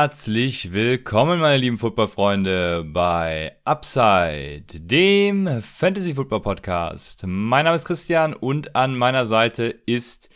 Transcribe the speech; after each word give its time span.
Herzlich 0.00 0.72
willkommen, 0.72 1.40
meine 1.40 1.56
lieben 1.56 1.76
Footballfreunde, 1.76 2.84
bei 2.86 3.52
Upside, 3.64 4.62
dem 4.74 5.60
Fantasy 5.60 6.14
Football 6.14 6.40
Podcast. 6.40 7.24
Mein 7.26 7.64
Name 7.64 7.74
ist 7.74 7.84
Christian 7.84 8.32
und 8.32 8.76
an 8.76 8.96
meiner 8.96 9.26
Seite 9.26 9.74
ist 9.86 10.30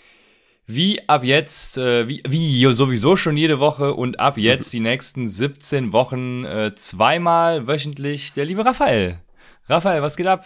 wie 0.66 1.08
ab 1.08 1.22
jetzt, 1.22 1.78
äh, 1.78 2.08
wie, 2.08 2.24
wie 2.26 2.72
sowieso 2.72 3.14
schon 3.14 3.36
jede 3.36 3.60
Woche 3.60 3.94
und 3.94 4.18
ab 4.18 4.36
jetzt 4.36 4.72
die 4.72 4.80
nächsten 4.80 5.28
17 5.28 5.92
Wochen 5.92 6.44
äh, 6.44 6.74
zweimal 6.74 7.68
wöchentlich 7.68 8.32
der 8.32 8.46
liebe 8.46 8.66
Raphael. 8.66 9.20
Raphael, 9.68 10.02
was 10.02 10.16
geht 10.16 10.26
ab? 10.26 10.44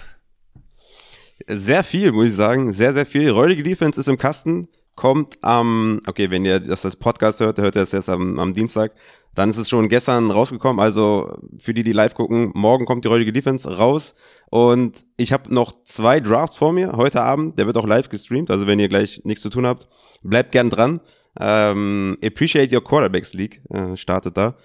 Sehr 1.47 1.84
viel, 1.84 2.12
muss 2.12 2.27
ich 2.27 2.37
sagen. 2.37 2.75
Sehr, 2.75 2.92
sehr 2.92 3.06
viel. 3.06 3.30
Räudige 3.30 3.62
Defense 3.62 3.98
ist 3.98 4.11
im 4.11 4.19
Kasten 4.19 4.69
kommt 4.96 5.38
am, 5.42 6.00
okay, 6.06 6.30
wenn 6.30 6.45
ihr 6.45 6.59
das 6.59 6.84
als 6.84 6.96
Podcast 6.96 7.41
hört, 7.41 7.59
hört 7.59 7.77
ihr 7.77 7.82
das 7.82 7.92
jetzt 7.92 8.09
am, 8.09 8.38
am 8.38 8.55
Dienstag, 8.55 8.92
dann 9.34 9.50
ist 9.50 9.59
es 9.59 9.69
schon 9.69 9.88
gestern 9.88 10.30
rausgekommen. 10.30 10.80
Also 10.80 11.38
für 11.59 11.74
die, 11.74 11.84
die 11.84 11.92
live 11.92 12.14
gucken, 12.14 12.50
morgen 12.55 12.86
kommt 12.86 13.05
die 13.05 13.10
heutige 13.10 13.33
Defense 13.33 13.70
raus. 13.77 14.14
Und 14.48 15.05
ich 15.19 15.33
habe 15.33 15.53
noch 15.55 15.84
zwei 15.84 16.20
Drafts 16.20 16.56
vor 16.56 16.72
mir 16.72 16.92
heute 16.92 17.22
Abend. 17.22 17.58
Der 17.58 17.66
wird 17.66 17.77
auch 17.77 17.86
live 17.86 18.08
gestreamt. 18.08 18.50
Also 18.50 18.66
wenn 18.66 18.78
ihr 18.78 18.88
gleich 18.88 19.20
nichts 19.25 19.42
zu 19.42 19.50
tun 19.50 19.66
habt, 19.66 19.88
bleibt 20.22 20.53
gern 20.53 20.70
dran. 20.70 21.00
Ähm, 21.38 22.16
Appreciate 22.25 22.75
Your 22.75 22.83
Quarterbacks 22.83 23.34
League 23.34 23.60
äh, 23.69 23.94
startet 23.97 24.38
da. 24.38 24.56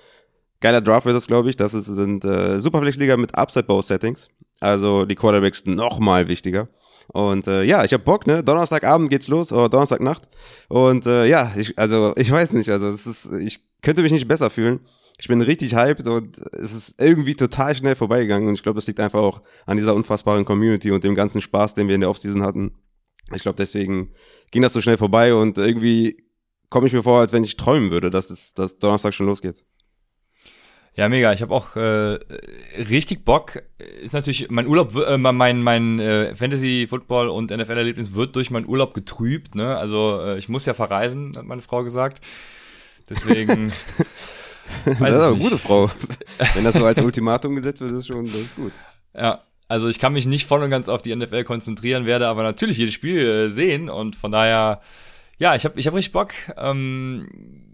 Geiler 0.62 0.80
Draft 0.80 1.06
wird 1.06 1.18
das, 1.18 1.28
glaube 1.28 1.50
ich. 1.50 1.58
Das 1.58 1.74
ist, 1.74 1.88
sind 1.88 2.24
äh, 2.24 2.60
Superflex-Liga 2.60 3.18
mit 3.18 3.36
Upside-Bow-Settings. 3.36 4.30
Also 4.62 5.06
die 5.06 5.16
Quarterbacks 5.16 5.66
noch 5.66 6.00
mal 6.00 6.30
wichtiger. 6.30 6.70
Und 7.14 7.48
äh, 7.48 7.64
ja, 7.64 7.84
ich 7.84 7.94
hab 7.94 8.06
Bock, 8.06 8.26
ne? 8.26 8.44
Donnerstagabend 8.44 9.10
geht's 9.10 9.28
los, 9.28 9.52
oder 9.52 9.68
Donnerstagnacht. 9.68 10.24
Und 10.70 11.06
äh, 11.06 11.26
ja, 11.26 11.52
ich, 11.58 11.78
also 11.78 12.14
ich 12.16 12.32
weiß 12.32 12.54
nicht, 12.54 12.70
also 12.70 12.88
es 12.88 13.06
ist, 13.06 13.34
ich 13.34 13.60
könnte 13.82 14.02
mich 14.02 14.14
nicht 14.14 14.28
besser 14.28 14.50
fühlen. 14.50 14.80
Ich 15.20 15.28
bin 15.28 15.42
richtig 15.42 15.76
hyped 15.76 16.08
und 16.08 16.38
es 16.54 16.74
ist 16.74 17.00
irgendwie 17.00 17.36
total 17.36 17.76
schnell 17.76 17.96
vorbeigegangen. 17.96 18.48
Und 18.48 18.56
ich 18.56 18.64
glaube, 18.64 18.78
das 18.78 18.88
liegt 18.88 19.00
einfach 19.00 19.20
auch 19.20 19.42
an 19.66 19.78
dieser 19.78 19.94
unfassbaren 19.94 20.46
Community 20.46 20.92
und 20.92 21.04
dem 21.04 21.16
ganzen 21.16 21.42
Spaß, 21.42 21.76
den 21.76 21.88
wir 21.88 21.96
in 21.96 22.02
der 22.02 22.10
Offseason 22.10 22.44
hatten. 22.44 22.72
Ich 23.34 23.44
glaube, 23.44 23.58
deswegen 23.58 24.14
ging 24.52 24.62
das 24.62 24.74
so 24.74 24.82
schnell 24.82 24.98
vorbei 24.98 25.34
und 25.34 25.58
irgendwie 25.58 26.18
komme 26.70 26.88
ich 26.88 26.94
mir 26.94 27.04
vor, 27.04 27.20
als 27.20 27.34
wenn 27.34 27.44
ich 27.44 27.58
träumen 27.58 27.92
würde, 27.92 28.10
dass 28.10 28.30
es 28.30 28.54
dass 28.54 28.80
Donnerstag 28.80 29.14
schon 29.14 29.28
losgeht. 29.28 29.64
Ja, 30.94 31.08
mega. 31.08 31.32
Ich 31.32 31.42
habe 31.42 31.54
auch 31.54 31.76
äh, 31.78 32.20
richtig 32.78 33.24
Bock. 33.24 33.64
Ist 34.02 34.14
natürlich 34.14 34.50
mein 34.50 34.68
Urlaub, 34.68 34.94
äh, 34.96 35.18
mein 35.18 35.62
mein 35.62 36.00
äh, 36.00 36.36
Fantasy 36.36 36.86
Football 36.90 37.30
und 37.30 37.50
NFL 37.50 37.78
Erlebnis 37.78 38.14
wird 38.14 38.36
durch 38.36 38.52
meinen 38.52 38.68
Urlaub 38.68 38.94
getrübt. 38.94 39.56
Ne? 39.56 39.78
Also 39.78 40.20
äh, 40.22 40.38
ich 40.38 40.50
muss 40.50 40.66
ja 40.66 40.74
verreisen, 40.74 41.34
hat 41.38 41.46
meine 41.46 41.62
Frau 41.62 41.84
gesagt. 41.84 42.24
Deswegen. 43.10 43.72
das 44.86 44.96
ist 44.96 45.02
aber 45.02 45.28
eine 45.28 45.38
gute 45.38 45.58
Frau. 45.58 45.90
Wenn 46.54 46.66
das 46.66 46.76
so 46.76 46.86
als 46.86 47.00
Ultimatum 47.00 47.56
gesetzt 47.56 47.80
wird, 47.82 47.94
ist 47.94 48.08
schon, 48.08 48.26
das 48.26 48.36
ist 48.36 48.56
gut. 48.58 48.74
Ja, 49.16 49.42
also 49.70 49.88
ich 49.88 50.00
kann 50.00 50.12
mich 50.12 50.26
nicht 50.26 50.46
voll 50.46 50.62
und 50.62 50.70
ganz 50.70 50.90
auf 50.90 51.02
die 51.02 51.16
NFL 51.16 51.46
konzentrieren, 51.46 52.06
werde 52.06 52.28
aber 52.28 52.44
natürlich 52.44 52.78
jedes 52.78 52.94
Spiel 52.94 53.26
äh, 53.26 53.50
sehen 53.50 53.90
und 53.90 54.18
von 54.18 54.32
daher, 54.32 54.82
ja, 55.38 55.56
ich 55.56 55.64
habe 55.64 55.80
ich 55.80 55.88
hab 55.88 55.94
richtig 55.94 56.12
Bock. 56.12 56.34
Ähm, 56.58 57.71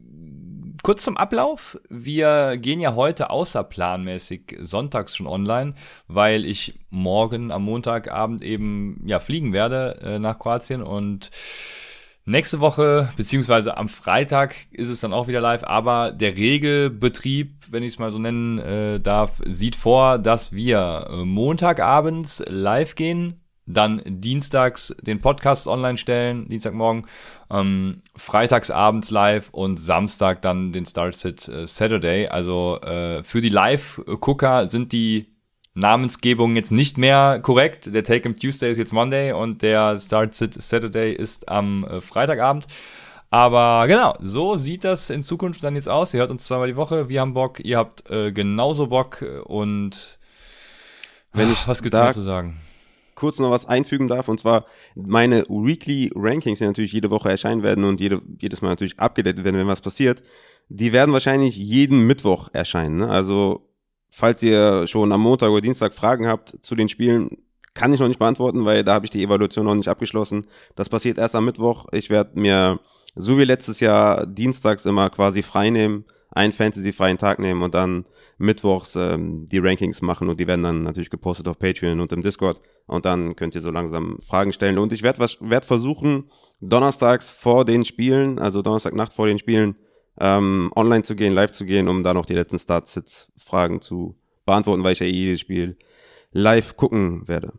kurz 0.88 1.04
zum 1.04 1.18
Ablauf. 1.18 1.78
Wir 1.90 2.56
gehen 2.56 2.80
ja 2.80 2.96
heute 2.96 3.30
außerplanmäßig 3.30 4.56
sonntags 4.62 5.18
schon 5.18 5.28
online, 5.28 5.74
weil 6.08 6.46
ich 6.46 6.80
morgen 6.90 7.52
am 7.52 7.66
Montagabend 7.66 8.42
eben 8.42 9.02
ja 9.06 9.20
fliegen 9.20 9.52
werde 9.52 10.00
äh, 10.02 10.18
nach 10.18 10.40
Kroatien 10.40 10.82
und 10.82 11.30
Nächste 12.30 12.60
Woche, 12.60 13.10
beziehungsweise 13.16 13.78
am 13.78 13.88
Freitag 13.88 14.56
ist 14.72 14.90
es 14.90 15.00
dann 15.00 15.14
auch 15.14 15.30
wieder 15.30 15.40
live, 15.40 15.64
aber 15.64 16.12
der 16.12 16.36
Regelbetrieb, 16.36 17.54
wenn 17.72 17.84
ich 17.84 17.94
es 17.94 18.00
mal 18.00 18.12
so 18.12 18.20
nennen 18.20 18.60
äh, 18.60 19.00
darf, 19.00 19.42
sieht 19.46 19.78
vor, 19.78 20.20
dass 20.20 20.52
wir 20.52 21.08
äh, 21.10 21.24
Montagabends 21.24 22.44
live 22.46 22.96
gehen, 22.96 23.40
dann 23.68 24.02
dienstags 24.06 24.96
den 25.02 25.20
Podcast 25.20 25.68
online 25.68 25.98
stellen, 25.98 26.48
Dienstagmorgen, 26.48 27.06
ähm, 27.52 28.02
freitagsabends 28.16 29.12
live 29.12 29.50
und 29.52 29.78
Samstag 29.78 30.42
dann 30.42 30.72
den 30.72 30.86
Startsit 30.86 31.48
äh, 31.50 31.68
Saturday. 31.68 32.28
Also 32.28 32.80
äh, 32.82 33.24
für 33.24 33.42
die 33.42 33.50
Live-Gucker 33.50 34.70
sind 34.70 34.94
die 34.94 35.28
Namensgebungen 35.74 36.56
jetzt 36.56 36.72
nicht 36.72 36.98
mehr 36.98 37.40
korrekt. 37.42 37.94
Der 37.94 38.04
Take 38.04 38.28
Em 38.30 38.38
Tuesday 38.38 38.72
ist 38.72 38.78
jetzt 38.78 38.94
Monday 38.94 39.34
und 39.34 39.62
der 39.62 40.00
Startsit 40.00 40.60
Saturday 40.60 41.14
ist 41.14 41.50
am 41.50 41.84
äh, 41.84 42.02
Freitagabend. 42.02 42.66
Aber 43.30 43.86
genau, 43.88 44.16
so 44.22 44.56
sieht 44.56 44.86
das 44.86 45.10
in 45.10 45.22
Zukunft 45.22 45.62
dann 45.64 45.76
jetzt 45.76 45.90
aus. 45.90 46.14
Ihr 46.14 46.22
hört 46.22 46.32
uns 46.32 46.46
zweimal 46.46 46.68
die 46.68 46.78
Woche, 46.78 47.10
wir 47.10 47.20
haben 47.20 47.34
Bock, 47.34 47.60
ihr 47.60 47.78
habt 47.78 48.10
äh, 48.10 48.32
genauso 48.32 48.88
Bock 48.88 49.24
und 49.44 50.18
wenn 51.34 51.52
ich 51.52 51.68
was 51.68 51.84
gibt's 51.84 51.98
da, 51.98 52.10
zu 52.12 52.22
sagen? 52.22 52.62
Kurz 53.18 53.40
noch 53.40 53.50
was 53.50 53.66
einfügen 53.66 54.08
darf, 54.08 54.30
und 54.30 54.40
zwar 54.40 54.66
meine 54.96 55.44
Weekly 55.50 56.12
Rankings, 56.16 56.60
die 56.60 56.66
natürlich 56.66 56.94
jede 56.94 57.10
Woche 57.10 57.30
erscheinen 57.30 57.64
werden 57.64 57.84
und 57.84 58.00
jede, 58.00 58.22
jedes 58.40 58.62
Mal 58.62 58.70
natürlich 58.70 59.00
abgedatet 59.00 59.44
werden, 59.44 59.58
wenn 59.58 59.68
was 59.68 59.82
passiert, 59.82 60.22
die 60.70 60.94
werden 60.94 61.14
wahrscheinlich 61.14 61.58
jeden 61.58 62.06
Mittwoch 62.06 62.50
erscheinen. 62.54 62.98
Ne? 62.98 63.10
Also, 63.10 63.68
falls 64.10 64.44
ihr 64.44 64.86
schon 64.86 65.12
am 65.12 65.22
Montag 65.22 65.50
oder 65.50 65.62
Dienstag 65.62 65.96
Fragen 65.96 66.28
habt 66.28 66.60
zu 66.62 66.76
den 66.76 66.90
Spielen, 66.90 67.38
kann 67.74 67.92
ich 67.92 68.00
noch 68.00 68.08
nicht 68.08 68.20
beantworten, 68.20 68.66
weil 68.66 68.84
da 68.84 68.94
habe 68.94 69.06
ich 69.06 69.12
die 69.12 69.24
Evaluation 69.24 69.66
noch 69.66 69.76
nicht 69.76 69.90
abgeschlossen. 69.90 70.46
Das 70.76 70.88
passiert 70.88 71.18
erst 71.18 71.36
am 71.36 71.46
Mittwoch. 71.46 71.88
Ich 71.92 72.12
werde 72.12 72.40
mir, 72.40 72.80
so 73.16 73.40
wie 73.40 73.46
letztes 73.46 73.80
Jahr, 73.80 74.28
dienstags 74.28 74.86
immer 74.86 75.10
quasi 75.10 75.42
frei 75.42 75.72
nehmen, 75.72 76.06
einen 76.30 76.54
Fantasy-freien 76.54 77.18
Tag 77.18 77.40
nehmen 77.40 77.64
und 77.64 77.74
dann 77.74 78.06
mittwochs 78.38 78.96
ähm, 78.96 79.50
die 79.50 79.58
Rankings 79.58 80.04
machen 80.04 80.30
und 80.30 80.40
die 80.40 80.46
werden 80.46 80.64
dann 80.64 80.84
natürlich 80.84 81.10
gepostet 81.10 81.48
auf 81.48 81.58
Patreon 81.58 82.00
und 82.00 82.12
im 82.12 82.22
Discord 82.22 82.62
und 82.88 83.06
dann 83.06 83.36
könnt 83.36 83.54
ihr 83.54 83.62
so 83.62 83.70
langsam 83.70 84.20
Fragen 84.26 84.54
stellen 84.54 84.78
und 84.80 84.92
ich 84.92 85.04
werde 85.04 85.20
werd 85.20 85.66
versuchen, 85.66 86.32
donnerstags 86.60 87.32
vor 87.32 87.66
den 87.66 87.86
Spielen, 87.86 88.40
also 88.40 88.62
Donnerstagnacht 88.62 89.14
vor 89.14 89.28
den 89.28 89.40
Spielen, 89.40 89.76
ähm, 90.20 90.72
online 90.76 91.04
zu 91.04 91.16
gehen, 91.16 91.34
live 91.34 91.52
zu 91.52 91.66
gehen, 91.66 91.88
um 91.88 92.04
da 92.04 92.14
noch 92.14 92.26
die 92.26 92.34
letzten 92.34 92.58
Start-Sits-Fragen 92.58 93.82
zu 93.82 94.18
beantworten, 94.46 94.84
weil 94.84 94.94
ich 94.94 95.00
ja 95.00 95.06
eh 95.06 95.12
jedes 95.12 95.42
Spiel 95.42 95.78
live 96.32 96.76
gucken 96.76 97.28
werde. 97.28 97.54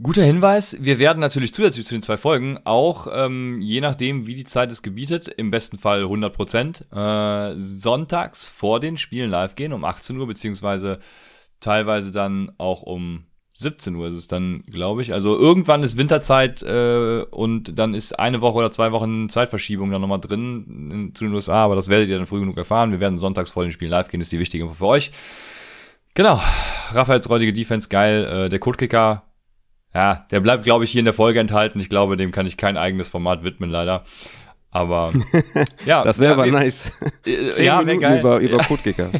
Guter 0.00 0.22
Hinweis, 0.22 0.76
wir 0.80 1.00
werden 1.00 1.18
natürlich 1.18 1.52
zusätzlich 1.52 1.84
zu 1.84 1.94
den 1.94 2.02
zwei 2.02 2.16
Folgen 2.16 2.60
auch, 2.64 3.08
ähm, 3.12 3.60
je 3.60 3.80
nachdem, 3.80 4.28
wie 4.28 4.34
die 4.34 4.44
Zeit 4.44 4.70
es 4.70 4.82
gebietet, 4.82 5.26
im 5.26 5.50
besten 5.50 5.76
Fall 5.76 6.02
100 6.02 6.32
Prozent, 6.32 6.86
äh, 6.92 7.54
sonntags 7.56 8.46
vor 8.46 8.78
den 8.78 8.96
Spielen 8.96 9.30
live 9.30 9.56
gehen, 9.56 9.72
um 9.72 9.84
18 9.84 10.16
Uhr, 10.16 10.28
beziehungsweise 10.28 11.00
teilweise 11.58 12.12
dann 12.12 12.52
auch 12.58 12.82
um 12.82 13.24
17 13.58 13.94
Uhr 13.96 14.06
ist 14.08 14.14
es 14.14 14.28
dann, 14.28 14.62
glaube 14.70 15.02
ich. 15.02 15.12
Also 15.12 15.36
irgendwann 15.36 15.82
ist 15.82 15.96
Winterzeit 15.96 16.62
äh, 16.62 17.22
und 17.30 17.78
dann 17.78 17.94
ist 17.94 18.18
eine 18.18 18.40
Woche 18.40 18.58
oder 18.58 18.70
zwei 18.70 18.92
Wochen 18.92 19.28
Zeitverschiebung 19.28 19.90
dann 19.90 20.00
nochmal 20.00 20.20
drin 20.20 20.90
in, 20.92 21.14
zu 21.14 21.24
den 21.24 21.34
USA, 21.34 21.64
aber 21.64 21.74
das 21.74 21.88
werdet 21.88 22.08
ihr 22.08 22.18
dann 22.18 22.26
früh 22.26 22.40
genug 22.40 22.56
erfahren. 22.56 22.92
Wir 22.92 23.00
werden 23.00 23.18
sonntags 23.18 23.50
vor 23.50 23.64
den 23.64 23.72
Spielen 23.72 23.90
live 23.90 24.08
gehen, 24.08 24.20
ist 24.20 24.30
die 24.30 24.38
wichtige 24.38 24.64
Info 24.64 24.74
für 24.74 24.86
euch. 24.86 25.10
Genau, 26.14 26.40
Raphaels 26.92 27.28
räudige 27.28 27.52
Defense, 27.52 27.88
geil. 27.88 28.24
Äh, 28.24 28.48
der 28.48 28.58
Codekicker 28.58 29.24
ja, 29.94 30.26
der 30.30 30.40
bleibt, 30.40 30.64
glaube 30.64 30.84
ich, 30.84 30.90
hier 30.90 31.00
in 31.00 31.06
der 31.06 31.14
Folge 31.14 31.40
enthalten. 31.40 31.80
Ich 31.80 31.88
glaube, 31.88 32.16
dem 32.16 32.30
kann 32.30 32.46
ich 32.46 32.56
kein 32.56 32.76
eigenes 32.76 33.08
Format 33.08 33.42
widmen, 33.42 33.70
leider. 33.70 34.04
Aber 34.70 35.12
ja. 35.86 36.04
das 36.04 36.18
wäre 36.18 36.34
aber 36.34 36.46
nice. 36.46 37.00
Äh, 37.24 37.48
Zehn 37.50 37.64
ja, 37.64 37.78
Minuten 37.78 38.00
geil. 38.00 38.20
über, 38.20 38.38
über 38.40 38.58
Codekicker. 38.58 39.10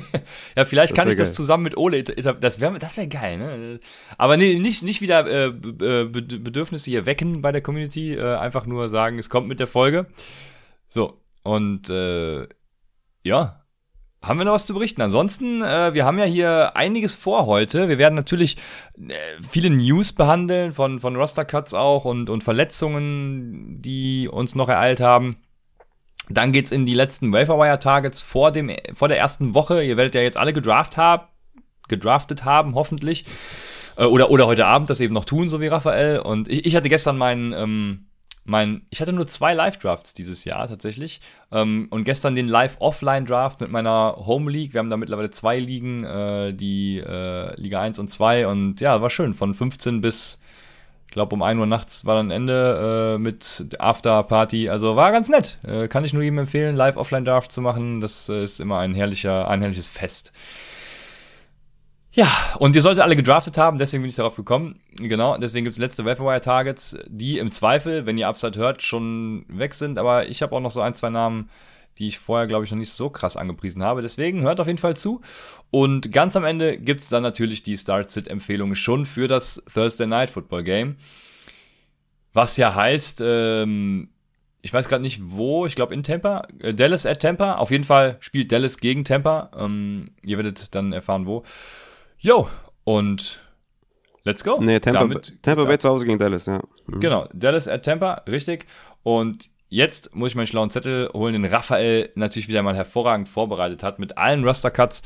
ja, 0.56 0.64
vielleicht 0.64 0.92
das 0.92 0.96
kann 0.96 1.08
ich 1.08 1.16
geil. 1.16 1.24
das 1.24 1.32
zusammen 1.32 1.62
mit 1.64 1.76
Ole. 1.76 2.02
Das 2.02 2.60
wäre 2.60 2.78
das 2.78 2.96
wär 2.96 3.06
geil, 3.06 3.38
ne? 3.38 3.80
Aber 4.18 4.36
nee, 4.36 4.58
nicht, 4.58 4.82
nicht 4.82 5.00
wieder 5.00 5.26
äh, 5.26 5.50
Bedürfnisse 5.50 6.90
hier 6.90 7.06
wecken 7.06 7.40
bei 7.40 7.52
der 7.52 7.62
Community. 7.62 8.14
Äh, 8.14 8.36
einfach 8.36 8.66
nur 8.66 8.88
sagen, 8.88 9.18
es 9.18 9.30
kommt 9.30 9.48
mit 9.48 9.58
der 9.60 9.66
Folge. 9.66 10.06
So. 10.88 11.20
Und 11.42 11.88
äh, 11.88 12.46
ja, 13.22 13.57
haben 14.20 14.38
wir 14.38 14.44
noch 14.44 14.54
was 14.54 14.66
zu 14.66 14.74
berichten? 14.74 15.00
Ansonsten, 15.00 15.62
äh, 15.62 15.94
wir 15.94 16.04
haben 16.04 16.18
ja 16.18 16.24
hier 16.24 16.76
einiges 16.76 17.14
vor 17.14 17.46
heute. 17.46 17.88
Wir 17.88 17.98
werden 17.98 18.14
natürlich 18.14 18.56
äh, 18.98 19.14
viele 19.48 19.70
News 19.70 20.12
behandeln, 20.12 20.72
von, 20.72 20.98
von 20.98 21.14
Roster-Cuts 21.14 21.74
auch 21.74 22.04
und, 22.04 22.28
und 22.28 22.42
Verletzungen, 22.42 23.80
die 23.80 24.28
uns 24.28 24.54
noch 24.54 24.68
ereilt 24.68 25.00
haben. 25.00 25.36
Dann 26.28 26.52
geht's 26.52 26.72
in 26.72 26.84
die 26.84 26.94
letzten 26.94 27.32
Waferwire-Targets 27.32 28.22
vor, 28.22 28.50
dem, 28.50 28.72
vor 28.92 29.08
der 29.08 29.18
ersten 29.18 29.54
Woche. 29.54 29.82
Ihr 29.82 29.96
werdet 29.96 30.14
ja 30.14 30.20
jetzt 30.20 30.36
alle 30.36 30.52
gedraft 30.52 30.96
haben, 30.96 31.24
gedraftet 31.86 32.44
haben, 32.44 32.74
hoffentlich. 32.74 33.24
Äh, 33.96 34.04
oder, 34.04 34.30
oder 34.30 34.46
heute 34.46 34.66
Abend 34.66 34.90
das 34.90 35.00
eben 35.00 35.14
noch 35.14 35.24
tun, 35.26 35.48
so 35.48 35.60
wie 35.60 35.68
Raphael. 35.68 36.18
Und 36.18 36.48
ich, 36.48 36.66
ich 36.66 36.76
hatte 36.76 36.88
gestern 36.88 37.18
meinen, 37.18 37.52
ähm, 37.52 38.07
mein, 38.48 38.82
ich 38.88 39.00
hatte 39.00 39.12
nur 39.12 39.26
zwei 39.26 39.52
Live-Drafts 39.52 40.14
dieses 40.14 40.44
Jahr 40.44 40.66
tatsächlich. 40.68 41.20
Ähm, 41.52 41.86
und 41.90 42.04
gestern 42.04 42.34
den 42.34 42.48
Live-Offline-Draft 42.48 43.60
mit 43.60 43.70
meiner 43.70 44.16
Home 44.26 44.50
League. 44.50 44.72
Wir 44.72 44.78
haben 44.78 44.88
da 44.88 44.96
mittlerweile 44.96 45.30
zwei 45.30 45.58
Ligen, 45.58 46.04
äh, 46.04 46.54
die 46.54 46.98
äh, 46.98 47.54
Liga 47.60 47.80
1 47.80 47.98
und 47.98 48.08
2. 48.08 48.46
Und 48.46 48.80
ja, 48.80 49.02
war 49.02 49.10
schön. 49.10 49.34
Von 49.34 49.54
15 49.54 50.00
bis 50.00 50.40
ich 51.08 51.12
glaube, 51.12 51.34
um 51.34 51.42
1 51.42 51.58
Uhr 51.58 51.66
nachts 51.66 52.04
war 52.04 52.16
dann 52.16 52.30
Ende 52.30 53.14
äh, 53.16 53.18
mit 53.18 53.76
After-Party. 53.78 54.68
Also 54.68 54.94
war 54.94 55.10
ganz 55.10 55.30
nett. 55.30 55.58
Äh, 55.66 55.88
kann 55.88 56.04
ich 56.04 56.12
nur 56.12 56.22
jedem 56.22 56.38
empfehlen, 56.38 56.76
Live-Offline-Draft 56.76 57.50
zu 57.50 57.62
machen. 57.62 58.00
Das 58.00 58.28
äh, 58.28 58.44
ist 58.44 58.60
immer 58.60 58.78
ein 58.78 58.94
herrlicher, 58.94 59.48
ein 59.48 59.60
herrliches 59.60 59.88
Fest. 59.88 60.32
Ja, 62.10 62.26
und 62.58 62.74
ihr 62.74 62.82
solltet 62.82 63.02
alle 63.02 63.16
gedraftet 63.16 63.58
haben, 63.58 63.78
deswegen 63.78 64.02
bin 64.02 64.10
ich 64.10 64.16
darauf 64.16 64.34
gekommen. 64.34 64.80
Genau, 64.96 65.36
deswegen 65.36 65.64
gibt 65.64 65.74
es 65.74 65.78
letzte 65.78 66.04
Vaporwire-Targets, 66.04 66.98
die 67.06 67.38
im 67.38 67.50
Zweifel, 67.50 68.06
wenn 68.06 68.16
ihr 68.16 68.28
Upside 68.28 68.58
hört, 68.58 68.82
schon 68.82 69.44
weg 69.48 69.74
sind. 69.74 69.98
Aber 69.98 70.28
ich 70.28 70.42
habe 70.42 70.56
auch 70.56 70.60
noch 70.60 70.70
so 70.70 70.80
ein, 70.80 70.94
zwei 70.94 71.10
Namen, 71.10 71.50
die 71.98 72.08
ich 72.08 72.18
vorher, 72.18 72.46
glaube 72.46 72.64
ich, 72.64 72.70
noch 72.70 72.78
nicht 72.78 72.92
so 72.92 73.10
krass 73.10 73.36
angepriesen 73.36 73.82
habe. 73.82 74.02
Deswegen 74.02 74.42
hört 74.42 74.60
auf 74.60 74.66
jeden 74.66 74.78
Fall 74.78 74.96
zu. 74.96 75.20
Und 75.70 76.10
ganz 76.10 76.34
am 76.34 76.44
Ende 76.44 76.78
gibt 76.78 77.02
es 77.02 77.08
dann 77.08 77.22
natürlich 77.22 77.62
die 77.62 77.76
Start-Sit-Empfehlungen 77.76 78.76
schon 78.76 79.04
für 79.04 79.28
das 79.28 79.62
Thursday 79.72 80.06
Night 80.06 80.30
Football 80.30 80.62
Game. 80.64 80.96
Was 82.32 82.56
ja 82.56 82.74
heißt, 82.74 83.22
ähm, 83.24 84.08
ich 84.62 84.72
weiß 84.72 84.88
gerade 84.88 85.02
nicht 85.02 85.20
wo, 85.24 85.66
ich 85.66 85.74
glaube 85.74 85.94
in 85.94 86.02
Tampa, 86.02 86.46
äh, 86.60 86.72
Dallas 86.72 87.04
at 87.04 87.20
Tampa. 87.20 87.56
Auf 87.56 87.70
jeden 87.70 87.84
Fall 87.84 88.16
spielt 88.20 88.50
Dallas 88.50 88.78
gegen 88.78 89.04
Tampa. 89.04 89.50
Ähm, 89.56 90.10
ihr 90.22 90.36
werdet 90.38 90.74
dann 90.74 90.92
erfahren, 90.92 91.26
wo. 91.26 91.44
Jo, 92.18 92.48
und 92.84 93.38
let's 94.24 94.44
go. 94.44 94.58
Nee, 94.60 94.80
Tampa, 94.80 95.20
Tampa 95.42 95.64
Bay 95.64 95.78
zu 95.78 95.88
Hause 95.88 96.06
gegen 96.06 96.18
Dallas, 96.18 96.46
ja. 96.46 96.60
Mhm. 96.86 97.00
Genau, 97.00 97.28
Dallas 97.32 97.68
at 97.68 97.84
Tampa, 97.84 98.22
richtig. 98.26 98.66
Und 99.02 99.50
Jetzt 99.70 100.16
muss 100.16 100.30
ich 100.30 100.34
meinen 100.34 100.46
schlauen 100.46 100.70
Zettel 100.70 101.10
holen, 101.12 101.34
den 101.34 101.44
Raphael 101.44 102.10
natürlich 102.14 102.48
wieder 102.48 102.62
mal 102.62 102.74
hervorragend 102.74 103.28
vorbereitet 103.28 103.82
hat 103.82 103.98
mit 103.98 104.16
allen 104.16 104.42
Roster-Cuts. 104.42 105.02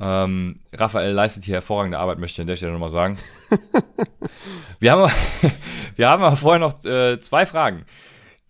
Ähm, 0.00 0.58
Raphael 0.72 1.12
leistet 1.12 1.44
hier 1.44 1.56
hervorragende 1.56 1.98
Arbeit, 1.98 2.18
möchte 2.18 2.36
ich 2.36 2.40
an 2.40 2.46
der 2.46 2.56
Stelle 2.56 2.72
nochmal 2.72 2.88
sagen. 2.88 3.18
wir, 4.80 4.92
haben, 4.92 5.12
wir 5.96 6.08
haben 6.08 6.22
aber 6.22 6.36
vorher 6.36 6.60
noch 6.60 6.82
äh, 6.86 7.20
zwei 7.20 7.44
Fragen. 7.44 7.84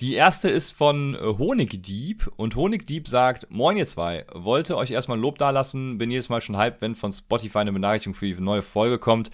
Die 0.01 0.13
erste 0.13 0.51
ist 0.51 0.73
von 0.73 1.17
Honigdieb 1.19 2.31
und 2.37 2.55
Honigdieb 2.55 3.09
sagt, 3.09 3.47
Moin 3.51 3.79
ihr 3.79 3.87
zwei, 3.87 4.27
wollte 4.31 4.77
euch 4.77 4.91
erstmal 4.91 5.19
Lob 5.19 5.39
dalassen, 5.39 5.97
bin 5.97 6.11
jedes 6.11 6.29
Mal 6.29 6.43
schon 6.43 6.59
hyped, 6.59 6.83
wenn 6.83 6.95
von 6.95 7.13
Spotify 7.13 7.61
eine 7.61 7.73
Benachrichtigung 7.73 8.15
für 8.15 8.27
die 8.27 8.39
neue 8.39 8.61
Folge 8.61 8.99
kommt. 8.99 9.31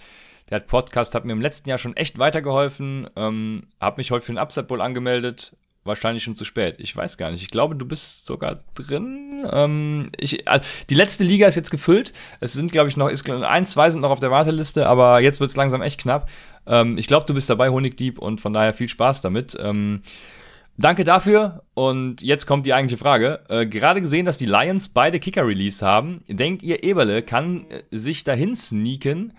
Der 0.49 0.59
Podcast 0.59 1.15
hat 1.15 1.25
mir 1.25 1.33
im 1.33 1.41
letzten 1.41 1.67
Jahr 1.67 1.77
schon 1.77 1.97
echt 1.97 2.17
weitergeholfen, 2.17 3.09
ähm, 3.17 3.67
habe 3.81 3.97
mich 3.97 4.11
heute 4.11 4.25
für 4.25 4.31
den 4.31 4.39
Upset 4.39 4.69
Bowl 4.69 4.79
angemeldet, 4.79 5.53
wahrscheinlich 5.83 6.23
schon 6.23 6.35
zu 6.35 6.45
spät. 6.45 6.75
Ich 6.77 6.95
weiß 6.95 7.17
gar 7.17 7.29
nicht. 7.29 7.41
Ich 7.41 7.49
glaube, 7.49 7.75
du 7.75 7.85
bist 7.85 8.25
sogar 8.25 8.61
drin. 8.73 9.45
Ähm, 9.51 10.07
ich, 10.17 10.47
also 10.47 10.65
die 10.89 10.95
letzte 10.95 11.25
Liga 11.25 11.45
ist 11.45 11.55
jetzt 11.55 11.71
gefüllt. 11.71 12.13
Es 12.39 12.53
sind, 12.53 12.71
glaube 12.71 12.87
ich, 12.87 12.95
noch, 12.95 13.09
ist, 13.09 13.29
eins, 13.29 13.71
zwei 13.71 13.89
sind 13.89 13.99
noch 13.99 14.11
auf 14.11 14.21
der 14.21 14.31
Warteliste, 14.31 14.87
aber 14.87 15.19
jetzt 15.19 15.41
wird 15.41 15.49
es 15.49 15.57
langsam 15.57 15.81
echt 15.81 15.99
knapp. 15.99 16.29
Ähm, 16.65 16.97
ich 16.97 17.07
glaube, 17.07 17.25
du 17.25 17.33
bist 17.33 17.49
dabei, 17.49 17.67
Honigdieb, 17.67 18.17
und 18.17 18.39
von 18.39 18.53
daher 18.53 18.73
viel 18.73 18.87
Spaß 18.87 19.21
damit. 19.21 19.57
Ähm, 19.59 20.03
Danke 20.77 21.03
dafür. 21.03 21.63
Und 21.73 22.21
jetzt 22.21 22.45
kommt 22.45 22.65
die 22.65 22.73
eigentliche 22.73 22.97
Frage. 22.97 23.41
Äh, 23.49 23.65
gerade 23.67 24.01
gesehen, 24.01 24.25
dass 24.25 24.37
die 24.37 24.45
Lions 24.45 24.89
beide 24.89 25.19
Kicker 25.19 25.45
release 25.45 25.85
haben, 25.85 26.21
denkt 26.27 26.63
ihr, 26.63 26.83
Eberle 26.83 27.21
kann 27.21 27.69
äh, 27.69 27.83
sich 27.91 28.23
dahin 28.23 28.55
sneaken? 28.55 29.33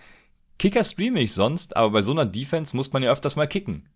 Kicker 0.57 0.83
streame 0.83 1.19
ich 1.19 1.33
sonst, 1.33 1.75
aber 1.75 1.91
bei 1.91 2.01
so 2.01 2.13
einer 2.13 2.25
Defense 2.25 2.75
muss 2.75 2.93
man 2.93 3.03
ja 3.03 3.11
öfters 3.11 3.35
mal 3.35 3.47
kicken 3.47 3.89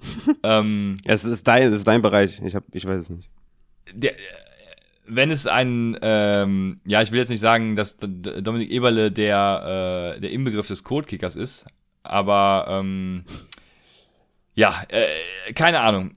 ähm, 0.44 0.96
es, 1.04 1.24
ist 1.24 1.46
dein, 1.48 1.68
es 1.68 1.74
ist 1.74 1.86
dein 1.88 2.02
Bereich. 2.02 2.40
Ich, 2.44 2.54
hab, 2.54 2.62
ich 2.72 2.86
weiß 2.86 2.98
es 2.98 3.10
nicht. 3.10 3.28
Der, 3.92 4.14
wenn 5.06 5.30
es 5.30 5.48
ein, 5.48 5.98
ähm, 6.02 6.80
ja, 6.86 7.02
ich 7.02 7.10
will 7.10 7.18
jetzt 7.18 7.30
nicht 7.30 7.40
sagen, 7.40 7.74
dass 7.74 7.96
Dominik 7.98 8.70
Eberle 8.70 9.10
der, 9.10 10.14
äh, 10.16 10.20
der 10.20 10.30
Inbegriff 10.30 10.68
des 10.68 10.84
Codekickers 10.84 11.34
ist, 11.34 11.66
aber 12.04 12.66
ähm, 12.68 13.24
ja, 14.54 14.84
äh, 14.88 15.52
keine 15.54 15.80
Ahnung 15.80 16.12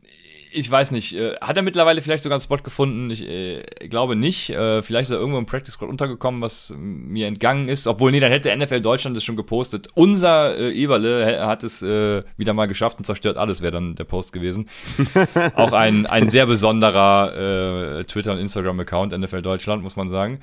ich 0.53 0.69
weiß 0.69 0.91
nicht. 0.91 1.15
Äh, 1.15 1.35
hat 1.41 1.57
er 1.57 1.63
mittlerweile 1.63 2.01
vielleicht 2.01 2.23
sogar 2.23 2.35
einen 2.35 2.43
Spot 2.43 2.57
gefunden? 2.57 3.09
Ich 3.09 3.27
äh, 3.27 3.63
glaube 3.87 4.15
nicht. 4.15 4.49
Äh, 4.49 4.81
vielleicht 4.81 5.03
ist 5.03 5.11
er 5.11 5.19
irgendwo 5.19 5.39
im 5.39 5.45
Practice 5.45 5.73
Squad 5.73 5.89
untergekommen, 5.89 6.41
was 6.41 6.73
mir 6.77 7.27
entgangen 7.27 7.69
ist. 7.69 7.87
Obwohl, 7.87 8.11
nee, 8.11 8.19
dann 8.19 8.31
hätte 8.31 8.55
NFL 8.55 8.81
Deutschland 8.81 9.15
das 9.15 9.23
schon 9.23 9.35
gepostet. 9.35 9.87
Unser 9.95 10.57
äh, 10.57 10.71
Eberle 10.71 11.45
hat 11.45 11.63
es 11.63 11.81
äh, 11.81 12.23
wieder 12.37 12.53
mal 12.53 12.67
geschafft 12.67 12.97
und 12.97 13.05
zerstört 13.05 13.37
alles, 13.37 13.61
wäre 13.61 13.71
dann 13.71 13.95
der 13.95 14.03
Post 14.03 14.33
gewesen. 14.33 14.67
Auch 15.55 15.71
ein, 15.71 16.05
ein 16.05 16.29
sehr 16.29 16.45
besonderer 16.45 18.03
Twitter- 18.07 18.33
und 18.33 18.39
Instagram-Account 18.39 19.17
NFL 19.17 19.41
Deutschland, 19.41 19.83
muss 19.83 19.95
man 19.95 20.09
sagen. 20.09 20.39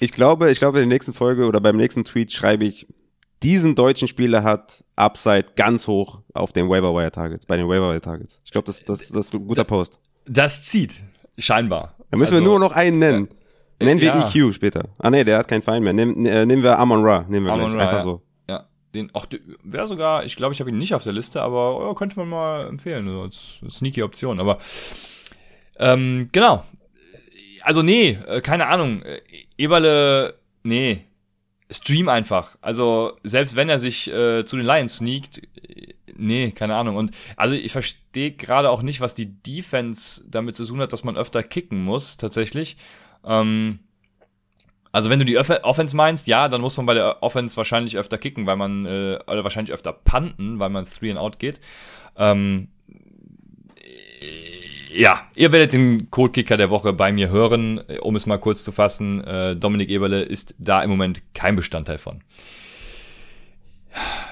Ich 0.00 0.12
glaube, 0.12 0.50
ich 0.50 0.58
glaube, 0.58 0.78
in 0.78 0.88
der 0.88 0.94
nächsten 0.94 1.12
Folge 1.12 1.46
oder 1.46 1.60
beim 1.60 1.76
nächsten 1.76 2.04
Tweet 2.04 2.32
schreibe 2.32 2.64
ich, 2.64 2.86
diesen 3.42 3.74
deutschen 3.74 4.08
Spieler 4.08 4.42
hat 4.42 4.84
Upside 4.96 5.46
ganz 5.56 5.86
hoch 5.86 6.20
auf 6.32 6.52
den 6.52 6.68
Waiver 6.68 6.94
Wire 6.94 7.10
Targets, 7.10 7.46
bei 7.46 7.56
den 7.56 7.68
Waiver 7.68 7.90
Wire 7.90 8.00
Targets. 8.00 8.40
Ich 8.44 8.50
glaube, 8.50 8.66
das, 8.66 8.84
das, 8.84 9.08
das 9.08 9.26
ist 9.26 9.34
ein 9.34 9.46
guter 9.46 9.64
Post. 9.64 10.00
Das 10.26 10.62
zieht, 10.62 11.02
scheinbar. 11.38 11.94
Da 12.10 12.16
müssen 12.16 12.34
also, 12.34 12.44
wir 12.44 12.50
nur 12.50 12.58
noch 12.58 12.72
einen 12.72 12.98
nennen. 12.98 13.28
Äh, 13.78 13.84
nennen 13.84 14.00
wir 14.00 14.08
ja. 14.08 14.28
EQ 14.28 14.54
später. 14.54 14.88
Ah 14.98 15.10
nee, 15.10 15.24
der 15.24 15.38
hat 15.38 15.48
keinen 15.48 15.62
Feind 15.62 15.84
mehr. 15.84 15.92
Nehmen, 15.92 16.24
äh, 16.24 16.46
nehmen 16.46 16.62
wir 16.62 16.78
Amon 16.78 17.04
Ra, 17.04 17.24
nehmen 17.28 17.46
wir 17.46 17.52
Amon 17.52 17.72
gleich. 17.72 17.80
Ra, 17.80 17.84
Einfach 17.84 17.98
ja. 17.98 18.04
so. 18.04 18.22
Ja, 18.48 18.66
den, 18.94 19.10
ach, 19.12 19.26
wäre 19.62 19.86
sogar, 19.86 20.24
ich 20.24 20.36
glaube, 20.36 20.54
ich 20.54 20.60
habe 20.60 20.70
ihn 20.70 20.78
nicht 20.78 20.94
auf 20.94 21.04
der 21.04 21.12
Liste, 21.12 21.42
aber 21.42 21.90
oh, 21.90 21.94
könnte 21.94 22.18
man 22.18 22.28
mal 22.28 22.66
empfehlen, 22.66 23.06
so 23.06 23.20
als 23.20 23.60
sneaky 23.68 24.02
Option. 24.02 24.40
Aber 24.40 24.58
ähm, 25.78 26.28
genau. 26.32 26.64
Also 27.62 27.82
nee, 27.82 28.10
äh, 28.26 28.40
keine 28.40 28.66
Ahnung. 28.66 29.02
Äh, 29.02 29.20
Eberle, 29.58 30.34
nee, 30.62 31.04
Stream 31.70 32.08
einfach. 32.08 32.56
Also, 32.60 33.16
selbst 33.24 33.56
wenn 33.56 33.68
er 33.68 33.78
sich 33.78 34.10
äh, 34.10 34.44
zu 34.44 34.56
den 34.56 34.66
Lions 34.66 34.98
sneakt, 34.98 35.42
nee, 36.16 36.50
keine 36.52 36.76
Ahnung. 36.76 36.96
Und 36.96 37.10
also 37.36 37.54
ich 37.54 37.72
verstehe 37.72 38.32
gerade 38.32 38.70
auch 38.70 38.82
nicht, 38.82 39.00
was 39.00 39.14
die 39.14 39.42
Defense 39.42 40.24
damit 40.28 40.54
zu 40.54 40.64
tun 40.64 40.80
hat, 40.80 40.92
dass 40.92 41.04
man 41.04 41.16
öfter 41.16 41.42
kicken 41.42 41.84
muss, 41.84 42.16
tatsächlich. 42.16 42.76
Ähm, 43.24 43.80
also 44.92 45.10
wenn 45.10 45.18
du 45.18 45.24
die 45.24 45.36
Off 45.38 45.50
Offense 45.62 45.94
meinst, 45.96 46.26
ja, 46.26 46.48
dann 46.48 46.60
muss 46.60 46.76
man 46.76 46.86
bei 46.86 46.94
der 46.94 47.22
Offense 47.22 47.56
wahrscheinlich 47.56 47.96
öfter 47.98 48.18
kicken, 48.18 48.46
weil 48.46 48.56
man, 48.56 48.84
äh, 48.84 49.18
oder 49.26 49.44
wahrscheinlich 49.44 49.74
öfter 49.74 49.92
punten, 49.92 50.58
weil 50.58 50.70
man 50.70 50.86
three 50.86 51.10
and 51.10 51.18
out 51.18 51.38
geht. 51.38 51.60
Ähm, 52.16 52.68
ja, 54.96 55.26
ihr 55.36 55.52
werdet 55.52 55.72
den 55.72 56.10
Codekicker 56.10 56.56
der 56.56 56.70
Woche 56.70 56.92
bei 56.92 57.12
mir 57.12 57.28
hören. 57.28 57.80
Um 58.00 58.16
es 58.16 58.26
mal 58.26 58.38
kurz 58.38 58.64
zu 58.64 58.72
fassen, 58.72 59.22
äh, 59.24 59.54
Dominik 59.56 59.88
Eberle 59.90 60.22
ist 60.22 60.54
da 60.58 60.82
im 60.82 60.90
Moment 60.90 61.22
kein 61.34 61.56
Bestandteil 61.56 61.98
von. 61.98 62.22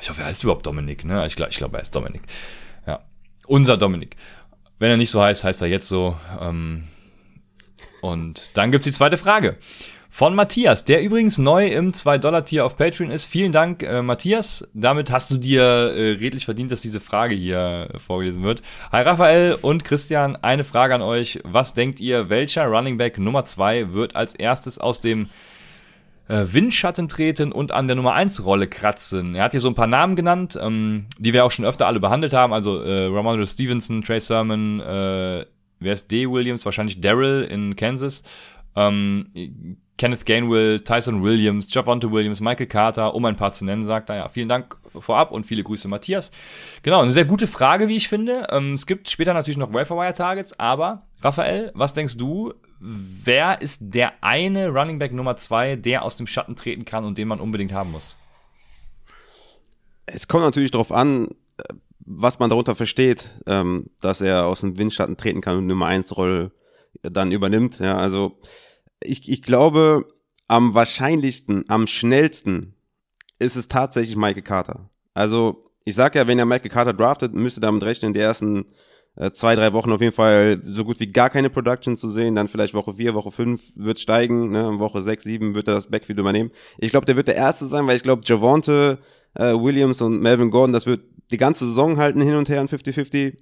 Ich 0.00 0.10
hoffe, 0.10 0.22
er 0.22 0.26
heißt 0.26 0.42
überhaupt 0.42 0.66
Dominik, 0.66 1.04
ne? 1.04 1.24
Ich 1.26 1.36
glaube, 1.36 1.50
ich 1.50 1.56
glaub, 1.56 1.72
er 1.72 1.80
heißt 1.80 1.94
Dominik. 1.94 2.22
Ja. 2.86 3.00
Unser 3.46 3.76
Dominik. 3.76 4.16
Wenn 4.78 4.90
er 4.90 4.96
nicht 4.96 5.10
so 5.10 5.22
heißt, 5.22 5.44
heißt 5.44 5.62
er 5.62 5.68
jetzt 5.68 5.88
so. 5.88 6.16
Ähm, 6.40 6.88
und 8.02 8.50
dann 8.54 8.70
gibt's 8.70 8.84
die 8.84 8.92
zweite 8.92 9.16
Frage 9.16 9.56
von 10.14 10.36
Matthias, 10.36 10.84
der 10.84 11.02
übrigens 11.02 11.38
neu 11.38 11.66
im 11.66 11.90
2-Dollar-Tier 11.90 12.64
auf 12.64 12.76
Patreon 12.76 13.10
ist. 13.10 13.26
Vielen 13.26 13.50
Dank, 13.50 13.82
äh, 13.82 14.00
Matthias. 14.00 14.70
Damit 14.72 15.10
hast 15.10 15.32
du 15.32 15.38
dir 15.38 15.60
äh, 15.60 16.12
redlich 16.12 16.44
verdient, 16.44 16.70
dass 16.70 16.82
diese 16.82 17.00
Frage 17.00 17.34
hier 17.34 17.88
äh, 17.92 17.98
vorgelesen 17.98 18.44
wird. 18.44 18.62
Hi 18.92 19.02
Raphael 19.02 19.58
und 19.60 19.82
Christian, 19.82 20.36
eine 20.36 20.62
Frage 20.62 20.94
an 20.94 21.02
euch. 21.02 21.40
Was 21.42 21.74
denkt 21.74 21.98
ihr, 21.98 22.28
welcher 22.28 22.66
Running 22.66 22.96
Back 22.96 23.18
Nummer 23.18 23.44
2 23.44 23.92
wird 23.92 24.14
als 24.14 24.36
erstes 24.36 24.78
aus 24.78 25.00
dem 25.00 25.30
äh, 26.28 26.44
Windschatten 26.46 27.08
treten 27.08 27.50
und 27.50 27.72
an 27.72 27.88
der 27.88 27.96
Nummer 27.96 28.12
1 28.12 28.44
Rolle 28.44 28.68
kratzen? 28.68 29.34
Er 29.34 29.42
hat 29.42 29.50
hier 29.50 29.60
so 29.60 29.68
ein 29.68 29.74
paar 29.74 29.88
Namen 29.88 30.14
genannt, 30.14 30.56
ähm, 30.62 31.06
die 31.18 31.32
wir 31.32 31.44
auch 31.44 31.50
schon 31.50 31.64
öfter 31.64 31.88
alle 31.88 31.98
behandelt 31.98 32.34
haben. 32.34 32.52
Also 32.52 32.80
äh, 32.82 33.06
Ramondre 33.06 33.48
Stevenson, 33.48 34.02
Trey 34.02 34.20
Sermon, 34.20 34.78
äh, 34.78 35.44
wer 35.80 35.92
ist 35.92 36.12
D. 36.12 36.30
Williams? 36.30 36.64
Wahrscheinlich 36.64 37.00
Daryl 37.00 37.42
in 37.50 37.74
Kansas. 37.74 38.22
Ähm, 38.76 39.26
Kenneth 39.96 40.26
Gainwell, 40.26 40.80
Tyson 40.80 41.22
Williams, 41.22 41.72
Javonte 41.72 42.10
Williams, 42.10 42.40
Michael 42.40 42.66
Carter, 42.66 43.14
um 43.14 43.24
ein 43.24 43.36
paar 43.36 43.52
zu 43.52 43.64
nennen, 43.64 43.84
sagt 43.84 44.10
er. 44.10 44.16
Ja, 44.16 44.28
vielen 44.28 44.48
Dank 44.48 44.76
vorab 44.98 45.30
und 45.30 45.44
viele 45.44 45.62
Grüße, 45.62 45.86
Matthias. 45.88 46.32
Genau, 46.82 47.00
eine 47.00 47.10
sehr 47.10 47.24
gute 47.24 47.46
Frage, 47.46 47.88
wie 47.88 47.96
ich 47.96 48.08
finde. 48.08 48.48
Ähm, 48.50 48.74
es 48.74 48.86
gibt 48.86 49.08
später 49.08 49.34
natürlich 49.34 49.56
noch 49.56 49.72
Welfare-Wire-Targets, 49.72 50.58
aber 50.58 51.02
Raphael, 51.22 51.70
was 51.74 51.94
denkst 51.94 52.16
du, 52.16 52.54
wer 52.80 53.62
ist 53.62 53.78
der 53.82 54.12
eine 54.20 54.68
Running 54.68 54.98
Back 54.98 55.12
Nummer 55.12 55.36
zwei, 55.36 55.76
der 55.76 56.02
aus 56.02 56.16
dem 56.16 56.26
Schatten 56.26 56.56
treten 56.56 56.84
kann 56.84 57.04
und 57.04 57.16
den 57.16 57.28
man 57.28 57.40
unbedingt 57.40 57.72
haben 57.72 57.92
muss? 57.92 58.18
Es 60.06 60.28
kommt 60.28 60.44
natürlich 60.44 60.72
darauf 60.72 60.92
an, 60.92 61.28
was 62.00 62.38
man 62.38 62.50
darunter 62.50 62.74
versteht, 62.74 63.30
ähm, 63.46 63.90
dass 64.00 64.20
er 64.20 64.46
aus 64.46 64.60
dem 64.60 64.76
Windschatten 64.76 65.16
treten 65.16 65.40
kann 65.40 65.56
und 65.56 65.66
Nummer 65.66 65.86
1 65.86 66.16
Rolle 66.16 66.50
dann 67.02 67.32
übernimmt. 67.32 67.78
Ja, 67.78 67.96
also 67.96 68.38
ich, 69.04 69.28
ich 69.30 69.42
glaube, 69.42 70.06
am 70.48 70.74
wahrscheinlichsten, 70.74 71.64
am 71.68 71.86
schnellsten 71.86 72.74
ist 73.38 73.56
es 73.56 73.68
tatsächlich 73.68 74.16
Michael 74.16 74.42
Carter. 74.42 74.90
Also 75.14 75.70
ich 75.84 75.94
sag 75.94 76.14
ja, 76.14 76.26
wenn 76.26 76.38
ihr 76.38 76.46
Michael 76.46 76.70
Carter 76.70 76.92
draftet, 76.92 77.34
müsst 77.34 77.58
ihr 77.58 77.60
damit 77.60 77.82
rechnen, 77.82 78.10
in 78.10 78.14
den 78.14 78.22
ersten 78.22 78.66
äh, 79.16 79.30
zwei, 79.30 79.54
drei 79.54 79.72
Wochen 79.72 79.92
auf 79.92 80.00
jeden 80.00 80.14
Fall 80.14 80.60
so 80.64 80.84
gut 80.84 80.98
wie 80.98 81.12
gar 81.12 81.30
keine 81.30 81.50
Production 81.50 81.96
zu 81.96 82.08
sehen. 82.08 82.34
Dann 82.34 82.48
vielleicht 82.48 82.74
Woche 82.74 82.94
vier, 82.94 83.14
Woche 83.14 83.30
fünf 83.30 83.62
wird 83.76 84.00
steigen. 84.00 84.50
Ne? 84.50 84.78
Woche 84.78 85.02
sechs, 85.02 85.24
sieben 85.24 85.54
wird 85.54 85.68
er 85.68 85.74
das 85.74 85.88
Backfield 85.88 86.18
übernehmen. 86.18 86.50
Ich 86.78 86.90
glaube, 86.90 87.06
der 87.06 87.16
wird 87.16 87.28
der 87.28 87.36
Erste 87.36 87.66
sein, 87.66 87.86
weil 87.86 87.96
ich 87.96 88.02
glaube, 88.02 88.22
Javonte, 88.24 88.98
äh, 89.34 89.52
Williams 89.52 90.00
und 90.00 90.20
Melvin 90.20 90.50
Gordon, 90.50 90.72
das 90.72 90.86
wird 90.86 91.02
die 91.30 91.38
ganze 91.38 91.66
Saison 91.66 91.96
halten 91.96 92.20
hin 92.20 92.34
und 92.34 92.48
her 92.48 92.60
in 92.60 92.68
50-50 92.68 93.36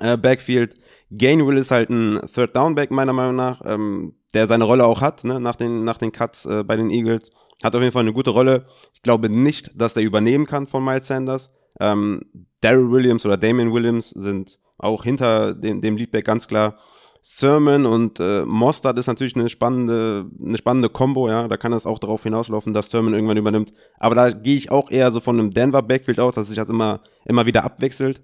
äh, 0.00 0.16
Backfield. 0.16 0.76
Gainwell 1.10 1.58
ist 1.58 1.70
halt 1.70 1.90
ein 1.90 2.20
Third 2.32 2.56
Down 2.56 2.74
Back 2.74 2.90
meiner 2.90 3.12
Meinung 3.12 3.36
nach, 3.36 3.62
ähm, 3.64 4.14
der 4.34 4.46
seine 4.46 4.64
Rolle 4.64 4.84
auch 4.84 5.00
hat, 5.00 5.24
ne, 5.24 5.40
nach 5.40 5.56
den, 5.56 5.84
nach 5.84 5.98
den 5.98 6.12
Cuts 6.12 6.44
äh, 6.46 6.64
bei 6.64 6.76
den 6.76 6.90
Eagles. 6.90 7.30
Hat 7.62 7.74
auf 7.74 7.80
jeden 7.80 7.92
Fall 7.92 8.02
eine 8.02 8.12
gute 8.12 8.30
Rolle. 8.30 8.66
Ich 8.92 9.02
glaube 9.02 9.30
nicht, 9.30 9.70
dass 9.80 9.94
der 9.94 10.02
übernehmen 10.02 10.46
kann 10.46 10.66
von 10.66 10.84
Miles 10.84 11.06
Sanders. 11.06 11.50
Ähm, 11.80 12.20
Daryl 12.60 12.90
Williams 12.90 13.24
oder 13.24 13.36
Damian 13.36 13.72
Williams 13.72 14.10
sind 14.10 14.58
auch 14.78 15.04
hinter 15.04 15.54
dem, 15.54 15.80
dem 15.80 15.96
Leadback 15.96 16.24
ganz 16.24 16.48
klar. 16.48 16.78
Sermon 17.26 17.86
und 17.86 18.20
äh, 18.20 18.44
Mostard 18.44 18.98
ist 18.98 19.06
natürlich 19.06 19.34
eine 19.34 19.48
spannende, 19.48 20.26
eine 20.44 20.58
spannende 20.58 20.90
Combo, 20.90 21.28
ja. 21.30 21.48
Da 21.48 21.56
kann 21.56 21.72
es 21.72 21.86
auch 21.86 21.98
darauf 21.98 22.22
hinauslaufen, 22.22 22.74
dass 22.74 22.90
Sermon 22.90 23.14
irgendwann 23.14 23.38
übernimmt. 23.38 23.72
Aber 23.98 24.14
da 24.14 24.30
gehe 24.30 24.56
ich 24.56 24.70
auch 24.70 24.90
eher 24.90 25.10
so 25.10 25.20
von 25.20 25.38
einem 25.38 25.50
Denver 25.50 25.80
Backfield 25.80 26.20
aus, 26.20 26.34
dass 26.34 26.48
sich 26.48 26.56
das 26.56 26.68
immer, 26.68 27.00
immer 27.24 27.46
wieder 27.46 27.64
abwechselt. 27.64 28.20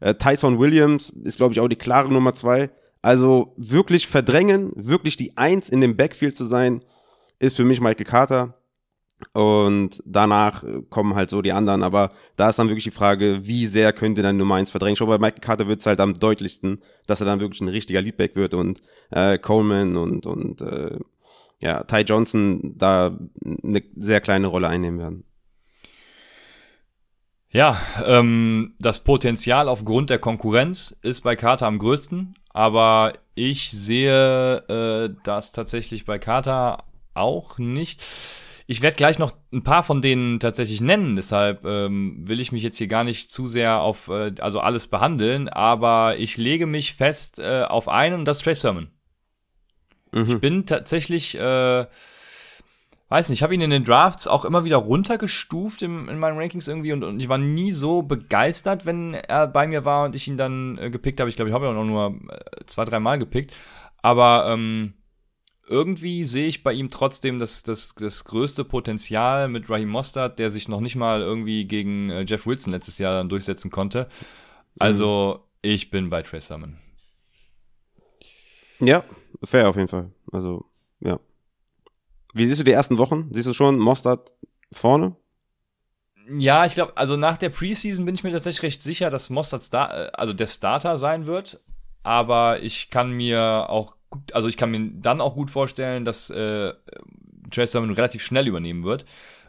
Äh, 0.00 0.14
Tyson 0.14 0.58
Williams 0.58 1.10
ist, 1.10 1.36
glaube 1.36 1.54
ich, 1.54 1.60
auch 1.60 1.68
die 1.68 1.76
klare 1.76 2.12
Nummer 2.12 2.34
zwei. 2.34 2.70
Also 3.02 3.52
wirklich 3.56 4.06
verdrängen, 4.06 4.72
wirklich 4.76 5.16
die 5.16 5.36
Eins 5.36 5.68
in 5.68 5.80
dem 5.80 5.96
Backfield 5.96 6.36
zu 6.36 6.46
sein, 6.46 6.82
ist 7.40 7.56
für 7.56 7.64
mich 7.64 7.80
Michael 7.80 8.06
Carter. 8.06 8.54
Und 9.32 10.02
danach 10.04 10.64
kommen 10.90 11.14
halt 11.14 11.30
so 11.30 11.42
die 11.42 11.52
anderen. 11.52 11.82
Aber 11.82 12.10
da 12.36 12.48
ist 12.48 12.58
dann 12.58 12.68
wirklich 12.68 12.84
die 12.84 12.90
Frage, 12.90 13.40
wie 13.42 13.66
sehr 13.66 13.92
könnte 13.92 14.22
dann 14.22 14.36
Nummer 14.36 14.56
eins 14.56 14.70
verdrängen. 14.70 14.96
Schon 14.96 15.08
bei 15.08 15.18
Michael 15.18 15.40
Carter 15.40 15.68
wird 15.68 15.80
es 15.80 15.86
halt 15.86 16.00
am 16.00 16.14
deutlichsten, 16.14 16.80
dass 17.06 17.20
er 17.20 17.26
dann 17.26 17.40
wirklich 17.40 17.60
ein 17.60 17.68
richtiger 17.68 18.00
Leadback 18.00 18.36
wird 18.36 18.54
und 18.54 18.82
äh, 19.10 19.38
Coleman 19.38 19.96
und, 19.96 20.26
und 20.26 20.60
äh, 20.60 20.98
ja, 21.60 21.84
Ty 21.84 22.00
Johnson 22.00 22.74
da 22.76 23.16
eine 23.44 23.82
sehr 23.96 24.20
kleine 24.20 24.48
Rolle 24.48 24.68
einnehmen 24.68 24.98
werden. 24.98 25.24
Ja, 27.52 27.78
ähm, 28.04 28.74
das 28.80 29.04
Potenzial 29.04 29.68
aufgrund 29.68 30.08
der 30.08 30.18
Konkurrenz 30.18 30.98
ist 31.02 31.20
bei 31.20 31.36
Carter 31.36 31.66
am 31.66 31.78
größten, 31.78 32.34
aber 32.50 33.12
ich 33.34 33.70
sehe 33.70 34.56
äh, 34.68 35.14
das 35.22 35.52
tatsächlich 35.52 36.06
bei 36.06 36.18
Carter 36.18 36.84
auch 37.12 37.58
nicht. 37.58 38.02
Ich 38.66 38.80
werde 38.80 38.96
gleich 38.96 39.18
noch 39.18 39.32
ein 39.52 39.64
paar 39.64 39.82
von 39.82 40.00
denen 40.00 40.40
tatsächlich 40.40 40.80
nennen, 40.80 41.14
deshalb 41.14 41.66
ähm, 41.66 42.26
will 42.26 42.40
ich 42.40 42.52
mich 42.52 42.62
jetzt 42.62 42.78
hier 42.78 42.86
gar 42.86 43.04
nicht 43.04 43.30
zu 43.30 43.46
sehr 43.46 43.82
auf 43.82 44.08
äh, 44.08 44.32
also 44.40 44.60
alles 44.60 44.86
behandeln, 44.86 45.50
aber 45.50 46.16
ich 46.16 46.38
lege 46.38 46.64
mich 46.64 46.94
fest 46.94 47.38
äh, 47.38 47.64
auf 47.64 47.86
einen 47.86 48.20
und 48.20 48.24
das 48.24 48.38
Trey 48.38 48.54
Sermon. 48.54 48.88
Mhm. 50.12 50.26
Ich 50.26 50.38
bin 50.38 50.64
tatsächlich 50.64 51.38
äh, 51.38 51.84
weiß 53.12 53.28
nicht, 53.28 53.40
ich 53.40 53.42
habe 53.42 53.54
ihn 53.54 53.60
in 53.60 53.68
den 53.68 53.84
Drafts 53.84 54.26
auch 54.26 54.46
immer 54.46 54.64
wieder 54.64 54.78
runtergestuft 54.78 55.82
im, 55.82 56.08
in 56.08 56.18
meinen 56.18 56.38
Rankings 56.38 56.66
irgendwie 56.66 56.92
und, 56.92 57.04
und, 57.04 57.20
ich 57.20 57.28
war 57.28 57.36
nie 57.36 57.70
so 57.70 58.00
begeistert, 58.00 58.86
wenn 58.86 59.12
er 59.12 59.46
bei 59.46 59.66
mir 59.66 59.84
war 59.84 60.06
und 60.06 60.16
ich 60.16 60.28
ihn 60.28 60.38
dann 60.38 60.78
äh, 60.78 60.90
gepickt 60.90 61.20
habe. 61.20 61.28
Ich 61.28 61.36
glaube, 61.36 61.50
ich 61.50 61.54
habe 61.54 61.66
ihn 61.66 61.76
auch 61.76 61.84
nur 61.84 62.18
äh, 62.30 62.64
zwei, 62.64 62.84
drei 62.84 63.00
Mal 63.00 63.18
gepickt. 63.18 63.54
Aber 64.00 64.46
ähm, 64.48 64.94
irgendwie 65.68 66.24
sehe 66.24 66.46
ich 66.46 66.62
bei 66.62 66.72
ihm 66.72 66.90
trotzdem 66.90 67.38
das, 67.38 67.62
das, 67.62 67.94
das 67.94 68.24
größte 68.24 68.64
Potenzial 68.64 69.48
mit 69.48 69.68
Raheem 69.68 69.90
Mostert, 69.90 70.38
der 70.38 70.48
sich 70.48 70.68
noch 70.68 70.80
nicht 70.80 70.96
mal 70.96 71.20
irgendwie 71.20 71.66
gegen 71.66 72.08
äh, 72.08 72.24
Jeff 72.26 72.46
Wilson 72.46 72.72
letztes 72.72 72.96
Jahr 72.96 73.12
dann 73.12 73.28
durchsetzen 73.28 73.70
konnte. 73.70 74.08
Also, 74.78 75.40
mhm. 75.62 75.70
ich 75.70 75.90
bin 75.90 76.08
bei 76.08 76.22
Trey 76.22 76.40
Sermon. 76.40 76.78
Ja, 78.80 79.04
fair 79.44 79.68
auf 79.68 79.76
jeden 79.76 79.88
Fall. 79.88 80.10
Also, 80.32 80.64
ja. 81.00 81.20
Wie 82.32 82.46
siehst 82.46 82.60
du 82.60 82.64
die 82.64 82.72
ersten 82.72 82.98
Wochen? 82.98 83.30
Siehst 83.32 83.46
du 83.46 83.54
schon 83.54 83.78
Mostert 83.78 84.32
vorne? 84.72 85.16
Ja, 86.30 86.64
ich 86.64 86.74
glaube, 86.74 86.96
also 86.96 87.16
nach 87.16 87.36
der 87.36 87.50
Preseason 87.50 88.04
bin 88.04 88.14
ich 88.14 88.24
mir 88.24 88.30
tatsächlich 88.30 88.62
recht 88.62 88.82
sicher, 88.82 89.10
dass 89.10 89.30
Mostert 89.30 89.62
Star 89.62 90.06
äh, 90.06 90.10
also 90.12 90.32
der 90.32 90.46
Starter 90.46 90.98
sein 90.98 91.26
wird. 91.26 91.60
Aber 92.02 92.62
ich 92.62 92.90
kann 92.90 93.12
mir 93.12 93.66
auch 93.68 93.96
gut, 94.10 94.32
also 94.32 94.48
ich 94.48 94.56
kann 94.56 94.70
mir 94.70 94.90
dann 94.94 95.20
auch 95.20 95.34
gut 95.34 95.50
vorstellen, 95.50 96.04
dass 96.04 96.30
äh, 96.30 96.72
Trey 97.50 97.66
Sermon 97.66 97.92
relativ 97.92 98.22
schnell 98.22 98.48
übernehmen 98.48 98.84
wird, 98.84 99.04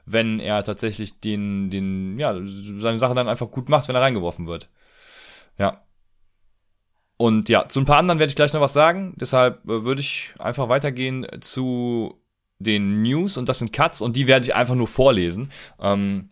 wenn 0.05 0.39
er 0.39 0.63
tatsächlich 0.63 1.19
den, 1.19 1.69
den, 1.69 2.19
ja, 2.19 2.35
seine 2.43 2.97
Sache 2.97 3.15
dann 3.15 3.29
einfach 3.29 3.49
gut 3.49 3.69
macht, 3.69 3.87
wenn 3.87 3.95
er 3.95 4.01
reingeworfen 4.01 4.47
wird. 4.47 4.69
Ja. 5.57 5.83
Und 7.17 7.47
ja, 7.49 7.67
zu 7.69 7.79
ein 7.79 7.85
paar 7.85 7.97
anderen 7.97 8.19
werde 8.19 8.31
ich 8.31 8.35
gleich 8.35 8.53
noch 8.53 8.61
was 8.61 8.73
sagen. 8.73 9.13
Deshalb 9.17 9.63
äh, 9.65 9.83
würde 9.83 10.01
ich 10.01 10.33
einfach 10.39 10.69
weitergehen 10.69 11.25
zu 11.41 12.22
den 12.59 13.01
News 13.01 13.37
und 13.37 13.49
das 13.49 13.59
sind 13.59 13.73
Cuts 13.73 14.01
und 14.01 14.15
die 14.15 14.27
werde 14.27 14.45
ich 14.45 14.55
einfach 14.55 14.75
nur 14.75 14.87
vorlesen. 14.87 15.49
Ähm, 15.81 16.29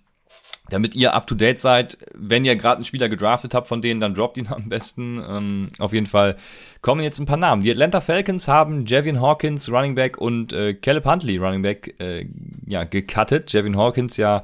damit 0.71 0.95
ihr 0.95 1.13
up 1.13 1.27
to 1.27 1.35
date 1.35 1.59
seid. 1.59 1.97
Wenn 2.15 2.45
ihr 2.45 2.55
gerade 2.55 2.77
einen 2.77 2.85
Spieler 2.85 3.09
gedraftet 3.09 3.53
habt 3.53 3.67
von 3.67 3.81
denen, 3.81 3.99
dann 3.99 4.13
droppt 4.13 4.37
ihn 4.37 4.47
am 4.47 4.69
besten. 4.69 5.21
Ähm, 5.27 5.67
auf 5.77 5.93
jeden 5.93 6.05
Fall 6.07 6.37
kommen 6.81 7.01
jetzt 7.01 7.19
ein 7.19 7.25
paar 7.25 7.37
Namen. 7.37 7.61
Die 7.61 7.69
Atlanta 7.69 8.01
Falcons 8.01 8.47
haben 8.47 8.85
Javian 8.85 9.21
Hawkins, 9.21 9.69
Running 9.69 9.95
Back, 9.95 10.17
und 10.17 10.53
äh, 10.53 10.73
Caleb 10.73 11.05
Huntley, 11.05 11.37
Running 11.37 11.61
Back, 11.61 11.95
äh, 11.99 12.25
ja, 12.65 12.85
gecuttet. 12.85 13.51
Javian 13.51 13.77
Hawkins 13.77 14.17
ja, 14.17 14.43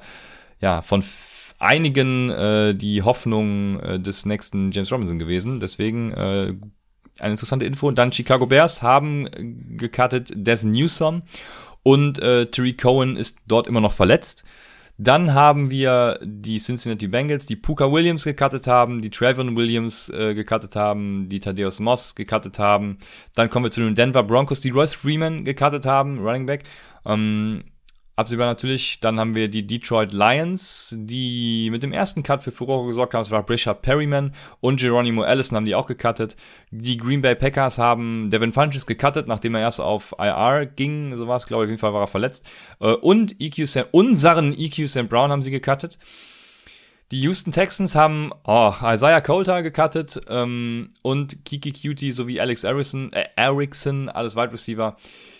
ja 0.59 0.81
von 0.81 1.03
einigen 1.59 2.29
äh, 2.29 2.75
die 2.75 3.01
Hoffnung 3.01 3.79
äh, 3.79 3.99
des 3.99 4.25
nächsten 4.25 4.71
James 4.71 4.91
Robinson 4.91 5.19
gewesen. 5.19 5.59
Deswegen 5.61 6.11
äh, 6.11 6.53
eine 7.19 7.31
interessante 7.31 7.65
Info. 7.65 7.87
Und 7.87 7.97
dann 7.97 8.11
Chicago 8.11 8.45
Bears 8.45 8.81
haben 8.81 9.29
gecuttet 9.77 10.31
Des 10.35 10.65
Newsom 10.65 11.23
und 11.87 12.19
äh, 12.19 12.47
Terry 12.47 12.73
Cohen 12.73 13.15
ist 13.15 13.39
dort 13.47 13.65
immer 13.65 13.79
noch 13.79 13.93
verletzt. 13.93 14.43
Dann 14.97 15.33
haben 15.33 15.71
wir 15.71 16.19
die 16.21 16.57
Cincinnati 16.57 17.07
Bengals, 17.07 17.45
die 17.45 17.55
Puka 17.55 17.89
Williams 17.89 18.25
gecuttet 18.25 18.67
haben, 18.67 19.01
die 19.01 19.09
Trayvon 19.09 19.55
Williams 19.55 20.09
äh, 20.09 20.35
gecuttet 20.35 20.75
haben, 20.75 21.29
die 21.29 21.39
Thaddeus 21.39 21.79
Moss 21.79 22.13
gecuttet 22.13 22.59
haben. 22.59 22.97
Dann 23.35 23.49
kommen 23.49 23.63
wir 23.63 23.71
zu 23.71 23.79
den 23.79 23.95
Denver 23.95 24.23
Broncos, 24.23 24.59
die 24.59 24.71
Royce 24.71 24.95
Freeman 24.95 25.45
gecuttet 25.45 25.85
haben, 25.85 26.19
Running 26.19 26.45
Back. 26.45 26.65
Ähm, 27.05 27.63
absehbar 28.17 28.47
natürlich. 28.47 28.99
Dann 28.99 29.19
haben 29.19 29.35
wir 29.35 29.47
die 29.47 29.65
Detroit 29.65 30.11
Lions, 30.11 30.93
die 30.97 31.69
mit 31.71 31.83
dem 31.83 31.93
ersten 31.93 32.23
Cut 32.23 32.43
für 32.43 32.51
Furore 32.51 32.87
gesorgt 32.87 33.13
haben. 33.13 33.21
Es 33.21 33.31
war 33.31 33.43
Brisha 33.43 33.73
Perryman 33.73 34.33
und 34.59 34.79
Geronimo 34.79 35.21
Allison 35.21 35.55
haben 35.55 35.65
die 35.65 35.75
auch 35.75 35.85
gecuttet. 35.85 36.35
Die 36.71 36.97
Green 36.97 37.21
Bay 37.21 37.35
Packers 37.35 37.77
haben 37.77 38.29
Devin 38.29 38.51
Funches 38.51 38.85
gecuttet, 38.85 39.27
nachdem 39.27 39.55
er 39.55 39.61
erst 39.61 39.79
auf 39.79 40.15
IR 40.17 40.65
ging. 40.65 41.15
So 41.15 41.27
war 41.27 41.37
es, 41.37 41.47
glaube 41.47 41.63
ich. 41.63 41.67
Auf 41.67 41.71
jeden 41.71 41.79
Fall 41.79 41.93
war 41.93 42.01
er 42.01 42.07
verletzt. 42.07 42.45
Äh, 42.81 42.87
und 42.87 43.39
EQ 43.39 43.67
Sam, 43.67 43.85
unseren 43.91 44.53
EQ 44.53 44.87
Sam 44.87 45.07
Brown 45.07 45.31
haben 45.31 45.41
sie 45.41 45.51
gecuttet. 45.51 45.97
Die 47.11 47.21
Houston 47.21 47.53
Texans 47.53 47.95
haben 47.95 48.31
oh, 48.45 48.73
Isaiah 48.83 49.21
Coulter 49.21 49.63
gecuttet 49.63 50.19
ähm, 50.27 50.89
und 51.03 51.45
Kiki 51.45 51.71
Cutie 51.71 52.11
sowie 52.11 52.41
Alex 52.41 52.65
Erickson, 52.65 53.13
äh, 53.13 53.27
Erickson, 53.37 54.09
alles 54.09 54.35
Wide 54.35 54.51
Receiver. 54.51 54.97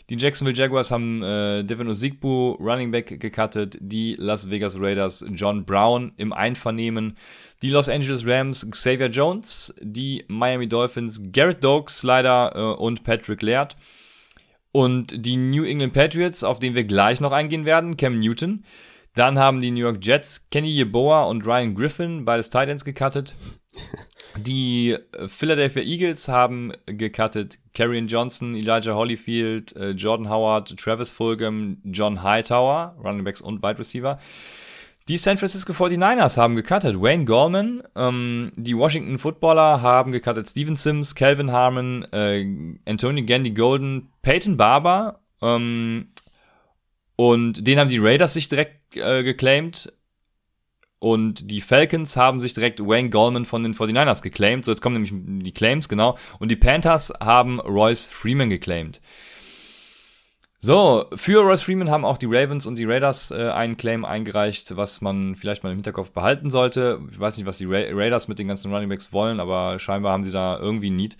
Die 0.09 0.15
Jacksonville 0.15 0.55
Jaguars 0.55 0.89
haben 0.89 1.21
äh, 1.21 1.63
Devin 1.63 1.89
Osigbu, 1.89 2.51
Running 2.59 2.91
Back, 2.91 3.19
gecuttet. 3.19 3.77
Die 3.81 4.15
Las 4.17 4.49
Vegas 4.49 4.79
Raiders 4.79 5.25
John 5.33 5.65
Brown 5.65 6.13
im 6.15 6.31
Einvernehmen. 6.31 7.17
Die 7.61 7.69
Los 7.69 7.89
Angeles 7.89 8.25
Rams 8.25 8.69
Xavier 8.69 9.07
Jones. 9.07 9.75
Die 9.81 10.23
Miami 10.29 10.67
Dolphins 10.67 11.21
Garrett 11.33 11.61
Dokes 11.61 12.03
leider 12.03 12.53
äh, 12.55 12.81
und 12.81 13.03
Patrick 13.03 13.41
Laird. 13.41 13.75
Und 14.71 15.25
die 15.25 15.35
New 15.35 15.63
England 15.63 15.93
Patriots, 15.93 16.43
auf 16.43 16.59
den 16.59 16.75
wir 16.75 16.85
gleich 16.85 17.19
noch 17.19 17.31
eingehen 17.31 17.65
werden, 17.65 17.97
Cam 17.97 18.13
Newton. 18.13 18.63
Dann 19.13 19.39
haben 19.39 19.59
die 19.59 19.71
New 19.71 19.79
York 19.81 19.97
Jets 20.01 20.47
Kenny 20.51 20.69
Yeboah 20.69 21.27
und 21.27 21.45
Ryan 21.45 21.73
Griffin, 21.73 22.23
beides 22.23 22.49
Titans 22.49 22.85
gecuttet. 22.85 23.35
Die 24.39 24.91
äh, 24.91 25.27
Philadelphia 25.27 25.81
Eagles 25.81 26.27
haben 26.27 26.73
gecuttet 26.85 27.59
Karrion 27.73 28.07
Johnson, 28.07 28.55
Elijah 28.55 28.95
Holyfield, 28.95 29.75
äh, 29.75 29.91
Jordan 29.91 30.29
Howard, 30.29 30.77
Travis 30.77 31.11
Fulgham, 31.11 31.77
John 31.83 32.23
Hightower, 32.23 32.95
Running 33.03 33.23
Backs 33.23 33.41
und 33.41 33.63
Wide 33.63 33.79
Receiver. 33.79 34.19
Die 35.07 35.17
San 35.17 35.37
Francisco 35.37 35.71
49ers 35.71 36.35
haben 36.35 36.57
gecuttet 36.57 37.01
Wayne 37.01 37.23
Gallman. 37.23 37.81
Ähm, 37.95 38.51
die 38.57 38.75
Washington 38.75 39.17
Footballer 39.17 39.81
haben 39.81 40.11
gecuttet 40.11 40.49
Steven 40.49 40.75
Sims, 40.75 41.15
Calvin 41.15 41.51
Harmon, 41.51 42.05
äh, 42.11 42.45
Anthony 42.85 43.23
Gandy 43.23 43.51
Golden, 43.51 44.09
Peyton 44.21 44.57
Barber. 44.57 45.21
Ähm, 45.41 46.09
und 47.15 47.65
den 47.65 47.79
haben 47.79 47.89
die 47.89 47.99
Raiders 47.99 48.33
sich 48.33 48.49
direkt 48.49 48.97
äh, 48.97 49.23
geclaimed. 49.23 49.93
Und 50.99 51.51
die 51.51 51.61
Falcons 51.61 52.17
haben 52.17 52.41
sich 52.41 52.53
direkt 52.53 52.79
Wayne 52.79 53.09
Goldman 53.09 53.45
von 53.45 53.61
den 53.61 53.75
49ers 53.75 54.23
geclaimed. 54.23 54.65
So, 54.65 54.71
jetzt 54.71 54.81
kommen 54.81 55.01
nämlich 55.01 55.43
die 55.43 55.51
Claims, 55.51 55.89
genau. 55.89 56.17
Und 56.39 56.49
die 56.49 56.55
Panthers 56.55 57.13
haben 57.19 57.59
Royce 57.59 58.07
Freeman 58.07 58.49
geclaimed. 58.49 58.99
So, 60.59 61.05
für 61.13 61.41
Royce 61.43 61.61
Freeman 61.61 61.91
haben 61.91 62.03
auch 62.03 62.17
die 62.17 62.25
Ravens 62.25 62.65
und 62.65 62.77
die 62.77 62.85
Raiders 62.85 63.29
äh, 63.29 63.49
einen 63.49 63.77
Claim 63.77 64.05
eingereicht, 64.05 64.75
was 64.75 65.01
man 65.01 65.35
vielleicht 65.35 65.63
mal 65.63 65.69
im 65.69 65.77
Hinterkopf 65.77 66.09
behalten 66.11 66.49
sollte. 66.49 66.99
Ich 67.11 67.19
weiß 67.19 67.37
nicht, 67.37 67.45
was 67.45 67.59
die 67.59 67.65
Ra 67.65 67.83
Raiders 67.91 68.27
mit 68.27 68.39
den 68.39 68.47
ganzen 68.47 68.73
Runningbacks 68.73 69.13
wollen, 69.13 69.39
aber 69.39 69.77
scheinbar 69.77 70.13
haben 70.13 70.23
sie 70.23 70.31
da 70.31 70.57
irgendwie 70.57 70.89
ein 70.89 70.95
Need. 70.95 71.15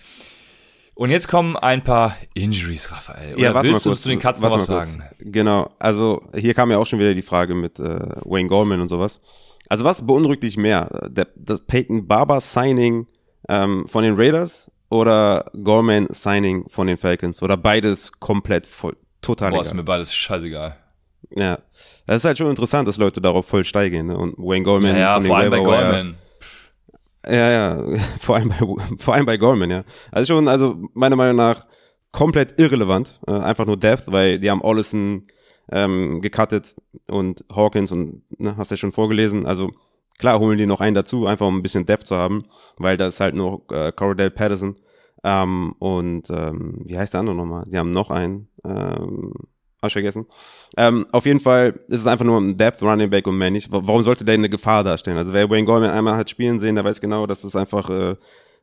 Und 0.95 1.11
jetzt 1.11 1.27
kommen 1.27 1.55
ein 1.55 1.83
paar 1.83 2.17
Injuries, 2.33 2.91
Raphael. 2.91 3.35
Oder 3.35 3.43
ja, 3.43 3.53
warte 3.53 3.69
willst 3.69 3.85
mal 3.85 3.91
du 3.91 3.93
kurz, 3.93 4.01
zu 4.01 4.09
den 4.09 4.17
Katzen 4.17 4.49
was 4.49 4.65
sagen? 4.65 5.03
Genau, 5.19 5.69
also 5.77 6.23
hier 6.35 6.55
kam 6.55 6.71
ja 6.71 6.79
auch 6.79 6.87
schon 6.87 6.97
wieder 6.97 7.13
die 7.13 7.21
Frage 7.21 7.53
mit 7.53 7.79
äh, 7.79 7.99
Wayne 8.25 8.49
Goldman 8.49 8.81
und 8.81 8.89
sowas. 8.89 9.21
Also 9.69 9.83
was 9.83 10.05
beunruhigt 10.05 10.43
dich 10.43 10.57
mehr? 10.57 11.09
Der, 11.09 11.27
das 11.35 11.61
Peyton 11.61 12.07
Barber 12.07 12.39
Signing 12.41 13.07
ähm, 13.49 13.87
von 13.87 14.03
den 14.03 14.15
Raiders 14.15 14.71
oder 14.89 15.45
Goldman 15.63 16.07
Signing 16.11 16.67
von 16.69 16.87
den 16.87 16.97
Falcons? 16.97 17.41
Oder 17.41 17.57
beides 17.57 18.11
komplett 18.19 18.65
voll, 18.65 18.95
total 19.21 19.49
Boah, 19.51 19.57
egal? 19.57 19.65
ist 19.65 19.73
mir 19.73 19.83
beides 19.83 20.13
scheißegal. 20.13 20.77
Ja, 21.35 21.59
das 22.05 22.17
ist 22.17 22.25
halt 22.25 22.37
schon 22.37 22.49
interessant, 22.49 22.87
dass 22.87 22.97
Leute 22.97 23.19
darauf 23.19 23.45
voll 23.45 23.65
steigen. 23.65 24.07
Ne? 24.07 24.17
Und 24.17 24.37
Wayne 24.37 24.63
Goldman 24.63 24.95
Ja, 24.95 24.99
ja 24.99 25.13
von 25.15 25.23
den 25.23 25.27
vor 25.27 25.37
allem 25.37 25.49
bei 25.51 25.57
Wire- 25.59 25.65
Goldman. 25.65 26.15
Ja, 27.29 27.51
ja, 27.51 27.83
vor 28.21 28.35
allem 28.37 28.49
bei, 28.49 28.97
vor 28.99 29.13
allem 29.13 29.25
bei 29.25 29.37
Goldman, 29.37 29.69
ja. 29.69 29.83
Also 30.11 30.33
schon, 30.33 30.47
also 30.47 30.77
meiner 30.93 31.17
Meinung 31.17 31.35
nach 31.35 31.65
komplett 32.13 32.57
irrelevant, 32.59 33.19
äh, 33.27 33.31
einfach 33.31 33.65
nur 33.65 33.77
Depth, 33.77 34.03
weil 34.07 34.39
die 34.39 34.49
haben 34.49 34.61
Ollison 34.61 35.27
ähm, 35.71 36.21
gecuttet 36.21 36.75
und 37.07 37.43
Hawkins 37.53 37.91
und, 37.91 38.23
ne, 38.39 38.55
hast 38.57 38.71
ja 38.71 38.77
schon 38.77 38.91
vorgelesen, 38.91 39.45
also 39.45 39.71
klar 40.17 40.39
holen 40.39 40.57
die 40.57 40.65
noch 40.65 40.81
einen 40.81 40.95
dazu, 40.95 41.25
einfach 41.27 41.47
um 41.47 41.57
ein 41.57 41.63
bisschen 41.63 41.85
Depth 41.85 42.07
zu 42.07 42.15
haben, 42.15 42.45
weil 42.77 42.97
da 42.97 43.07
ist 43.07 43.19
halt 43.19 43.35
nur 43.35 43.63
äh, 43.71 43.91
Cordell 43.91 44.31
Patterson 44.31 44.75
ähm, 45.23 45.73
und 45.79 46.29
ähm, 46.29 46.81
wie 46.85 46.97
heißt 46.97 47.13
der 47.13 47.19
andere 47.21 47.35
nochmal? 47.35 47.63
Die 47.67 47.77
haben 47.77 47.91
noch 47.91 48.09
einen, 48.11 48.47
ähm, 48.65 49.33
hab 49.81 49.91
vergessen. 49.91 50.25
Ähm, 50.75 51.05
auf 51.11 51.25
jeden 51.25 51.39
Fall 51.39 51.79
ist 51.87 52.01
es 52.01 52.07
einfach 52.07 52.25
nur 52.25 52.39
ein 52.39 52.57
Depth 52.57 52.81
Running 52.81 53.09
Back 53.09 53.27
und 53.27 53.37
mehr 53.37 53.51
nicht. 53.51 53.71
Wa- 53.71 53.81
Warum 53.83 54.03
sollte 54.03 54.25
der 54.25 54.35
eine 54.35 54.49
Gefahr 54.49 54.83
darstellen? 54.83 55.17
Also 55.17 55.33
wer 55.33 55.49
Wayne 55.49 55.65
Goldman 55.65 55.91
einmal 55.91 56.17
hat 56.17 56.29
spielen 56.29 56.59
sehen, 56.59 56.75
der 56.75 56.83
weiß 56.83 56.99
genau, 57.01 57.27
dass 57.27 57.41
das 57.41 57.55
einfach 57.55 57.89
äh, 57.89 58.15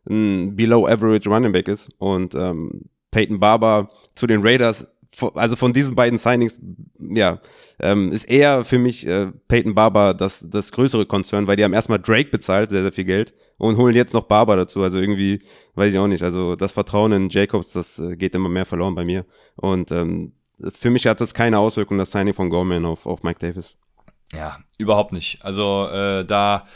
ein 0.09 0.57
Below 0.57 0.87
Average 0.87 1.29
Running 1.31 1.53
Back 1.53 1.69
ist. 1.69 1.89
Und 1.99 2.35
ähm, 2.35 2.87
Peyton 3.11 3.39
Barber 3.39 3.91
zu 4.15 4.27
den 4.27 4.43
Raiders, 4.43 4.89
also 5.35 5.57
von 5.57 5.73
diesen 5.73 5.95
beiden 5.95 6.19
Signings, 6.19 6.61
ja, 6.99 7.41
ähm, 7.81 8.13
ist 8.13 8.25
eher 8.25 8.65
für 8.65 8.79
mich 8.79 9.07
äh, 9.07 9.33
Peyton 9.49 9.75
Barber 9.75 10.15
das, 10.15 10.45
das 10.49 10.73
größere 10.73 11.07
Konzern, 11.07 11.47
weil 11.47 11.57
die 11.57 11.65
haben 11.65 11.73
erstmal 11.73 11.99
Drake 11.99 12.31
bezahlt, 12.31 12.71
sehr, 12.71 12.83
sehr 12.83 12.93
viel 12.93 13.05
Geld, 13.05 13.35
und 13.59 13.77
holen 13.77 13.95
jetzt 13.95 14.15
noch 14.15 14.25
Barber 14.25 14.57
dazu. 14.57 14.83
Also 14.83 14.99
irgendwie, 14.99 15.41
weiß 15.75 15.93
ich 15.93 15.99
auch 15.99 16.07
nicht. 16.07 16.23
Also 16.23 16.57
das 16.57 16.73
Vertrauen 16.73 17.13
in 17.13 17.29
Jacobs, 17.29 17.73
das 17.73 17.99
äh, 17.99 18.17
geht 18.17 18.35
immer 18.35 18.49
mehr 18.49 18.67
verloren 18.67 18.95
bei 18.95 19.05
mir. 19.05 19.25
Und 19.57 19.91
ähm, 19.91 20.33
für 20.73 20.91
mich 20.91 21.07
hat 21.07 21.21
das 21.21 21.35
keine 21.35 21.59
Auswirkung, 21.59 21.99
das 21.99 22.11
Signing 22.11 22.35
von 22.35 22.51
Gorman 22.51 22.85
auf, 22.85 23.07
auf 23.07 23.23
Mike 23.23 23.41
Davis. 23.41 23.77
Ja, 24.33 24.59
überhaupt 24.79 25.13
nicht. 25.13 25.45
Also 25.45 25.87
äh, 25.89 26.25
da, 26.25 26.67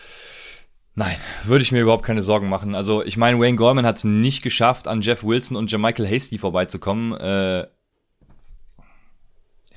nein, 0.94 1.16
würde 1.44 1.62
ich 1.62 1.72
mir 1.72 1.80
überhaupt 1.80 2.04
keine 2.04 2.22
Sorgen 2.22 2.48
machen. 2.48 2.74
Also 2.74 3.02
ich 3.02 3.16
meine, 3.16 3.38
Wayne 3.40 3.56
Gorman 3.56 3.86
hat 3.86 3.98
es 3.98 4.04
nicht 4.04 4.42
geschafft, 4.42 4.88
an 4.88 5.00
Jeff 5.00 5.24
Wilson 5.24 5.56
und 5.56 5.70
Jermichael 5.70 6.08
Hasty 6.08 6.38
vorbeizukommen. 6.38 7.12
Äh, 7.18 7.66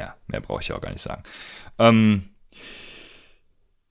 ja, 0.01 0.15
mehr 0.27 0.41
brauche 0.41 0.61
ich 0.61 0.73
auch 0.73 0.81
gar 0.81 0.91
nicht 0.91 1.01
sagen. 1.01 1.23
Ähm, 1.79 2.31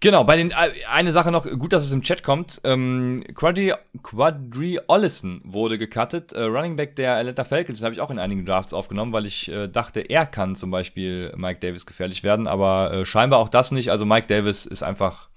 Genau, 0.03 0.25
bei 0.25 0.37
den 0.37 0.51
äh, 0.51 0.71
eine 0.91 1.13
Sache 1.13 1.31
noch, 1.31 1.45
gut, 1.45 1.75
dass 1.75 1.85
es 1.85 1.93
im 1.93 2.01
Chat 2.01 2.23
kommt. 2.23 2.59
Ähm, 2.65 3.23
Quadri, 3.35 3.75
Quadri 4.03 4.81
Ollison 4.89 5.43
wurde 5.45 5.77
gecuttet. 5.77 6.33
Äh, 6.33 6.45
Running 6.45 6.77
Back 6.77 6.97
der 6.97 7.17
Atlanta 7.17 7.45
Falcons, 7.45 7.81
das 7.81 7.85
habe 7.85 7.95
ich 7.95 8.01
auch 8.01 8.11
in 8.11 8.19
einigen 8.19 8.47
Drafts 8.47 8.73
aufgenommen, 8.73 9.13
weil 9.13 9.27
ich 9.27 9.51
äh, 9.51 9.69
dachte, 9.69 10.01
er 10.01 10.25
kann 10.25 10.55
zum 10.55 10.71
Beispiel 10.71 11.35
Mike 11.37 11.61
Davis 11.61 11.85
gefährlich 11.85 12.23
werden, 12.23 12.47
aber 12.47 12.93
äh, 12.95 13.05
scheinbar 13.05 13.41
auch 13.41 13.51
das 13.51 13.73
nicht. 13.73 13.91
Also 13.91 14.07
Mike 14.07 14.27
Davis 14.27 14.65
ist 14.65 14.83
einfach, 14.83 15.29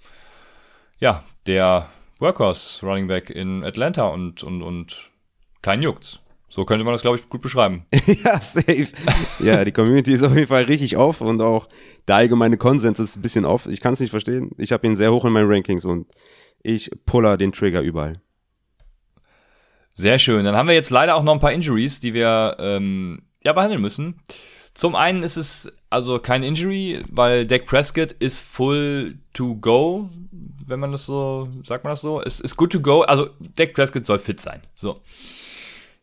ja, 0.97 1.25
der 1.45 1.89
Workhorse 2.19 2.85
Running 2.85 3.07
Back 3.07 3.29
in 3.29 3.65
Atlanta 3.65 4.07
und, 4.07 4.43
und, 4.43 4.61
und 4.61 5.09
kein 5.61 5.81
juckt's. 5.81 6.19
So 6.53 6.65
könnte 6.65 6.85
man 6.85 6.93
das, 6.93 7.01
glaube 7.01 7.17
ich, 7.17 7.27
gut 7.29 7.41
beschreiben. 7.41 7.87
ja, 8.23 8.39
safe. 8.39 8.89
ja, 9.39 9.65
die 9.65 9.71
Community 9.71 10.13
ist 10.13 10.21
auf 10.21 10.35
jeden 10.35 10.45
Fall 10.45 10.65
richtig 10.65 10.97
auf 10.97 11.19
und 11.19 11.41
auch 11.41 11.67
der 12.07 12.17
allgemeine 12.17 12.57
Konsens 12.57 12.99
ist 12.99 13.15
ein 13.15 13.23
bisschen 13.23 13.43
auf. 13.43 13.65
Ich 13.65 13.79
kann 13.79 13.95
es 13.95 13.99
nicht 13.99 14.11
verstehen. 14.11 14.51
Ich 14.59 14.71
habe 14.71 14.85
ihn 14.85 14.95
sehr 14.95 15.11
hoch 15.11 15.25
in 15.25 15.31
meinen 15.31 15.49
Rankings 15.49 15.83
und 15.83 16.05
ich 16.61 16.91
puller 17.07 17.37
den 17.37 17.53
Trigger 17.53 17.81
überall. 17.81 18.21
Sehr 19.95 20.19
schön. 20.19 20.45
Dann 20.45 20.55
haben 20.55 20.67
wir 20.67 20.75
jetzt 20.75 20.91
leider 20.91 21.15
auch 21.15 21.23
noch 21.23 21.33
ein 21.33 21.39
paar 21.39 21.51
Injuries, 21.51 22.01
die 22.01 22.13
wir 22.13 22.55
ähm, 22.59 23.23
ja, 23.43 23.53
behandeln 23.53 23.81
müssen. 23.81 24.21
Zum 24.75 24.93
einen 24.93 25.23
ist 25.23 25.37
es 25.37 25.75
also 25.89 26.19
kein 26.19 26.43
Injury, 26.43 27.03
weil 27.09 27.47
Dak 27.47 27.65
Prescott 27.65 28.11
ist 28.11 28.41
full 28.41 29.17
to 29.33 29.55
go, 29.55 30.07
wenn 30.67 30.79
man 30.79 30.91
das 30.91 31.07
so, 31.07 31.49
sagt 31.63 31.83
man 31.83 31.93
das 31.93 32.01
so? 32.01 32.21
Es 32.21 32.39
ist 32.39 32.57
good 32.57 32.71
to 32.71 32.79
go. 32.79 33.01
Also 33.01 33.31
Dak 33.55 33.73
Prescott 33.73 34.05
soll 34.05 34.19
fit 34.19 34.39
sein. 34.39 34.61
So. 34.75 35.01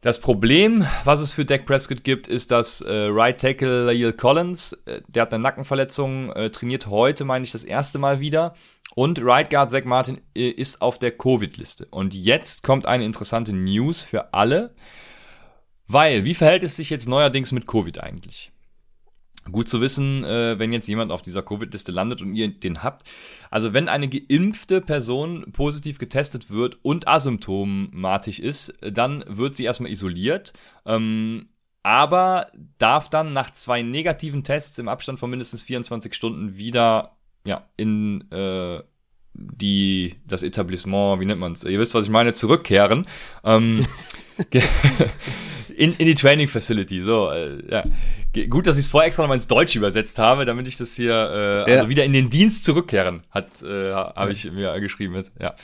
Das 0.02 0.18
Problem, 0.18 0.86
was 1.04 1.20
es 1.20 1.32
für 1.34 1.44
Dak 1.44 1.66
Prescott 1.66 2.04
gibt, 2.04 2.26
ist, 2.26 2.50
dass 2.50 2.80
äh, 2.80 3.08
Right 3.10 3.38
Tackle 3.38 3.84
Lael 3.84 4.14
Collins, 4.14 4.72
äh, 4.86 5.02
der 5.08 5.22
hat 5.22 5.34
eine 5.34 5.42
Nackenverletzung, 5.42 6.32
äh, 6.32 6.48
trainiert 6.48 6.86
heute, 6.86 7.26
meine 7.26 7.44
ich, 7.44 7.52
das 7.52 7.64
erste 7.64 7.98
Mal 7.98 8.18
wieder. 8.18 8.54
Und 8.94 9.22
Right 9.22 9.50
Guard 9.50 9.70
Zach 9.70 9.84
Martin 9.84 10.22
äh, 10.34 10.48
ist 10.48 10.80
auf 10.80 10.98
der 10.98 11.10
Covid-Liste. 11.10 11.86
Und 11.90 12.14
jetzt 12.14 12.62
kommt 12.62 12.86
eine 12.86 13.04
interessante 13.04 13.52
News 13.52 14.02
für 14.02 14.32
alle. 14.32 14.74
Weil, 15.86 16.24
wie 16.24 16.34
verhält 16.34 16.64
es 16.64 16.76
sich 16.76 16.88
jetzt 16.88 17.06
neuerdings 17.06 17.52
mit 17.52 17.66
Covid 17.66 18.00
eigentlich? 18.00 18.52
Gut 19.50 19.68
zu 19.68 19.80
wissen, 19.80 20.22
äh, 20.24 20.58
wenn 20.58 20.72
jetzt 20.72 20.86
jemand 20.86 21.12
auf 21.12 21.22
dieser 21.22 21.42
Covid-Liste 21.42 21.92
landet 21.92 22.22
und 22.22 22.34
ihr 22.34 22.48
den 22.48 22.82
habt. 22.82 23.08
Also 23.50 23.72
wenn 23.72 23.88
eine 23.88 24.08
geimpfte 24.08 24.80
Person 24.80 25.46
positiv 25.52 25.98
getestet 25.98 26.50
wird 26.50 26.78
und 26.82 27.08
asymptomatisch 27.08 28.38
ist, 28.38 28.78
dann 28.82 29.24
wird 29.26 29.54
sie 29.54 29.64
erstmal 29.64 29.90
isoliert. 29.90 30.52
Ähm, 30.84 31.46
aber 31.82 32.48
darf 32.78 33.08
dann 33.08 33.32
nach 33.32 33.50
zwei 33.52 33.82
negativen 33.82 34.44
Tests 34.44 34.78
im 34.78 34.88
Abstand 34.88 35.18
von 35.18 35.30
mindestens 35.30 35.62
24 35.62 36.14
Stunden 36.14 36.56
wieder 36.56 37.16
ja, 37.44 37.66
in 37.76 38.30
äh, 38.30 38.82
die, 39.32 40.16
das 40.26 40.42
Etablissement, 40.42 41.20
wie 41.20 41.24
nennt 41.24 41.40
man 41.40 41.52
es? 41.52 41.64
Ihr 41.64 41.78
wisst, 41.78 41.94
was 41.94 42.04
ich 42.04 42.10
meine, 42.10 42.32
zurückkehren. 42.32 43.06
Ähm, 43.44 43.86
in, 45.80 45.94
in 45.94 46.06
die 46.06 46.14
Training 46.14 46.46
Facility. 46.46 47.02
So, 47.02 47.30
äh, 47.30 47.58
ja. 47.70 47.82
Gut, 48.48 48.66
dass 48.66 48.76
ich 48.78 48.84
es 48.84 48.90
vorher 48.90 49.06
extra 49.08 49.22
nochmal 49.22 49.36
ins 49.38 49.46
Deutsche 49.48 49.78
übersetzt 49.78 50.18
habe, 50.18 50.44
damit 50.44 50.68
ich 50.68 50.76
das 50.76 50.94
hier, 50.94 51.12
äh, 51.66 51.70
Ja. 51.70 51.76
also 51.78 51.88
wieder 51.88 52.04
in 52.04 52.12
den 52.12 52.28
Dienst 52.30 52.64
zurückkehren, 52.64 53.22
hat, 53.30 53.62
äh, 53.62 53.92
habe 53.92 54.32
ich 54.32 54.50
mir 54.52 54.78
geschrieben. 54.80 55.14
Jetzt. 55.14 55.32
Ja. 55.40 55.54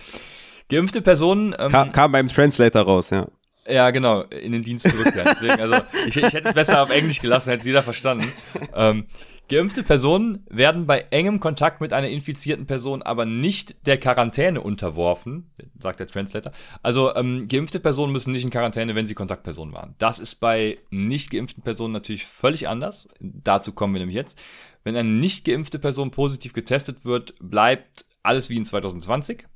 Geimpfte 0.70 1.00
Personen. 1.02 1.55
Ähm, 1.59 1.70
Kam, 1.70 1.92
kam 1.92 2.12
beim 2.12 2.29
Translator 2.29 2.83
raus, 2.83 3.11
ja. 3.11 3.26
Ja, 3.68 3.90
genau, 3.90 4.22
in 4.22 4.52
den 4.52 4.62
Dienst 4.62 4.88
zurückkehren. 4.88 5.29
Deswegen, 5.33 5.61
also, 5.61 5.76
ich, 6.07 6.16
ich 6.16 6.33
hätte 6.33 6.48
es 6.48 6.55
besser 6.55 6.83
auf 6.83 6.90
Englisch 6.90 7.20
gelassen, 7.20 7.50
hätte 7.50 7.61
es 7.61 7.66
jeder 7.66 7.83
verstanden. 7.83 8.33
Ähm, 8.74 9.07
geimpfte 9.48 9.83
Personen 9.83 10.44
werden 10.48 10.87
bei 10.87 11.07
engem 11.11 11.40
Kontakt 11.40 11.81
mit 11.81 11.92
einer 11.92 12.09
infizierten 12.09 12.66
Person 12.66 13.02
aber 13.02 13.24
nicht 13.24 13.87
der 13.87 13.98
Quarantäne 13.98 14.61
unterworfen, 14.61 15.50
sagt 15.81 16.00
der 16.00 16.07
Translator. 16.07 16.52
Also, 16.83 17.14
ähm, 17.14 17.48
geimpfte 17.48 17.81
Personen 17.81 18.12
müssen 18.12 18.33
nicht 18.33 18.44
in 18.44 18.50
Quarantäne, 18.50 18.94
wenn 18.94 19.07
sie 19.07 19.14
Kontaktpersonen 19.14 19.74
waren. 19.74 19.94
Das 19.98 20.18
ist 20.18 20.37
bei 20.37 20.79
nicht 20.90 21.31
geimpften 21.31 21.62
Personen 21.62 21.92
natürlich 21.92 22.26
völlig 22.26 22.68
anders. 22.68 23.09
Dazu 23.20 23.72
kommen 23.72 23.94
wir 23.94 24.00
nämlich 24.00 24.16
jetzt. 24.16 24.38
Wenn 24.85 24.96
eine 24.96 25.09
nicht 25.09 25.44
geimpfte 25.44 25.79
Person 25.79 26.11
positiv 26.11 26.52
getestet 26.52 27.05
wird, 27.05 27.35
bleibt 27.40 28.05
alles 28.22 28.50
wie 28.50 28.57
in 28.57 28.64
2020. 28.64 29.46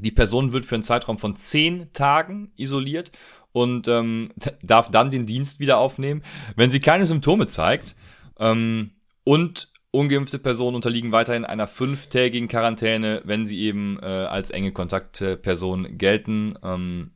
Die 0.00 0.10
Person 0.10 0.52
wird 0.52 0.66
für 0.66 0.74
einen 0.74 0.82
Zeitraum 0.82 1.18
von 1.18 1.36
zehn 1.36 1.92
Tagen 1.92 2.52
isoliert 2.56 3.12
und 3.52 3.88
ähm, 3.88 4.32
darf 4.62 4.90
dann 4.90 5.10
den 5.10 5.26
Dienst 5.26 5.60
wieder 5.60 5.78
aufnehmen, 5.78 6.22
wenn 6.56 6.70
sie 6.70 6.80
keine 6.80 7.06
Symptome 7.06 7.46
zeigt. 7.46 7.94
Ähm, 8.38 8.92
und 9.24 9.72
ungeimpfte 9.90 10.38
Personen 10.38 10.74
unterliegen 10.74 11.12
weiterhin 11.12 11.44
einer 11.44 11.68
fünftägigen 11.68 12.48
Quarantäne, 12.48 13.22
wenn 13.24 13.46
sie 13.46 13.60
eben 13.60 13.98
äh, 14.02 14.06
als 14.06 14.50
enge 14.50 14.72
Kontaktperson 14.72 15.96
gelten. 15.96 16.58
Ähm, 16.62 17.12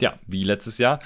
ja, 0.00 0.18
wie 0.26 0.44
letztes 0.44 0.78
Jahr. 0.78 0.98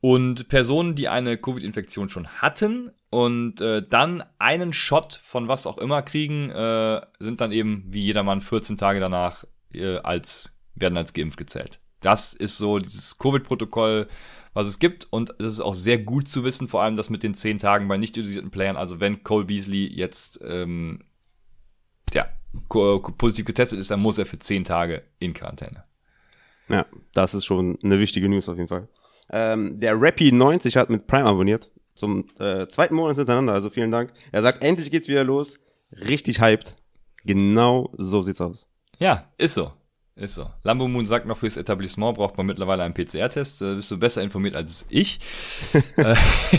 Und 0.00 0.48
Personen, 0.48 0.94
die 0.94 1.08
eine 1.08 1.36
Covid-Infektion 1.36 2.08
schon 2.08 2.28
hatten 2.28 2.92
und 3.10 3.60
äh, 3.60 3.82
dann 3.88 4.22
einen 4.38 4.72
Shot 4.72 5.20
von 5.24 5.48
was 5.48 5.66
auch 5.66 5.78
immer 5.78 6.02
kriegen, 6.02 6.50
äh, 6.50 7.00
sind 7.18 7.40
dann 7.40 7.52
eben 7.52 7.86
wie 7.88 8.02
jedermann 8.02 8.40
14 8.40 8.76
Tage 8.76 9.00
danach 9.00 9.44
äh, 9.72 9.96
als 9.98 10.55
werden 10.76 10.96
als 10.96 11.12
geimpft 11.12 11.38
gezählt. 11.38 11.80
Das 12.00 12.34
ist 12.34 12.58
so 12.58 12.78
dieses 12.78 13.18
Covid-Protokoll, 13.18 14.06
was 14.54 14.68
es 14.68 14.78
gibt. 14.78 15.06
Und 15.10 15.34
das 15.38 15.54
ist 15.54 15.60
auch 15.60 15.74
sehr 15.74 15.98
gut 15.98 16.28
zu 16.28 16.44
wissen, 16.44 16.68
vor 16.68 16.82
allem 16.82 16.96
das 16.96 17.10
mit 17.10 17.22
den 17.22 17.34
10 17.34 17.58
Tagen 17.58 17.88
bei 17.88 17.96
nicht 17.96 18.16
isolierten 18.16 18.50
Playern. 18.50 18.76
Also 18.76 19.00
wenn 19.00 19.24
Cole 19.24 19.46
Beasley 19.46 19.86
jetzt 19.86 20.40
ähm, 20.46 21.00
ja, 22.14 22.28
positiv 23.18 23.44
getestet 23.44 23.78
ist, 23.78 23.90
dann 23.90 24.00
muss 24.00 24.18
er 24.18 24.26
für 24.26 24.38
zehn 24.38 24.64
Tage 24.64 25.02
in 25.18 25.34
Quarantäne. 25.34 25.84
Ja, 26.68 26.86
das 27.12 27.34
ist 27.34 27.44
schon 27.44 27.78
eine 27.82 27.98
wichtige 27.98 28.28
News 28.28 28.48
auf 28.48 28.56
jeden 28.56 28.68
Fall. 28.68 28.88
Ähm, 29.30 29.78
der 29.80 29.96
Rappy90 29.96 30.76
hat 30.76 30.90
mit 30.90 31.06
Prime 31.06 31.26
abonniert. 31.26 31.70
Zum 31.94 32.28
äh, 32.38 32.66
zweiten 32.68 32.94
Monat 32.94 33.16
hintereinander, 33.16 33.54
also 33.54 33.70
vielen 33.70 33.90
Dank. 33.90 34.12
Er 34.30 34.42
sagt, 34.42 34.62
endlich 34.62 34.90
geht's 34.90 35.08
wieder 35.08 35.24
los. 35.24 35.54
Richtig 35.92 36.40
hyped. 36.40 36.74
Genau 37.24 37.92
so 37.96 38.22
sieht's 38.22 38.40
aus. 38.40 38.66
Ja, 38.98 39.32
ist 39.38 39.54
so. 39.54 39.72
Ist 40.18 40.36
so. 40.36 40.48
Lambo 40.62 40.88
Moon 40.88 41.04
sagt 41.04 41.26
noch, 41.26 41.36
fürs 41.36 41.58
Etablissement 41.58 42.16
braucht 42.16 42.38
man 42.38 42.46
mittlerweile 42.46 42.82
einen 42.82 42.94
PCR-Test. 42.94 43.60
Da 43.60 43.74
bist 43.74 43.90
du 43.90 43.98
besser 43.98 44.22
informiert 44.22 44.56
als 44.56 44.86
ich. 44.88 45.20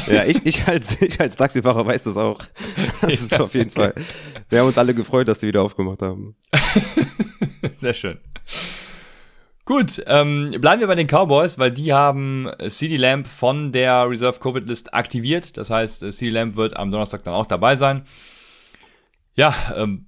ja, 0.07 0.25
ich, 0.25 0.45
ich, 0.45 0.67
als, 0.67 1.01
ich 1.01 1.19
als 1.19 1.35
Taxifahrer 1.37 1.83
weiß 1.83 2.03
das 2.03 2.17
auch. 2.17 2.39
Das 3.01 3.13
ist 3.13 3.31
ja, 3.31 3.39
auf 3.39 3.55
jeden 3.55 3.71
okay. 3.71 3.93
Fall. 3.93 4.05
Wir 4.49 4.59
haben 4.59 4.67
uns 4.67 4.77
alle 4.77 4.93
gefreut, 4.93 5.27
dass 5.27 5.39
die 5.39 5.47
wieder 5.47 5.63
aufgemacht 5.63 6.03
haben. 6.03 6.35
Sehr 7.81 7.95
schön. 7.95 8.19
Gut, 9.65 10.03
ähm, 10.05 10.51
bleiben 10.61 10.79
wir 10.79 10.87
bei 10.87 10.95
den 10.95 11.07
Cowboys, 11.07 11.57
weil 11.57 11.71
die 11.71 11.91
haben 11.91 12.51
CD 12.69 12.95
Lamp 12.95 13.25
von 13.25 13.71
der 13.71 14.07
Reserve 14.07 14.39
Covid 14.39 14.67
List 14.67 14.93
aktiviert. 14.93 15.57
Das 15.57 15.71
heißt, 15.71 16.11
CD 16.11 16.29
Lamp 16.29 16.57
wird 16.57 16.77
am 16.77 16.91
Donnerstag 16.91 17.23
dann 17.23 17.33
auch 17.33 17.47
dabei 17.47 17.75
sein. 17.75 18.03
Ja, 19.33 19.53
ähm, 19.75 20.06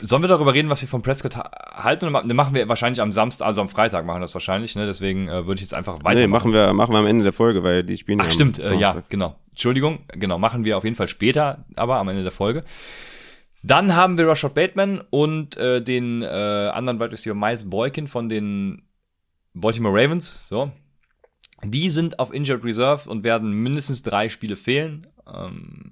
sollen 0.00 0.22
wir 0.22 0.28
darüber 0.28 0.54
reden, 0.54 0.70
was 0.70 0.80
wir 0.80 0.88
von 0.88 1.02
Prescott 1.02 1.36
halten? 1.36 2.06
Oder 2.06 2.34
machen 2.34 2.54
wir 2.54 2.68
wahrscheinlich 2.68 3.00
am 3.00 3.12
Samstag, 3.12 3.46
also 3.46 3.60
am 3.60 3.68
Freitag 3.68 4.06
machen 4.06 4.18
wir 4.18 4.22
das 4.22 4.34
wahrscheinlich, 4.34 4.76
ne? 4.76 4.86
Deswegen 4.86 5.28
äh, 5.28 5.46
würde 5.46 5.56
ich 5.56 5.62
jetzt 5.62 5.74
einfach 5.74 6.04
weiter. 6.04 6.20
Nee, 6.20 6.26
machen 6.28 6.52
wir, 6.52 6.72
machen 6.72 6.92
wir 6.92 6.98
am 6.98 7.06
Ende 7.06 7.24
der 7.24 7.32
Folge, 7.32 7.62
weil 7.62 7.82
die 7.82 7.96
spielen. 7.96 8.20
Ach, 8.20 8.30
stimmt, 8.30 8.58
äh, 8.58 8.74
ja, 8.76 9.02
genau. 9.08 9.36
Entschuldigung, 9.50 10.00
genau, 10.08 10.38
machen 10.38 10.64
wir 10.64 10.76
auf 10.76 10.84
jeden 10.84 10.96
Fall 10.96 11.08
später, 11.08 11.64
aber 11.74 11.96
am 11.96 12.08
Ende 12.08 12.22
der 12.22 12.32
Folge. 12.32 12.64
Dann 13.62 13.96
haben 13.96 14.18
wir 14.18 14.28
Rashad 14.28 14.54
Bateman 14.54 15.02
und 15.10 15.56
äh, 15.56 15.82
den 15.82 16.22
äh, 16.22 16.26
anderen 16.26 17.00
Wide 17.00 17.10
Receiver 17.10 17.34
Miles 17.34 17.68
Boykin 17.68 18.06
von 18.06 18.28
den 18.28 18.82
Baltimore 19.52 19.94
Ravens. 19.94 20.48
So. 20.48 20.70
Die 21.64 21.90
sind 21.90 22.20
auf 22.20 22.32
Injured 22.32 22.64
Reserve 22.64 23.10
und 23.10 23.24
werden 23.24 23.50
mindestens 23.50 24.04
drei 24.04 24.28
Spiele 24.28 24.54
fehlen. 24.54 25.08
Ähm, 25.26 25.90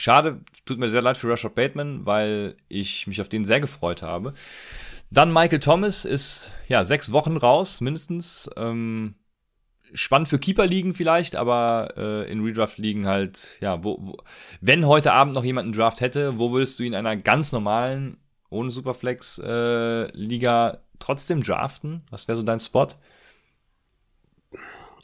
schade, 0.00 0.40
tut 0.64 0.78
mir 0.78 0.90
sehr 0.90 1.02
leid 1.02 1.16
für 1.16 1.30
Rashad 1.30 1.54
Bateman, 1.54 2.06
weil 2.06 2.56
ich 2.68 3.06
mich 3.06 3.20
auf 3.20 3.28
den 3.28 3.44
sehr 3.44 3.60
gefreut 3.60 4.02
habe. 4.02 4.32
Dann 5.10 5.32
Michael 5.32 5.60
Thomas 5.60 6.04
ist 6.04 6.52
ja 6.68 6.84
sechs 6.84 7.12
Wochen 7.12 7.36
raus, 7.36 7.80
mindestens. 7.80 8.50
Ähm, 8.56 9.14
spannend 9.92 10.28
für 10.28 10.38
Keeper-Ligen 10.38 10.94
vielleicht, 10.94 11.36
aber 11.36 11.94
äh, 11.96 12.30
in 12.30 12.42
Redraft-Ligen 12.42 13.06
halt, 13.06 13.58
ja, 13.60 13.82
wo, 13.82 13.98
wo, 14.00 14.16
wenn 14.60 14.86
heute 14.86 15.12
Abend 15.12 15.34
noch 15.34 15.44
jemand 15.44 15.64
einen 15.64 15.72
Draft 15.72 16.00
hätte, 16.00 16.38
wo 16.38 16.52
würdest 16.52 16.78
du 16.78 16.84
ihn 16.84 16.92
in 16.92 17.06
einer 17.06 17.16
ganz 17.16 17.52
normalen, 17.52 18.18
ohne 18.50 18.70
Superflex-Liga 18.70 20.70
äh, 20.70 20.78
trotzdem 21.00 21.42
draften? 21.42 22.02
Was 22.10 22.28
wäre 22.28 22.36
so 22.36 22.44
dein 22.44 22.60
Spot? 22.60 22.88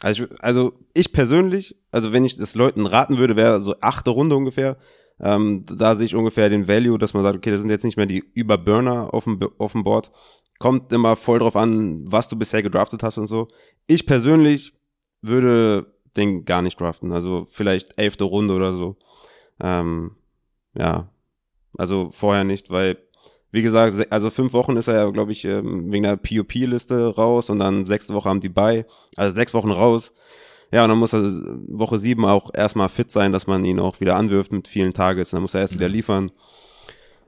Also 0.01 0.25
ich, 0.25 0.31
also 0.43 0.73
ich 0.95 1.13
persönlich, 1.13 1.77
also 1.91 2.13
wenn 2.13 2.25
ich 2.25 2.37
das 2.37 2.55
Leuten 2.55 2.87
raten 2.87 3.19
würde, 3.19 3.37
wäre 3.37 3.63
so 3.63 3.75
achte 3.81 4.11
Runde 4.11 4.37
ungefähr. 4.37 4.77
Ähm, 5.19 5.65
da 5.67 5.97
sehe 5.97 6.07
ich 6.07 6.15
ungefähr 6.15 6.51
den 6.51 6.69
Value, 6.69 6.99
dass 6.99 7.15
man 7.15 7.23
sagt, 7.23 7.37
okay, 7.37 7.51
das 7.51 7.61
sind 7.61 7.71
jetzt 7.71 7.85
nicht 7.85 7.97
mehr 7.97 8.07
die 8.07 8.23
Überburner 8.35 9.15
auf 9.15 9.25
dem, 9.25 9.41
auf 9.59 9.73
dem 9.73 9.85
Board. 9.85 10.11
Kommt 10.59 10.93
immer 10.93 11.17
voll 11.17 11.39
drauf 11.39 11.57
an, 11.57 12.05
was 12.07 12.29
du 12.29 12.37
bisher 12.37 12.63
gedraftet 12.63 13.03
hast 13.03 13.19
und 13.19 13.27
so. 13.27 13.49
Ich 13.87 14.07
persönlich 14.07 14.75
würde 15.23 15.95
den 16.17 16.45
gar 16.45 16.63
nicht 16.63 16.81
draften. 16.81 17.13
Also 17.13 17.47
vielleicht 17.51 17.99
elfte 17.99 18.25
Runde 18.25 18.55
oder 18.55 18.73
so. 18.75 18.97
Ähm, 19.61 20.17
ja, 20.75 21.11
also 21.79 22.11
vorher 22.13 22.45
nicht, 22.45 22.71
weil, 22.71 22.99
wie 23.53 23.63
gesagt, 23.63 24.13
also 24.13 24.31
fünf 24.31 24.53
Wochen 24.53 24.77
ist 24.77 24.89
er 24.89 24.95
ja, 24.95 25.11
glaube 25.11 25.33
ich, 25.33 25.45
ähm, 25.45 25.91
wegen 25.91 26.03
der 26.03 26.17
POP-Liste 26.17 27.15
raus 27.15 27.49
und 27.51 27.59
dann 27.59 27.85
sechste 27.85 28.15
Woche 28.15 28.29
haben 28.29 28.41
die 28.41 28.49
bei. 28.49 28.87
Also 29.17 29.35
sechs 29.35 29.55
Wochen 29.55 29.71
raus. 29.71 30.13
Ja, 30.73 30.83
und 30.83 30.89
dann 30.89 30.99
muss 30.99 31.15
er 31.15 31.23
Woche 31.69 31.99
sieben 31.99 32.25
auch 32.25 32.53
erstmal 32.53 32.89
fit 32.89 33.11
sein, 33.11 33.33
dass 33.33 33.47
man 33.47 33.65
ihn 33.65 33.79
auch 33.79 34.01
wieder 34.01 34.17
anwirft 34.17 34.53
mit 34.53 34.69
vielen 34.69 34.93
Tages. 34.93 35.31
Dann 35.31 35.43
muss 35.43 35.55
er 35.55 35.61
erst 35.61 35.75
wieder 35.75 35.89
liefern 35.89 36.33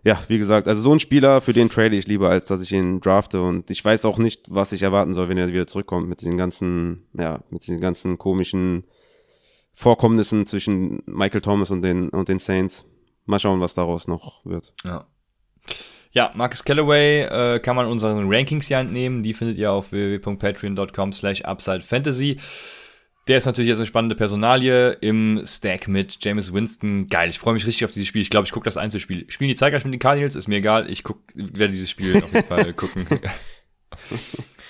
ja, 0.04 0.22
wie 0.28 0.38
gesagt, 0.38 0.68
also 0.68 0.80
so 0.80 0.92
ein 0.92 1.00
Spieler, 1.00 1.40
für 1.40 1.52
den 1.52 1.68
trade 1.68 1.96
ich 1.96 2.06
lieber, 2.06 2.30
als 2.30 2.46
dass 2.46 2.62
ich 2.62 2.72
ihn 2.72 3.00
drafte. 3.00 3.42
Und 3.42 3.70
ich 3.70 3.84
weiß 3.84 4.04
auch 4.04 4.18
nicht, 4.18 4.46
was 4.48 4.72
ich 4.72 4.82
erwarten 4.82 5.12
soll, 5.12 5.28
wenn 5.28 5.38
er 5.38 5.48
wieder 5.48 5.66
zurückkommt 5.66 6.08
mit 6.08 6.22
den 6.22 6.36
ganzen, 6.36 7.06
ja, 7.12 7.40
mit 7.50 7.66
den 7.68 7.80
ganzen 7.80 8.16
komischen 8.16 8.84
Vorkommnissen 9.74 10.46
zwischen 10.46 11.02
Michael 11.06 11.40
Thomas 11.40 11.70
und 11.70 11.82
den, 11.82 12.08
und 12.10 12.28
den 12.28 12.38
Saints. 12.38 12.84
Mal 13.26 13.38
schauen, 13.38 13.60
was 13.60 13.74
daraus 13.74 14.08
noch 14.08 14.44
wird. 14.44 14.72
Ja. 14.84 15.06
Ja, 16.18 16.32
Marcus 16.34 16.64
Callaway 16.64 17.20
äh, 17.20 17.60
kann 17.60 17.76
man 17.76 17.86
unseren 17.86 18.24
Rankings 18.28 18.66
hier 18.66 18.78
entnehmen. 18.78 19.22
Die 19.22 19.32
findet 19.32 19.56
ihr 19.56 19.70
auf 19.70 19.92
www.patreon.com 19.92 21.12
slash 21.12 21.44
upsidefantasy. 21.44 22.38
Der 23.28 23.38
ist 23.38 23.46
natürlich 23.46 23.68
jetzt 23.68 23.78
eine 23.78 23.86
spannende 23.86 24.16
Personalie 24.16 24.94
im 24.94 25.40
Stack 25.46 25.86
mit 25.86 26.18
James 26.20 26.52
Winston. 26.52 27.06
Geil, 27.06 27.28
ich 27.28 27.38
freue 27.38 27.54
mich 27.54 27.64
richtig 27.68 27.84
auf 27.84 27.92
dieses 27.92 28.08
Spiel. 28.08 28.20
Ich 28.20 28.30
glaube, 28.30 28.46
ich 28.46 28.50
gucke 28.50 28.64
das 28.64 28.76
Einzelspiel. 28.76 29.26
Spielen 29.28 29.46
die 29.46 29.54
zeitgleich 29.54 29.84
mit 29.84 29.94
den 29.94 30.00
Cardinals? 30.00 30.34
Ist 30.34 30.48
mir 30.48 30.56
egal. 30.56 30.90
Ich 30.90 31.04
guck, 31.04 31.20
werde 31.34 31.70
dieses 31.70 31.88
Spiel 31.88 32.16
auf 32.16 32.34
jeden 32.34 32.48
Fall 32.48 32.72
gucken. 32.74 33.06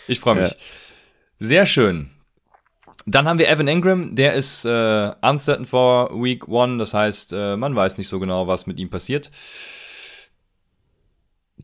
Ich 0.06 0.20
freue 0.20 0.34
mich. 0.34 0.50
Ja. 0.50 0.56
Sehr 1.38 1.64
schön. 1.64 2.10
Dann 3.06 3.26
haben 3.26 3.38
wir 3.38 3.48
Evan 3.48 3.68
Ingram, 3.68 4.14
der 4.14 4.34
ist 4.34 4.66
äh, 4.66 5.12
uncertain 5.22 5.64
for 5.64 6.10
Week 6.22 6.46
One, 6.46 6.76
das 6.76 6.92
heißt, 6.92 7.32
äh, 7.32 7.56
man 7.56 7.74
weiß 7.74 7.96
nicht 7.96 8.08
so 8.08 8.20
genau, 8.20 8.46
was 8.46 8.66
mit 8.66 8.78
ihm 8.78 8.90
passiert. 8.90 9.30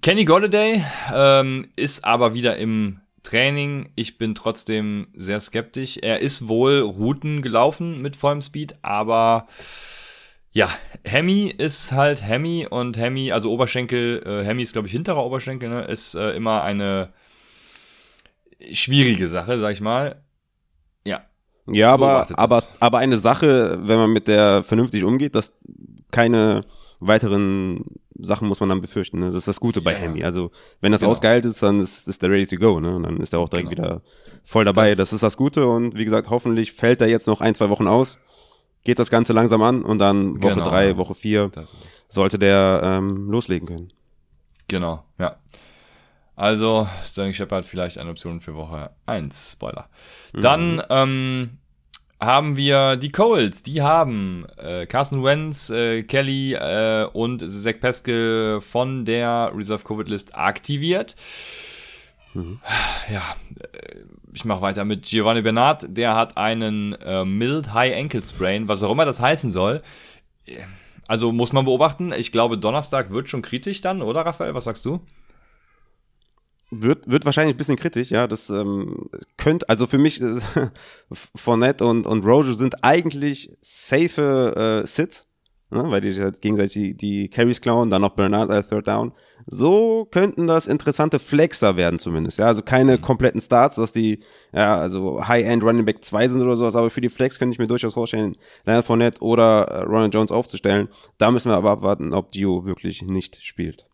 Kenny 0.05 0.27
Golladay 0.27 0.85
ähm, 1.15 1.69
ist 1.77 2.05
aber 2.05 2.35
wieder 2.35 2.59
im 2.59 3.01
Training, 3.23 3.89
ich 3.95 4.19
bin 4.19 4.35
trotzdem 4.35 5.07
sehr 5.15 5.41
skeptisch. 5.41 5.97
Er 5.97 6.21
ist 6.21 6.47
wohl 6.47 6.81
Routen 6.81 7.41
gelaufen 7.41 8.03
mit 8.03 8.15
vollem 8.15 8.43
Speed, 8.43 8.75
aber 8.83 9.49
ja, 10.53 10.69
Hemi 11.05 11.47
ist 11.49 11.93
halt 11.93 12.23
Hemi 12.23 12.67
und 12.69 12.99
Hemi, 12.99 13.33
also 13.33 13.51
Oberschenkel, 13.51 14.23
äh, 14.27 14.45
Hemi 14.45 14.61
ist 14.61 14.75
glaube 14.75 14.89
ich 14.89 14.93
hinterer 14.93 15.25
Oberschenkel, 15.25 15.71
ne, 15.71 15.85
ist 15.85 16.15
äh, 16.17 16.33
immer 16.33 16.63
eine 16.63 17.15
schwierige 18.73 19.27
Sache, 19.27 19.59
sag 19.59 19.73
ich 19.73 19.81
mal. 19.81 20.23
Ja. 21.07 21.25
Ja, 21.67 21.95
aber, 21.95 22.27
aber, 22.35 22.63
aber 22.79 22.99
eine 22.99 23.17
Sache, 23.17 23.79
wenn 23.81 23.97
man 23.97 24.13
mit 24.13 24.29
der 24.29 24.65
vernünftig 24.65 25.03
umgeht, 25.03 25.35
dass 25.35 25.55
keine 26.11 26.61
weiteren 27.01 27.87
Sachen 28.19 28.49
muss 28.49 28.61
man 28.61 28.69
dann 28.69 28.81
befürchten. 28.81 29.21
Ne? 29.21 29.27
Das 29.27 29.37
ist 29.37 29.49
das 29.49 29.61
Gute 29.61 29.81
bei 29.81 29.93
ja. 29.93 29.99
Hemi. 29.99 30.23
Also 30.23 30.51
wenn 30.81 30.93
das 30.93 31.01
genau. 31.01 31.13
ausgeheilt 31.13 31.45
ist, 31.45 31.63
dann 31.63 31.81
ist, 31.81 32.09
ist 32.09 32.23
der 32.23 32.31
ready 32.31 32.47
to 32.47 32.57
go. 32.57 32.81
Ne? 32.81 32.95
Und 32.95 33.03
dann 33.03 33.19
ist 33.19 33.33
er 33.33 33.41
auch 33.41 33.49
direkt 33.49 33.71
genau. 33.71 33.83
wieder 33.83 34.03
voll 34.45 34.65
dabei. 34.65 34.89
Das, 34.89 34.99
das, 34.99 35.13
ist 35.13 35.23
das 35.23 35.37
Gute. 35.37 35.67
Und 35.67 35.97
wie 35.97 36.05
gesagt, 36.05 36.31
hoffentlich 36.31 36.73
fällt 36.73 37.01
er 37.01 37.09
jetzt 37.09 37.27
noch 37.27 37.41
ein, 37.41 37.55
zwei 37.55 37.71
Wochen 37.71 37.87
aus. 37.87 38.19
Geht 38.85 38.99
das 38.99 39.11
Ganze 39.11 39.33
langsam 39.33 39.63
an 39.63 39.83
und 39.83 39.99
dann 39.99 40.43
Woche 40.43 40.55
genau. 40.55 40.69
drei, 40.69 40.97
Woche 40.97 41.15
vier 41.15 41.51
sollte 42.09 42.39
der 42.39 42.81
ähm, 42.85 43.31
loslegen 43.31 43.67
können. 43.67 43.93
Genau, 44.69 45.05
ja. 45.19 45.37
Also, 46.37 46.89
Sterling 47.05 47.33
Shepard 47.33 47.65
vielleicht 47.65 47.97
eine 47.97 48.11
Option 48.11 48.41
für 48.41 48.55
Woche 48.55 48.91
1, 49.07 49.53
Spoiler. 49.53 49.89
Dann 50.33 50.77
mhm. 50.77 50.83
ähm, 50.91 51.59
haben 52.25 52.57
wir 52.57 52.97
die 52.97 53.13
Colts. 53.13 53.63
Die 53.63 53.83
haben 53.83 54.47
äh, 54.57 54.87
Carson 54.87 55.23
Wentz, 55.23 55.71
äh, 55.71 56.03
Kelly 56.03 56.53
äh, 56.53 57.07
und 57.13 57.49
Zach 57.49 57.81
Pascal 57.81 58.61
von 58.61 59.05
der 59.05 59.53
Reserve 59.55 59.85
Covid 59.85 60.09
List 60.09 60.35
aktiviert. 60.35 61.17
Mhm. 62.35 62.61
Ja, 63.13 63.37
äh, 63.73 64.01
ich 64.33 64.45
mache 64.45 64.63
weiter 64.63 64.85
mit 64.85 65.05
Giovanni 65.05 65.43
Bernard. 65.43 65.87
Der 65.89 66.15
hat 66.15 66.37
einen 66.37 66.95
äh, 66.95 67.25
Mild 67.25 67.73
High 67.73 67.97
Ankle 67.97 68.23
Sprain, 68.23 68.69
was 68.69 68.83
auch 68.83 68.91
immer 68.91 69.05
das 69.05 69.21
heißen 69.21 69.51
soll. 69.51 69.83
Also 71.07 71.33
muss 71.33 71.53
man 71.53 71.65
beobachten. 71.65 72.13
Ich 72.13 72.33
glaube, 72.33 72.59
Donnerstag 72.59 73.11
wird 73.11 73.29
schon 73.29 73.43
kritisch 73.43 73.81
dann, 73.81 74.03
oder 74.03 74.27
Raphael? 74.27 74.55
Was 74.55 74.65
sagst 74.65 74.85
du? 74.85 75.01
Wird, 76.71 77.09
wird 77.11 77.25
wahrscheinlich 77.25 77.55
ein 77.55 77.59
bisschen 77.59 77.77
kritisch, 77.77 78.11
ja. 78.11 78.27
Das 78.27 78.51
ähm, 78.51 79.09
könnte, 79.37 79.69
also 79.69 79.87
für 79.87 79.99
mich, 79.99 80.21
äh, 80.21 80.41
Fournette 81.37 81.85
und, 81.85 82.07
und 82.07 82.25
Rojo 82.25 82.53
sind 82.55 82.83
eigentlich 82.83 83.57
safe 83.61 84.83
äh, 84.83 84.87
Sits, 84.87 85.27
ne, 85.71 85.85
weil 85.91 86.01
die 86.01 86.19
halt 86.19 86.41
gegenseitig 86.41 86.73
die, 86.73 86.97
die 86.97 87.29
Carries 87.29 87.61
klauen, 87.61 87.91
dann 87.91 88.03
noch 88.03 88.17
Bernard 88.17 88.51
äh, 88.51 88.63
Third 88.63 88.87
Down. 88.87 89.13
So 89.47 90.07
könnten 90.11 90.47
das 90.47 90.67
interessante 90.67 91.19
Flexer 91.19 91.77
werden 91.77 91.99
zumindest, 91.99 92.39
ja. 92.39 92.47
Also 92.47 92.63
keine 92.63 92.97
mhm. 92.97 93.03
kompletten 93.03 93.41
Starts, 93.41 93.77
dass 93.77 93.93
die, 93.93 94.21
ja, 94.53 94.75
also 94.77 95.27
High-End 95.29 95.63
Running 95.63 95.85
Back 95.85 96.03
2 96.03 96.29
sind 96.29 96.41
oder 96.43 96.57
sowas, 96.57 96.77
aber 96.77 96.91
für 96.91 97.03
die 97.03 97.11
Flex 97.11 97.39
könnte 97.39 97.53
ich 97.53 97.59
mir 97.59 97.69
durchaus 97.69 97.95
vorstellen, 97.95 98.37
Leonard 98.65 98.87
Fournette 98.87 99.21
oder 99.23 99.65
äh, 99.69 99.83
Ronald 99.83 100.15
Jones 100.15 100.33
aufzustellen. 100.33 100.89
Da 101.19 101.31
müssen 101.31 101.51
wir 101.51 101.57
aber 101.57 101.73
abwarten, 101.73 102.15
ob 102.15 102.33
Dio 102.33 102.65
wirklich 102.65 103.03
nicht 103.03 103.39
spielt. 103.43 103.87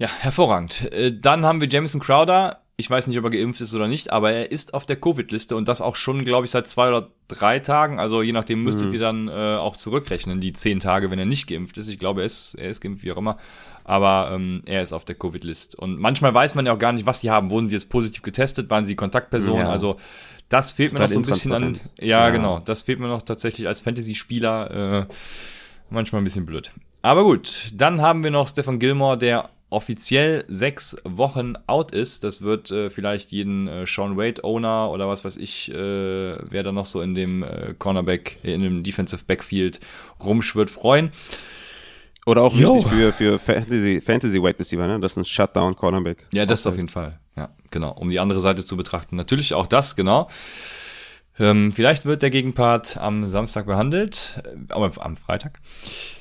Ja, 0.00 0.08
hervorragend. 0.08 0.90
Äh, 0.92 1.12
dann 1.12 1.44
haben 1.44 1.60
wir 1.60 1.68
Jameson 1.68 2.00
Crowder. 2.00 2.62
Ich 2.78 2.88
weiß 2.88 3.06
nicht, 3.06 3.18
ob 3.18 3.24
er 3.24 3.30
geimpft 3.30 3.60
ist 3.60 3.74
oder 3.74 3.86
nicht, 3.86 4.10
aber 4.10 4.32
er 4.32 4.50
ist 4.50 4.72
auf 4.72 4.86
der 4.86 4.96
Covid-Liste 4.96 5.54
und 5.54 5.68
das 5.68 5.82
auch 5.82 5.94
schon, 5.94 6.24
glaube 6.24 6.46
ich, 6.46 6.50
seit 6.50 6.66
zwei 6.68 6.88
oder 6.88 7.10
drei 7.28 7.58
Tagen. 7.58 8.00
Also 8.00 8.22
je 8.22 8.32
nachdem 8.32 8.64
müsstet 8.64 8.88
mhm. 8.88 8.94
ihr 8.94 9.00
dann 9.00 9.28
äh, 9.28 9.56
auch 9.58 9.76
zurückrechnen, 9.76 10.40
die 10.40 10.54
zehn 10.54 10.80
Tage, 10.80 11.10
wenn 11.10 11.18
er 11.18 11.26
nicht 11.26 11.46
geimpft 11.46 11.76
ist. 11.76 11.88
Ich 11.88 11.98
glaube, 11.98 12.22
er 12.22 12.24
ist, 12.24 12.54
er 12.54 12.70
ist 12.70 12.80
geimpft, 12.80 13.04
wie 13.04 13.12
auch 13.12 13.18
immer. 13.18 13.36
Aber 13.84 14.30
ähm, 14.32 14.62
er 14.64 14.80
ist 14.80 14.94
auf 14.94 15.04
der 15.04 15.16
Covid-Liste. 15.16 15.76
Und 15.76 15.98
manchmal 15.98 16.32
weiß 16.32 16.54
man 16.54 16.64
ja 16.64 16.72
auch 16.72 16.78
gar 16.78 16.92
nicht, 16.92 17.04
was 17.04 17.20
sie 17.20 17.30
haben. 17.30 17.50
Wurden 17.50 17.68
sie 17.68 17.76
jetzt 17.76 17.90
positiv 17.90 18.22
getestet? 18.22 18.70
Waren 18.70 18.86
sie 18.86 18.96
Kontaktpersonen? 18.96 19.66
Ja. 19.66 19.70
Also 19.70 19.98
das 20.48 20.72
fehlt 20.72 20.94
mir 20.94 21.00
noch 21.00 21.08
so 21.10 21.18
ein 21.18 21.26
bisschen 21.26 21.52
an. 21.52 21.78
Ja, 21.98 22.06
ja, 22.06 22.30
genau. 22.30 22.60
Das 22.60 22.80
fehlt 22.82 23.00
mir 23.00 23.08
noch 23.08 23.20
tatsächlich 23.20 23.68
als 23.68 23.82
Fantasy-Spieler 23.82 25.00
äh, 25.02 25.14
manchmal 25.90 26.22
ein 26.22 26.24
bisschen 26.24 26.46
blöd. 26.46 26.72
Aber 27.02 27.24
gut, 27.24 27.70
dann 27.74 28.00
haben 28.00 28.24
wir 28.24 28.30
noch 28.30 28.48
Stefan 28.48 28.78
Gilmore, 28.78 29.18
der 29.18 29.50
offiziell 29.70 30.44
sechs 30.48 30.96
Wochen 31.04 31.54
out 31.66 31.92
ist. 31.92 32.24
Das 32.24 32.42
wird 32.42 32.70
äh, 32.70 32.90
vielleicht 32.90 33.30
jeden 33.30 33.68
äh, 33.68 33.86
Sean 33.86 34.16
Wade-Owner 34.16 34.90
oder 34.90 35.08
was 35.08 35.24
weiß 35.24 35.36
ich, 35.36 35.70
äh, 35.70 35.74
wer 35.74 36.62
da 36.62 36.72
noch 36.72 36.86
so 36.86 37.00
in 37.00 37.14
dem 37.14 37.42
äh, 37.42 37.74
Cornerback, 37.78 38.38
in 38.42 38.60
dem 38.60 38.82
Defensive 38.82 39.24
Backfield 39.24 39.80
rumschwirrt, 40.22 40.70
freuen. 40.70 41.10
Oder 42.26 42.42
auch 42.42 42.54
Yo. 42.54 42.74
wichtig 42.74 42.90
für, 42.90 43.12
für 43.12 43.38
Fantasy, 43.38 44.00
Fantasy 44.00 44.42
Wide 44.42 44.58
Receiver, 44.58 44.86
ne? 44.86 45.00
Das 45.00 45.12
ist 45.12 45.18
ein 45.18 45.24
Shutdown 45.24 45.74
Cornerback. 45.74 46.26
Ja, 46.32 46.44
das 46.44 46.66
auf 46.66 46.76
jeden 46.76 46.88
Fall. 46.88 47.18
Ja, 47.36 47.48
genau. 47.70 47.92
Um 47.92 48.10
die 48.10 48.20
andere 48.20 48.40
Seite 48.40 48.64
zu 48.64 48.76
betrachten. 48.76 49.16
Natürlich 49.16 49.54
auch 49.54 49.66
das, 49.66 49.96
genau. 49.96 50.28
Ähm, 51.38 51.72
vielleicht 51.72 52.04
wird 52.04 52.22
der 52.22 52.30
Gegenpart 52.30 52.98
am 52.98 53.26
Samstag 53.28 53.66
behandelt, 53.66 54.42
äh, 54.44 54.72
aber 54.72 54.92
am 55.02 55.16
Freitag. 55.16 55.60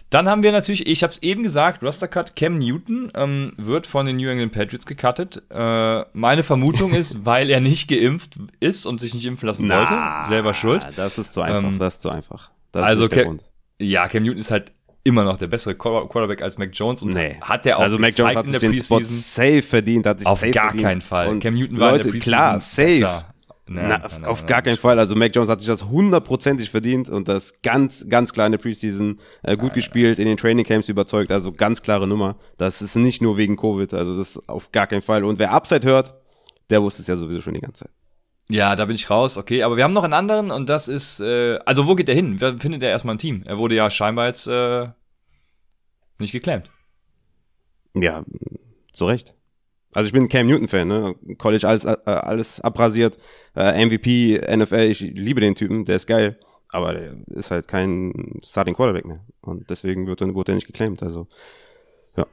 Dann 0.10 0.28
haben 0.28 0.41
wir 0.41 0.52
natürlich, 0.52 0.88
ich 0.88 1.04
habe 1.04 1.12
es 1.12 1.22
eben 1.22 1.43
gesagt, 1.43 1.84
Roster 1.84 2.08
Cut 2.08 2.36
Cam 2.36 2.58
Newton 2.58 3.12
ähm, 3.13 3.54
wird 3.58 3.86
von 3.86 4.08
den 4.08 4.17
New 4.17 4.28
England 4.28 4.54
Patriots 4.54 4.86
gecuttet. 4.88 5.43
Äh, 5.52 6.04
meine 6.13 6.41
Vermutung 6.41 6.93
ist, 6.93 7.26
weil 7.26 7.50
er 7.50 7.60
nicht 7.60 7.88
geimpft 7.88 8.39
ist 8.60 8.86
und 8.86 9.00
sich 9.00 9.13
nicht 9.13 9.26
impfen 9.26 9.48
lassen 9.48 9.67
Na, 9.67 9.80
wollte, 9.80 10.30
selber 10.30 10.54
schuld. 10.54 10.86
Das 10.95 11.17
ist 11.19 11.34
zu 11.34 11.41
einfach, 11.41 11.63
ähm, 11.63 11.78
das 11.78 11.95
ist 11.95 12.02
zu 12.02 12.10
einfach. 12.10 12.50
Das 12.72 12.84
also 12.84 13.08
Cam, 13.08 13.39
ja, 13.80 14.08
Cam 14.08 14.24
Newton 14.24 14.39
ist 14.39 14.50
halt 14.50 14.72
immer 15.04 15.24
noch 15.24 15.38
der 15.38 15.48
bessere 15.48 15.76
Quarterback 15.76 16.41
als 16.41 16.58
Mac 16.58 16.72
Jones 16.74 17.04
und 17.04 17.13
nee. 17.13 17.38
hat 17.41 17.65
er 17.65 17.78
auch 17.78 17.82
also 17.82 17.98
Mac 17.98 18.17
Jones 18.17 18.36
hat 18.36 18.48
sich 18.48 18.60
den 18.60 18.74
Spot 18.74 19.02
safe 19.02 19.62
verdient, 19.62 20.06
hat 20.06 20.19
sich 20.19 20.28
auf 20.28 20.41
gar 20.41 20.52
verdient. 20.52 20.82
keinen 20.82 21.02
Fall. 21.02 21.30
Und 21.30 21.39
Cam 21.39 21.54
Newton 21.54 21.80
war 21.80 21.91
Leute, 21.91 22.08
in 22.10 22.13
der 22.13 22.19
Preseason 22.19 22.34
klar, 22.34 22.60
safe. 22.60 23.00
Besser. 23.00 23.26
Nein, 23.69 23.88
Na, 23.88 23.97
nein, 23.99 24.25
auf 24.25 24.41
nein, 24.41 24.47
gar 24.47 24.62
keinen 24.63 24.77
Fall. 24.77 24.97
Also 24.97 25.15
Mac 25.15 25.36
Jones 25.36 25.47
hat 25.47 25.60
sich 25.60 25.67
das 25.69 25.86
hundertprozentig 25.86 26.71
verdient 26.71 27.08
und 27.08 27.27
das 27.27 27.62
ganz, 27.62 28.05
ganz 28.10 28.34
kleine 28.34 28.58
Preseason 28.58 29.19
äh, 29.43 29.55
gut 29.58 29.73
gespielt, 29.75 30.17
in 30.17 30.25
den 30.25 30.38
Training 30.38 30.65
Camps 30.65 30.89
überzeugt. 30.89 31.32
Also 31.32 31.51
ganz 31.51 31.84
klare 31.84 32.08
Nummer. 32.08 32.38
Das 32.58 32.82
ist 32.82 32.95
nicht 32.95 33.21
nur 33.21 33.38
wegen 33.38 33.58
Covid. 33.58 33.93
Also 33.93 34.17
das 34.17 34.32
ist 34.32 34.49
auf 34.49 34.71
gar 34.71 34.88
keinen 34.88 35.03
Fall. 35.03 35.23
Und 35.23 35.38
wer 35.38 35.53
Upside 35.53 35.86
hört, 35.86 36.15
der 36.71 36.82
wusste 36.82 37.03
es 37.03 37.08
ja 37.08 37.15
sowieso 37.15 37.41
schon 37.41 37.53
die 37.53 37.62
ganze 37.62 37.84
Zeit. 37.86 37.91
Ja, 38.49 38.75
da 38.75 38.86
bin 38.86 38.95
ich 38.95 39.12
raus, 39.12 39.38
okay. 39.38 39.62
Aber 39.62 39.77
wir 39.77 39.84
haben 39.84 39.93
noch 39.93 40.03
einen 40.03 40.13
anderen 40.13 40.49
und 40.49 40.67
das 40.67 40.88
ist, 40.88 41.19
äh, 41.19 41.60
also 41.65 41.86
wo 41.86 41.93
geht 41.93 42.08
der 42.08 42.15
hin? 42.15 42.41
Wer 42.41 42.58
findet 42.58 42.82
er 42.82 42.89
erstmal 42.89 43.13
ein 43.15 43.19
Team? 43.19 43.43
Er 43.45 43.60
wurde 43.60 43.75
ja 43.75 43.91
scheinbar 43.91 44.25
jetzt 44.25 44.47
äh, 44.47 44.88
nicht 46.17 46.32
geclaimed. 46.32 46.71
Ja, 47.93 48.23
zu 48.91 49.05
Recht. 49.05 49.36
Also 49.93 50.08
ich 50.08 50.13
bin 50.13 50.23
ein 50.23 50.30
Cam 50.30 50.47
Newton-Fan, 50.47 50.88
ne? 50.88 51.15
College 51.38 51.67
alles, 51.67 51.86
äh, 51.86 51.97
alles 52.06 52.62
abrasiert, 52.62 53.17
äh, 53.56 53.86
MVP, 53.86 54.39
NFL, 54.56 54.88
ich 54.89 54.99
liebe 54.99 55.41
den 55.41 55.56
Typen, 55.56 55.86
der 55.86 55.95
ist 55.95 56.06
geil, 56.06 56.38
aber 56.69 56.93
der 56.93 57.15
ist 57.28 57.49
halt 57.49 57.67
kein 57.67 58.39
Starting 58.43 58.75
Quarterback 58.75 59.06
mehr. 59.06 59.25
Und 59.41 59.69
deswegen 59.69 60.06
wird, 60.06 60.21
wurde 60.21 60.52
er 60.52 60.56
nicht 60.56 60.67
geclaimed. 60.67 61.02
Also, 61.02 61.28
ja. 62.15 62.28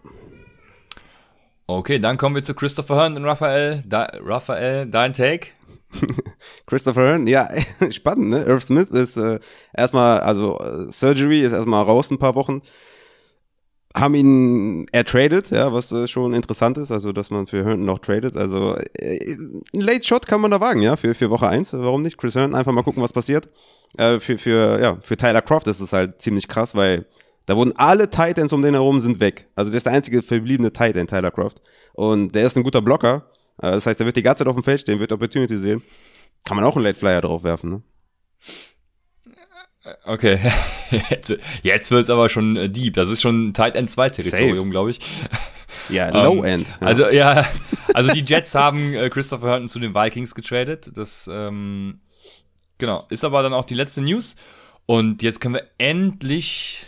Okay, 1.66 1.98
dann 1.98 2.18
kommen 2.18 2.34
wir 2.34 2.42
zu 2.42 2.54
Christopher 2.54 2.96
Hearn 2.96 3.16
und 3.16 3.24
Raphael. 3.24 3.82
Da, 3.86 4.06
Raphael, 4.22 4.86
dein 4.86 5.14
Take? 5.14 5.48
Christopher 6.66 7.02
Hearn, 7.02 7.26
ja, 7.26 7.48
spannend, 7.90 8.28
ne? 8.28 8.42
Irv 8.42 8.62
Smith 8.62 8.90
ist 8.90 9.16
äh, 9.16 9.40
erstmal, 9.74 10.20
also 10.20 10.58
äh, 10.58 10.92
Surgery 10.92 11.40
ist 11.40 11.52
erstmal 11.52 11.84
raus 11.84 12.10
ein 12.10 12.18
paar 12.18 12.34
Wochen 12.34 12.60
haben 13.96 14.14
ihn 14.14 14.86
ertradet, 14.92 15.50
ja, 15.50 15.72
was 15.72 15.90
äh, 15.90 16.06
schon 16.06 16.34
interessant 16.34 16.76
ist, 16.76 16.92
also 16.92 17.12
dass 17.12 17.30
man 17.30 17.46
für 17.46 17.64
Herndon 17.64 17.86
noch 17.86 17.98
tradet. 17.98 18.36
Also 18.36 18.76
äh, 18.98 19.32
ein 19.32 19.80
Late 19.80 20.04
Shot 20.04 20.26
kann 20.26 20.42
man 20.42 20.50
da 20.50 20.60
wagen, 20.60 20.82
ja, 20.82 20.96
für, 20.96 21.14
für 21.14 21.30
Woche 21.30 21.48
1. 21.48 21.72
Warum 21.72 22.02
nicht? 22.02 22.18
Chris 22.18 22.34
Herndon, 22.34 22.58
einfach 22.58 22.72
mal 22.72 22.82
gucken, 22.82 23.02
was 23.02 23.14
passiert. 23.14 23.48
Äh, 23.96 24.20
für, 24.20 24.36
für, 24.36 24.80
ja, 24.80 24.98
für 25.00 25.16
Tyler 25.16 25.40
Croft 25.40 25.66
ist 25.66 25.80
es 25.80 25.94
halt 25.94 26.20
ziemlich 26.20 26.46
krass, 26.46 26.74
weil 26.74 27.06
da 27.46 27.56
wurden 27.56 27.72
alle 27.76 28.10
Titans 28.10 28.52
um 28.52 28.60
den 28.60 28.74
herum 28.74 29.00
sind 29.00 29.18
weg. 29.18 29.48
Also 29.54 29.70
der 29.70 29.78
ist 29.78 29.86
der 29.86 29.94
einzige 29.94 30.22
verbliebene 30.22 30.72
Titan, 30.72 31.06
Tyler 31.06 31.30
Croft. 31.30 31.62
Und 31.94 32.34
der 32.34 32.46
ist 32.46 32.56
ein 32.56 32.64
guter 32.64 32.82
Blocker. 32.82 33.30
Äh, 33.62 33.72
das 33.72 33.86
heißt, 33.86 33.98
der 33.98 34.06
wird 34.06 34.16
die 34.16 34.22
ganze 34.22 34.44
Zeit 34.44 34.48
auf 34.48 34.56
dem 34.56 34.64
Feld 34.64 34.82
stehen, 34.82 35.00
wird 35.00 35.12
Opportunity 35.12 35.56
sehen. 35.56 35.82
Kann 36.44 36.56
man 36.56 36.66
auch 36.66 36.76
einen 36.76 36.84
Late 36.84 36.98
Flyer 36.98 37.22
drauf 37.22 37.44
werfen, 37.44 37.70
ne? 37.70 37.82
Okay, 40.04 40.38
jetzt, 41.10 41.36
jetzt 41.62 41.90
wird 41.90 42.02
es 42.02 42.10
aber 42.10 42.28
schon 42.28 42.56
äh, 42.56 42.68
deep. 42.68 42.94
Das 42.94 43.10
ist 43.10 43.22
schon 43.22 43.54
Tight 43.54 43.76
End 43.76 43.90
2 43.90 44.10
Territorium, 44.10 44.70
glaube 44.70 44.90
ich. 44.90 45.00
Ja, 45.88 46.08
Low 46.24 46.38
um, 46.38 46.44
End. 46.44 46.68
Ja. 46.68 46.86
Also 46.86 47.08
ja, 47.08 47.46
also 47.94 48.12
die 48.12 48.24
Jets 48.24 48.54
haben 48.54 48.94
äh, 48.94 49.08
Christopher 49.08 49.50
Herndon 49.50 49.68
zu 49.68 49.78
den 49.78 49.94
Vikings 49.94 50.34
getradet. 50.34 50.90
Das 50.94 51.28
ähm, 51.32 52.00
genau 52.78 53.06
ist 53.10 53.24
aber 53.24 53.42
dann 53.42 53.54
auch 53.54 53.64
die 53.64 53.74
letzte 53.74 54.00
News. 54.02 54.36
Und 54.86 55.22
jetzt 55.22 55.40
können 55.40 55.54
wir 55.54 55.66
endlich 55.78 56.86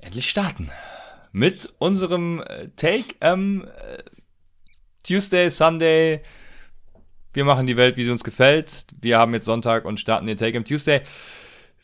endlich 0.00 0.28
starten 0.28 0.70
mit 1.30 1.72
unserem 1.78 2.42
äh, 2.42 2.68
Take 2.76 3.14
ähm, 3.20 3.68
äh, 3.78 4.02
Tuesday, 5.04 5.48
Sunday. 5.48 6.22
Wir 7.32 7.44
machen 7.44 7.66
die 7.66 7.76
Welt, 7.76 7.96
wie 7.96 8.04
sie 8.04 8.10
uns 8.10 8.24
gefällt. 8.24 8.84
Wir 9.00 9.18
haben 9.18 9.32
jetzt 9.32 9.46
Sonntag 9.46 9.84
und 9.84 9.98
starten 9.98 10.26
den 10.26 10.36
Take 10.36 10.58
am 10.58 10.64
Tuesday. 10.64 11.00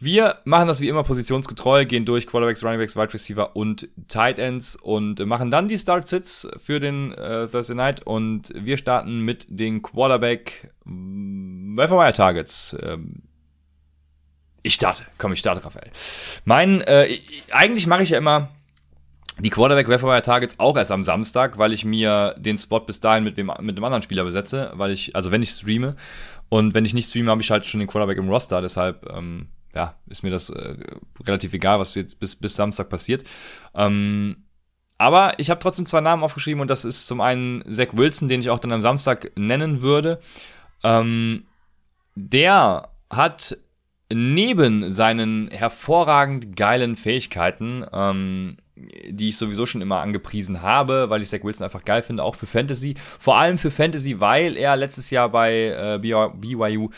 Wir 0.00 0.38
machen 0.44 0.68
das 0.68 0.80
wie 0.80 0.88
immer 0.88 1.02
positionsgetreu, 1.02 1.84
gehen 1.84 2.04
durch 2.04 2.28
Quarterbacks, 2.28 2.62
Runningbacks, 2.62 2.94
Wide 2.94 3.12
Receiver 3.12 3.56
und 3.56 3.88
Tight 4.06 4.38
Ends 4.38 4.76
und 4.76 5.24
machen 5.26 5.50
dann 5.50 5.66
die 5.66 5.76
Start-Sits 5.76 6.48
für 6.56 6.78
den 6.78 7.12
äh, 7.12 7.48
Thursday 7.48 7.74
Night 7.74 8.06
und 8.06 8.52
wir 8.54 8.76
starten 8.76 9.20
mit 9.20 9.46
den 9.48 9.82
Quarterback 9.82 10.72
Wire 10.84 12.12
Targets. 12.12 12.76
Ähm, 12.80 13.22
ich 14.62 14.74
starte, 14.74 15.02
komm, 15.18 15.32
ich 15.32 15.40
starte, 15.40 15.64
Raphael. 15.64 15.90
Mein, 16.44 16.80
äh, 16.82 17.18
eigentlich 17.50 17.88
mache 17.88 18.04
ich 18.04 18.11
ja 18.11 18.18
immer 18.18 18.50
die 19.40 19.50
Quarterback 19.50 19.88
Wire 19.88 20.22
Targets 20.22 20.54
auch 20.58 20.76
erst 20.76 20.92
am 20.92 21.02
Samstag, 21.02 21.58
weil 21.58 21.72
ich 21.72 21.84
mir 21.84 22.37
den 22.38 22.56
Spot 22.56 22.80
bis 22.80 23.00
dahin 23.00 23.24
mit, 23.24 23.37
wem, 23.37 23.46
mit 23.62 23.76
einem 23.76 23.84
anderen 23.84 24.02
Spieler 24.02 24.22
besetze, 24.22 24.70
weil 24.74 24.92
ich, 24.92 25.16
also 25.16 25.32
wenn 25.32 25.42
ich 25.42 25.50
streame 25.50 25.96
und 26.48 26.74
wenn 26.74 26.84
ich 26.84 26.94
nicht 26.94 27.08
streame, 27.08 27.32
habe 27.32 27.42
ich 27.42 27.50
halt 27.50 27.66
schon 27.66 27.80
den 27.80 27.88
Quarterback 27.88 28.18
im 28.18 28.28
Roster, 28.28 28.61
deshalb 28.62 29.08
ähm, 29.12 29.48
ja, 29.78 29.94
ist 30.08 30.24
mir 30.24 30.30
das 30.30 30.50
äh, 30.50 30.74
relativ 31.24 31.54
egal, 31.54 31.78
was 31.78 31.94
jetzt 31.94 32.18
bis, 32.18 32.34
bis 32.34 32.56
Samstag 32.56 32.88
passiert. 32.88 33.22
Ähm, 33.76 34.44
aber 34.98 35.38
ich 35.38 35.50
habe 35.50 35.60
trotzdem 35.60 35.86
zwei 35.86 36.00
Namen 36.00 36.24
aufgeschrieben 36.24 36.60
und 36.60 36.68
das 36.68 36.84
ist 36.84 37.06
zum 37.06 37.20
einen 37.20 37.62
Zach 37.70 37.92
Wilson, 37.92 38.26
den 38.26 38.40
ich 38.40 38.50
auch 38.50 38.58
dann 38.58 38.72
am 38.72 38.80
Samstag 38.80 39.30
nennen 39.36 39.80
würde. 39.80 40.18
Ähm, 40.82 41.44
der 42.16 42.88
hat 43.08 43.56
neben 44.12 44.90
seinen 44.90 45.48
hervorragend 45.48 46.56
geilen 46.56 46.96
Fähigkeiten, 46.96 47.84
ähm, 47.92 48.56
die 48.74 49.28
ich 49.28 49.36
sowieso 49.36 49.64
schon 49.64 49.80
immer 49.80 50.00
angepriesen 50.00 50.62
habe, 50.62 51.08
weil 51.08 51.22
ich 51.22 51.28
Zach 51.28 51.44
Wilson 51.44 51.62
einfach 51.62 51.84
geil 51.84 52.02
finde, 52.02 52.24
auch 52.24 52.34
für 52.34 52.46
Fantasy. 52.46 52.96
Vor 53.20 53.38
allem 53.38 53.58
für 53.58 53.70
Fantasy, 53.70 54.18
weil 54.18 54.56
er 54.56 54.76
letztes 54.76 55.10
Jahr 55.10 55.28
bei 55.28 55.52
äh, 55.52 55.98
BYU 56.00 56.90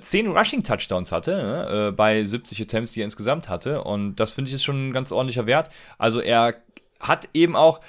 10 0.00 0.26
äh, 0.26 0.28
Rushing-Touchdowns 0.28 1.12
hatte, 1.12 1.36
ne? 1.36 1.88
äh, 1.88 1.92
bei 1.92 2.24
70 2.24 2.60
Attempts, 2.62 2.92
die 2.92 3.00
er 3.00 3.04
insgesamt 3.04 3.48
hatte. 3.48 3.82
Und 3.82 4.16
das 4.16 4.32
finde 4.32 4.48
ich 4.48 4.54
ist 4.54 4.64
schon 4.64 4.88
ein 4.88 4.92
ganz 4.92 5.12
ordentlicher 5.12 5.46
Wert. 5.46 5.70
Also 5.98 6.20
er 6.20 6.56
hat 7.00 7.28
eben 7.34 7.56
auch 7.56 7.80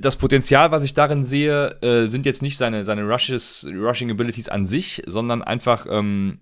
das 0.00 0.16
Potenzial, 0.16 0.70
was 0.70 0.84
ich 0.84 0.94
darin 0.94 1.24
sehe, 1.24 1.80
äh, 1.82 2.06
sind 2.06 2.26
jetzt 2.26 2.42
nicht 2.42 2.56
seine, 2.56 2.84
seine 2.84 3.08
Rushes, 3.08 3.66
Rushing 3.68 4.10
Abilities 4.10 4.48
an 4.48 4.64
sich, 4.64 5.02
sondern 5.06 5.42
einfach 5.42 5.86
ähm, 5.88 6.40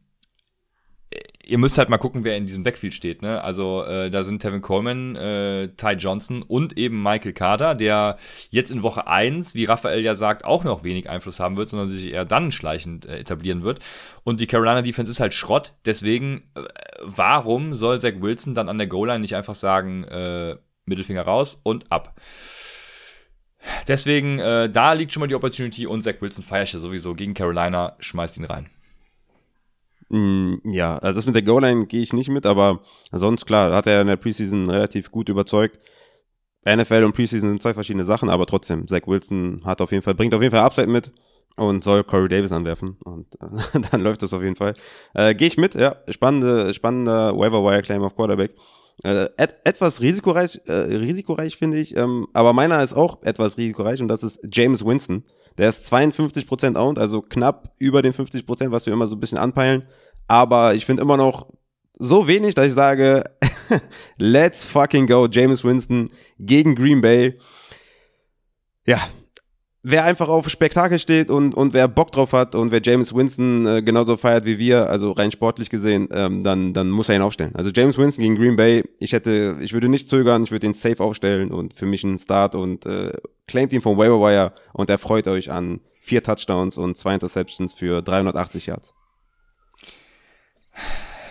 ihr 1.46 1.58
müsst 1.58 1.78
halt 1.78 1.88
mal 1.88 1.98
gucken, 1.98 2.24
wer 2.24 2.36
in 2.36 2.44
diesem 2.44 2.64
Backfield 2.64 2.92
steht. 2.92 3.22
Ne? 3.22 3.42
Also 3.42 3.84
äh, 3.84 4.10
da 4.10 4.24
sind 4.24 4.42
Tevin 4.42 4.60
Coleman, 4.60 5.14
äh, 5.14 5.68
Ty 5.76 5.92
Johnson 5.92 6.42
und 6.42 6.76
eben 6.76 7.02
Michael 7.02 7.32
Carter, 7.32 7.74
der 7.74 8.18
jetzt 8.50 8.72
in 8.72 8.82
Woche 8.82 9.06
1, 9.06 9.54
wie 9.54 9.64
Raphael 9.64 10.00
ja 10.00 10.14
sagt, 10.14 10.44
auch 10.44 10.64
noch 10.64 10.82
wenig 10.82 11.08
Einfluss 11.08 11.38
haben 11.38 11.56
wird, 11.56 11.68
sondern 11.68 11.88
sich 11.88 12.10
eher 12.12 12.24
dann 12.24 12.50
schleichend 12.50 13.06
äh, 13.06 13.18
etablieren 13.18 13.62
wird. 13.62 13.78
Und 14.24 14.40
die 14.40 14.48
Carolina 14.48 14.82
Defense 14.82 15.10
ist 15.10 15.20
halt 15.20 15.34
Schrott. 15.34 15.72
Deswegen, 15.84 16.50
äh, 16.54 16.62
warum 17.00 17.74
soll 17.74 18.00
Zach 18.00 18.14
Wilson 18.20 18.54
dann 18.54 18.68
an 18.68 18.78
der 18.78 18.88
Goal-Line 18.88 19.20
nicht 19.20 19.36
einfach 19.36 19.54
sagen, 19.54 20.04
äh, 20.04 20.56
Mittelfinger 20.84 21.22
raus 21.22 21.60
und 21.62 21.90
ab? 21.92 22.20
Deswegen, 23.86 24.40
äh, 24.40 24.68
da 24.68 24.92
liegt 24.92 25.12
schon 25.12 25.20
mal 25.20 25.26
die 25.28 25.34
Opportunity 25.34 25.86
und 25.86 26.02
Zach 26.02 26.14
Wilson 26.20 26.44
feiert 26.44 26.72
ja 26.72 26.80
sowieso 26.80 27.14
gegen 27.14 27.34
Carolina, 27.34 27.96
schmeißt 28.00 28.36
ihn 28.38 28.44
rein. 28.44 28.68
Mm, 30.08 30.56
ja, 30.64 30.98
also 30.98 31.16
das 31.16 31.26
mit 31.26 31.34
der 31.34 31.42
Goal-Line 31.42 31.86
gehe 31.86 32.02
ich 32.02 32.12
nicht 32.12 32.28
mit, 32.28 32.46
aber 32.46 32.80
sonst 33.12 33.46
klar, 33.46 33.72
hat 33.72 33.86
er 33.86 34.02
in 34.02 34.06
der 34.06 34.16
Preseason 34.16 34.70
relativ 34.70 35.10
gut 35.10 35.28
überzeugt. 35.28 35.80
NFL 36.64 37.04
und 37.04 37.14
Preseason 37.14 37.48
sind 37.50 37.62
zwei 37.62 37.74
verschiedene 37.74 38.04
Sachen, 38.04 38.28
aber 38.28 38.46
trotzdem, 38.46 38.88
Zach 38.88 39.06
Wilson 39.06 39.62
hat 39.64 39.80
auf 39.80 39.92
jeden 39.92 40.02
Fall, 40.02 40.14
bringt 40.14 40.34
auf 40.34 40.42
jeden 40.42 40.52
Fall 40.54 40.64
Upside 40.64 40.88
mit 40.88 41.12
und 41.56 41.84
soll 41.84 42.04
Corey 42.04 42.28
Davis 42.28 42.52
anwerfen 42.52 42.96
und 43.04 43.26
äh, 43.40 43.80
dann 43.90 44.00
läuft 44.02 44.22
das 44.22 44.34
auf 44.34 44.42
jeden 44.42 44.56
Fall. 44.56 44.74
Äh, 45.14 45.34
Gehe 45.34 45.48
ich 45.48 45.56
mit, 45.56 45.74
ja, 45.74 45.96
spannende, 46.08 46.74
spannender 46.74 47.36
Waiver 47.36 47.62
Wire 47.64 47.82
Claim 47.82 48.02
auf 48.02 48.14
Quarterback. 48.16 48.54
Äh, 49.04 49.28
et, 49.36 49.56
etwas 49.64 50.00
risikoreich, 50.00 50.60
äh, 50.66 50.72
risikoreich 50.72 51.56
finde 51.56 51.78
ich, 51.78 51.96
ähm, 51.96 52.26
aber 52.32 52.52
meiner 52.52 52.82
ist 52.82 52.94
auch 52.94 53.22
etwas 53.22 53.58
risikoreich 53.58 54.00
und 54.00 54.08
das 54.08 54.22
ist 54.22 54.40
James 54.50 54.84
Winston. 54.84 55.24
Der 55.58 55.68
ist 55.68 55.92
52% 55.92 56.76
owned, 56.76 56.98
also 56.98 57.22
knapp 57.22 57.74
über 57.78 58.02
den 58.02 58.12
50%, 58.12 58.70
was 58.70 58.86
wir 58.86 58.92
immer 58.92 59.06
so 59.06 59.16
ein 59.16 59.20
bisschen 59.20 59.38
anpeilen. 59.38 59.86
Aber 60.28 60.74
ich 60.74 60.84
finde 60.84 61.02
immer 61.02 61.16
noch 61.16 61.48
so 61.98 62.28
wenig, 62.28 62.54
dass 62.54 62.66
ich 62.66 62.74
sage, 62.74 63.24
let's 64.18 64.64
fucking 64.64 65.06
go, 65.06 65.26
James 65.30 65.64
Winston 65.64 66.10
gegen 66.38 66.74
Green 66.74 67.00
Bay. 67.00 67.38
Ja, 68.86 69.08
wer 69.88 70.04
einfach 70.04 70.28
auf 70.28 70.48
Spektakel 70.48 70.98
steht 70.98 71.30
und, 71.30 71.54
und 71.54 71.72
wer 71.72 71.86
Bock 71.86 72.10
drauf 72.10 72.32
hat 72.32 72.56
und 72.56 72.72
wer 72.72 72.80
James 72.82 73.14
Winston 73.14 73.68
äh, 73.68 73.82
genauso 73.82 74.16
feiert 74.16 74.44
wie 74.44 74.58
wir, 74.58 74.90
also 74.90 75.12
rein 75.12 75.30
sportlich 75.30 75.70
gesehen, 75.70 76.08
ähm, 76.10 76.42
dann, 76.42 76.74
dann 76.74 76.90
muss 76.90 77.08
er 77.08 77.14
ihn 77.14 77.22
aufstellen. 77.22 77.54
Also 77.54 77.70
James 77.70 77.96
Winston 77.96 78.20
gegen 78.24 78.34
Green 78.34 78.56
Bay, 78.56 78.82
ich 78.98 79.12
hätte, 79.12 79.58
ich 79.60 79.72
würde 79.72 79.88
nicht 79.88 80.08
zögern, 80.08 80.42
ich 80.42 80.50
würde 80.50 80.66
ihn 80.66 80.74
safe 80.74 81.00
aufstellen 81.00 81.52
und 81.52 81.74
für 81.74 81.86
mich 81.86 82.02
ein 82.02 82.18
Start 82.18 82.56
und 82.56 82.84
äh, 82.84 83.12
claimt 83.46 83.72
ihn 83.72 83.80
vom 83.80 83.96
Waiver 83.96 84.20
Wire 84.20 84.52
und 84.72 84.90
erfreut 84.90 85.28
euch 85.28 85.52
an 85.52 85.78
vier 86.00 86.20
Touchdowns 86.20 86.78
und 86.78 86.96
zwei 86.96 87.14
Interceptions 87.14 87.72
für 87.72 88.02
380 88.02 88.66
Yards. 88.66 88.92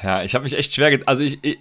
Ja, 0.01 0.23
ich 0.23 0.33
habe 0.33 0.45
mich 0.45 0.57
echt 0.57 0.73
schwer, 0.73 0.97
also 1.05 1.23
ich, 1.23 1.39
ich 1.43 1.57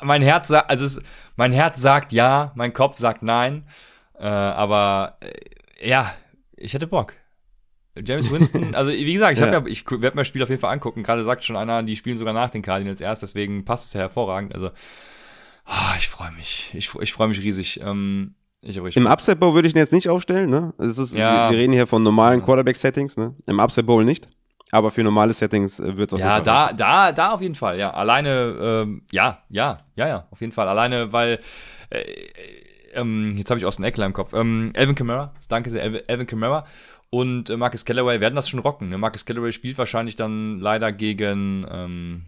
mein 0.00 0.22
Herz 0.22 0.46
sagt, 0.46 0.70
also 0.70 0.84
es, 0.84 1.02
mein 1.34 1.50
Herz 1.50 1.80
sagt 1.80 2.12
ja, 2.12 2.52
mein 2.54 2.72
Kopf 2.72 2.96
sagt 2.96 3.24
nein, 3.24 3.66
äh, 4.20 4.24
aber 4.24 5.16
äh, 5.20 5.88
ja, 5.88 6.14
ich 6.58 6.74
hätte 6.74 6.86
Bock. 6.86 7.14
James 8.04 8.30
Winston, 8.30 8.74
also 8.74 8.90
wie 8.90 9.12
gesagt, 9.12 9.34
ich, 9.34 9.40
ja. 9.40 9.52
ja, 9.52 9.66
ich 9.66 9.84
werde 9.90 10.16
mir 10.16 10.20
das 10.20 10.28
Spiel 10.28 10.42
auf 10.42 10.48
jeden 10.48 10.60
Fall 10.60 10.72
angucken. 10.72 11.02
Gerade 11.02 11.24
sagt 11.24 11.44
schon 11.44 11.56
einer, 11.56 11.82
die 11.82 11.96
spielen 11.96 12.16
sogar 12.16 12.34
nach 12.34 12.50
den 12.50 12.62
Cardinals 12.62 13.00
erst, 13.00 13.22
deswegen 13.22 13.64
passt 13.64 13.88
es 13.88 13.92
ja 13.94 14.00
hervorragend. 14.00 14.54
Also, 14.54 14.70
oh, 15.66 15.94
ich 15.96 16.08
freue 16.08 16.30
mich. 16.32 16.72
Ich, 16.74 16.94
ich 17.00 17.12
freue 17.12 17.28
mich 17.28 17.40
riesig. 17.40 17.80
Ähm, 17.80 18.34
Im 18.62 19.06
Upset 19.06 19.40
Bowl 19.40 19.54
würde 19.54 19.68
ich 19.68 19.74
ihn 19.74 19.78
jetzt 19.78 19.92
nicht 19.92 20.08
aufstellen, 20.08 20.50
ne? 20.50 20.74
Das 20.78 20.98
ist, 20.98 21.14
ja. 21.14 21.48
wir, 21.48 21.52
wir, 21.52 21.58
reden 21.58 21.72
hier 21.72 21.86
von 21.86 22.02
normalen 22.02 22.42
Quarterback-Settings, 22.42 23.16
ne? 23.16 23.34
Im 23.46 23.58
Upset 23.58 23.86
Bowl 23.86 24.04
nicht. 24.04 24.28
Aber 24.70 24.90
für 24.90 25.02
normale 25.02 25.32
Settings 25.32 25.80
äh, 25.80 25.96
wird 25.96 26.10
es 26.10 26.14
auf 26.14 26.20
ja, 26.20 26.34
jeden 26.34 26.44
Fall. 26.44 26.54
Ja, 26.54 26.72
da, 26.72 26.72
da, 26.72 27.12
da 27.12 27.32
auf 27.32 27.40
jeden 27.40 27.54
Fall, 27.54 27.78
ja. 27.78 27.90
Alleine, 27.90 28.56
ähm, 28.60 29.02
ja, 29.10 29.42
ja, 29.48 29.78
ja, 29.96 30.08
ja, 30.08 30.28
auf 30.30 30.40
jeden 30.40 30.52
Fall. 30.52 30.68
Alleine, 30.68 31.12
weil, 31.12 31.40
äh, 31.90 32.02
ähm, 32.92 33.36
jetzt 33.36 33.50
habe 33.50 33.58
ich 33.58 33.66
aus 33.66 33.76
dem 33.76 33.84
Eckler 33.84 34.06
im 34.06 34.12
Kopf. 34.12 34.32
Ähm, 34.34 34.70
Elvin 34.74 34.94
Kamara, 34.94 35.34
danke 35.48 35.70
sehr, 35.70 36.08
Elvin 36.08 36.26
Kamara 36.26 36.66
und 37.10 37.50
äh, 37.50 37.56
Marcus 37.56 37.84
Callaway 37.84 38.20
werden 38.20 38.34
das 38.34 38.48
schon 38.48 38.60
rocken. 38.60 38.88
Ne? 38.88 38.98
Marcus 38.98 39.24
Callaway 39.24 39.52
spielt 39.52 39.78
wahrscheinlich 39.78 40.16
dann 40.16 40.58
leider 40.58 40.92
gegen, 40.92 41.66
ähm, 41.70 42.24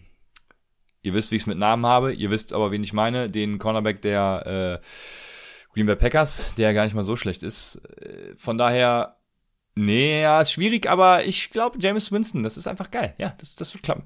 ihr 1.02 1.14
wisst, 1.14 1.30
wie 1.30 1.36
ich 1.36 1.42
es 1.42 1.46
mit 1.46 1.58
Namen 1.58 1.86
habe, 1.86 2.12
ihr 2.12 2.30
wisst 2.30 2.52
aber, 2.52 2.70
wen 2.70 2.82
ich 2.82 2.92
meine, 2.92 3.30
den 3.30 3.58
Cornerback 3.58 4.02
der 4.02 4.80
äh, 4.82 4.86
Green 5.74 5.86
Bay 5.86 5.96
Packers, 5.96 6.54
der 6.56 6.74
gar 6.74 6.84
nicht 6.84 6.94
mal 6.94 7.04
so 7.04 7.16
schlecht 7.16 7.42
ist. 7.42 7.82
Äh, 8.00 8.34
von 8.36 8.58
daher 8.58 9.16
Nee, 9.76 10.22
ja, 10.22 10.40
ist 10.40 10.52
schwierig, 10.52 10.90
aber 10.90 11.24
ich 11.24 11.50
glaube, 11.50 11.78
James 11.80 12.10
Winston, 12.10 12.42
das 12.42 12.56
ist 12.56 12.66
einfach 12.66 12.90
geil. 12.90 13.14
Ja, 13.18 13.34
das, 13.38 13.54
das 13.56 13.72
wird 13.72 13.84
klappen. 13.84 14.02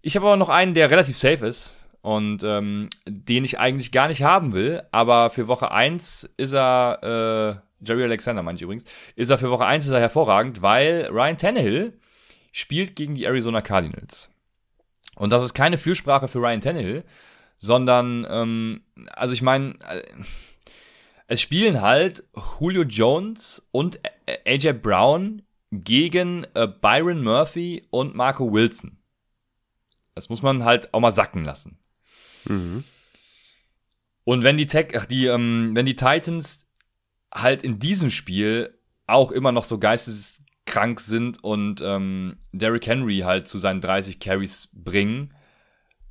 Ich 0.00 0.16
habe 0.16 0.26
aber 0.26 0.36
noch 0.36 0.48
einen, 0.48 0.74
der 0.74 0.90
relativ 0.90 1.16
safe 1.16 1.46
ist 1.46 1.81
und 2.02 2.42
ähm, 2.42 2.90
den 3.06 3.44
ich 3.44 3.58
eigentlich 3.58 3.92
gar 3.92 4.08
nicht 4.08 4.22
haben 4.22 4.52
will, 4.52 4.82
aber 4.90 5.30
für 5.30 5.48
Woche 5.48 5.70
1 5.70 6.34
ist 6.36 6.52
er, 6.52 7.62
äh, 7.80 7.86
Jerry 7.86 8.04
Alexander 8.04 8.42
meine 8.42 8.56
ich 8.56 8.62
übrigens, 8.62 8.84
ist 9.14 9.30
er 9.30 9.38
für 9.38 9.50
Woche 9.50 9.64
1 9.64 9.86
ist 9.86 9.92
er 9.92 10.00
hervorragend, 10.00 10.62
weil 10.62 11.08
Ryan 11.10 11.38
Tannehill 11.38 11.98
spielt 12.50 12.96
gegen 12.96 13.14
die 13.14 13.24
Arizona 13.24 13.62
Cardinals. 13.62 14.34
Und 15.14 15.30
das 15.30 15.44
ist 15.44 15.54
keine 15.54 15.78
Fürsprache 15.78 16.26
für 16.26 16.40
Ryan 16.40 16.60
Tannehill, 16.60 17.04
sondern, 17.58 18.26
ähm, 18.28 18.82
also 19.12 19.32
ich 19.32 19.42
meine, 19.42 19.74
äh, 19.88 20.02
es 21.28 21.40
spielen 21.40 21.80
halt 21.80 22.24
Julio 22.60 22.82
Jones 22.82 23.68
und 23.70 24.00
AJ 24.44 24.72
Brown 24.74 25.42
gegen 25.70 26.44
äh, 26.54 26.66
Byron 26.66 27.22
Murphy 27.22 27.86
und 27.90 28.14
Marco 28.14 28.52
Wilson. 28.52 28.98
Das 30.14 30.28
muss 30.28 30.42
man 30.42 30.64
halt 30.64 30.92
auch 30.92 31.00
mal 31.00 31.12
sacken 31.12 31.44
lassen. 31.44 31.78
Mhm. 32.44 32.84
Und 34.24 34.44
wenn 34.44 34.56
die 34.56 34.66
Tech, 34.66 34.88
ach, 34.96 35.06
die, 35.06 35.26
ähm, 35.26 35.70
wenn 35.74 35.86
die 35.86 35.96
Titans 35.96 36.68
halt 37.34 37.62
in 37.62 37.78
diesem 37.78 38.10
Spiel 38.10 38.78
auch 39.06 39.32
immer 39.32 39.52
noch 39.52 39.64
so 39.64 39.78
geisteskrank 39.78 41.00
sind 41.00 41.42
und 41.42 41.80
ähm, 41.82 42.36
Derrick 42.52 42.86
Henry 42.86 43.20
halt 43.20 43.48
zu 43.48 43.58
seinen 43.58 43.80
30 43.80 44.20
Carries 44.20 44.68
bringen, 44.72 45.34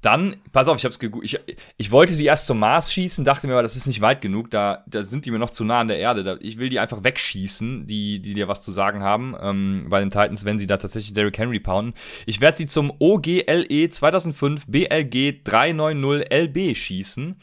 dann, 0.01 0.37
pass 0.51 0.67
auf, 0.67 0.77
ich 0.77 0.85
hab's 0.85 0.97
gegoogelt. 0.97 1.33
Ich, 1.33 1.57
ich 1.77 1.91
wollte 1.91 2.13
sie 2.13 2.25
erst 2.25 2.47
zum 2.47 2.59
Mars 2.59 2.91
schießen, 2.91 3.23
dachte 3.23 3.45
mir 3.45 3.53
aber, 3.53 3.63
das 3.63 3.75
ist 3.75 3.85
nicht 3.85 4.01
weit 4.01 4.21
genug. 4.21 4.49
Da, 4.49 4.83
da 4.87 5.03
sind 5.03 5.25
die 5.25 5.31
mir 5.31 5.39
noch 5.39 5.51
zu 5.51 5.63
nah 5.63 5.81
an 5.81 5.87
der 5.87 5.99
Erde. 5.99 6.23
Da, 6.23 6.37
ich 6.39 6.57
will 6.57 6.69
die 6.69 6.79
einfach 6.79 7.03
wegschießen, 7.03 7.85
die, 7.85 8.19
die 8.19 8.33
dir 8.33 8.47
was 8.47 8.63
zu 8.63 8.71
sagen 8.71 9.03
haben 9.03 9.35
ähm, 9.39 9.85
bei 9.89 9.99
den 9.99 10.09
Titans, 10.09 10.43
wenn 10.43 10.57
sie 10.57 10.67
da 10.67 10.77
tatsächlich 10.77 11.13
Derrick 11.13 11.37
Henry 11.37 11.59
pounden. 11.59 11.93
Ich 12.25 12.41
werde 12.41 12.57
sie 12.57 12.65
zum 12.65 12.91
OGLE 12.97 13.89
2005 13.89 14.65
BLG 14.67 15.43
390 15.43 16.31
LB 16.31 16.75
schießen 16.75 17.35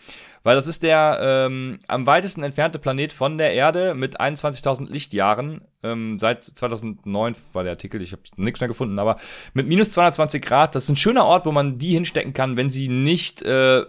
weil 0.48 0.56
das 0.56 0.66
ist 0.66 0.82
der 0.82 1.18
ähm, 1.20 1.78
am 1.88 2.06
weitesten 2.06 2.42
entfernte 2.42 2.78
Planet 2.78 3.12
von 3.12 3.36
der 3.36 3.52
Erde 3.52 3.92
mit 3.92 4.18
21.000 4.18 4.90
Lichtjahren. 4.90 5.60
Ähm, 5.82 6.18
seit 6.18 6.42
2009 6.42 7.36
war 7.52 7.64
der 7.64 7.72
Artikel, 7.72 8.00
ich 8.00 8.12
habe 8.12 8.22
nichts 8.36 8.58
mehr 8.58 8.66
gefunden, 8.66 8.98
aber 8.98 9.18
mit 9.52 9.68
minus 9.68 9.92
220 9.92 10.40
Grad, 10.42 10.74
das 10.74 10.84
ist 10.84 10.88
ein 10.88 10.96
schöner 10.96 11.26
Ort, 11.26 11.44
wo 11.44 11.52
man 11.52 11.76
die 11.76 11.90
hinstecken 11.90 12.32
kann, 12.32 12.56
wenn 12.56 12.70
sie 12.70 12.88
nicht 12.88 13.42
äh, 13.42 13.84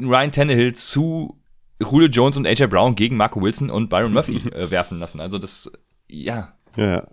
Ryan 0.00 0.32
Tannehill 0.32 0.72
zu 0.72 1.38
Julio 1.80 2.08
Jones 2.08 2.36
und 2.36 2.48
AJ 2.48 2.66
Brown 2.66 2.96
gegen 2.96 3.16
Marco 3.16 3.40
Wilson 3.40 3.70
und 3.70 3.88
Byron 3.88 4.12
Murphy 4.12 4.48
äh, 4.52 4.72
werfen 4.72 4.98
lassen. 4.98 5.20
Also 5.20 5.38
das, 5.38 5.70
ja. 6.08 6.50
Ja, 6.74 7.06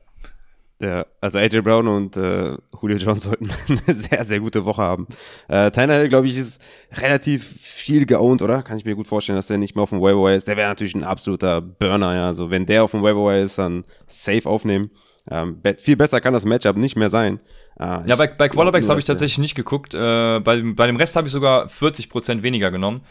ja, 0.81 1.05
also 1.21 1.37
AJ 1.37 1.61
Brown 1.61 1.87
und 1.87 2.17
äh, 2.17 2.57
Julio 2.81 2.97
Jones 2.97 3.23
sollten 3.23 3.49
eine 3.67 3.95
sehr, 3.95 4.25
sehr 4.25 4.39
gute 4.39 4.65
Woche 4.65 4.81
haben. 4.81 5.07
Äh, 5.47 5.71
Tyner, 5.71 6.07
glaube 6.07 6.27
ich, 6.27 6.37
ist 6.37 6.61
relativ 6.97 7.45
viel 7.59 8.05
geowned, 8.05 8.41
oder? 8.41 8.61
Kann 8.61 8.77
ich 8.77 8.85
mir 8.85 8.95
gut 8.95 9.07
vorstellen, 9.07 9.37
dass 9.37 9.47
der 9.47 9.57
nicht 9.57 9.75
mehr 9.75 9.83
auf 9.83 9.89
dem 9.89 10.01
Waiver 10.01 10.33
ist. 10.33 10.47
Der 10.47 10.57
wäre 10.57 10.67
natürlich 10.67 10.95
ein 10.95 11.03
absoluter 11.03 11.61
Burner, 11.61 12.15
ja. 12.15 12.27
Also 12.27 12.49
wenn 12.49 12.65
der 12.65 12.83
auf 12.83 12.91
dem 12.91 13.03
Waiver 13.03 13.37
ist, 13.37 13.57
dann 13.57 13.85
safe 14.07 14.47
aufnehmen. 14.49 14.91
Ähm, 15.31 15.61
be 15.61 15.75
viel 15.79 15.95
besser 15.95 16.21
kann 16.21 16.33
das 16.33 16.45
Matchup 16.45 16.75
nicht 16.75 16.95
mehr 16.95 17.09
sein. 17.09 17.39
Äh, 17.79 18.07
ja, 18.07 18.15
bei, 18.15 18.27
bei 18.27 18.49
Quarterbacks 18.49 18.89
habe 18.89 18.99
ich 18.99 19.05
tatsächlich 19.05 19.39
nicht 19.39 19.55
geguckt. 19.55 19.93
Äh, 19.93 20.39
bei, 20.39 20.61
bei 20.61 20.87
dem 20.87 20.97
Rest 20.97 21.15
habe 21.15 21.27
ich 21.27 21.33
sogar 21.33 21.67
40% 21.67 22.43
weniger 22.43 22.69
genommen. 22.69 23.01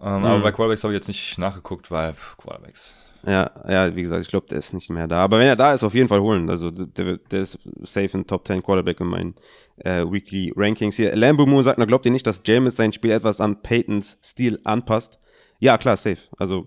Ähm, 0.00 0.20
mhm. 0.20 0.24
Aber 0.24 0.42
bei 0.42 0.52
Quarterbacks 0.52 0.84
habe 0.84 0.92
ich 0.92 0.98
jetzt 0.98 1.08
nicht 1.08 1.38
nachgeguckt, 1.38 1.90
weil 1.90 2.12
pff, 2.14 2.36
Quarterbacks. 2.36 2.96
Ja, 3.28 3.50
ja, 3.68 3.94
wie 3.94 4.00
gesagt, 4.00 4.22
ich 4.22 4.28
glaube, 4.28 4.46
der 4.46 4.58
ist 4.58 4.72
nicht 4.72 4.88
mehr 4.88 5.06
da. 5.06 5.22
Aber 5.22 5.38
wenn 5.38 5.46
er 5.46 5.56
da 5.56 5.74
ist, 5.74 5.84
auf 5.84 5.92
jeden 5.92 6.08
Fall 6.08 6.20
holen. 6.20 6.48
Also 6.48 6.70
der, 6.70 7.18
der 7.18 7.42
ist 7.42 7.58
safe 7.82 8.16
in 8.16 8.26
Top 8.26 8.46
10 8.46 8.62
Quarterback 8.62 9.00
in 9.00 9.06
meinen 9.06 9.34
äh, 9.76 10.02
Weekly 10.02 10.50
Rankings 10.56 10.96
hier. 10.96 11.14
Lambo 11.14 11.44
Moon 11.44 11.62
sagt, 11.62 11.78
na 11.78 11.84
glaubt 11.84 12.06
ihr 12.06 12.12
nicht, 12.12 12.26
dass 12.26 12.40
James 12.46 12.76
sein 12.76 12.90
Spiel 12.90 13.10
etwas 13.10 13.42
an 13.42 13.60
Peytons 13.60 14.16
Stil 14.24 14.58
anpasst? 14.64 15.18
Ja, 15.58 15.76
klar, 15.76 15.98
safe. 15.98 16.22
Also 16.38 16.64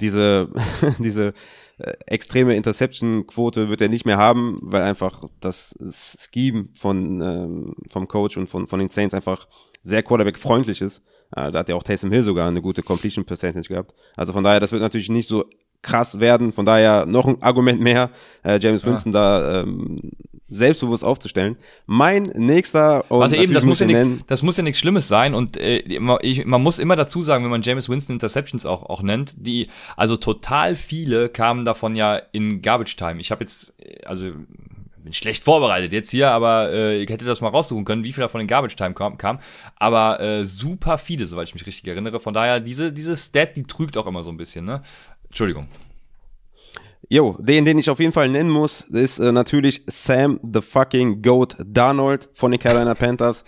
diese, 0.00 0.48
diese 0.98 1.32
äh, 1.78 1.92
extreme 2.06 2.56
Interception-Quote 2.56 3.68
wird 3.68 3.80
er 3.80 3.88
nicht 3.88 4.04
mehr 4.04 4.16
haben, 4.16 4.58
weil 4.62 4.82
einfach 4.82 5.22
das 5.38 5.76
Scheme 6.18 6.70
von, 6.74 7.20
ähm, 7.20 7.74
vom 7.88 8.08
Coach 8.08 8.36
und 8.36 8.48
von, 8.48 8.66
von 8.66 8.80
den 8.80 8.88
Saints 8.88 9.14
einfach 9.14 9.46
sehr 9.80 10.02
Quarterback-freundlich 10.02 10.80
ist. 10.80 11.02
Äh, 11.36 11.52
da 11.52 11.60
hat 11.60 11.68
ja 11.68 11.76
auch 11.76 11.84
Taysom 11.84 12.10
Hill 12.10 12.24
sogar 12.24 12.48
eine 12.48 12.62
gute 12.62 12.82
Completion 12.82 13.24
Percentage 13.24 13.68
gehabt. 13.68 13.94
Also 14.16 14.32
von 14.32 14.42
daher, 14.42 14.58
das 14.58 14.72
wird 14.72 14.82
natürlich 14.82 15.08
nicht 15.08 15.28
so 15.28 15.44
krass 15.84 16.18
werden. 16.18 16.52
Von 16.52 16.66
daher 16.66 17.06
noch 17.06 17.26
ein 17.26 17.40
Argument 17.42 17.80
mehr, 17.80 18.10
äh, 18.42 18.58
James 18.60 18.84
Winston 18.84 19.12
ja. 19.12 19.40
da 19.40 19.60
ähm, 19.60 20.10
selbstbewusst 20.48 21.04
aufzustellen. 21.04 21.56
Mein 21.86 22.24
nächster 22.24 23.10
und 23.10 23.22
also 23.22 23.36
eben, 23.36 23.54
das 23.54 23.64
muss, 23.64 23.80
ja 23.80 23.86
nix, 23.86 24.00
das 24.26 24.42
muss 24.42 24.56
ja 24.56 24.62
nichts 24.62 24.80
Schlimmes 24.80 25.08
sein 25.08 25.34
und 25.34 25.56
äh, 25.56 25.78
ich, 26.22 26.44
man 26.44 26.62
muss 26.62 26.78
immer 26.78 26.96
dazu 26.96 27.22
sagen, 27.22 27.44
wenn 27.44 27.50
man 27.50 27.62
James 27.62 27.88
Winston 27.88 28.14
Interceptions 28.14 28.66
auch, 28.66 28.82
auch 28.84 29.02
nennt, 29.02 29.34
die, 29.36 29.68
also 29.96 30.16
total 30.16 30.76
viele 30.76 31.28
kamen 31.28 31.64
davon 31.64 31.94
ja 31.94 32.16
in 32.32 32.62
Garbage 32.62 32.96
Time. 32.96 33.20
Ich 33.20 33.30
habe 33.30 33.42
jetzt, 33.42 33.74
also 34.06 34.32
bin 35.04 35.12
schlecht 35.12 35.44
vorbereitet 35.44 35.92
jetzt 35.92 36.10
hier, 36.10 36.30
aber 36.30 36.72
äh, 36.72 37.02
ich 37.02 37.10
hätte 37.10 37.26
das 37.26 37.42
mal 37.42 37.48
raussuchen 37.48 37.84
können, 37.84 38.04
wie 38.04 38.12
viel 38.12 38.22
davon 38.22 38.40
in 38.40 38.46
Garbage 38.46 38.74
Time 38.74 38.94
kam. 38.94 39.18
kam. 39.18 39.38
Aber 39.76 40.18
äh, 40.20 40.44
super 40.46 40.96
viele, 40.96 41.26
soweit 41.26 41.46
ich 41.48 41.54
mich 41.54 41.66
richtig 41.66 41.86
erinnere. 41.86 42.20
Von 42.20 42.32
daher, 42.32 42.58
diese, 42.58 42.90
diese 42.90 43.14
Stat, 43.14 43.54
die 43.54 43.64
trügt 43.64 43.98
auch 43.98 44.06
immer 44.06 44.22
so 44.22 44.30
ein 44.30 44.38
bisschen, 44.38 44.64
ne? 44.64 44.82
Entschuldigung. 45.34 45.66
Jo, 47.08 47.36
den, 47.40 47.64
den 47.64 47.76
ich 47.76 47.90
auf 47.90 47.98
jeden 47.98 48.12
Fall 48.12 48.28
nennen 48.28 48.50
muss, 48.50 48.82
ist 48.82 49.18
äh, 49.18 49.32
natürlich 49.32 49.82
Sam 49.88 50.38
the 50.44 50.60
fucking 50.60 51.22
Goat 51.22 51.56
Darnold 51.58 52.28
von 52.34 52.52
den 52.52 52.60
Carolina 52.60 52.94
Panthers. 52.94 53.42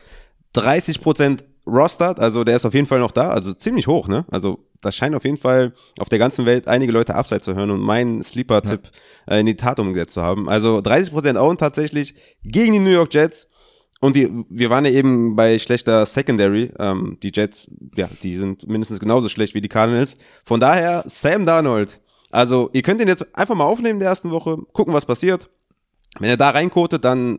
30% 0.57 1.45
rostert, 1.65 2.19
also 2.19 2.43
der 2.43 2.57
ist 2.57 2.65
auf 2.65 2.75
jeden 2.75 2.89
Fall 2.89 2.99
noch 2.99 3.13
da, 3.13 3.31
also 3.31 3.53
ziemlich 3.53 3.87
hoch, 3.87 4.09
ne? 4.09 4.25
Also 4.33 4.67
das 4.81 4.97
scheint 4.97 5.15
auf 5.15 5.25
jeden 5.25 5.37
Fall 5.37 5.75
auf 6.01 6.09
der 6.09 6.19
ganzen 6.19 6.45
Welt 6.45 6.67
einige 6.67 6.91
Leute 6.91 7.15
abseits 7.15 7.45
zu 7.45 7.55
hören 7.55 7.71
und 7.71 7.81
meinen 7.81 8.21
Sleeper-Tipp 8.25 8.91
ja. 9.29 9.37
äh, 9.37 9.41
in 9.41 9.47
die 9.47 9.57
Tat 9.57 9.79
umgesetzt 9.79 10.15
zu 10.15 10.23
haben. 10.23 10.49
Also 10.49 10.79
30% 10.79 11.39
Own 11.39 11.57
tatsächlich 11.57 12.17
gegen 12.43 12.73
die 12.73 12.81
New 12.81 12.91
York 12.91 13.15
Jets. 13.15 13.47
Und 14.01 14.17
die, 14.17 14.31
wir 14.51 14.71
waren 14.71 14.85
ja 14.85 14.91
eben 14.91 15.37
bei 15.37 15.59
schlechter 15.59 16.05
Secondary. 16.05 16.71
Ähm, 16.79 17.19
die 17.23 17.33
Jets, 17.35 17.71
ja, 17.97 18.09
die 18.23 18.37
sind 18.37 18.69
mindestens 18.69 19.01
genauso 19.01 19.29
schlecht 19.29 19.55
wie 19.55 19.61
die 19.61 19.69
Cardinals. 19.69 20.17
Von 20.45 20.61
daher, 20.61 21.03
Sam 21.07 21.47
Darnold. 21.47 22.01
Also, 22.31 22.71
ihr 22.73 22.83
könnt 22.83 23.01
ihn 23.01 23.09
jetzt 23.09 23.35
einfach 23.35 23.55
mal 23.55 23.65
aufnehmen 23.65 23.95
in 23.95 24.01
der 24.01 24.11
ersten 24.11 24.31
Woche, 24.31 24.59
gucken, 24.73 24.93
was 24.93 25.07
passiert. 25.07 25.49
Wenn 26.19 26.29
er 26.29 26.37
da 26.37 26.51
reinkotet, 26.51 27.05
dann 27.05 27.39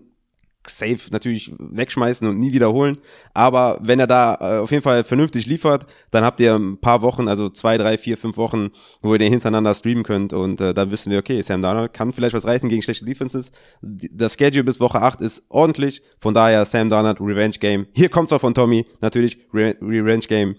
safe 0.70 1.12
natürlich 1.12 1.52
wegschmeißen 1.58 2.28
und 2.28 2.40
nie 2.40 2.54
wiederholen. 2.54 2.98
Aber 3.34 3.80
wenn 3.82 4.00
er 4.00 4.08
da 4.08 4.38
äh, 4.40 4.60
auf 4.60 4.72
jeden 4.72 4.84
Fall 4.84 5.04
vernünftig 5.04 5.46
liefert, 5.46 5.86
dann 6.12 6.24
habt 6.24 6.40
ihr 6.40 6.56
ein 6.56 6.80
paar 6.80 7.02
Wochen, 7.02 7.28
also 7.28 7.50
zwei, 7.50 7.78
drei, 7.78 7.98
vier, 7.98 8.18
fünf 8.18 8.38
Wochen, 8.38 8.70
wo 9.02 9.14
ihr 9.14 9.20
den 9.20 9.32
hintereinander 9.32 9.74
streamen 9.74 10.04
könnt 10.04 10.34
und 10.34 10.62
äh, 10.62 10.74
dann 10.74 10.92
wissen 10.92 11.12
wir, 11.12 11.20
okay, 11.20 11.42
Sam 11.42 11.62
Darnold 11.62 11.94
kann 11.94 12.14
vielleicht 12.14 12.36
was 12.36 12.46
reißen 12.46 12.70
gegen 12.70 12.82
schlechte 12.82 13.06
Defenses. 13.06 13.52
Das 13.82 14.34
Schedule 14.34 14.64
bis 14.64 14.80
Woche 14.80 15.02
8 15.02 15.22
ist 15.22 15.44
ordentlich, 15.50 16.02
von 16.20 16.34
daher 16.34 16.66
Sam 16.66 16.90
Darnold 16.90 17.20
Revenge 17.20 17.58
Game. 17.60 17.88
Hier 17.94 18.10
kommt's 18.10 18.34
auch 18.34 18.42
von 18.42 18.54
Tommy, 18.54 18.86
natürlich 19.02 19.38
Re 19.54 19.76
Revenge 19.82 20.28
Game. 20.28 20.56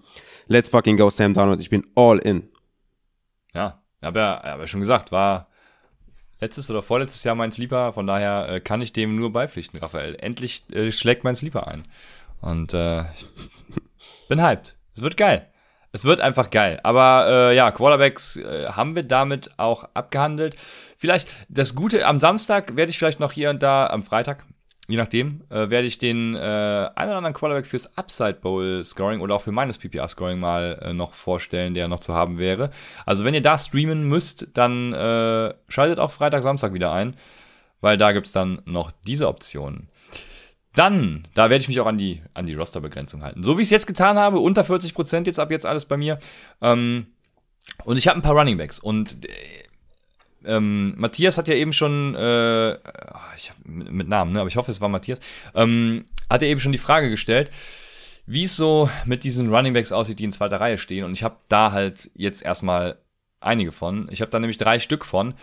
Let's 0.47 0.69
fucking 0.69 0.97
go 0.97 1.11
Sam 1.11 1.35
Darnold, 1.35 1.61
ich 1.61 1.71
bin 1.71 1.87
all 1.95 2.19
in. 2.19 2.49
Ja, 3.55 3.83
habe 4.03 4.19
ja, 4.19 4.43
hab 4.43 4.61
ja 4.61 4.67
schon 4.67 4.81
gesagt, 4.81 5.13
war 5.13 5.48
letztes 6.41 6.71
oder 6.71 6.83
vorletztes 6.83 7.25
Jahr 7.25 7.35
mein 7.35 7.53
Sleeper, 7.53 7.93
von 7.93 8.07
daher 8.07 8.49
äh, 8.49 8.61
kann 8.61 8.81
ich 8.81 8.93
dem 8.93 9.17
nur 9.17 9.33
beipflichten, 9.33 9.79
Raphael. 9.79 10.17
Endlich 10.17 10.65
äh, 10.73 10.93
schlägt 10.93 11.25
mein 11.25 11.37
Sleeper 11.37 11.67
ein. 11.69 11.83
Und 12.41 12.75
äh, 12.75 13.05
bin 14.29 14.43
hyped. 14.43 14.77
Es 14.95 15.03
wird 15.03 15.17
geil. 15.17 15.47
Es 15.91 16.05
wird 16.05 16.21
einfach 16.21 16.51
geil. 16.51 16.81
Aber 16.83 17.27
äh, 17.29 17.57
ja, 17.57 17.71
Quarterbacks 17.71 18.37
äh, 18.37 18.67
haben 18.69 18.95
wir 18.95 19.03
damit 19.03 19.51
auch 19.57 19.89
abgehandelt. 19.95 20.55
Vielleicht 20.97 21.29
das 21.49 21.75
Gute, 21.75 22.07
am 22.07 22.21
Samstag 22.21 22.77
werde 22.77 22.91
ich 22.91 22.99
vielleicht 22.99 23.21
noch 23.21 23.33
hier 23.33 23.51
und 23.51 23.63
da, 23.63 23.87
am 23.87 24.03
Freitag, 24.03 24.45
je 24.89 24.97
nachdem, 24.97 25.43
äh, 25.51 25.69
werde 25.69 25.87
ich 25.87 25.99
den 25.99 26.35
äh, 26.35 26.39
einen 26.39 27.11
oder 27.11 27.19
anderen 27.19 27.35
Quarterback 27.35 27.67
fürs 27.67 27.97
Upside 27.99 28.39
Bowl 28.41 28.83
Scoring 28.85 29.21
oder 29.21 29.35
auch 29.35 29.43
für 29.43 29.53
meines 29.53 29.79
PPR 29.79 30.09
Scoring 30.09 30.41
mal 30.41 30.81
äh, 30.83 30.93
noch 30.95 31.13
vorstellen, 31.13 31.75
der 31.75 31.89
noch 31.89 32.01
zu 32.01 32.15
haben 32.15 32.39
wäre. 32.39 32.71
Also 33.05 33.25
wenn 33.25 33.35
ihr 33.35 33.43
da 33.43 33.59
streamen 33.59 34.09
müsst, 34.09 34.49
dann 34.55 34.95
äh, 34.95 35.55
schaltet 35.69 35.99
auch 35.99 36.11
Freitag, 36.11 36.43
Samstag 36.43 36.73
wieder 36.73 36.91
ein, 36.91 37.15
weil 37.83 37.99
da 37.99 38.13
gibt's 38.13 38.33
dann 38.33 38.63
noch 38.65 38.91
diese 39.07 39.29
Optionen. 39.29 39.89
Dann, 40.75 41.29
da 41.35 41.51
werde 41.51 41.61
ich 41.61 41.69
mich 41.69 41.81
auch 41.81 41.87
an 41.87 41.99
die, 41.99 42.23
an 42.33 42.47
die 42.47 42.55
Rosterbegrenzung 42.55 43.23
halten. 43.23 43.43
So 43.43 43.59
wie 43.59 43.63
ich 43.63 43.67
es 43.67 43.71
jetzt 43.71 43.87
getan 43.87 44.19
habe, 44.19 44.39
unter 44.39 44.63
40% 44.63 45.27
jetzt 45.27 45.39
ab 45.39 45.51
jetzt 45.51 45.67
alles 45.67 45.85
bei 45.85 45.99
mir. 45.99 46.19
Ähm, 46.63 47.09
und 47.85 47.99
ich 47.99 48.09
habe 48.09 48.19
ein 48.19 48.23
paar 48.23 48.37
Runningbacks 48.37 48.79
und 48.79 49.27
äh, 49.27 49.68
ähm, 50.45 50.95
Matthias 50.97 51.39
hat 51.39 51.49
ja 51.49 51.55
eben 51.55 51.73
schon, 51.73 52.15
äh, 52.15 52.75
ich 53.37 53.51
hab, 53.51 53.57
mit, 53.65 53.91
mit, 53.91 54.09
Namen, 54.09 54.33
ne? 54.33 54.41
aber 54.41 54.49
ich 54.49 54.57
hoffe, 54.57 54.71
es 54.71 54.81
war 54.81 54.89
Matthias, 54.89 55.21
ähm, 55.55 56.05
hat 56.31 56.43
ja 56.43 56.49
eben 56.49 56.61
schon 56.61 56.73
die 56.73 56.79
Frage 56.79 57.11
gestellt, 57.11 57.51
wie 58.27 58.45
es 58.45 58.57
so 58.57 58.91
mit 59.05 59.25
diesen 59.25 59.53
Runningbacks 59.53 59.93
aussieht, 59.93 60.19
die 60.19 60.25
in 60.25 60.33
zweiter 60.33 60.61
Reihe 60.61 60.79
stehen. 60.79 61.05
Und 61.05 61.13
ich 61.13 61.23
habe 61.23 61.37
da 61.49 61.73
halt 61.73 62.11
jetzt 62.15 62.43
erstmal 62.43 62.99
einige 63.41 63.73
von. 63.73 64.09
Ich 64.11 64.21
habe 64.21 64.31
da 64.31 64.39
nämlich 64.39 64.59
drei 64.59 64.79
Stück 64.79 65.05
von. 65.05 65.35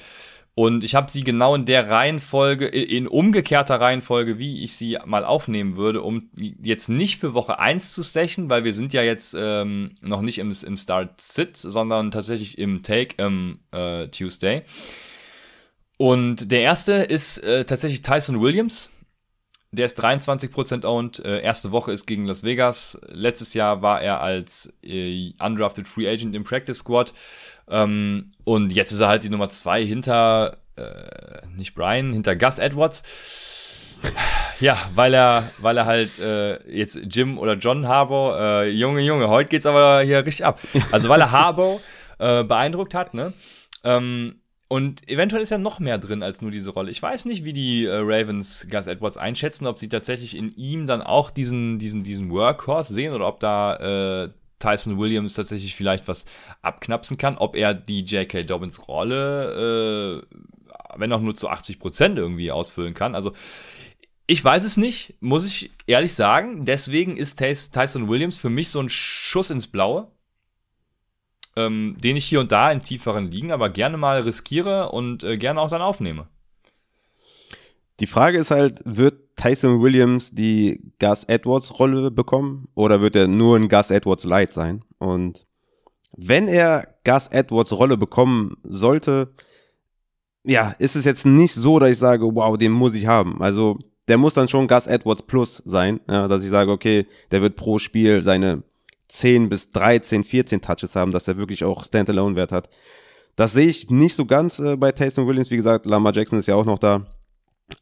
Und 0.58 0.86
ich 0.86 0.96
habe 0.96 1.12
sie 1.12 1.26
genau 1.26 1.54
in 1.54 1.66
der 1.66 1.90
Reihenfolge, 1.90 2.66
in 2.66 3.08
umgekehrter 3.08 3.82
Reihenfolge, 3.82 4.40
wie 4.40 4.64
ich 4.64 4.78
sie 4.78 4.98
mal 5.06 5.26
aufnehmen 5.26 5.76
würde, 5.76 6.02
um 6.02 6.30
jetzt 6.40 6.88
nicht 6.88 7.20
für 7.20 7.34
Woche 7.34 7.60
1 7.60 7.94
zu 7.94 8.04
stechen, 8.04 8.50
weil 8.50 8.64
wir 8.64 8.72
sind 8.72 8.94
ja 8.94 9.04
jetzt 9.04 9.36
ähm, 9.38 9.92
noch 10.00 10.22
nicht 10.22 10.38
im, 10.38 10.54
im 10.66 10.78
Start-Sit, 10.78 11.58
sondern 11.58 12.10
tatsächlich 12.10 12.58
im 12.58 12.84
Take 12.84 13.22
im 13.22 13.60
äh, 13.72 14.08
Tuesday. 14.08 14.64
Und 15.98 16.50
der 16.50 16.62
erste 16.62 16.94
ist 16.94 17.40
äh, 17.40 17.66
tatsächlich 17.66 18.02
Tyson 18.02 18.40
Williams. 18.40 18.92
Der 19.72 19.86
ist 19.86 20.02
23% 20.02 20.86
owned. 20.86 21.20
Äh, 21.20 21.42
erste 21.42 21.74
Woche 21.74 21.92
ist 21.92 22.06
gegen 22.06 22.26
Las 22.26 22.44
Vegas. 22.44 22.98
Letztes 23.10 23.54
Jahr 23.54 23.82
war 23.82 24.02
er 24.02 24.22
als 24.22 24.74
äh, 24.84 25.34
undrafted 25.38 25.86
Free 25.86 26.08
Agent 26.08 26.34
im 26.34 26.46
Practice 26.46 26.78
Squad. 26.78 27.14
Ähm, 27.70 28.32
und 28.44 28.74
jetzt 28.74 28.92
ist 28.92 29.00
er 29.00 29.08
halt 29.08 29.24
die 29.24 29.30
Nummer 29.30 29.50
zwei 29.50 29.86
hinter, 29.86 30.58
äh, 30.76 31.48
nicht 31.56 31.74
Brian, 31.74 32.14
hinter 32.14 32.36
Gus 32.36 32.60
Edwards. 32.60 33.04
Ja, 34.60 34.78
weil 34.94 35.14
er, 35.14 35.52
weil 35.58 35.78
er 35.78 35.86
halt 35.86 36.20
äh, 36.20 36.62
jetzt 36.72 37.00
Jim 37.10 37.38
oder 37.38 37.56
John 37.56 37.88
Harbour, 37.88 38.40
äh, 38.40 38.70
Junge, 38.70 39.02
Junge, 39.02 39.30
heute 39.30 39.50
geht's 39.50 39.66
aber 39.66 40.02
hier 40.02 40.26
richtig 40.26 40.46
ab. 40.46 40.62
Also 40.92 41.10
weil 41.10 41.22
er 41.22 41.32
Harbour 41.32 41.82
äh, 42.20 42.44
beeindruckt 42.44 42.94
hat, 42.94 43.14
ne? 43.14 43.34
Ähm, 43.84 44.42
und 44.68 45.08
eventuell 45.08 45.44
ist 45.44 45.52
ja 45.52 45.58
noch 45.58 45.80
mehr 45.80 45.98
drin 46.00 46.24
als 46.24 46.42
nur 46.42 46.52
diese 46.52 46.72
Rolle. 46.72 46.90
Ich 46.90 47.02
weiß 47.02 47.26
nicht, 47.26 47.46
wie 47.46 47.54
die 47.54 47.86
äh, 47.86 47.98
Ravens 47.98 48.68
Gus 48.70 48.88
Edwards 48.88 49.18
einschätzen, 49.18 49.68
ob 49.68 49.78
sie 49.78 49.90
tatsächlich 49.90 50.36
in 50.36 50.52
ihm 50.52 50.88
dann 50.88 51.02
auch 51.02 51.30
diesen, 51.30 51.78
diesen, 51.78 52.04
diesen 52.04 52.32
Workhorse 52.32 52.94
sehen 52.94 53.14
oder 53.14 53.28
ob 53.28 53.40
da 53.40 54.24
äh, 54.24 54.30
Tyson 54.66 54.98
Williams 54.98 55.36
tatsächlich 55.36 55.76
vielleicht 55.76 56.08
was 56.08 56.26
abknapsen 56.62 57.18
kann, 57.18 57.38
ob 57.38 57.56
er 57.56 57.74
die 57.74 58.04
J.K. 58.04 58.44
Dobbins 58.44 58.88
Rolle, 58.88 60.24
äh, 60.26 60.38
wenn 60.98 61.14
auch 61.14 61.22
nur 61.22 61.36
zu 61.36 61.50
80 61.50 61.80
Prozent 61.80 62.18
irgendwie 62.18 62.52
ausfüllen 62.52 62.96
kann. 62.96 63.14
Also 63.14 63.34
ich 64.28 64.44
weiß 64.44 64.64
es 64.64 64.78
nicht, 64.78 65.14
muss 65.20 65.46
ich 65.46 65.72
ehrlich 65.86 66.14
sagen. 66.14 66.66
Deswegen 66.66 67.16
ist 67.16 67.38
Tyson 67.38 68.08
Williams 68.10 68.40
für 68.40 68.50
mich 68.50 68.70
so 68.70 68.80
ein 68.80 68.90
Schuss 68.90 69.52
ins 69.52 69.68
Blaue, 69.68 70.08
ähm, 71.56 71.98
den 72.00 72.18
ich 72.18 72.26
hier 72.26 72.40
und 72.40 72.52
da 72.52 72.72
in 72.72 72.80
tieferen 72.80 73.30
Ligen 73.30 73.52
aber 73.52 73.70
gerne 73.70 73.98
mal 73.98 74.20
riskiere 74.22 74.90
und 74.92 75.24
äh, 75.24 75.38
gerne 75.38 75.62
auch 75.62 75.70
dann 75.70 75.84
aufnehme. 75.84 76.28
Die 78.00 78.08
Frage 78.08 78.40
ist 78.40 78.50
halt, 78.50 78.82
wird 78.84 79.25
Tyson 79.36 79.82
Williams 79.82 80.32
die 80.32 80.94
Gus 81.00 81.26
Edwards 81.26 81.80
Rolle 81.80 82.12
bekommen 82.12 82.68
oder 82.74 83.02
wird 83.02 83.16
er 83.16 83.28
nur 83.28 83.58
ein 83.58 83.70
Gus 83.70 83.92
Edwards 83.92 84.24
Light 84.24 84.54
sein? 84.54 84.84
Und 84.98 85.46
wenn 86.16 86.48
er 86.48 86.96
Gus 87.04 87.28
Edwards 87.28 87.74
Rolle 87.74 87.98
bekommen 87.98 88.56
sollte, 88.64 89.34
ja, 90.44 90.74
ist 90.80 90.96
es 90.96 91.06
jetzt 91.06 91.26
nicht 91.26 91.54
so, 91.54 91.80
dass 91.80 91.90
ich 91.90 91.98
sage, 91.98 92.24
wow, 92.34 92.58
den 92.58 92.72
muss 92.72 92.96
ich 92.96 93.08
haben. 93.08 93.42
Also 93.42 93.78
der 94.08 94.18
muss 94.18 94.36
dann 94.36 94.48
schon 94.48 94.68
Gus 94.68 94.88
Edwards 94.88 95.24
Plus 95.24 95.62
sein, 95.66 96.00
ja, 96.08 96.28
dass 96.28 96.44
ich 96.44 96.50
sage, 96.50 96.72
okay, 96.72 97.06
der 97.32 97.42
wird 97.42 97.56
pro 97.56 97.80
Spiel 97.80 98.24
seine 98.24 98.64
10 99.08 99.50
bis 99.50 99.72
13, 99.72 100.24
14 100.24 100.62
Touches 100.62 100.96
haben, 100.96 101.12
dass 101.12 101.28
er 101.28 101.38
wirklich 101.38 101.64
auch 101.64 101.84
Standalone-Wert 101.84 102.52
hat. 102.52 102.70
Das 103.36 103.54
sehe 103.54 103.68
ich 103.68 103.90
nicht 103.90 104.16
so 104.16 104.26
ganz 104.26 104.60
äh, 104.60 104.78
bei 104.78 104.92
Tyson 104.92 105.28
Williams. 105.28 105.52
Wie 105.52 105.58
gesagt, 105.58 105.86
Lamar 105.86 106.14
Jackson 106.14 106.40
ist 106.40 106.48
ja 106.48 106.56
auch 106.56 106.66
noch 106.66 106.80
da. 106.80 107.06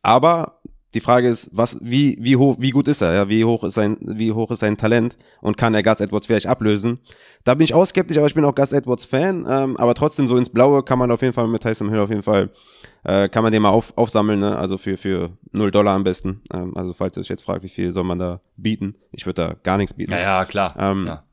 Aber 0.01 0.59
die 0.93 0.99
Frage 0.99 1.27
ist, 1.27 1.49
was, 1.51 1.77
wie, 1.81 2.17
wie 2.19 2.35
hoch, 2.35 2.57
wie 2.59 2.71
gut 2.71 2.87
ist 2.87 3.01
er? 3.01 3.13
Ja, 3.13 3.29
wie 3.29 3.45
hoch 3.45 3.63
ist 3.63 3.75
sein, 3.75 3.97
wie 4.01 4.31
hoch 4.31 4.51
ist 4.51 4.59
sein 4.59 4.77
Talent 4.77 5.17
und 5.41 5.57
kann 5.57 5.73
er 5.73 5.83
Gus 5.83 5.99
Edwards 5.99 6.27
vielleicht 6.27 6.47
ablösen? 6.47 6.99
Da 7.43 7.55
bin 7.55 7.65
ich 7.65 7.73
auch 7.73 7.85
skeptisch, 7.85 8.17
aber 8.17 8.27
ich 8.27 8.35
bin 8.35 8.45
auch 8.45 8.55
Gus 8.55 8.71
Edwards 8.71 9.05
Fan. 9.05 9.45
Ähm, 9.49 9.77
aber 9.77 9.95
trotzdem 9.95 10.27
so 10.27 10.37
ins 10.37 10.49
Blaue 10.49 10.83
kann 10.83 10.99
man 10.99 11.11
auf 11.11 11.21
jeden 11.21 11.33
Fall 11.33 11.47
mit 11.47 11.63
Tyson 11.63 11.89
Hill 11.89 11.99
auf 11.99 12.09
jeden 12.09 12.23
Fall 12.23 12.49
äh, 13.03 13.29
kann 13.29 13.43
man 13.43 13.51
den 13.51 13.61
mal 13.61 13.69
auf, 13.69 13.93
aufsammeln, 13.97 14.39
ne? 14.39 14.57
Also 14.57 14.77
für 14.77 14.97
für 14.97 15.31
null 15.51 15.71
Dollar 15.71 15.95
am 15.95 16.03
besten. 16.03 16.41
Ähm, 16.53 16.75
also 16.75 16.93
falls 16.93 17.17
ihr 17.17 17.21
euch 17.21 17.27
jetzt 17.27 17.43
fragt, 17.43 17.63
wie 17.63 17.69
viel 17.69 17.91
soll 17.91 18.03
man 18.03 18.19
da 18.19 18.39
bieten? 18.55 18.95
Ich 19.11 19.25
würde 19.25 19.41
da 19.41 19.55
gar 19.61 19.77
nichts 19.77 19.93
bieten. 19.93 20.11
Ja, 20.11 20.19
ja 20.19 20.45
klar. 20.45 20.73
Ähm, 20.77 21.05
ja. 21.07 21.23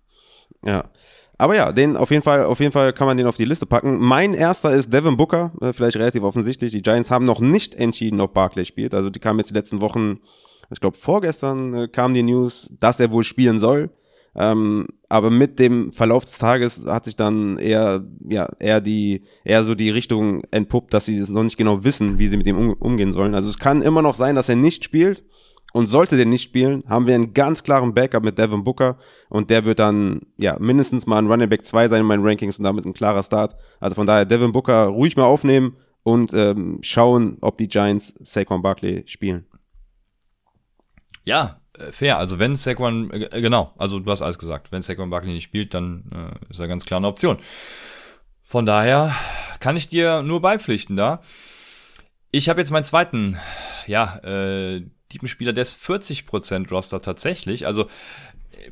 ja. 0.64 0.84
Aber 1.40 1.56
ja, 1.56 1.72
den 1.72 1.96
auf 1.96 2.10
jeden 2.10 2.22
Fall, 2.22 2.44
auf 2.44 2.60
jeden 2.60 2.70
Fall 2.70 2.92
kann 2.92 3.06
man 3.06 3.16
den 3.16 3.26
auf 3.26 3.36
die 3.36 3.46
Liste 3.46 3.64
packen. 3.64 3.98
Mein 3.98 4.34
erster 4.34 4.72
ist 4.72 4.92
Devin 4.92 5.16
Booker, 5.16 5.52
äh, 5.62 5.72
vielleicht 5.72 5.96
relativ 5.96 6.22
offensichtlich. 6.22 6.70
Die 6.70 6.82
Giants 6.82 7.10
haben 7.10 7.24
noch 7.24 7.40
nicht 7.40 7.74
entschieden, 7.74 8.20
ob 8.20 8.34
Barclay 8.34 8.66
spielt. 8.66 8.92
Also 8.92 9.08
die 9.08 9.20
kamen 9.20 9.38
jetzt 9.38 9.48
die 9.48 9.54
letzten 9.54 9.80
Wochen, 9.80 10.20
ich 10.70 10.80
glaube 10.80 10.98
vorgestern 10.98 11.72
äh, 11.72 11.88
kam 11.88 12.12
die 12.12 12.22
News, 12.22 12.68
dass 12.78 13.00
er 13.00 13.10
wohl 13.10 13.24
spielen 13.24 13.58
soll. 13.58 13.88
Ähm, 14.36 14.86
aber 15.08 15.30
mit 15.30 15.58
dem 15.58 15.92
Verlauf 15.92 16.26
des 16.26 16.36
Tages 16.36 16.84
hat 16.86 17.06
sich 17.06 17.16
dann 17.16 17.56
eher, 17.56 18.04
ja, 18.28 18.46
eher 18.58 18.82
die, 18.82 19.22
eher 19.42 19.64
so 19.64 19.74
die 19.74 19.90
Richtung 19.90 20.42
entpuppt, 20.50 20.92
dass 20.92 21.06
sie 21.06 21.16
es 21.16 21.30
noch 21.30 21.42
nicht 21.42 21.56
genau 21.56 21.84
wissen, 21.84 22.18
wie 22.18 22.26
sie 22.26 22.36
mit 22.36 22.46
ihm 22.46 22.58
um, 22.58 22.74
umgehen 22.74 23.14
sollen. 23.14 23.34
Also 23.34 23.48
es 23.48 23.58
kann 23.58 23.80
immer 23.80 24.02
noch 24.02 24.14
sein, 24.14 24.36
dass 24.36 24.50
er 24.50 24.56
nicht 24.56 24.84
spielt. 24.84 25.24
Und 25.72 25.86
sollte 25.86 26.16
der 26.16 26.26
nicht 26.26 26.42
spielen, 26.42 26.82
haben 26.88 27.06
wir 27.06 27.14
einen 27.14 27.32
ganz 27.32 27.62
klaren 27.62 27.94
Backup 27.94 28.24
mit 28.24 28.38
Devin 28.38 28.64
Booker 28.64 28.98
und 29.28 29.50
der 29.50 29.64
wird 29.64 29.78
dann 29.78 30.20
ja 30.36 30.56
mindestens 30.58 31.06
mal 31.06 31.18
ein 31.18 31.28
Running 31.28 31.48
Back 31.48 31.64
2 31.64 31.88
sein 31.88 32.00
in 32.00 32.06
meinen 32.06 32.26
Rankings 32.26 32.58
und 32.58 32.64
damit 32.64 32.84
ein 32.84 32.92
klarer 32.92 33.22
Start. 33.22 33.54
Also 33.78 33.94
von 33.94 34.06
daher 34.06 34.24
Devin 34.24 34.52
Booker 34.52 34.86
ruhig 34.86 35.16
mal 35.16 35.24
aufnehmen 35.24 35.76
und 36.02 36.32
ähm, 36.32 36.78
schauen, 36.82 37.38
ob 37.40 37.58
die 37.58 37.68
Giants 37.68 38.12
Saquon 38.18 38.62
Barkley 38.62 39.04
spielen. 39.06 39.46
Ja, 41.24 41.60
äh, 41.78 41.92
fair. 41.92 42.18
Also 42.18 42.38
wenn 42.38 42.56
Saquon, 42.56 43.10
äh, 43.12 43.40
genau, 43.40 43.72
also 43.78 44.00
du 44.00 44.10
hast 44.10 44.22
alles 44.22 44.38
gesagt. 44.38 44.72
Wenn 44.72 44.82
Saquon 44.82 45.10
Barkley 45.10 45.32
nicht 45.32 45.44
spielt, 45.44 45.74
dann 45.74 46.10
äh, 46.12 46.50
ist 46.50 46.60
er 46.60 46.68
ganz 46.68 46.84
klar 46.84 46.98
eine 46.98 47.08
Option. 47.08 47.38
Von 48.42 48.66
daher 48.66 49.14
kann 49.60 49.76
ich 49.76 49.88
dir 49.88 50.22
nur 50.22 50.40
beipflichten 50.40 50.96
da. 50.96 51.20
Ich 52.32 52.48
habe 52.48 52.60
jetzt 52.60 52.70
meinen 52.70 52.84
zweiten, 52.84 53.36
ja, 53.86 54.16
äh, 54.24 54.86
Spieler 55.28 55.52
des 55.52 55.76
40% 55.78 56.70
Roster 56.70 57.00
tatsächlich. 57.00 57.66
Also 57.66 57.88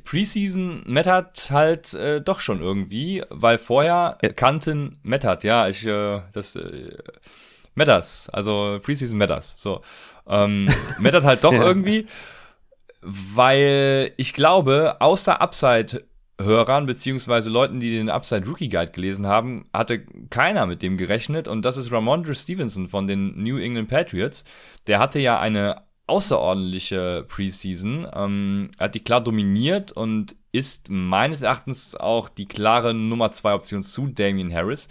Preseason 0.05 0.83
mattert 0.87 1.51
halt 1.51 1.95
äh, 1.95 2.21
doch 2.21 2.41
schon 2.41 2.61
irgendwie, 2.61 3.23
weil 3.31 3.59
vorher 3.59 4.19
Ja. 4.23 4.29
kannten 4.33 4.99
mattert, 5.03 5.45
ja, 5.45 5.67
ich, 5.69 5.87
äh, 5.87 6.21
das, 6.33 6.57
äh, 6.57 6.97
matters, 7.75 8.29
also 8.31 8.79
Preseason 8.83 9.19
matters, 9.19 9.55
so. 9.61 9.81
Ähm, 10.27 10.67
mattert 10.99 11.25
halt 11.25 11.43
doch 11.45 11.53
Ja. 11.53 11.65
irgendwie, 11.65 12.07
weil 13.01 14.13
ich 14.17 14.35
glaube, 14.35 15.01
außer 15.01 15.41
Upside-Hörern, 15.41 16.87
beziehungsweise 16.87 17.49
Leuten, 17.51 17.81
die 17.81 17.91
den 17.91 18.11
Upside 18.11 18.47
Rookie 18.47 18.69
Guide 18.69 18.93
gelesen 18.93 19.27
haben, 19.27 19.67
hatte 19.73 20.01
keiner 20.31 20.67
mit 20.67 20.83
dem 20.83 20.97
gerechnet 20.97 21.49
und 21.49 21.63
das 21.65 21.77
ist 21.77 21.93
Ramondre 21.93 22.35
Stevenson 22.35 22.89
von 22.89 23.07
den 23.07 23.43
New 23.43 23.57
England 23.59 23.89
Patriots. 23.89 24.45
Der 24.87 24.99
hatte 24.99 25.19
ja 25.21 25.39
eine 25.39 25.83
außerordentliche 26.09 27.25
Preseason, 27.29 28.07
ähm, 28.13 28.71
hat 28.79 28.95
die 28.95 29.05
klar 29.05 29.21
dominiert 29.21 29.93
und 29.93 30.37
ist 30.53 30.91
meines 30.91 31.43
Erachtens 31.43 31.95
auch 31.95 32.29
die 32.29 32.47
klare 32.47 32.95
Nummer 32.95 33.33
zwei 33.33 33.55
Option 33.55 33.83
zu 33.83 34.07
Damian 34.07 34.53
Harris. 34.53 34.89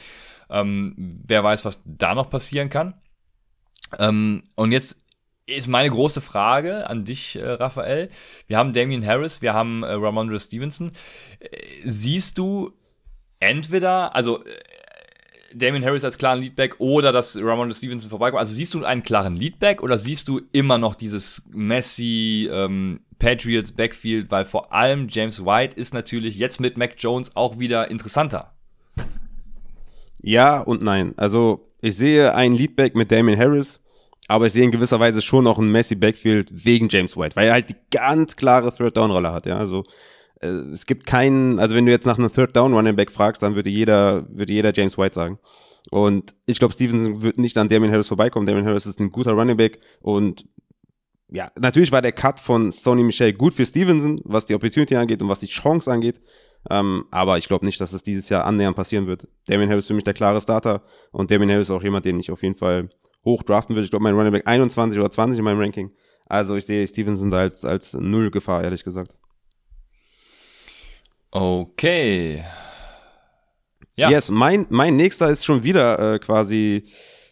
Ähm, 0.50 0.96
wer 1.26 1.44
weiß, 1.44 1.66
was 1.66 1.84
da 1.86 2.16
noch 2.16 2.30
passieren 2.30 2.70
kann. 2.70 2.94
Ähm, 3.98 4.44
und 4.56 4.72
jetzt 4.72 5.04
ist 5.48 5.68
meine 5.68 5.90
große 5.90 6.22
Frage 6.22 6.90
an 6.90 7.06
dich, 7.06 7.38
äh, 7.38 7.46
Raphael. 7.46 8.10
Wir 8.48 8.58
haben 8.58 8.74
Damian 8.74 9.06
Harris, 9.06 9.42
wir 9.42 9.54
haben 9.54 9.84
äh, 9.84 9.94
Ramondre 9.94 10.40
Stevenson. 10.40 10.92
Äh, 11.40 11.50
siehst 11.86 12.38
du 12.38 12.74
entweder, 13.40 14.16
also 14.16 14.44
Damian 15.54 15.84
Harris 15.84 16.04
als 16.04 16.18
klaren 16.18 16.40
Leadback 16.42 16.76
oder 16.80 17.12
dass 17.12 17.38
Ramondre 17.38 17.74
Stevenson 17.74 18.10
vorbeikommt? 18.10 18.40
Also 18.40 18.54
siehst 18.54 18.74
du 18.74 18.84
einen 18.84 19.04
klaren 19.04 19.36
Leadback 19.36 19.82
oder 19.82 19.98
siehst 19.98 20.28
du 20.28 20.42
immer 20.52 20.78
noch 20.78 20.96
dieses 20.96 21.50
Messi 21.52 22.50
ähm, 22.52 23.02
Patriots 23.20 23.72
Backfield, 23.72 24.30
weil 24.32 24.46
vor 24.46 24.74
allem 24.74 25.08
James 25.10 25.44
White 25.46 25.76
ist 25.76 25.94
natürlich 25.94 26.38
jetzt 26.38 26.60
mit 26.60 26.78
Mac 26.78 26.96
Jones 26.98 27.36
auch 27.36 27.60
wieder 27.60 27.90
interessanter. 27.90 28.54
Ja 30.22 30.60
und 30.62 30.82
nein. 30.82 31.14
Also 31.18 31.70
ich 31.82 31.96
sehe 31.96 32.34
einen 32.36 32.56
Leadback 32.56 32.96
mit 32.96 33.12
Damian 33.12 33.40
Harris, 33.40 33.80
aber 34.28 34.48
ich 34.48 34.54
sehe 34.54 34.64
in 34.64 34.72
gewisser 34.72 35.00
Weise 35.00 35.22
schon 35.22 35.44
noch 35.44 35.58
einen 35.58 35.72
Messi 35.72 35.96
Backfield 35.96 36.50
wegen 36.66 36.90
James 36.90 37.16
White, 37.16 37.36
weil 37.36 37.48
er 37.48 37.54
halt 37.54 37.70
die 37.70 37.76
ganz 37.92 38.36
klare 38.36 38.74
Third 38.74 38.98
Down 38.98 39.12
Rolle 39.12 39.32
hat. 39.32 39.46
Ja, 39.46 39.58
also 39.58 39.84
es 40.42 40.86
gibt 40.86 41.06
keinen, 41.06 41.60
also 41.60 41.76
wenn 41.76 41.86
du 41.86 41.92
jetzt 41.92 42.06
nach 42.06 42.18
einem 42.18 42.32
Third 42.32 42.56
Down 42.56 42.74
Running 42.74 42.96
Back 42.96 43.12
fragst, 43.12 43.42
dann 43.42 43.56
würde 43.56 43.70
jeder, 43.70 44.28
würde 44.30 44.54
jeder 44.54 44.74
James 44.74 44.98
White 44.98 45.16
sagen. 45.16 45.40
Und 45.90 46.36
ich 46.46 46.60
glaube, 46.60 46.74
Stevenson 46.74 47.22
wird 47.22 47.38
nicht 47.38 47.58
an 47.58 47.70
Damian 47.70 47.92
Harris 47.92 48.08
vorbeikommen. 48.08 48.46
Damian 48.46 48.66
Harris 48.66 48.86
ist 48.86 49.00
ein 49.00 49.12
guter 49.12 49.32
Running 49.32 49.58
Back 49.58 49.80
und 50.02 50.46
ja, 51.30 51.52
natürlich 51.60 51.92
war 51.92 52.02
der 52.02 52.14
Cut 52.14 52.40
von 52.40 52.72
Sony 52.72 53.04
Michel 53.04 53.34
gut 53.34 53.54
für 53.54 53.66
Stevenson, 53.66 54.22
was 54.24 54.46
die 54.46 54.56
Opportunity 54.56 54.96
angeht 54.96 55.22
und 55.22 55.28
was 55.28 55.42
die 55.42 55.48
Chance 55.48 55.92
angeht. 55.92 56.22
Ähm, 56.70 57.06
aber 57.12 57.38
ich 57.38 57.48
glaube 57.48 57.66
nicht, 57.66 57.80
dass 57.80 57.94
es 57.94 58.04
dieses 58.04 58.30
Jahr 58.30 58.46
annähernd 58.46 58.76
passieren 58.76 59.08
wird. 59.08 59.28
Damien 59.48 59.70
Harris 59.70 59.86
ist 59.86 59.88
für 59.88 59.94
mich 59.94 60.04
der 60.04 60.14
klare 60.14 60.42
Starter 60.42 60.84
und 61.12 61.32
Damien 61.32 61.50
Harris 61.52 61.70
ist 61.70 61.76
auch 61.76 61.84
jemand, 61.84 62.06
den 62.06 62.20
ich 62.20 62.32
auf 62.32 62.44
jeden 62.44 62.56
Fall 62.56 62.90
hoch 63.26 63.44
draften 63.44 63.76
würde. 63.76 63.86
Ich 63.86 63.92
glaube, 63.92 64.04
mein 64.04 64.16
Running 64.16 64.32
Back 64.32 64.48
21 64.48 65.00
oder 65.00 65.12
20 65.12 65.40
in 65.40 65.46
meinem 65.46 65.60
Ranking. 65.60 65.92
Also 66.28 66.56
ich 66.56 66.66
sehe 66.66 66.86
Stevenson 66.88 67.30
da 67.30 67.40
als, 67.40 67.64
als 67.64 67.94
null 67.94 68.32
Gefahr, 68.32 68.64
ehrlich 68.64 68.84
gesagt. 68.84 69.18
Okay. 71.40 72.44
Ja. 73.96 74.10
Yes, 74.10 74.32
mein, 74.32 74.66
mein 74.70 74.96
nächster 74.96 75.30
ist 75.30 75.46
schon 75.46 75.64
wieder 75.64 76.16
äh, 76.16 76.20
quasi 76.20 76.86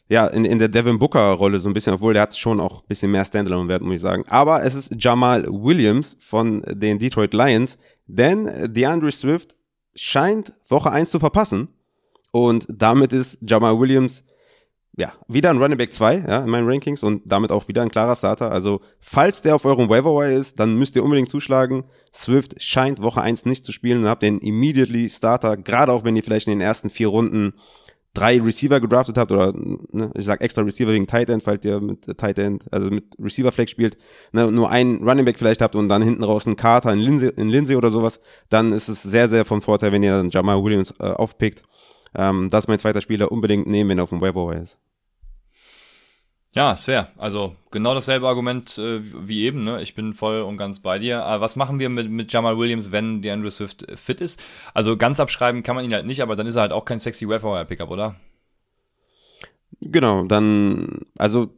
ja, 0.07 0.27
in, 0.27 0.45
in 0.45 0.59
der 0.59 0.67
Devin 0.67 0.99
Booker-Rolle 0.99 1.59
so 1.59 1.67
ein 1.67 1.73
bisschen, 1.73 1.95
obwohl 1.95 2.13
der 2.13 2.21
hat 2.21 2.37
schon 2.37 2.59
auch 2.59 2.83
ein 2.83 2.87
bisschen 2.87 3.09
mehr 3.09 3.25
Standalone-Wert, 3.25 3.81
muss 3.81 3.95
ich 3.95 4.01
sagen. 4.01 4.23
Aber 4.27 4.63
es 4.63 4.75
ist 4.75 4.93
Jamal 4.99 5.45
Williams 5.47 6.15
von 6.19 6.61
den 6.69 6.99
Detroit 6.99 7.33
Lions, 7.33 7.79
denn 8.05 8.71
DeAndre 8.71 9.11
Swift 9.11 9.55
scheint 9.95 10.53
Woche 10.69 10.91
1 10.91 11.09
zu 11.09 11.19
verpassen. 11.19 11.69
Und 12.31 12.67
damit 12.69 13.11
ist 13.11 13.39
Jamal 13.41 13.79
Williams 13.79 14.23
ja, 14.97 15.11
wieder 15.27 15.49
ein 15.49 15.57
Running 15.57 15.77
Back 15.77 15.91
2 15.93 16.25
ja, 16.27 16.43
in 16.43 16.49
meinen 16.49 16.67
Rankings 16.67 17.03
und 17.03 17.23
damit 17.25 17.51
auch 17.51 17.67
wieder 17.67 17.81
ein 17.81 17.89
klarer 17.89 18.15
Starter. 18.15 18.51
Also, 18.51 18.81
falls 18.99 19.41
der 19.41 19.55
auf 19.55 19.65
eurem 19.65 19.89
Waiver 19.89 20.25
ist, 20.27 20.59
dann 20.59 20.77
müsst 20.77 20.95
ihr 20.95 21.03
unbedingt 21.03 21.29
zuschlagen. 21.29 21.83
Swift 22.13 22.61
scheint 22.61 23.01
Woche 23.01 23.21
1 23.21 23.45
nicht 23.45 23.65
zu 23.65 23.73
spielen 23.73 24.03
und 24.03 24.09
habt 24.09 24.23
den 24.23 24.39
immediately 24.39 25.09
Starter, 25.09 25.57
gerade 25.57 25.91
auch 25.91 26.03
wenn 26.05 26.15
ihr 26.15 26.23
vielleicht 26.23 26.47
in 26.47 26.51
den 26.51 26.61
ersten 26.61 26.89
vier 26.89 27.09
Runden 27.09 27.53
drei 28.13 28.39
Receiver 28.41 28.79
gedraftet 28.79 29.17
habt 29.17 29.31
oder 29.33 29.53
ne, 29.53 30.11
ich 30.17 30.25
sag 30.25 30.41
extra 30.41 30.61
Receiver 30.61 30.91
wegen 30.91 31.05
Tight 31.05 31.29
End, 31.29 31.43
falls 31.43 31.65
ihr 31.65 31.81
mit 31.81 32.05
Tight 32.17 32.39
End, 32.39 32.63
also 32.71 32.89
mit 32.89 33.03
Receiver 33.21 33.51
Flex 33.51 33.71
spielt, 33.71 33.97
ne, 34.31 34.49
nur 34.49 34.69
einen 34.69 35.07
Running 35.07 35.25
Back 35.25 35.37
vielleicht 35.37 35.61
habt 35.61 35.75
und 35.75 35.89
dann 35.89 36.01
hinten 36.01 36.23
raus 36.23 36.47
einen 36.47 36.55
Carter, 36.55 36.89
einen 36.89 37.01
Lindsay, 37.01 37.33
einen 37.35 37.49
Lindsay 37.49 37.75
oder 37.75 37.91
sowas, 37.91 38.21
dann 38.47 38.71
ist 38.71 38.87
es 38.87 39.03
sehr, 39.03 39.27
sehr 39.27 39.43
von 39.43 39.61
Vorteil, 39.61 39.91
wenn 39.91 40.03
ihr 40.03 40.13
dann 40.13 40.29
Jamal 40.29 40.63
Williams 40.63 40.93
äh, 40.99 41.03
aufpickt. 41.03 41.63
Ähm, 42.13 42.49
das 42.49 42.65
ist 42.65 42.67
mein 42.67 42.79
zweiter 42.79 43.01
Spieler, 43.01 43.31
unbedingt 43.31 43.67
nehmen, 43.67 43.89
wenn 43.89 43.99
er 43.99 44.03
auf 44.03 44.09
dem 44.09 44.21
Waiver 44.21 44.47
Wire 44.47 44.61
ist. 44.61 44.77
Ja, 46.55 46.71
ist 46.71 46.85
fair. 46.85 47.09
Also 47.17 47.53
genau 47.69 47.93
dasselbe 47.93 48.29
Argument 48.29 48.77
äh, 48.77 49.01
wie 49.27 49.43
eben. 49.43 49.65
Ne? 49.65 49.81
Ich 49.81 49.93
bin 49.93 50.13
voll 50.13 50.41
und 50.41 50.55
ganz 50.55 50.79
bei 50.79 50.99
dir. 50.99 51.23
Aber 51.25 51.41
was 51.41 51.57
machen 51.57 51.79
wir 51.79 51.89
mit, 51.89 52.09
mit 52.09 52.31
Jamal 52.31 52.57
Williams, 52.57 52.93
wenn 52.93 53.21
der 53.21 53.33
Andrew 53.33 53.49
Swift 53.49 53.83
äh, 53.89 53.97
fit 53.97 54.21
ist? 54.21 54.41
Also 54.73 54.95
ganz 54.95 55.19
abschreiben 55.19 55.63
kann 55.63 55.75
man 55.75 55.83
ihn 55.83 55.93
halt 55.93 56.05
nicht, 56.05 56.21
aber 56.21 56.37
dann 56.37 56.47
ist 56.47 56.55
er 56.55 56.61
halt 56.61 56.71
auch 56.71 56.85
kein 56.85 56.99
sexy 56.99 57.27
Wire-Pickup, 57.27 57.89
oder? 57.89 58.15
Genau, 59.81 60.23
dann, 60.23 61.01
also 61.17 61.49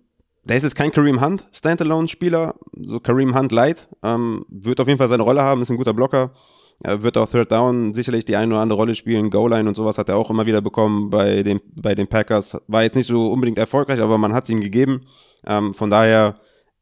der 0.44 0.58
ist 0.58 0.64
jetzt 0.64 0.76
kein 0.76 0.92
Kareem 0.92 1.22
Hunt 1.22 1.48
Standalone-Spieler, 1.52 2.56
so 2.74 3.00
Kareem 3.00 3.38
Hunt 3.38 3.52
Light, 3.52 3.90
ähm, 4.02 4.46
wird 4.50 4.80
auf 4.80 4.88
jeden 4.88 4.98
Fall 4.98 5.10
seine 5.10 5.24
Rolle 5.24 5.44
haben, 5.44 5.62
ist 5.62 5.70
ein 5.70 5.78
guter 5.78 5.94
Blocker. 5.94 6.32
Er 6.84 7.02
wird 7.02 7.18
auch 7.18 7.30
Third 7.30 7.52
Down 7.52 7.94
sicherlich 7.96 8.26
die 8.26 8.36
eine 8.36 8.54
oder 8.54 8.62
andere 8.62 8.78
Rolle 8.78 8.94
spielen. 8.96 9.32
Goal-Line 9.32 9.68
und 9.68 9.76
sowas 9.76 9.98
hat 9.98 10.10
er 10.10 10.18
auch 10.18 10.30
immer 10.30 10.46
wieder 10.46 10.62
bekommen 10.62 11.10
bei 11.10 11.42
den, 11.44 11.60
bei 11.76 11.96
den 11.96 12.08
Packers. 12.08 12.56
War 12.68 12.84
jetzt 12.84 12.96
nicht 12.96 13.08
so 13.08 13.32
unbedingt 13.32 13.58
erfolgreich, 13.58 14.00
aber 14.00 14.18
man 14.18 14.34
hat 14.34 14.44
es 14.44 14.50
ihm 14.52 14.62
gegeben. 14.62 15.02
Ähm, 15.46 15.74
von 15.74 15.90
daher 15.90 16.36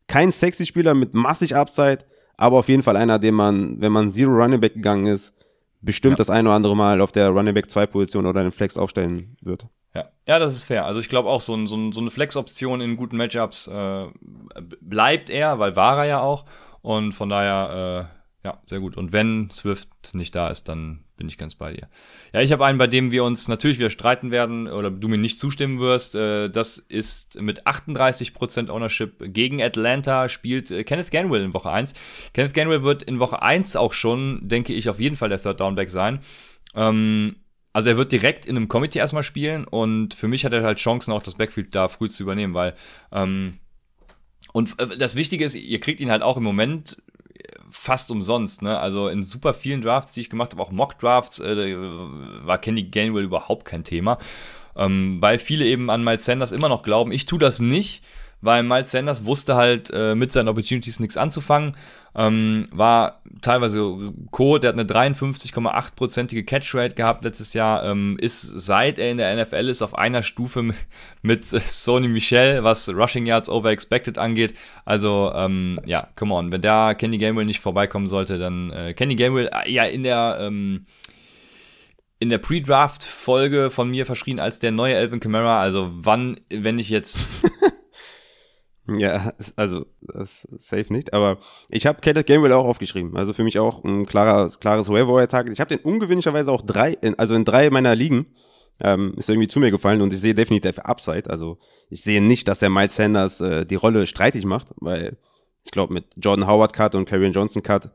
kein 0.07 0.31
sexy 0.31 0.65
Spieler 0.65 0.93
mit 0.93 1.13
massig 1.13 1.55
Upside, 1.55 1.99
aber 2.37 2.57
auf 2.59 2.67
jeden 2.67 2.83
Fall 2.83 2.97
einer, 2.97 3.19
den 3.19 3.35
man, 3.35 3.79
wenn 3.79 3.91
man 3.93 4.11
Zero 4.11 4.31
Running 4.31 4.59
Back 4.59 4.73
gegangen 4.73 5.05
ist, 5.07 5.33
bestimmt 5.81 6.13
Ja. 6.13 6.17
das 6.17 6.29
eine 6.29 6.49
oder 6.49 6.55
andere 6.57 6.75
Mal 6.75 6.99
auf 6.99 7.11
der 7.13 7.29
Running 7.29 7.53
Back 7.53 7.71
2 7.71 7.85
Position 7.87 8.25
oder 8.25 8.43
den 8.43 8.51
Flex 8.51 8.75
aufstellen 8.75 9.37
wird. 9.41 9.65
Ja, 9.93 10.09
ja, 10.27 10.39
das 10.39 10.53
ist 10.55 10.65
fair. 10.65 10.85
Also 10.85 10.99
ich 10.99 11.07
glaube 11.07 11.29
auch, 11.29 11.39
so, 11.39 11.53
ein, 11.55 11.67
so, 11.67 11.77
ein, 11.77 11.93
so 11.93 12.01
eine 12.01 12.11
Flex-Option 12.11 12.81
in 12.81 12.97
guten 12.97 13.15
Matchups 13.15 13.67
äh, 13.67 14.05
bleibt 14.81 15.29
er, 15.29 15.57
weil 15.59 15.75
war 15.77 15.99
er 15.99 16.05
ja 16.05 16.19
auch. 16.19 16.43
Und 16.81 17.13
von 17.13 17.29
daher, 17.29 18.09
äh, 18.11 18.14
ja, 18.45 18.61
sehr 18.67 18.79
gut. 18.79 18.95
Und 18.95 19.11
wenn 19.11 19.49
Swift 19.49 19.89
nicht 20.13 20.35
da 20.35 20.49
ist, 20.49 20.69
dann 20.69 20.99
bin 21.17 21.27
ich 21.27 21.39
ganz 21.39 21.55
bei 21.55 21.73
dir. 21.73 21.89
Ja, 22.31 22.41
ich 22.41 22.51
habe 22.51 22.63
einen, 22.63 22.77
bei 22.77 22.85
dem 22.85 23.09
wir 23.09 23.23
uns 23.23 23.47
natürlich 23.47 23.79
wieder 23.79 23.89
streiten 23.89 24.29
werden 24.29 24.67
oder 24.67 24.91
du 24.91 25.07
mir 25.07 25.17
nicht 25.17 25.39
zustimmen 25.39 25.79
wirst. 25.79 26.13
Äh, 26.13 26.49
das 26.49 26.77
ist 26.77 27.41
mit 27.41 27.65
38% 27.65 28.69
Ownership 28.69 29.33
gegen 29.33 29.63
Atlanta 29.63 30.29
spielt 30.29 30.69
äh, 30.69 30.83
Kenneth 30.83 31.09
Ganwell 31.09 31.41
in 31.41 31.55
Woche 31.55 31.71
1. 31.71 31.95
Kenneth 32.33 32.53
Ganwell 32.53 32.83
wird 32.83 33.01
in 33.01 33.17
Woche 33.17 33.41
1 33.41 33.77
auch 33.77 33.93
schon, 33.93 34.47
denke 34.47 34.73
ich, 34.73 34.89
auf 34.89 34.99
jeden 34.99 35.15
Fall 35.15 35.29
der 35.29 35.41
Third 35.41 35.59
Downback 35.59 35.89
sein. 35.89 36.19
Ähm, 36.75 37.37
also 37.73 37.89
er 37.89 37.97
wird 37.97 38.11
direkt 38.11 38.45
in 38.45 38.57
einem 38.57 38.67
Committee 38.67 38.99
erstmal 38.99 39.23
spielen 39.23 39.65
und 39.65 40.13
für 40.13 40.27
mich 40.27 40.45
hat 40.45 40.53
er 40.53 40.61
halt 40.61 40.77
Chancen, 40.77 41.11
auch 41.11 41.23
das 41.23 41.33
Backfield 41.33 41.73
da 41.73 41.87
früh 41.87 42.09
zu 42.09 42.21
übernehmen, 42.21 42.53
weil 42.53 42.75
ähm, 43.11 43.57
und 44.55 44.79
äh, 44.79 44.97
das 44.97 45.17
Wichtige 45.17 45.43
ist, 45.43 45.55
ihr 45.55 45.79
kriegt 45.81 45.99
ihn 45.99 46.09
halt 46.09 46.21
auch 46.21 46.37
im 46.37 46.43
Moment 46.43 47.01
fast 47.69 48.11
umsonst, 48.11 48.61
ne? 48.61 48.79
Also 48.79 49.07
in 49.07 49.23
super 49.23 49.53
vielen 49.53 49.81
Drafts, 49.81 50.13
die 50.13 50.21
ich 50.21 50.29
gemacht 50.29 50.51
habe, 50.51 50.61
auch 50.61 50.71
Mock-Drafts, 50.71 51.39
äh, 51.39 51.75
war 51.75 52.57
Kenny 52.57 52.83
Gainwell 52.83 53.23
überhaupt 53.23 53.65
kein 53.65 53.83
Thema. 53.83 54.17
Ähm, 54.75 55.17
weil 55.21 55.39
viele 55.39 55.65
eben 55.65 55.89
an 55.89 56.03
Miles 56.03 56.25
Sanders 56.25 56.51
immer 56.51 56.69
noch 56.69 56.83
glauben, 56.83 57.11
ich 57.11 57.25
tue 57.25 57.39
das 57.39 57.59
nicht, 57.59 58.03
weil 58.41 58.63
Miles 58.63 58.91
Sanders 58.91 59.25
wusste 59.25 59.55
halt 59.55 59.89
äh, 59.93 60.15
mit 60.15 60.31
seinen 60.31 60.49
Opportunities 60.49 60.99
nichts 60.99 61.17
anzufangen. 61.17 61.75
Ähm, 62.15 62.67
war 62.71 63.21
teilweise 63.41 64.13
Code, 64.31 64.61
der 64.61 64.69
hat 64.69 64.79
eine 64.79 65.11
53,8%ige 65.11 66.45
Catchrate 66.45 66.95
gehabt 66.95 67.23
letztes 67.23 67.53
Jahr, 67.53 67.83
ähm, 67.83 68.17
ist 68.19 68.41
seit 68.41 68.99
er 68.99 69.11
in 69.11 69.17
der 69.17 69.35
NFL 69.35 69.67
ist 69.67 69.81
auf 69.81 69.97
einer 69.97 70.23
Stufe 70.23 70.63
mit, 70.63 70.75
mit 71.21 71.43
Sony 71.45 72.07
Michel, 72.07 72.63
was 72.63 72.87
Rushing 72.89 73.25
Yards 73.25 73.49
over 73.49 73.69
expected 73.69 74.17
angeht. 74.17 74.53
Also, 74.85 75.31
ähm, 75.35 75.79
ja, 75.85 76.07
come 76.15 76.33
on, 76.33 76.51
wenn 76.51 76.61
da 76.61 76.93
Kenny 76.93 77.17
Gamewell 77.17 77.45
nicht 77.45 77.59
vorbeikommen 77.59 78.07
sollte, 78.07 78.39
dann 78.39 78.71
äh, 78.71 78.93
Kenny 78.93 79.15
Gamewell, 79.15 79.49
äh, 79.51 79.69
ja, 79.69 79.83
in 79.83 80.03
der, 80.03 80.37
ähm, 80.39 80.85
in 82.19 82.29
der 82.29 82.37
Pre-Draft-Folge 82.37 83.69
von 83.69 83.89
mir 83.89 84.05
verschrien 84.05 84.39
als 84.39 84.59
der 84.59 84.71
neue 84.71 84.95
Elvin 84.95 85.19
Kamara. 85.19 85.59
Also 85.59 85.89
wann, 85.91 86.39
wenn 86.49 86.79
ich 86.79 86.89
jetzt 86.89 87.27
Ja, 88.87 89.33
also 89.55 89.85
das 90.01 90.41
safe 90.57 90.93
nicht, 90.93 91.13
aber 91.13 91.39
ich 91.71 91.87
habe 91.87 92.01
Kenneth 92.01 92.27
Gamewell 92.27 92.51
auch 92.51 92.65
aufgeschrieben. 92.65 93.17
Also 93.17 93.33
für 93.33 93.43
mich 93.43 93.57
auch 93.57 93.83
ein 93.83 94.05
klarer, 94.05 94.51
klares 94.59 94.89
Waiver-Target. 94.89 95.53
Ich 95.53 95.59
habe 95.59 95.75
den 95.75 95.83
ungewöhnlicherweise 95.83 96.51
auch 96.51 96.61
drei, 96.61 96.97
also 97.17 97.33
in 97.33 97.45
drei 97.45 97.71
meiner 97.71 97.95
Ligen 97.95 98.27
ähm, 98.81 99.15
ist 99.17 99.29
irgendwie 99.29 99.47
zu 99.47 99.59
mir 99.59 99.71
gefallen 99.71 100.01
und 100.01 100.13
ich 100.13 100.19
sehe 100.19 100.35
definitiv 100.35 100.79
Upside. 100.79 101.29
Also 101.29 101.57
ich 101.89 102.03
sehe 102.03 102.21
nicht, 102.21 102.47
dass 102.47 102.59
der 102.59 102.69
Miles 102.69 102.95
Sanders 102.95 103.41
äh, 103.41 103.65
die 103.65 103.75
Rolle 103.75 104.05
streitig 104.05 104.45
macht, 104.45 104.67
weil 104.77 105.17
ich 105.63 105.71
glaube 105.71 105.93
mit 105.93 106.05
Jordan 106.17 106.47
Howard 106.47 106.73
Cut 106.73 106.93
und 106.93 107.05
Karrion 107.05 107.31
Johnson 107.31 107.63
Cut 107.63 107.89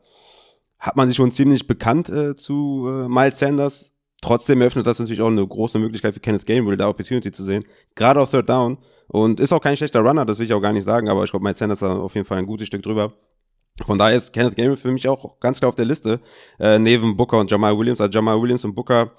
hat 0.79 0.97
man 0.97 1.07
sich 1.07 1.15
schon 1.15 1.31
ziemlich 1.31 1.67
bekannt 1.67 2.09
äh, 2.09 2.35
zu 2.35 2.87
äh, 2.89 3.07
Miles 3.07 3.39
Sanders. 3.39 3.93
Trotzdem 4.21 4.61
eröffnet 4.61 4.85
das 4.85 4.99
natürlich 4.99 5.21
auch 5.21 5.27
eine 5.27 5.47
große 5.47 5.79
Möglichkeit 5.79 6.13
für 6.13 6.19
Kenneth 6.19 6.45
Gainwell, 6.45 6.77
da 6.77 6.89
Opportunity 6.89 7.31
zu 7.31 7.43
sehen. 7.43 7.63
Gerade 7.95 8.19
auf 8.19 8.31
Third 8.31 8.49
Down. 8.49 8.77
Und 9.11 9.41
ist 9.41 9.51
auch 9.51 9.59
kein 9.59 9.75
schlechter 9.75 9.99
Runner, 9.99 10.25
das 10.25 10.39
will 10.39 10.45
ich 10.45 10.53
auch 10.53 10.61
gar 10.61 10.71
nicht 10.71 10.85
sagen, 10.85 11.09
aber 11.09 11.25
ich 11.25 11.31
glaube, 11.31 11.43
Miles 11.43 11.59
Sanders 11.59 11.81
ist 11.81 11.87
auf 11.87 12.15
jeden 12.15 12.25
Fall 12.25 12.37
ein 12.37 12.45
gutes 12.45 12.67
Stück 12.67 12.81
drüber. 12.81 13.11
Von 13.85 13.97
daher 13.97 14.15
ist 14.15 14.31
Kenneth 14.31 14.55
Gainwell 14.55 14.77
für 14.77 14.91
mich 14.91 15.05
auch 15.09 15.37
ganz 15.41 15.59
klar 15.59 15.67
auf 15.67 15.75
der 15.75 15.83
Liste, 15.83 16.21
äh, 16.59 16.79
neben 16.79 17.17
Booker 17.17 17.37
und 17.37 17.51
Jamal 17.51 17.77
Williams. 17.77 17.99
Also 17.99 18.13
Jamal 18.13 18.41
Williams 18.41 18.63
und 18.63 18.73
Booker, 18.73 19.11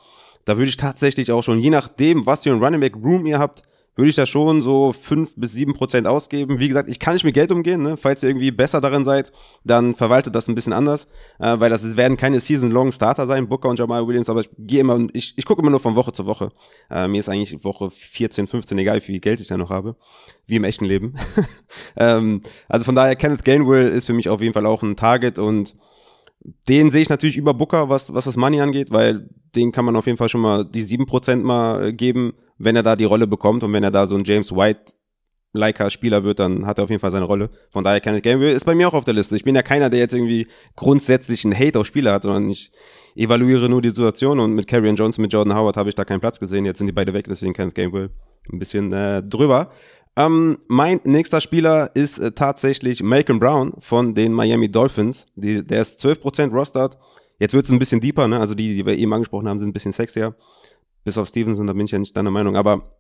da 0.47 0.57
würde 0.57 0.71
ich 0.71 0.79
tatsächlich 0.79 1.31
auch 1.31 1.43
schon, 1.43 1.61
je 1.61 1.69
nachdem, 1.69 2.25
was 2.25 2.43
für 2.43 2.51
ein 2.51 2.63
Running 2.63 2.81
Back 2.81 2.97
Room 2.97 3.27
ihr 3.27 3.39
habt, 3.39 3.63
würde 3.95 4.09
ich 4.09 4.17
da 4.17 4.25
schon 4.25 4.63
so 4.63 4.93
fünf 4.93 5.35
bis 5.37 5.53
sieben 5.53 5.75
Prozent 5.75 6.07
ausgeben. 6.07 6.59
Wie 6.59 6.69
gesagt, 6.69 6.89
ich 6.89 6.99
kann 6.99 7.15
nicht 7.15 7.25
mit 7.25 7.35
Geld 7.35 7.53
umgehen. 7.53 7.83
Ne? 7.83 7.97
Falls 7.97 8.23
ihr 8.23 8.31
irgendwie 8.31 8.51
besser 8.51 8.81
darin 8.81 9.05
seid, 9.05 9.33
dann 9.65 9.95
verwaltet 9.95 10.35
das 10.35 10.49
ein 10.49 10.55
bisschen 10.55 10.73
anders, 10.73 11.07
äh, 11.39 11.61
weil 11.61 11.69
das 11.69 11.97
werden 11.97 12.17
keine 12.17 12.41
Season-Long 12.41 12.93
Starter 12.93 13.27
sein, 13.27 13.49
Booker 13.49 13.69
und 13.69 13.79
Jamal 13.79 14.07
Williams, 14.07 14.31
aber 14.31 14.41
ich 14.41 14.51
gehe 14.59 14.81
immer, 14.81 15.07
ich, 15.13 15.35
ich 15.37 15.45
gucke 15.45 15.61
immer 15.61 15.71
nur 15.71 15.81
von 15.81 15.95
Woche 15.95 16.13
zu 16.13 16.25
Woche. 16.25 16.51
Äh, 16.91 17.09
mir 17.09 17.21
ist 17.21 17.29
eigentlich 17.29 17.63
Woche 17.65 17.91
14, 17.91 18.47
15 18.47 18.79
egal, 18.79 18.97
wie 18.97 19.01
viel 19.01 19.21
Geld 19.21 19.41
ich 19.41 19.49
da 19.49 19.59
noch 19.59 19.71
habe, 19.71 19.97
wie 20.47 20.57
im 20.57 20.65
echten 20.65 20.87
Leben. 20.87 21.15
ähm, 21.97 22.43
also 22.69 22.85
von 22.85 22.95
daher, 22.95 23.15
Kenneth 23.17 23.45
Gainwell 23.45 23.89
ist 23.91 24.07
für 24.07 24.15
mich 24.15 24.29
auf 24.31 24.41
jeden 24.41 24.55
Fall 24.55 24.67
auch 24.67 24.83
ein 24.83 24.97
Target 24.97 25.39
und 25.39 25.77
den 26.69 26.91
sehe 26.91 27.03
ich 27.03 27.09
natürlich 27.09 27.37
über 27.37 27.55
Booker, 27.55 27.89
was, 27.89 28.13
was 28.13 28.25
das 28.25 28.37
Money 28.37 28.61
angeht, 28.61 28.91
weil 28.91 29.29
den 29.55 29.73
kann 29.73 29.85
man 29.85 29.97
auf 29.97 30.07
jeden 30.07 30.19
Fall 30.19 30.29
schon 30.29 30.41
mal 30.41 30.65
die 30.65 30.83
sieben 30.83 31.07
Prozent 31.07 31.45
mal 31.45 31.89
äh, 31.89 31.93
geben, 31.93 32.35
wenn 32.59 32.77
er 32.77 32.83
da 32.83 32.97
die 32.97 33.05
Rolle 33.05 33.27
bekommt 33.27 33.63
und 33.65 33.73
wenn 33.73 33.85
er 33.85 33.91
da 33.91 34.07
so 34.07 34.17
ein 34.17 34.25
James 34.25 34.55
White 34.55 34.93
Leica 35.55 35.91
Spieler 35.91 36.25
wird, 36.25 36.39
dann 36.39 36.67
hat 36.67 36.79
er 36.79 36.85
auf 36.85 36.91
jeden 36.91 37.01
Fall 37.01 37.11
seine 37.11 37.27
Rolle. 37.27 37.51
Von 37.71 37.85
daher 37.85 38.01
kann 38.01 38.17
ich 38.17 38.23
Game 38.23 38.41
ist 38.41 38.65
bei 38.65 38.75
mir 38.75 38.89
auch 38.89 38.95
auf 38.95 39.05
der 39.05 39.13
Liste. 39.13 39.37
Ich 39.37 39.45
bin 39.45 39.55
ja 39.55 39.63
keiner, 39.63 39.91
der 39.91 40.01
jetzt 40.01 40.15
irgendwie 40.15 40.47
grundsätzlich 40.77 41.45
einen 41.45 41.59
Hate 41.59 41.79
auf 41.79 41.87
Spieler 41.87 42.15
hat, 42.15 42.23
sondern 42.23 42.49
ich 42.49 42.73
evaluiere 43.15 43.69
nur 43.69 43.83
die 43.83 43.91
Situation 43.91 44.41
und 44.41 44.55
mit 44.55 44.67
Carrion 44.67 44.97
Johnson, 44.97 45.21
mit 45.21 45.33
Jordan 45.33 45.55
Howard 45.55 45.77
habe 45.77 45.91
ich 45.91 45.95
da 45.95 46.07
keinen 46.07 46.21
Platz 46.21 46.41
gesehen. 46.41 46.65
Jetzt 46.65 46.79
sind 46.79 46.87
die 46.87 46.93
beide 46.93 47.13
weg, 47.13 47.27
deswegen 47.29 47.53
kann 47.53 47.69
ich 47.69 47.75
Game 47.75 47.95
ein 47.95 48.59
bisschen 48.59 48.93
äh, 48.95 49.23
drüber. 49.23 49.71
Ähm, 50.17 50.59
mein 50.69 51.01
nächster 51.05 51.41
Spieler 51.41 51.91
ist 51.95 52.19
äh, 52.19 52.33
tatsächlich 52.33 53.03
Malcolm 53.03 53.39
Brown 53.39 53.75
von 53.79 54.15
den 54.15 54.33
Miami 54.33 54.71
Dolphins. 54.71 55.27
Die, 55.37 55.67
der 55.67 55.83
ist 55.83 56.05
12% 56.05 56.51
Rostert. 56.51 56.99
Jetzt 57.43 57.55
wird 57.55 57.67
es 57.67 57.73
ein 57.73 57.81
bisschen 57.81 58.01
deeper, 58.01 58.29
ne? 58.29 58.39
Also 58.39 58.55
die, 58.55 58.77
die 58.77 58.87
wir 58.87 58.97
eben 58.97 59.13
angesprochen 59.13 59.49
haben, 59.49 59.59
sind 59.59 59.71
ein 59.71 59.73
bisschen 59.73 59.93
sexier. 59.93 60.37
Bis 61.03 61.19
auf 61.19 61.27
Stevenson, 61.27 61.67
da 61.67 61.73
bin 61.73 61.87
ich 61.87 61.91
ja 61.91 61.99
nicht 61.99 62.17
deiner 62.17 62.31
Meinung. 62.31 62.55
Aber 62.55 62.93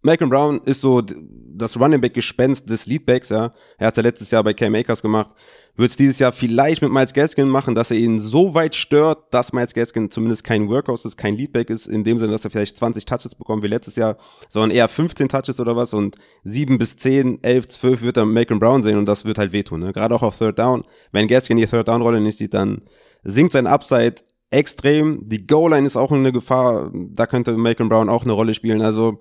Malcolm 0.00 0.30
Brown 0.30 0.60
ist 0.64 0.80
so 0.80 1.00
das 1.00 1.76
Running 1.76 2.00
Back 2.00 2.14
Gespenst 2.14 2.70
des 2.70 2.86
Leadbacks, 2.86 3.30
ja. 3.30 3.52
Er 3.76 3.88
hat 3.88 3.96
ja 3.96 4.04
letztes 4.04 4.30
Jahr 4.30 4.44
bei 4.44 4.54
Cam 4.54 4.76
Akers 4.76 5.02
gemacht. 5.02 5.32
Wird 5.74 5.90
es 5.90 5.96
dieses 5.96 6.20
Jahr 6.20 6.30
vielleicht 6.30 6.82
mit 6.82 6.92
Miles 6.92 7.12
Gaskin 7.12 7.48
machen, 7.48 7.74
dass 7.74 7.90
er 7.90 7.96
ihn 7.96 8.20
so 8.20 8.54
weit 8.54 8.76
stört, 8.76 9.34
dass 9.34 9.52
Miles 9.52 9.74
Gaskin 9.74 10.08
zumindest 10.08 10.44
kein 10.44 10.68
Workhorse 10.68 11.08
ist, 11.08 11.16
kein 11.16 11.34
Leadback 11.34 11.68
ist, 11.68 11.88
in 11.88 12.04
dem 12.04 12.18
Sinne, 12.18 12.30
dass 12.30 12.44
er 12.44 12.50
vielleicht 12.50 12.76
20 12.76 13.06
Touches 13.06 13.34
bekommt 13.34 13.64
wie 13.64 13.68
letztes 13.68 13.96
Jahr, 13.96 14.18
sondern 14.48 14.70
eher 14.70 14.86
15 14.86 15.28
Touches 15.28 15.58
oder 15.58 15.74
was 15.74 15.94
und 15.94 16.14
7 16.44 16.78
bis 16.78 16.96
10, 16.96 17.42
11, 17.42 17.66
12 17.66 18.02
wird 18.02 18.18
er 18.18 18.24
Malcolm 18.24 18.60
Brown 18.60 18.84
sehen 18.84 18.98
und 18.98 19.06
das 19.06 19.24
wird 19.24 19.38
halt 19.38 19.50
wehtun, 19.50 19.80
ne? 19.80 19.92
Gerade 19.92 20.14
auch 20.14 20.22
auf 20.22 20.38
Third 20.38 20.60
Down. 20.60 20.84
Wenn 21.10 21.26
Gaskin 21.26 21.56
die 21.56 21.66
Third 21.66 21.88
Down 21.88 22.02
Rolle 22.02 22.20
nicht 22.20 22.36
sieht, 22.36 22.54
dann 22.54 22.82
sinkt 23.24 23.52
sein 23.52 23.66
Upside 23.66 24.16
extrem. 24.50 25.28
Die 25.28 25.46
Goal-Line 25.46 25.86
ist 25.86 25.96
auch 25.96 26.12
eine 26.12 26.32
Gefahr. 26.32 26.90
Da 26.92 27.26
könnte 27.26 27.52
Malcolm 27.56 27.88
Brown 27.88 28.08
auch 28.08 28.24
eine 28.24 28.32
Rolle 28.32 28.54
spielen. 28.54 28.82
Also 28.82 29.20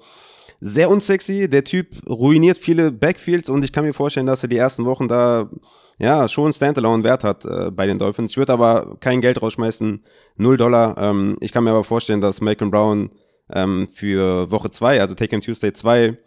sehr 0.59 0.89
unsexy. 0.89 1.49
Der 1.49 1.63
Typ 1.63 1.87
ruiniert 2.09 2.57
viele 2.57 2.91
Backfields 2.91 3.49
und 3.49 3.63
ich 3.63 3.71
kann 3.71 3.85
mir 3.85 3.93
vorstellen, 3.93 4.25
dass 4.25 4.43
er 4.43 4.49
die 4.49 4.57
ersten 4.57 4.85
Wochen 4.85 5.07
da 5.07 5.49
ja 5.99 6.27
schon 6.27 6.53
Standalone-Wert 6.53 7.23
hat 7.23 7.45
äh, 7.45 7.71
bei 7.71 7.87
den 7.87 7.99
Dolphins. 7.99 8.31
Ich 8.31 8.37
würde 8.37 8.53
aber 8.53 8.97
kein 8.99 9.21
Geld 9.21 9.41
rausschmeißen. 9.41 10.03
Null 10.37 10.57
Dollar. 10.57 10.97
Ähm, 10.97 11.37
ich 11.41 11.51
kann 11.51 11.63
mir 11.63 11.71
aber 11.71 11.83
vorstellen, 11.83 12.21
dass 12.21 12.41
Malcolm 12.41 12.71
Brown 12.71 13.11
ähm, 13.51 13.87
für 13.93 14.51
Woche 14.51 14.69
zwei, 14.69 15.01
also 15.01 15.15
Take 15.15 15.31
Him 15.31 15.41
Tuesday 15.41 15.73
zwei, 15.73 16.17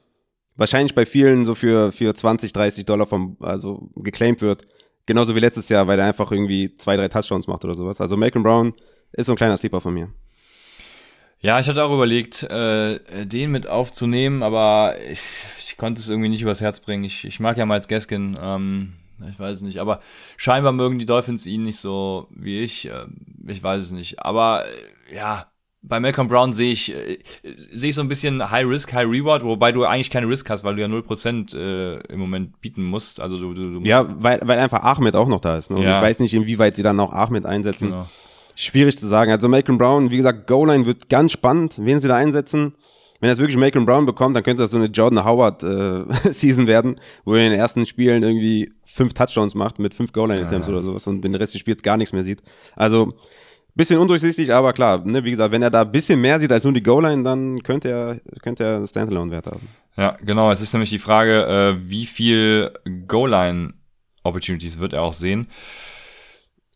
wahrscheinlich 0.57 0.95
bei 0.95 1.07
vielen 1.07 1.45
so 1.45 1.55
für, 1.55 1.93
für 1.93 2.15
20, 2.15 2.53
30 2.53 2.85
Dollar 2.85 3.07
vom, 3.07 3.37
also 3.41 3.91
geclaimed 3.97 4.43
wird. 4.43 4.67
Genauso 5.07 5.35
wie 5.35 5.41
letztes 5.41 5.69
Jahr, 5.69 5.87
weil 5.87 5.99
er 5.99 6.07
einfach 6.07 6.31
irgendwie 6.31 6.77
zwei, 6.77 6.97
drei 6.97 7.09
Touchdowns 7.09 7.47
macht 7.47 7.65
oder 7.65 7.75
sowas. 7.75 8.01
Also 8.01 8.17
Malcolm 8.17 8.43
Brown 8.43 8.75
ist 9.13 9.27
so 9.27 9.33
ein 9.33 9.37
kleiner 9.37 9.57
Sleeper 9.57 9.81
von 9.81 9.95
mir. 9.95 10.11
Ja, 11.43 11.59
ich 11.59 11.69
hatte 11.69 11.83
auch 11.83 11.93
überlegt, 11.93 12.43
äh, 12.43 13.27
den 13.27 13.51
mit 13.51 13.67
aufzunehmen, 13.67 14.43
aber 14.43 14.97
ich, 15.11 15.21
ich 15.59 15.77
konnte 15.79 16.01
es 16.01 16.09
irgendwie 16.09 16.29
nicht 16.29 16.43
übers 16.43 16.61
Herz 16.61 16.81
bringen. 16.81 17.03
Ich, 17.05 17.25
ich 17.25 17.41
mag 17.41 17.57
ja 17.57 17.65
Miles 17.65 17.89
Gaskin, 17.89 18.37
ähm, 18.41 18.93
ich 19.27 19.39
weiß 19.39 19.59
es 19.59 19.63
nicht, 19.63 19.79
aber 19.79 20.01
scheinbar 20.37 20.73
mögen 20.73 20.99
die 20.99 21.07
Dolphins 21.07 21.47
ihn 21.47 21.63
nicht 21.63 21.79
so 21.79 22.29
wie 22.31 22.61
ich. 22.61 22.89
Äh, 22.89 23.07
ich 23.47 23.63
weiß 23.63 23.83
es 23.83 23.93
nicht. 23.93 24.21
Aber 24.21 24.67
äh, 24.67 25.15
ja, 25.17 25.51
bei 25.83 25.99
Malcolm 25.99 26.29
Brown 26.29 26.53
sehe 26.53 26.73
ich, 26.73 26.95
äh, 26.95 27.19
sehe 27.55 27.89
ich 27.91 27.95
so 27.95 28.03
ein 28.03 28.09
bisschen 28.09 28.51
High 28.51 28.67
Risk, 28.67 28.93
High 28.93 29.07
Reward, 29.09 29.45
wobei 29.45 29.73
du 29.73 29.85
eigentlich 29.85 30.11
keine 30.11 30.29
Risk 30.29 30.51
hast, 30.51 30.63
weil 30.63 30.77
du 30.77 30.83
ja 30.83 30.89
0% 30.89 31.57
äh, 31.57 32.01
im 32.13 32.19
Moment 32.21 32.61
bieten 32.61 32.85
musst. 32.85 33.19
Also 33.21 33.39
du, 33.39 33.55
du, 33.55 33.63
du 33.63 33.81
musst 33.81 33.87
Ja, 33.87 34.07
weil, 34.23 34.41
weil 34.45 34.59
einfach 34.59 34.83
Ahmed 34.83 35.17
auch 35.17 35.29
noch 35.29 35.41
da 35.41 35.57
ist. 35.57 35.71
Ne? 35.71 35.77
Und 35.77 35.83
Ja. 35.83 35.97
ich 35.97 36.03
weiß 36.03 36.19
nicht, 36.21 36.35
inwieweit 36.35 36.77
sie 36.77 36.83
dann 36.83 37.01
auch 37.01 37.13
Ahmed 37.13 37.47
einsetzen. 37.47 37.89
Genau. 37.89 38.09
Schwierig 38.55 38.99
zu 38.99 39.07
sagen. 39.07 39.31
Also 39.33 39.49
Malcolm 39.49 39.79
Brown, 39.79 40.11
wie 40.11 40.19
gesagt, 40.19 40.47
Goal-Line 40.47 40.85
wird 40.85 41.09
ganz 41.09 41.33
spannend, 41.33 41.77
wen 41.79 41.99
sie 41.99 42.09
da 42.09 42.17
einsetzen. 42.17 42.75
Wenn 43.21 43.31
das 43.31 43.39
wirklich 43.39 43.57
Malcolm 43.57 43.87
Brown 43.87 44.05
bekommt, 44.07 44.37
dann 44.37 44.43
könnte 44.43 44.63
das 44.63 44.71
so 44.73 44.77
eine 44.77 44.87
Jordan 44.87 45.25
Howard 45.25 45.63
äh, 45.63 46.05
Season 46.33 46.67
werden, 46.67 47.01
wo 47.25 47.35
er 47.35 47.45
in 47.47 47.53
den 47.53 47.61
ersten 47.61 47.87
Spielen 47.87 48.23
irgendwie 48.23 48.71
fünf 48.85 49.15
Touchdowns 49.15 49.55
macht 49.55 49.79
mit 49.79 49.95
fünf 49.95 50.13
Goal-Line-Attempts 50.13 50.69
oder 50.69 50.83
sowas 50.83 51.07
und 51.07 51.23
den 51.23 51.35
Rest 51.35 51.55
des 51.55 51.61
Spiels 51.61 51.83
gar 51.83 51.97
nichts 51.97 52.13
mehr 52.13 52.25
sieht. 52.25 52.43
Also 52.77 53.09
bisschen 53.75 53.99
undurchsichtig, 53.99 54.53
aber 54.53 54.73
klar, 54.73 55.05
ne, 55.05 55.23
wie 55.25 55.31
gesagt, 55.31 55.53
wenn 55.53 55.63
er 55.63 55.71
da 55.71 55.83
ein 55.83 55.93
bisschen 55.93 56.21
mehr 56.21 56.39
sieht 56.41 56.53
als 56.53 56.65
nur 56.65 56.73
die 56.73 56.83
Goal-Line, 56.83 57.23
dann 57.23 57.59
könnte 57.63 57.89
er, 57.89 58.21
könnte 58.43 58.65
er 58.65 58.87
Standalone-Wert 58.87 59.47
haben. 59.47 59.69
Ja, 59.97 60.17
genau. 60.23 60.51
Es 60.51 60.61
ist 60.61 60.73
nämlich 60.73 60.91
die 60.91 60.99
Frage, 60.99 61.47
äh, 61.79 61.89
wie 61.91 62.07
viel 62.07 62.73
Goal-Line-Opportunities 63.07 64.79
wird 64.79 64.93
er 64.93 65.03
auch 65.03 65.13
sehen. 65.13 65.49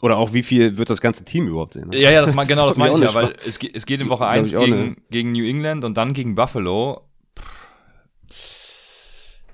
Oder 0.03 0.19
auch 0.19 0.33
wie 0.35 0.43
viel 0.43 0.77
wird 0.77 0.91
das 0.91 1.01
ganze 1.01 1.25
Team 1.25 1.49
überhaupt 1.49 1.75
sehen? 1.75 1.89
ne? 1.89 1.97
Ja, 1.99 2.11
ja, 2.11 2.21
das, 2.21 2.33
genau, 2.49 2.67
das 2.67 2.75
glaub 2.77 2.89
meine 2.93 2.99
ich 2.99 3.01
ja, 3.01 3.15
weil 3.15 3.35
es, 3.47 3.59
es 3.73 3.87
geht 3.87 4.01
in 4.01 4.09
Woche 4.09 4.19
Glaub 4.25 4.31
1 4.31 4.49
ich 4.49 4.57
auch 4.57 4.65
gegen, 4.65 4.97
gegen 5.11 5.33
New 5.33 5.45
England 5.47 5.85
und 5.85 5.97
dann 5.97 6.13
gegen 6.13 6.35
Buffalo. 6.35 7.09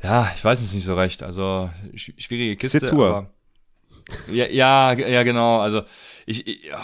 Ja, 0.03 0.31
ich 0.35 0.45
weiß 0.45 0.61
es 0.61 0.75
nicht 0.75 0.85
so 0.85 0.95
recht. 0.95 1.23
Also 1.23 1.71
sch 1.95 2.13
schwierige 2.19 2.57
Kiste. 2.57 2.81
Sit 2.81 2.89
Tour. 2.89 3.07
aber- 3.09 3.31
Ja, 4.33 4.47
ja, 4.47 4.93
ja, 4.95 5.23
genau. 5.23 5.61
Also 5.61 5.83
ich, 6.27 6.47
ich 6.47 6.65
ja, 6.65 6.79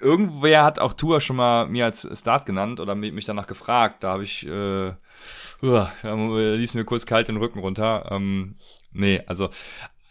irgendwer 0.00 0.64
hat 0.64 0.78
auch 0.78 0.94
Tour 0.94 1.20
schon 1.20 1.36
mal 1.36 1.66
mir 1.66 1.84
als 1.84 2.08
Start 2.18 2.46
genannt 2.46 2.80
oder 2.80 2.94
mi- 2.94 3.12
mich 3.12 3.24
danach 3.24 3.46
gefragt. 3.46 4.02
Da 4.04 4.08
habe 4.08 4.24
ich 4.24 4.46
äh, 4.46 4.92
da 5.62 5.92
ließ 6.02 6.74
mir 6.74 6.84
kurz 6.84 7.06
kalt 7.06 7.28
den 7.28 7.36
Rücken 7.36 7.60
runter. 7.60 8.08
Ähm, 8.10 8.56
nee, 8.92 9.22
also 9.26 9.50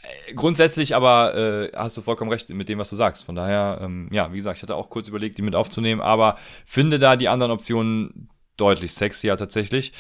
äh, 0.03 0.33
grundsätzlich 0.33 0.95
aber 0.95 1.35
äh, 1.35 1.71
hast 1.75 1.97
du 1.97 2.01
vollkommen 2.01 2.31
recht 2.31 2.49
mit 2.49 2.69
dem, 2.69 2.79
was 2.79 2.89
du 2.89 2.95
sagst. 2.95 3.25
Von 3.25 3.35
daher, 3.35 3.79
ähm, 3.81 4.09
ja, 4.11 4.31
wie 4.31 4.37
gesagt, 4.37 4.57
ich 4.57 4.63
hatte 4.63 4.75
auch 4.75 4.89
kurz 4.89 5.07
überlegt, 5.07 5.37
die 5.37 5.43
mit 5.43 5.55
aufzunehmen, 5.55 6.01
aber 6.01 6.37
finde 6.65 6.99
da 6.99 7.15
die 7.15 7.29
anderen 7.29 7.51
Optionen 7.51 8.29
deutlich 8.57 8.93
sexier 8.93 9.37
tatsächlich. 9.37 9.93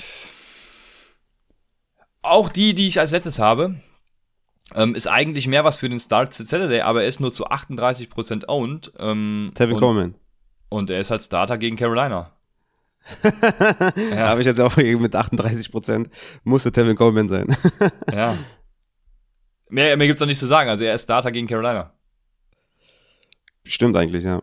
Auch 2.21 2.49
die, 2.49 2.73
die 2.73 2.87
ich 2.87 2.99
als 2.99 3.11
letztes 3.11 3.39
habe, 3.39 3.75
ähm, 4.75 4.95
ist 4.95 5.07
eigentlich 5.07 5.47
mehr 5.47 5.63
was 5.63 5.77
für 5.77 5.89
den 5.89 5.99
Start 5.99 6.33
Saturday, 6.33 6.81
aber 6.81 7.01
er 7.03 7.07
ist 7.07 7.19
nur 7.19 7.31
zu 7.31 7.47
38% 7.47 8.47
owned. 8.47 8.91
Ähm, 8.99 9.51
Tevin 9.55 9.79
Coleman. 9.79 10.15
und 10.69 10.89
er 10.89 10.99
ist 10.99 11.11
halt 11.11 11.21
Starter 11.21 11.57
gegen 11.57 11.75
Carolina. 11.75 12.31
Ja. 14.11 14.27
Habe 14.29 14.41
ich 14.41 14.45
jetzt 14.45 14.59
auch 14.61 14.77
mit 14.77 15.15
38 15.15 15.71
Prozent. 15.71 16.09
Musste 16.43 16.71
Tevin 16.71 16.95
Coleman 16.95 17.29
sein. 17.29 17.47
Ja. 18.13 18.37
mehr 19.69 19.97
mehr 19.97 20.07
gibt's 20.07 20.19
noch 20.21 20.27
nicht 20.27 20.39
zu 20.39 20.45
sagen. 20.45 20.69
Also 20.69 20.83
er 20.83 20.93
ist 20.93 21.03
Starter 21.03 21.31
gegen 21.31 21.47
Carolina. 21.47 21.93
Stimmt 23.63 23.95
eigentlich, 23.95 24.23
ja. 24.23 24.41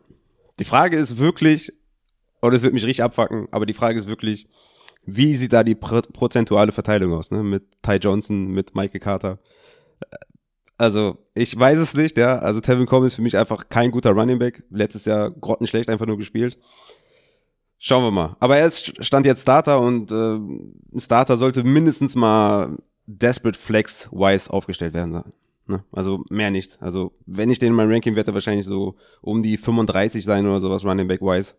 Die 0.58 0.64
Frage 0.64 0.96
ist 0.96 1.18
wirklich, 1.18 1.72
und 2.40 2.52
es 2.52 2.62
wird 2.62 2.74
mich 2.74 2.84
richtig 2.84 3.04
abfacken, 3.04 3.48
aber 3.52 3.66
die 3.66 3.74
Frage 3.74 3.98
ist 3.98 4.08
wirklich, 4.08 4.48
wie 5.04 5.34
sieht 5.34 5.52
da 5.52 5.62
die 5.62 5.74
pro 5.74 6.00
prozentuale 6.02 6.72
Verteilung 6.72 7.12
aus, 7.14 7.30
ne? 7.30 7.42
Mit 7.42 7.64
Ty 7.82 7.94
Johnson, 7.96 8.48
mit 8.48 8.74
Michael 8.74 9.00
Carter. 9.00 9.38
Also, 10.76 11.18
ich 11.34 11.58
weiß 11.58 11.78
es 11.78 11.94
nicht, 11.94 12.16
ja. 12.18 12.36
Also, 12.36 12.60
Tevin 12.60 12.86
Coleman 12.86 13.08
ist 13.08 13.16
für 13.16 13.22
mich 13.22 13.36
einfach 13.36 13.68
kein 13.68 13.90
guter 13.90 14.10
Running 14.12 14.38
Back. 14.38 14.62
Letztes 14.70 15.04
Jahr 15.06 15.30
grottenschlecht 15.30 15.90
einfach 15.90 16.06
nur 16.06 16.16
gespielt. 16.18 16.56
Schauen 17.80 18.04
wir 18.04 18.10
mal. 18.10 18.36
Aber 18.40 18.56
er 18.58 18.66
ist, 18.66 19.04
stand 19.04 19.26
jetzt 19.26 19.42
Starter 19.42 19.80
und 19.80 20.10
äh, 20.10 20.14
ein 20.36 21.00
Starter 21.00 21.36
sollte 21.36 21.62
mindestens 21.64 22.14
mal 22.16 22.76
Desperate 23.06 23.58
Flex-wise 23.58 24.52
aufgestellt 24.52 24.94
werden. 24.94 25.22
Ne? 25.66 25.84
Also 25.92 26.24
mehr 26.28 26.50
nicht. 26.50 26.80
Also 26.80 27.12
wenn 27.26 27.50
ich 27.50 27.58
den 27.58 27.68
in 27.68 27.74
meinem 27.74 27.92
Ranking 27.92 28.16
werde, 28.16 28.32
er 28.32 28.34
wahrscheinlich 28.34 28.66
so 28.66 28.96
um 29.20 29.42
die 29.42 29.56
35 29.56 30.24
sein 30.24 30.46
oder 30.46 30.60
sowas, 30.60 30.84
Running 30.84 31.06
Back-wise. 31.06 31.54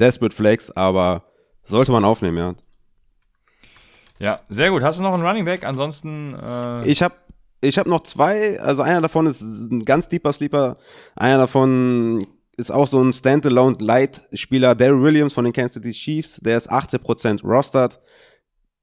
Desperate 0.00 0.34
Flex, 0.34 0.70
aber 0.70 1.24
sollte 1.62 1.92
man 1.92 2.04
aufnehmen, 2.04 2.36
ja. 2.36 2.54
Ja, 4.18 4.40
sehr 4.48 4.70
gut. 4.70 4.82
Hast 4.82 4.98
du 4.98 5.02
noch 5.04 5.14
einen 5.14 5.24
Running 5.24 5.44
Back? 5.44 5.64
Ansonsten. 5.64 6.34
Äh, 6.34 6.88
Ich 6.88 7.02
habe 7.02 7.14
ich 7.60 7.78
habe 7.78 7.90
noch 7.90 8.02
zwei, 8.04 8.60
also 8.60 8.82
einer 8.82 9.00
davon 9.00 9.26
ist 9.26 9.40
ein 9.40 9.84
ganz 9.84 10.08
deeper 10.08 10.32
Sleeper, 10.32 10.76
einer 11.16 11.38
davon 11.38 12.26
ist 12.56 12.70
auch 12.70 12.88
so 12.88 13.00
ein 13.00 13.12
Standalone 13.12 13.76
Light 13.80 14.20
Spieler, 14.34 14.74
Daryl 14.74 15.02
Williams 15.02 15.34
von 15.34 15.44
den 15.44 15.52
Kansas 15.52 15.74
City 15.74 15.92
Chiefs, 15.92 16.38
der 16.40 16.56
ist 16.56 16.70
18% 16.70 17.42
rostered. 17.44 18.00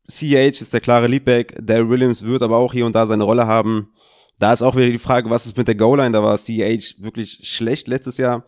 CH 0.08 0.62
ist 0.62 0.74
der 0.74 0.82
klare 0.82 1.08
Leadback, 1.08 1.58
Daryl 1.62 1.90
Williams 1.90 2.24
wird 2.24 2.42
aber 2.42 2.58
auch 2.58 2.74
hier 2.74 2.86
und 2.86 2.96
da 2.96 3.06
seine 3.08 3.24
Rolle 3.24 3.48
haben. 3.48 3.90
Da 4.40 4.54
ist 4.54 4.62
auch 4.62 4.76
wieder 4.76 4.90
die 4.90 5.00
Frage, 5.00 5.30
was 5.30 5.46
ist 5.46 5.58
mit 5.58 5.68
der 5.68 5.76
Goal-Line? 5.76 6.12
Da 6.12 6.22
war 6.22 6.38
CH 6.38 7.02
wirklich 7.02 7.40
schlecht 7.44 7.88
letztes 7.88 8.18
Jahr. 8.18 8.46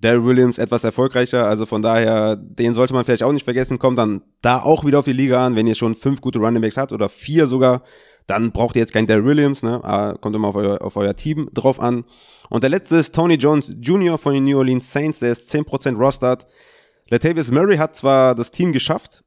Daryl 0.00 0.24
Williams 0.24 0.58
etwas 0.58 0.84
erfolgreicher, 0.84 1.46
also 1.46 1.66
von 1.66 1.80
daher, 1.80 2.36
den 2.36 2.74
sollte 2.74 2.92
man 2.92 3.04
vielleicht 3.04 3.22
auch 3.22 3.32
nicht 3.32 3.44
vergessen, 3.44 3.78
kommt 3.78 3.98
dann 3.98 4.22
da 4.42 4.60
auch 4.60 4.84
wieder 4.84 4.98
auf 4.98 5.06
die 5.06 5.12
Liga 5.12 5.44
an, 5.44 5.56
wenn 5.56 5.66
ihr 5.66 5.74
schon 5.74 5.94
fünf 5.94 6.20
gute 6.20 6.38
Running 6.38 6.60
Backs 6.60 6.76
habt 6.76 6.92
oder 6.92 7.08
vier 7.08 7.46
sogar, 7.46 7.82
dann 8.26 8.52
braucht 8.52 8.76
ihr 8.76 8.80
jetzt 8.80 8.92
keinen 8.92 9.06
Daryl 9.06 9.24
Williams, 9.24 9.62
ne? 9.62 9.82
Ah, 9.84 10.14
kommt 10.20 10.34
immer 10.34 10.48
auf 10.48 10.54
euer, 10.54 10.80
auf 10.82 10.96
euer 10.96 11.14
Team 11.14 11.48
drauf 11.52 11.80
an. 11.80 12.04
Und 12.48 12.62
der 12.62 12.70
letzte 12.70 12.96
ist 12.96 13.14
Tony 13.14 13.34
Jones 13.34 13.72
Jr. 13.80 14.18
von 14.18 14.34
den 14.34 14.44
New 14.44 14.58
Orleans 14.58 14.90
Saints, 14.90 15.18
der 15.18 15.32
ist 15.32 15.52
10% 15.52 15.96
rostered. 15.96 16.46
Latavius 17.10 17.50
Murray 17.50 17.76
hat 17.76 17.96
zwar 17.96 18.34
das 18.34 18.50
Team 18.50 18.72
geschafft, 18.72 19.23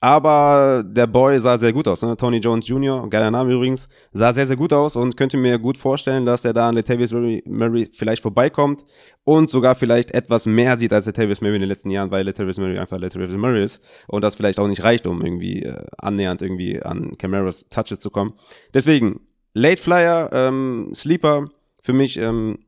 aber 0.00 0.82
der 0.82 1.06
Boy 1.06 1.38
sah 1.40 1.58
sehr 1.58 1.74
gut 1.74 1.86
aus, 1.86 2.00
ne? 2.00 2.16
Tony 2.16 2.38
Jones 2.38 2.66
Jr., 2.66 3.08
geiler 3.10 3.30
Name 3.30 3.52
übrigens, 3.52 3.86
sah 4.12 4.32
sehr, 4.32 4.46
sehr 4.46 4.56
gut 4.56 4.72
aus 4.72 4.96
und 4.96 5.14
könnte 5.14 5.36
mir 5.36 5.58
gut 5.58 5.76
vorstellen, 5.76 6.24
dass 6.24 6.46
er 6.46 6.54
da 6.54 6.70
an 6.70 6.74
Latavius 6.74 7.12
Murray, 7.12 7.90
vielleicht 7.92 8.22
vorbeikommt 8.22 8.84
und 9.24 9.50
sogar 9.50 9.74
vielleicht 9.74 10.12
etwas 10.12 10.46
mehr 10.46 10.78
sieht 10.78 10.94
als 10.94 11.04
Latavius 11.04 11.42
Murray 11.42 11.56
in 11.56 11.60
den 11.60 11.68
letzten 11.68 11.90
Jahren, 11.90 12.10
weil 12.10 12.24
Latavius 12.24 12.56
Murray 12.58 12.78
einfach 12.78 12.98
Latavius 12.98 13.32
Murray 13.32 13.62
ist 13.62 13.80
und 14.08 14.24
das 14.24 14.36
vielleicht 14.36 14.58
auch 14.58 14.68
nicht 14.68 14.82
reicht, 14.82 15.06
um 15.06 15.20
irgendwie 15.20 15.64
äh, 15.64 15.84
annähernd 15.98 16.40
irgendwie 16.40 16.82
an 16.82 17.18
Camaras 17.18 17.66
Touches 17.68 17.98
zu 17.98 18.10
kommen. 18.10 18.32
Deswegen, 18.72 19.20
Late 19.52 19.82
Flyer, 19.82 20.30
ähm, 20.32 20.92
Sleeper, 20.94 21.44
für 21.82 21.92
mich 21.92 22.16
ähm, 22.16 22.60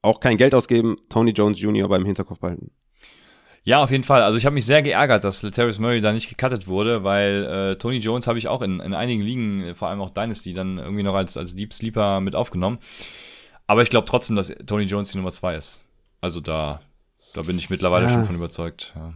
auch 0.00 0.18
kein 0.18 0.38
Geld 0.38 0.54
ausgeben, 0.54 0.96
Tony 1.08 1.30
Jones 1.30 1.60
Jr. 1.60 1.88
beim 1.88 2.04
Hinterkopf 2.04 2.40
behalten. 2.40 2.72
Ja, 3.64 3.82
auf 3.82 3.90
jeden 3.90 4.02
Fall. 4.02 4.22
Also 4.22 4.38
ich 4.38 4.44
habe 4.44 4.54
mich 4.54 4.66
sehr 4.66 4.82
geärgert, 4.82 5.22
dass 5.22 5.42
Latavius 5.42 5.78
Murray 5.78 6.00
da 6.00 6.12
nicht 6.12 6.28
gecuttet 6.28 6.66
wurde, 6.66 7.04
weil 7.04 7.44
äh, 7.44 7.76
Tony 7.76 7.98
Jones 7.98 8.26
habe 8.26 8.38
ich 8.38 8.48
auch 8.48 8.60
in, 8.60 8.80
in 8.80 8.92
einigen 8.92 9.22
Ligen, 9.22 9.74
vor 9.74 9.88
allem 9.88 10.00
auch 10.00 10.10
Dynasty, 10.10 10.52
dann 10.52 10.78
irgendwie 10.78 11.04
noch 11.04 11.14
als, 11.14 11.36
als 11.36 11.54
Deep 11.54 11.72
Sleeper 11.72 12.20
mit 12.20 12.34
aufgenommen. 12.34 12.78
Aber 13.68 13.82
ich 13.82 13.90
glaube 13.90 14.08
trotzdem, 14.08 14.34
dass 14.34 14.52
Tony 14.66 14.84
Jones 14.84 15.12
die 15.12 15.18
Nummer 15.18 15.30
zwei 15.30 15.54
ist. 15.54 15.80
Also 16.20 16.40
da, 16.40 16.80
da 17.34 17.42
bin 17.42 17.56
ich 17.56 17.70
mittlerweile 17.70 18.06
ja. 18.06 18.12
schon 18.12 18.24
von 18.24 18.34
überzeugt. 18.34 18.92
Ja. 18.96 19.12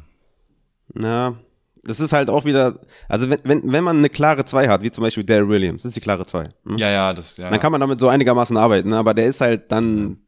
Na, 0.95 1.37
das 1.83 2.01
ist 2.01 2.13
halt 2.13 2.31
auch 2.31 2.45
wieder, 2.45 2.79
also 3.09 3.29
wenn, 3.31 3.41
wenn, 3.45 3.73
wenn 3.73 3.85
man 3.85 3.99
eine 3.99 4.09
klare 4.09 4.45
2 4.45 4.69
hat, 4.69 4.83
wie 4.83 4.91
zum 4.91 5.03
Beispiel 5.03 5.25
Daryl 5.25 5.49
Williams, 5.49 5.83
das 5.83 5.91
ist 5.91 5.97
die 5.97 6.01
klare 6.01 6.27
2. 6.27 6.49
Hm? 6.67 6.79
Ja, 6.79 6.91
ja, 6.91 7.13
das, 7.13 7.37
ja. 7.37 7.51
Dann 7.51 7.61
kann 7.61 7.73
man 7.73 7.81
damit 7.81 8.01
so 8.01 8.09
einigermaßen 8.09 8.57
arbeiten, 8.57 8.93
aber 8.93 9.15
der 9.15 9.27
ist 9.27 9.41
halt 9.41 9.71
dann 9.73 10.19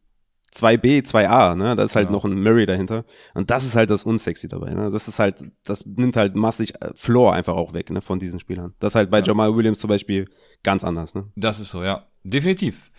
2b, 0.55 1.07
2a, 1.07 1.55
ne? 1.55 1.77
Da 1.77 1.85
ist 1.85 1.95
halt 1.95 2.07
ja. 2.07 2.13
noch 2.13 2.25
ein 2.25 2.43
Murray 2.43 2.67
dahinter. 2.67 3.05
Und 3.35 3.51
das 3.51 3.65
ist 3.65 3.77
halt 3.77 3.91
das 3.91 4.05
Unsexy 4.05 4.49
dabei, 4.49 4.73
ne? 4.73 4.91
Das 4.91 5.09
ist 5.09 5.19
halt, 5.19 5.45
das 5.65 5.85
nimmt 5.87 6.17
halt 6.17 6.35
massig 6.35 6.75
äh, 6.81 6.91
Floor 6.95 7.35
einfach 7.35 7.55
auch 7.55 7.73
weg, 7.75 7.91
ne? 7.91 8.01
Von 8.01 8.19
diesen 8.19 8.41
Spielern. 8.41 8.75
Das 8.79 8.93
ist 8.93 8.95
halt 8.95 9.11
bei 9.11 9.19
ja. 9.19 9.27
Jamal 9.27 9.55
Williams 9.55 9.79
zum 9.79 9.89
Beispiel 9.89 10.29
ganz 10.63 10.85
anders, 10.85 11.15
ne? 11.15 11.31
Das 11.37 11.61
ist 11.61 11.71
so, 11.71 11.83
ja. 11.83 12.05
Definitiv. 12.25 12.91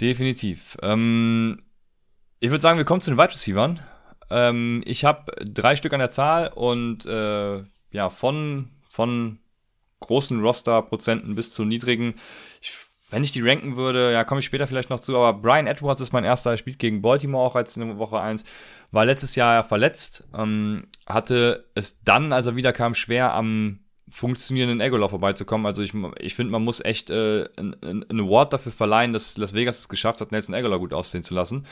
Definitiv. 0.00 0.76
Ähm, 0.82 1.58
ich 2.40 2.50
würde 2.50 2.62
sagen, 2.62 2.78
wir 2.78 2.84
kommen 2.84 3.00
zu 3.00 3.10
den 3.10 3.18
Wide 3.18 3.32
Receivers. 3.32 3.78
Ähm, 4.30 4.82
ich 4.84 5.04
habe 5.04 5.32
drei 5.44 5.76
Stück 5.76 5.92
an 5.92 6.00
der 6.00 6.10
Zahl 6.10 6.48
und 6.48 7.06
äh, 7.06 7.62
ja, 7.92 8.10
von, 8.10 8.70
von 8.90 9.38
großen 10.00 10.40
Roster-Prozenten 10.40 11.34
bis 11.34 11.52
zu 11.52 11.64
niedrigen. 11.64 12.14
Wenn 13.08 13.22
ich 13.22 13.30
die 13.30 13.40
ranken 13.40 13.76
würde, 13.76 14.12
ja, 14.12 14.24
komme 14.24 14.40
ich 14.40 14.46
später 14.46 14.66
vielleicht 14.66 14.90
noch 14.90 14.98
zu, 14.98 15.16
aber 15.16 15.38
Brian 15.40 15.68
Edwards 15.68 16.00
ist 16.00 16.12
mein 16.12 16.24
erster, 16.24 16.50
er 16.50 16.56
spielt 16.56 16.80
gegen 16.80 17.02
Baltimore 17.02 17.46
auch 17.46 17.54
als 17.54 17.76
in 17.76 17.98
Woche 17.98 18.20
1, 18.20 18.44
war 18.90 19.04
letztes 19.04 19.36
Jahr 19.36 19.62
verletzt, 19.62 20.24
ähm, 20.34 20.84
hatte 21.06 21.66
es 21.74 22.02
dann, 22.02 22.32
als 22.32 22.46
er 22.46 22.56
wiederkam, 22.56 22.94
schwer 22.94 23.32
am 23.32 23.80
funktionierenden 24.08 24.80
Egolor 24.80 25.08
vorbeizukommen. 25.08 25.66
Also 25.66 25.82
ich, 25.82 25.92
ich 26.18 26.34
finde, 26.34 26.52
man 26.52 26.64
muss 26.64 26.84
echt 26.84 27.10
äh, 27.10 27.48
ein, 27.56 27.76
ein 27.82 28.20
Award 28.20 28.52
dafür 28.52 28.72
verleihen, 28.72 29.12
dass 29.12 29.36
Las 29.36 29.54
Vegas 29.54 29.80
es 29.80 29.88
geschafft 29.88 30.20
hat, 30.20 30.32
Nelson 30.32 30.54
Egolor 30.54 30.78
gut 30.78 30.92
aussehen 30.92 31.22
zu 31.22 31.34
lassen. 31.34 31.66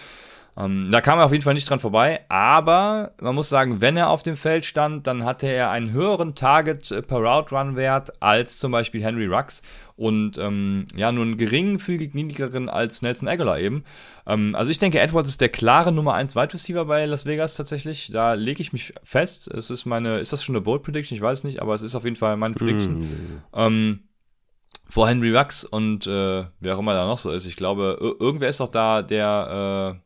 Ähm, 0.57 0.91
da 0.93 1.01
kam 1.01 1.19
er 1.19 1.25
auf 1.25 1.33
jeden 1.33 1.43
Fall 1.43 1.55
nicht 1.55 1.69
dran 1.69 1.81
vorbei, 1.81 2.21
aber 2.29 3.13
man 3.21 3.35
muss 3.35 3.49
sagen, 3.49 3.81
wenn 3.81 3.97
er 3.97 4.11
auf 4.11 4.23
dem 4.23 4.37
Feld 4.37 4.65
stand, 4.65 5.07
dann 5.07 5.25
hatte 5.25 5.49
er 5.49 5.71
einen 5.71 5.91
höheren 5.91 6.37
Target 6.37 6.93
äh, 6.93 7.03
per 7.03 7.19
Route 7.19 7.55
Run 7.55 7.75
Wert 7.75 8.23
als 8.23 8.59
zum 8.59 8.71
Beispiel 8.71 9.03
Henry 9.03 9.27
Rux 9.27 9.63
und 9.97 10.39
ähm, 10.39 10.87
ja, 10.95 11.11
nur 11.11 11.25
einen 11.25 11.39
geringfügig 11.39 12.15
niedrigeren 12.15 12.69
als 12.69 13.03
Nelson 13.03 13.29
Aguilar 13.29 13.59
eben. 13.59 13.85
Ähm, 14.27 14.55
also 14.55 14.71
ich 14.71 14.79
denke, 14.79 15.01
Edwards 15.01 15.29
ist 15.29 15.41
der 15.41 15.49
klare 15.49 15.91
Nummer 15.91 16.15
1 16.15 16.37
Wide 16.37 16.55
Receiver 16.55 16.85
bei 16.85 17.05
Las 17.05 17.27
Vegas 17.27 17.57
tatsächlich. 17.57 18.11
Da 18.13 18.35
lege 18.35 18.61
ich 18.61 18.73
mich 18.73 18.93
fest. 19.03 19.49
Es 19.49 19.71
ist 19.71 19.87
meine, 19.87 20.19
ist 20.19 20.33
das 20.33 20.45
schon 20.45 20.55
eine 20.55 20.63
Bold 20.63 20.85
Prediction? 20.85 21.17
Ich 21.17 21.23
weiß 21.23 21.45
nicht, 21.45 21.63
aber 21.63 21.75
es 21.75 21.83
ist 21.83 21.97
auf 21.97 22.05
jeden 22.05 22.17
Fall 22.17 22.37
meine 22.37 22.55
Prediction. 22.55 22.99
Mm. 22.99 23.43
Ähm, 23.53 24.01
vor 24.89 25.09
Henry 25.09 25.37
Rux 25.37 25.65
und 25.65 26.07
äh, 26.07 26.45
wer 26.61 26.77
auch 26.77 26.81
immer 26.81 26.95
da 26.95 27.07
noch 27.07 27.19
so 27.19 27.31
ist. 27.31 27.47
Ich 27.47 27.57
glaube, 27.57 27.97
irgendwer 28.21 28.49
ist 28.49 28.61
doch 28.61 28.69
da, 28.69 29.03
der 29.03 29.97
äh, 29.97 30.04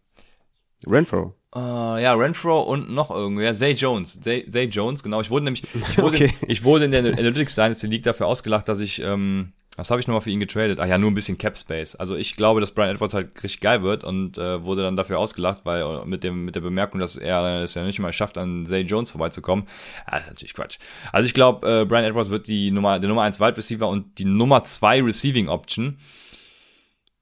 Renfro. 0.87 1.35
Uh, 1.55 1.97
ja, 1.97 2.13
Renfro 2.15 2.61
und 2.61 2.91
noch 2.91 3.11
irgendwer. 3.11 3.55
Zay 3.55 3.73
Jones. 3.73 4.21
Zay, 4.21 4.47
Zay 4.49 4.65
Jones, 4.65 5.03
genau. 5.03 5.21
Ich 5.21 5.31
wurde 5.31 5.45
nämlich, 5.45 5.63
ich 5.75 5.99
wurde, 6.03 6.17
okay. 6.17 6.35
ich 6.47 6.63
wurde 6.63 6.85
in 6.85 6.91
der 6.91 7.01
Analytics 7.01 7.55
Dynasty 7.55 7.87
League 7.87 8.03
dafür 8.03 8.27
ausgelacht, 8.27 8.69
dass 8.69 8.81
ich, 8.81 9.01
ähm, 9.03 9.53
was 9.75 9.91
habe 9.91 9.99
ich 9.99 10.07
nochmal 10.07 10.21
für 10.21 10.31
ihn 10.31 10.41
getradet? 10.41 10.79
Ach 10.79 10.87
ja, 10.87 10.99
nur 10.99 11.11
ein 11.11 11.15
bisschen 11.15 11.39
Cap 11.39 11.57
Space. 11.57 11.97
Also 11.97 12.17
ich 12.17 12.37
glaube, 12.37 12.61
dass 12.61 12.73
Brian 12.73 12.91
Edwards 12.91 13.15
halt 13.15 13.31
richtig 13.43 13.61
geil 13.61 13.83
wird 13.83 14.05
und 14.05 14.37
äh, 14.37 14.63
wurde 14.63 14.83
dann 14.83 14.97
dafür 14.97 15.19
ausgelacht, 15.19 15.61
weil 15.65 15.81
äh, 15.81 16.05
mit 16.05 16.23
dem 16.23 16.45
mit 16.45 16.55
der 16.55 16.61
Bemerkung, 16.61 17.01
dass 17.01 17.17
er 17.17 17.63
es 17.63 17.75
ja 17.75 17.83
nicht 17.83 17.99
mal 17.99 18.13
schafft, 18.13 18.37
an 18.37 18.67
Zay 18.67 18.83
Jones 18.83 19.11
vorbeizukommen. 19.11 19.67
Ja, 20.07 20.13
das 20.13 20.23
ist 20.25 20.29
natürlich 20.29 20.55
Quatsch. 20.55 20.79
Also 21.13 21.27
ich 21.27 21.35
glaube, 21.35 21.67
äh, 21.67 21.85
Brian 21.87 22.05
Edwards 22.05 22.29
wird 22.29 22.47
die 22.47 22.71
Nummer, 22.71 22.99
der 22.99 23.09
Nummer 23.09 23.23
1 23.23 23.41
Wide 23.41 23.57
Receiver 23.57 23.89
und 23.89 24.19
die 24.19 24.27
Nummer 24.27 24.65
2 24.65 25.03
Receiving 25.03 25.49
Option. 25.49 25.97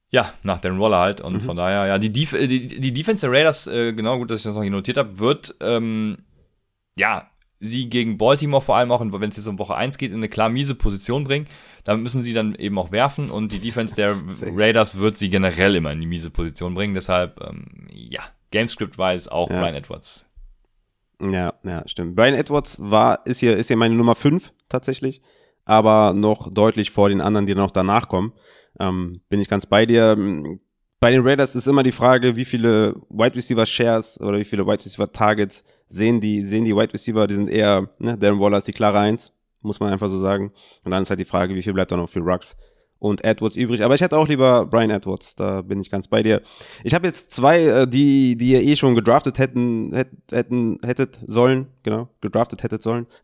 Ja, 0.09 0.33
nach 0.43 0.59
den 0.59 0.77
Roller 0.77 0.99
halt. 0.99 1.21
Und 1.21 1.33
mhm. 1.33 1.41
von 1.41 1.57
daher, 1.57 1.85
ja, 1.85 1.97
die, 1.97 2.11
Def 2.11 2.31
die, 2.31 2.67
die 2.67 2.93
Defense 2.93 3.27
der 3.27 3.37
Raiders, 3.37 3.67
äh, 3.67 3.93
genau 3.93 4.17
gut, 4.17 4.31
dass 4.31 4.39
ich 4.39 4.45
das 4.45 4.55
noch 4.55 4.61
hier 4.61 4.71
notiert 4.71 4.97
habe, 4.97 5.19
wird, 5.19 5.55
ähm, 5.59 6.17
ja, 6.95 7.29
sie 7.59 7.89
gegen 7.89 8.17
Baltimore 8.17 8.61
vor 8.61 8.77
allem 8.77 8.91
auch, 8.91 9.01
wenn 9.01 9.29
es 9.29 9.37
jetzt 9.37 9.47
um 9.47 9.59
Woche 9.59 9.75
1 9.75 9.97
geht, 9.97 10.11
in 10.11 10.17
eine 10.17 10.29
klar 10.29 10.49
miese 10.49 10.75
Position 10.75 11.23
bringen. 11.23 11.47
Damit 11.83 12.03
müssen 12.03 12.21
sie 12.21 12.33
dann 12.33 12.55
eben 12.55 12.77
auch 12.77 12.91
werfen 12.91 13.29
und 13.29 13.51
die 13.51 13.59
Defense 13.59 13.95
der 13.95 14.15
Raiders 14.55 14.99
wird 14.99 15.17
sie 15.17 15.29
generell 15.29 15.75
immer 15.75 15.91
in 15.91 15.99
die 15.99 16.05
miese 16.05 16.29
Position 16.29 16.73
bringen. 16.73 16.93
Deshalb, 16.93 17.41
ähm, 17.41 17.87
ja, 17.91 18.21
Gamescript-wise 18.51 19.31
auch 19.31 19.49
ja. 19.49 19.59
Brian 19.59 19.75
Edwards. 19.75 20.25
Ja, 21.19 21.53
ja, 21.63 21.87
stimmt. 21.87 22.15
Brian 22.15 22.35
Edwards 22.35 22.77
war, 22.79 23.25
ist 23.25 23.39
hier, 23.39 23.57
ist 23.57 23.67
hier 23.67 23.77
meine 23.77 23.95
Nummer 23.95 24.15
5 24.15 24.53
tatsächlich, 24.69 25.21
aber 25.65 26.13
noch 26.13 26.51
deutlich 26.51 26.91
vor 26.91 27.09
den 27.09 27.21
anderen, 27.21 27.45
die 27.45 27.55
noch 27.55 27.71
danach 27.71 28.07
kommen. 28.07 28.33
Ähm, 28.79 29.21
bin 29.29 29.41
ich 29.41 29.49
ganz 29.49 29.65
bei 29.65 29.85
dir. 29.85 30.15
Bei 30.99 31.11
den 31.11 31.21
Raiders 31.21 31.55
ist 31.55 31.67
immer 31.67 31.83
die 31.83 31.91
Frage, 31.91 32.35
wie 32.35 32.45
viele 32.45 32.95
Wide 33.09 33.35
Receiver 33.35 33.65
Shares 33.65 34.19
oder 34.19 34.39
wie 34.39 34.45
viele 34.45 34.65
Wide 34.65 34.83
Receiver 34.83 35.11
Targets 35.11 35.63
sehen 35.87 36.19
die, 36.19 36.43
sehen 36.43 36.65
die 36.65 36.75
Wide 36.75 36.93
Receiver, 36.93 37.27
die 37.27 37.35
sind 37.35 37.49
eher, 37.49 37.89
ne, 37.99 38.17
Darren 38.17 38.39
Waller 38.39 38.57
ist 38.57 38.67
die 38.67 38.71
klare 38.73 38.99
Eins, 38.99 39.31
muss 39.61 39.79
man 39.79 39.93
einfach 39.93 40.09
so 40.09 40.17
sagen. 40.17 40.51
Und 40.83 40.91
dann 40.91 41.03
ist 41.03 41.09
halt 41.09 41.19
die 41.19 41.25
Frage, 41.25 41.53
wie 41.53 41.61
viel 41.61 41.73
bleibt 41.73 41.91
da 41.91 41.97
noch 41.97 42.09
für 42.09 42.19
Rux 42.19 42.55
und 42.99 43.23
Edwards 43.23 43.55
übrig. 43.55 43.83
Aber 43.83 43.95
ich 43.95 44.01
hätte 44.01 44.17
auch 44.17 44.27
lieber 44.27 44.65
Brian 44.65 44.89
Edwards, 44.89 45.35
da 45.35 45.61
bin 45.61 45.79
ich 45.79 45.89
ganz 45.89 46.07
bei 46.07 46.23
dir. 46.23 46.41
Ich 46.83 46.93
habe 46.93 47.07
jetzt 47.07 47.31
zwei, 47.31 47.61
äh, 47.61 47.87
die, 47.87 48.35
die 48.37 48.51
ihr 48.51 48.61
eh 48.63 48.75
schon 48.75 48.95
gedraftet 48.95 49.37
hätten, 49.37 49.93
hätten, 50.31 50.79
hättet 50.83 51.19
sollen, 51.25 51.67
genau, 51.83 52.09
gedraftet 52.21 52.63
hättet 52.63 52.83
sollen. 52.83 53.07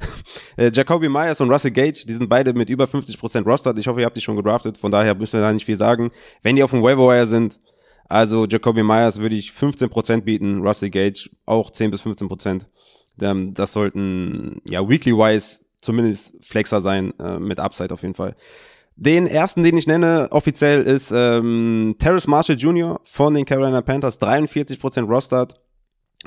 Äh, 0.55 0.71
Jacoby 0.71 1.09
Myers 1.09 1.41
und 1.41 1.49
Russell 1.49 1.71
Gage, 1.71 2.05
die 2.07 2.13
sind 2.13 2.29
beide 2.29 2.53
mit 2.53 2.69
über 2.69 2.85
50% 2.85 3.43
rostered. 3.43 3.77
Ich 3.79 3.87
hoffe, 3.87 4.01
ihr 4.01 4.05
habt 4.05 4.15
die 4.15 4.21
schon 4.21 4.35
gedraftet, 4.35 4.77
von 4.77 4.91
daher 4.91 5.15
müsst 5.15 5.33
ihr 5.33 5.41
da 5.41 5.51
nicht 5.51 5.65
viel 5.65 5.77
sagen. 5.77 6.11
Wenn 6.43 6.55
die 6.55 6.63
auf 6.63 6.69
dem 6.69 6.83
Waiver 6.83 7.25
sind, 7.25 7.59
also 8.07 8.45
Jacoby 8.45 8.83
Myers 8.83 9.19
würde 9.19 9.35
ich 9.35 9.49
15% 9.49 10.21
bieten, 10.21 10.61
Russell 10.61 10.91
Gage 10.91 11.29
auch 11.47 11.71
10 11.71 11.89
bis 11.89 12.03
15%. 12.03 12.67
Ähm, 13.21 13.53
das 13.55 13.73
sollten, 13.73 14.61
ja, 14.65 14.87
weekly-wise 14.87 15.61
zumindest 15.81 16.33
Flexer 16.41 16.81
sein, 16.81 17.13
äh, 17.19 17.39
mit 17.39 17.59
Upside 17.59 17.93
auf 17.93 18.01
jeden 18.01 18.15
Fall. 18.15 18.35
Den 18.95 19.27
ersten, 19.27 19.63
den 19.63 19.77
ich 19.77 19.87
nenne, 19.87 20.27
offiziell 20.31 20.83
ist 20.83 21.11
ähm, 21.11 21.95
Terrace 21.97 22.27
Marshall 22.27 22.57
Jr. 22.57 22.99
von 23.03 23.33
den 23.33 23.45
Carolina 23.45 23.81
Panthers, 23.81 24.21
43% 24.21 25.07
rostered. 25.07 25.53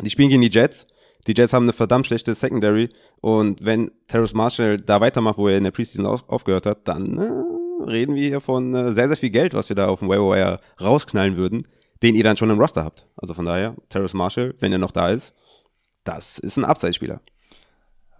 Die 0.02 0.10
spielen 0.10 0.30
gegen 0.30 0.42
die 0.42 0.50
Jets. 0.50 0.86
Die 1.26 1.34
Jets 1.36 1.52
haben 1.52 1.64
eine 1.64 1.72
verdammt 1.72 2.06
schlechte 2.06 2.34
Secondary 2.34 2.90
und 3.20 3.64
wenn 3.64 3.90
Terrace 4.06 4.34
Marshall 4.34 4.78
da 4.78 5.00
weitermacht, 5.00 5.38
wo 5.38 5.48
er 5.48 5.58
in 5.58 5.64
der 5.64 5.70
Preseason 5.72 6.06
auf, 6.06 6.28
aufgehört 6.28 6.66
hat, 6.66 6.86
dann 6.86 7.18
äh, 7.18 7.90
reden 7.90 8.14
wir 8.14 8.28
hier 8.28 8.40
von 8.40 8.74
äh, 8.74 8.94
sehr, 8.94 9.08
sehr 9.08 9.16
viel 9.16 9.30
Geld, 9.30 9.54
was 9.54 9.68
wir 9.68 9.76
da 9.76 9.88
auf 9.88 10.00
dem 10.00 10.08
Waiver 10.08 10.60
rausknallen 10.80 11.36
würden, 11.36 11.66
den 12.02 12.14
ihr 12.14 12.22
dann 12.22 12.36
schon 12.36 12.50
im 12.50 12.60
Roster 12.60 12.84
habt. 12.84 13.06
Also 13.16 13.34
von 13.34 13.44
daher, 13.44 13.74
Terrace 13.88 14.14
Marshall, 14.14 14.54
wenn 14.60 14.72
er 14.72 14.78
noch 14.78 14.92
da 14.92 15.08
ist, 15.08 15.34
das 16.04 16.38
ist 16.38 16.56
ein 16.56 16.64
Upside-Spieler. 16.64 17.20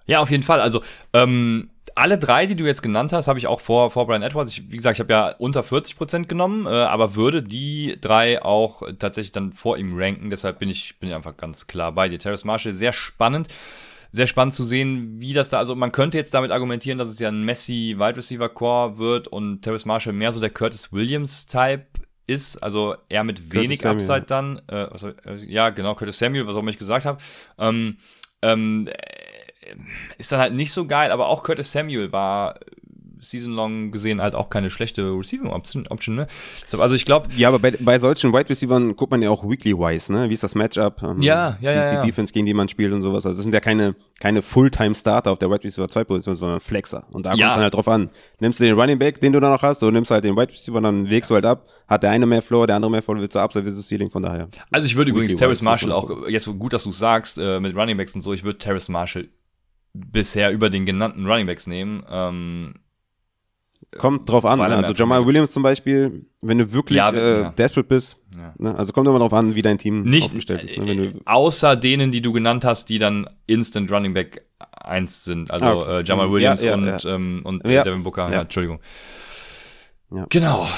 Ja, 0.07 0.20
auf 0.20 0.30
jeden 0.30 0.42
Fall. 0.42 0.61
Also, 0.61 0.82
ähm, 1.12 1.70
alle 1.97 2.18
drei, 2.18 2.47
die 2.47 2.57
du 2.57 2.64
jetzt 2.64 2.82
genannt 2.82 3.12
hast, 3.12 3.26
habe 3.26 3.38
ich 3.38 3.47
auch 3.47 3.61
vor, 3.61 3.90
vor 3.90 4.07
Brian 4.07 4.22
Edwards. 4.22 4.53
Ich, 4.53 4.70
wie 4.70 4.76
gesagt, 4.76 4.97
ich 4.97 5.01
habe 5.01 5.12
ja 5.12 5.28
unter 5.38 5.62
40 5.62 5.97
Prozent 5.97 6.28
genommen, 6.28 6.66
äh, 6.66 6.70
aber 6.70 7.14
würde 7.14 7.42
die 7.42 7.97
drei 8.01 8.42
auch 8.42 8.82
tatsächlich 8.99 9.32
dann 9.32 9.55
vor 9.55 9.78
ihm 9.78 9.99
ranken. 9.99 10.28
Deshalb 10.28 10.59
bin 10.59 10.68
ich, 10.68 10.99
bin 10.99 11.09
ich 11.09 11.14
einfach 11.14 11.36
ganz 11.36 11.66
klar 11.66 11.92
bei 11.92 12.09
dir. 12.09 12.18
Terrace 12.18 12.44
Marshall, 12.44 12.74
sehr 12.74 12.92
spannend. 12.92 13.49
Sehr 14.12 14.26
spannend 14.26 14.55
zu 14.55 14.64
sehen, 14.64 15.20
wie 15.20 15.32
das 15.32 15.49
da, 15.49 15.59
also 15.59 15.74
man 15.74 15.92
könnte 15.92 16.16
jetzt 16.16 16.32
damit 16.32 16.51
argumentieren, 16.51 16.97
dass 16.97 17.09
es 17.09 17.18
ja 17.18 17.28
ein 17.28 17.42
Messi 17.42 17.97
Wide 17.99 18.16
Receiver 18.16 18.49
Core 18.49 18.99
wird 18.99 19.28
und 19.28 19.62
Terrace 19.62 19.84
Marshall 19.84 20.12
mehr 20.12 20.32
so 20.32 20.40
der 20.40 20.51
Curtis 20.51 20.92
Williams 20.92 21.47
Type 21.47 21.86
ist, 22.26 22.62
also 22.62 22.94
eher 23.09 23.24
mit 23.24 23.53
wenig 23.53 23.80
Curtis 23.80 24.09
Upside 24.09 24.26
Samuel. 24.28 24.62
dann, 24.68 24.86
äh, 24.86 24.90
also, 24.90 25.09
äh, 25.09 25.44
ja 25.47 25.70
genau, 25.70 25.94
Curtis 25.94 26.18
Samuel, 26.18 26.47
was 26.47 26.57
auch 26.57 26.61
immer 26.61 26.70
ich 26.70 26.78
gesagt 26.78 27.05
habe. 27.05 27.18
Ähm, 27.59 27.99
ähm, 28.42 28.88
ist 30.19 30.33
dann 30.33 30.41
halt 30.41 30.55
nicht 30.55 30.73
so 30.73 30.87
geil, 30.87 31.11
aber 31.11 31.29
auch 31.29 31.43
Curtis 31.43 31.73
Samuel 31.73 32.12
war 32.12 32.59
season-long 33.21 33.91
gesehen 33.91 34.21
halt 34.21 34.35
auch 34.35 34.51
keine 34.51 34.71
schlechte 34.71 35.03
Receiving 35.03 35.49
Option, 35.49 35.87
Option 35.89 36.14
ne? 36.14 36.27
Deshalb, 36.62 36.83
also 36.83 36.95
ich 36.95 37.05
glaube. 37.05 37.29
Ja, 37.37 37.49
aber 37.49 37.59
bei, 37.59 37.73
bei 37.73 37.99
solchen 37.99 38.33
Wide 38.33 38.49
Receivers 38.49 38.97
guckt 38.97 39.11
man 39.11 39.23
ja 39.23 39.31
auch 39.31 39.49
weekly-wise, 39.49 40.12
ne? 40.12 40.29
Wie 40.29 40.35
ist 40.35 40.43
das 40.43 40.55
Matchup? 40.55 41.03
Ähm, 41.03 41.21
ja, 41.21 41.57
ja, 41.61 41.75
Wie 41.75 41.79
ist 41.79 41.91
die 41.91 41.95
ja. 41.97 42.03
Defense, 42.03 42.33
gegen 42.33 42.47
die 42.47 42.55
man 42.55 42.69
spielt 42.69 42.93
und 42.93 43.03
sowas? 43.03 43.27
Also, 43.27 43.39
das 43.39 43.45
sind 43.45 43.53
ja 43.53 43.61
keine, 43.61 43.95
keine 44.21 44.43
Fulltime-Starter 44.43 45.33
auf 45.33 45.39
der 45.39 45.51
Wide 45.51 45.64
Receiver 45.64 45.89
2 45.89 46.05
Position, 46.05 46.37
sondern 46.37 46.61
Flexer. 46.61 47.07
Und 47.12 47.27
da 47.27 47.31
kommt 47.31 47.43
es 47.43 47.51
dann 47.51 47.61
halt 47.61 47.75
drauf 47.75 47.89
an. 47.89 48.11
Nimmst 48.41 48.61
du 48.61 48.64
den 48.64 48.79
Running 48.79 48.99
Back, 48.99 49.21
den 49.21 49.33
du 49.33 49.41
da 49.41 49.51
noch 49.51 49.62
hast, 49.62 49.83
oder 49.83 49.93
nimmst 49.93 50.11
halt 50.11 50.25
den 50.25 50.37
Wide 50.37 50.53
Receiver, 50.53 50.81
dann 50.81 51.09
wägst 51.09 51.31
du 51.31 51.35
halt 51.35 51.47
ab. 51.47 51.67
Hat 51.89 52.03
der 52.03 52.11
eine 52.11 52.27
mehr 52.27 52.43
Floor, 52.43 52.67
der 52.67 52.77
andere 52.77 52.91
mehr 52.91 53.03
Floor, 53.03 53.19
willst 53.19 53.35
du 53.35 53.39
Upside, 53.39 53.64
willst 53.64 53.79
du 53.79 53.83
Ceiling, 53.83 54.11
von 54.11 54.23
daher. 54.23 54.49
Also 54.73 54.87
ich 54.87 54.97
würde 54.97 55.12
übrigens 55.12 55.37
Terrace 55.37 55.62
Marshall 55.62 55.93
auch, 55.93 56.27
jetzt 56.29 56.47
gut, 56.59 56.73
dass 56.73 56.83
du 56.83 56.93
sagst, 56.93 57.39
äh, 57.39 57.61
mit 57.61 57.77
Running 57.77 57.97
Backs 57.97 58.14
und 58.14 58.23
so, 58.23 58.33
ich 58.33 58.43
würde 58.43 58.59
Terrace 58.59 58.89
Marshall 58.89 59.29
bisher 59.97 60.53
über 60.53 60.70
den 60.70 60.86
genannten 60.86 61.26
Running 61.26 61.47
Backs 61.47 61.66
nehmen. 61.66 62.05
Ähm, 62.09 62.74
Kommt 63.99 64.28
drauf 64.28 64.44
an. 64.44 64.61
Also 64.61 64.92
Jamal 64.92 65.26
Williams 65.26 65.53
zum 65.53 65.62
Beispiel, 65.62 66.26
wenn 66.40 66.59
du 66.59 66.72
wirklich 66.72 66.99
ja, 66.99 67.11
äh, 67.11 67.40
ja. 67.42 67.51
desperate 67.51 67.88
bist. 67.88 68.18
Ja. 68.36 68.53
Ne? 68.59 68.76
Also 68.76 68.92
kommt 68.92 69.09
immer 69.09 69.18
drauf 69.18 69.32
an, 69.32 69.55
wie 69.55 69.62
dein 69.62 69.78
Team 69.78 70.03
Nicht, 70.03 70.26
aufgestellt 70.26 70.64
ist. 70.64 70.76
Ne? 70.76 70.97
Du, 70.97 71.20
außer 71.24 71.76
denen, 71.76 72.11
die 72.11 72.20
du 72.20 72.32
genannt 72.32 72.64
hast, 72.64 72.88
die 72.88 72.99
dann 72.99 73.26
Instant 73.47 73.90
Running 73.90 74.12
Back 74.12 74.47
1 74.59 75.24
sind. 75.24 75.51
Also 75.51 75.66
ah, 75.66 75.74
okay. 75.74 76.01
äh, 76.01 76.05
Jamal 76.05 76.30
Williams 76.30 76.62
und, 76.64 77.05
ähm, 77.07 77.40
und 77.44 77.66
Devin 77.66 78.03
Booker. 78.03 78.30
Entschuldigung. 78.30 78.80
Genau. 80.28 80.68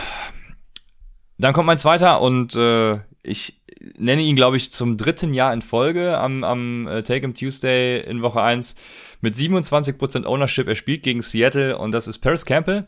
Dann 1.39 1.53
kommt 1.53 1.67
mein 1.67 1.79
zweiter 1.79 2.21
und 2.21 2.55
äh, 2.57 2.99
ich 3.23 3.58
nenne 3.97 4.23
ihn, 4.23 4.37
glaube 4.37 4.57
ich, 4.57 4.73
zum 4.73 4.97
dritten 4.97 5.35
Jahr 5.35 5.53
in 5.53 5.63
Folge 5.63 6.19
am, 6.19 6.45
am 6.45 6.87
äh, 6.89 7.03
Take 7.03 7.21
Him 7.21 7.35
Tuesday 7.35 8.01
in 8.01 8.23
Woche 8.23 8.43
1 8.43 8.77
mit 9.21 9.35
27% 9.35 10.25
Ownership. 10.25 10.69
Er 10.69 10.75
spielt 10.75 11.03
gegen 11.03 11.23
Seattle 11.23 11.79
und 11.79 11.93
das 11.93 12.09
ist 12.09 12.19
Paris 12.19 12.45
Campbell. 12.45 12.87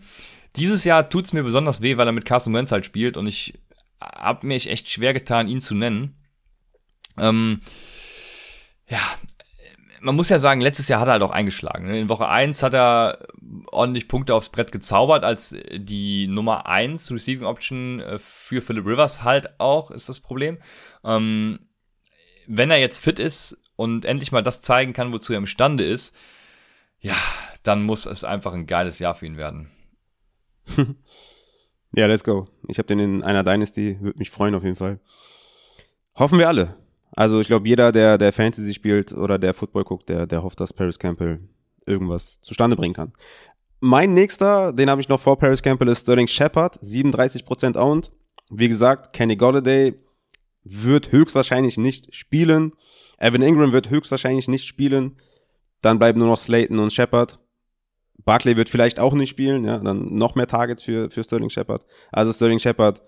Dieses 0.56 0.84
Jahr 0.84 1.08
tut 1.08 1.24
es 1.24 1.32
mir 1.32 1.42
besonders 1.42 1.80
weh, 1.80 1.96
weil 1.96 2.08
er 2.08 2.12
mit 2.12 2.24
Carson 2.24 2.54
Wentz 2.54 2.72
halt 2.72 2.84
spielt 2.84 3.16
und 3.16 3.26
ich 3.26 3.54
habe 4.00 4.46
mir 4.46 4.54
echt 4.54 4.90
schwer 4.90 5.12
getan, 5.12 5.48
ihn 5.48 5.60
zu 5.60 5.74
nennen. 5.74 6.16
Ähm, 7.18 7.60
ja, 8.88 9.00
man 10.00 10.16
muss 10.16 10.28
ja 10.28 10.38
sagen, 10.38 10.60
letztes 10.60 10.88
Jahr 10.88 11.00
hat 11.00 11.08
er 11.08 11.12
halt 11.12 11.22
auch 11.22 11.30
eingeschlagen. 11.30 11.86
Ne? 11.86 12.00
In 12.00 12.08
Woche 12.08 12.28
1 12.28 12.62
hat 12.62 12.74
er 12.74 13.26
ordentlich 13.70 14.08
Punkte 14.08 14.34
aufs 14.34 14.48
Brett 14.48 14.72
gezaubert, 14.72 15.24
als 15.24 15.54
die 15.72 16.26
Nummer 16.26 16.66
1 16.66 17.10
Receiving 17.12 17.44
Option 17.44 18.00
äh, 18.00 18.18
für 18.18 18.62
Philip 18.62 18.86
Rivers 18.86 19.22
halt 19.22 19.60
auch, 19.60 19.90
ist 19.90 20.08
das 20.08 20.20
Problem. 20.20 20.58
Ähm, 21.04 21.60
wenn 22.46 22.70
er 22.70 22.78
jetzt 22.78 22.98
fit 22.98 23.18
ist 23.18 23.60
und 23.76 24.04
endlich 24.04 24.32
mal 24.32 24.42
das 24.42 24.62
zeigen 24.62 24.92
kann, 24.92 25.12
wozu 25.12 25.32
er 25.32 25.38
imstande 25.38 25.84
ist, 25.84 26.16
ja, 26.98 27.16
dann 27.62 27.82
muss 27.82 28.06
es 28.06 28.24
einfach 28.24 28.52
ein 28.52 28.66
geiles 28.66 28.98
Jahr 28.98 29.14
für 29.14 29.26
ihn 29.26 29.36
werden. 29.36 29.70
ja, 31.92 32.06
let's 32.06 32.24
go. 32.24 32.48
Ich 32.68 32.78
habe 32.78 32.86
den 32.86 32.98
in 32.98 33.22
einer 33.22 33.44
Dynasty, 33.44 33.98
würde 34.00 34.18
mich 34.18 34.30
freuen 34.30 34.54
auf 34.54 34.64
jeden 34.64 34.76
Fall. 34.76 35.00
Hoffen 36.14 36.38
wir 36.38 36.48
alle. 36.48 36.76
Also 37.12 37.40
ich 37.40 37.46
glaube, 37.46 37.68
jeder, 37.68 37.92
der, 37.92 38.18
der 38.18 38.32
Fantasy 38.32 38.74
spielt 38.74 39.12
oder 39.12 39.38
der 39.38 39.54
Football 39.54 39.84
guckt, 39.84 40.08
der, 40.08 40.26
der 40.26 40.42
hofft, 40.42 40.60
dass 40.60 40.72
Paris 40.72 40.98
Campbell 40.98 41.40
irgendwas 41.86 42.40
zustande 42.40 42.76
bringen 42.76 42.94
kann. 42.94 43.12
Mein 43.80 44.12
nächster, 44.12 44.72
den 44.72 44.90
habe 44.90 45.00
ich 45.00 45.08
noch 45.08 45.20
vor 45.20 45.38
Paris 45.38 45.62
Campbell, 45.62 45.88
ist 45.88 46.02
Sterling 46.02 46.26
Shepard, 46.26 46.78
37% 46.82 47.76
owned. 47.78 48.12
Wie 48.50 48.68
gesagt, 48.68 49.12
Kenny 49.12 49.36
Golladay 49.36 49.94
wird 50.64 51.12
höchstwahrscheinlich 51.12 51.78
nicht 51.78 52.14
spielen. 52.14 52.72
Evan 53.18 53.42
Ingram 53.42 53.72
wird 53.72 53.90
höchstwahrscheinlich 53.90 54.48
nicht 54.48 54.66
spielen. 54.66 55.16
Dann 55.82 55.98
bleiben 55.98 56.18
nur 56.18 56.28
noch 56.28 56.40
Slayton 56.40 56.78
und 56.78 56.92
Shepard. 56.92 57.38
Barkley 58.24 58.56
wird 58.56 58.68
vielleicht 58.68 59.00
auch 59.00 59.14
nicht 59.14 59.30
spielen, 59.30 59.64
ja, 59.64 59.78
dann 59.78 60.14
noch 60.14 60.34
mehr 60.34 60.46
Targets 60.46 60.82
für, 60.82 61.10
für 61.10 61.24
Sterling 61.24 61.48
Shepard. 61.48 61.86
Also 62.12 62.32
Sterling 62.32 62.58
Shepard 62.58 63.00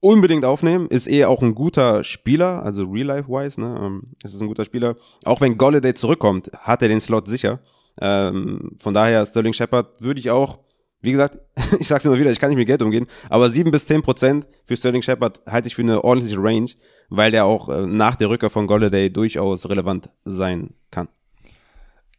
unbedingt 0.00 0.44
aufnehmen, 0.44 0.86
ist 0.88 1.08
eh 1.08 1.24
auch 1.24 1.42
ein 1.42 1.54
guter 1.54 2.04
Spieler, 2.04 2.62
also 2.62 2.84
real-life-wise, 2.84 3.60
ne, 3.60 3.80
ähm, 3.82 4.02
ist 4.22 4.34
es 4.34 4.40
ein 4.40 4.48
guter 4.48 4.64
Spieler. 4.64 4.96
Auch 5.24 5.40
wenn 5.40 5.58
Golladay 5.58 5.94
zurückkommt, 5.94 6.50
hat 6.58 6.82
er 6.82 6.88
den 6.88 7.00
Slot 7.00 7.26
sicher. 7.26 7.60
Ähm, 8.00 8.76
von 8.78 8.94
daher, 8.94 9.24
Sterling 9.24 9.52
Shepard 9.52 10.00
würde 10.00 10.20
ich 10.20 10.30
auch, 10.30 10.58
wie 11.00 11.12
gesagt, 11.12 11.40
ich 11.80 11.88
sag's 11.88 12.04
immer 12.04 12.18
wieder, 12.18 12.30
ich 12.30 12.38
kann 12.38 12.50
nicht 12.50 12.58
mit 12.58 12.66
Geld 12.66 12.82
umgehen, 12.82 13.06
aber 13.30 13.50
sieben 13.50 13.70
bis 13.70 13.86
zehn 13.86 14.02
Prozent 14.02 14.46
für 14.64 14.76
Sterling 14.76 15.02
Shepard 15.02 15.40
halte 15.46 15.68
ich 15.68 15.74
für 15.74 15.82
eine 15.82 16.04
ordentliche 16.04 16.38
Range 16.38 16.70
weil 17.08 17.30
der 17.30 17.44
auch 17.44 17.68
äh, 17.68 17.86
nach 17.86 18.16
der 18.16 18.28
Rückkehr 18.28 18.50
von 18.50 18.66
Golladay 18.66 19.10
durchaus 19.10 19.68
relevant 19.68 20.10
sein 20.24 20.74
kann. 20.90 21.08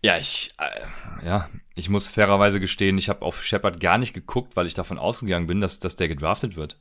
Ja, 0.02 0.18
ich, 0.18 0.54
äh, 0.60 1.26
ja, 1.26 1.50
ich 1.76 1.90
muss 1.90 2.08
fairerweise 2.08 2.60
gestehen, 2.60 2.98
ich 2.98 3.10
habe 3.10 3.24
auf 3.24 3.44
Shepard 3.44 3.80
gar 3.80 3.98
nicht 3.98 4.14
geguckt, 4.14 4.56
weil 4.56 4.68
ich 4.68 4.74
davon 4.74 5.00
ausgegangen 5.00 5.48
bin, 5.48 5.60
dass, 5.60 5.80
dass 5.80 5.96
der 5.96 6.08
gedraftet 6.08 6.56
wird. 6.56 6.80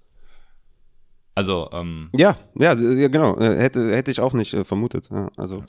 Also, 1.37 1.69
ähm. 1.73 2.09
Ja, 2.17 2.37
ja, 2.55 2.73
ja 2.73 3.09
genau. 3.09 3.37
Äh, 3.37 3.57
hätte, 3.59 3.95
hätte 3.95 4.11
ich 4.11 4.21
auch 4.21 4.33
nicht 4.33 4.55
äh, 4.55 4.65
vermutet. 4.65 5.11
Ja, 5.13 5.29
also, 5.37 5.65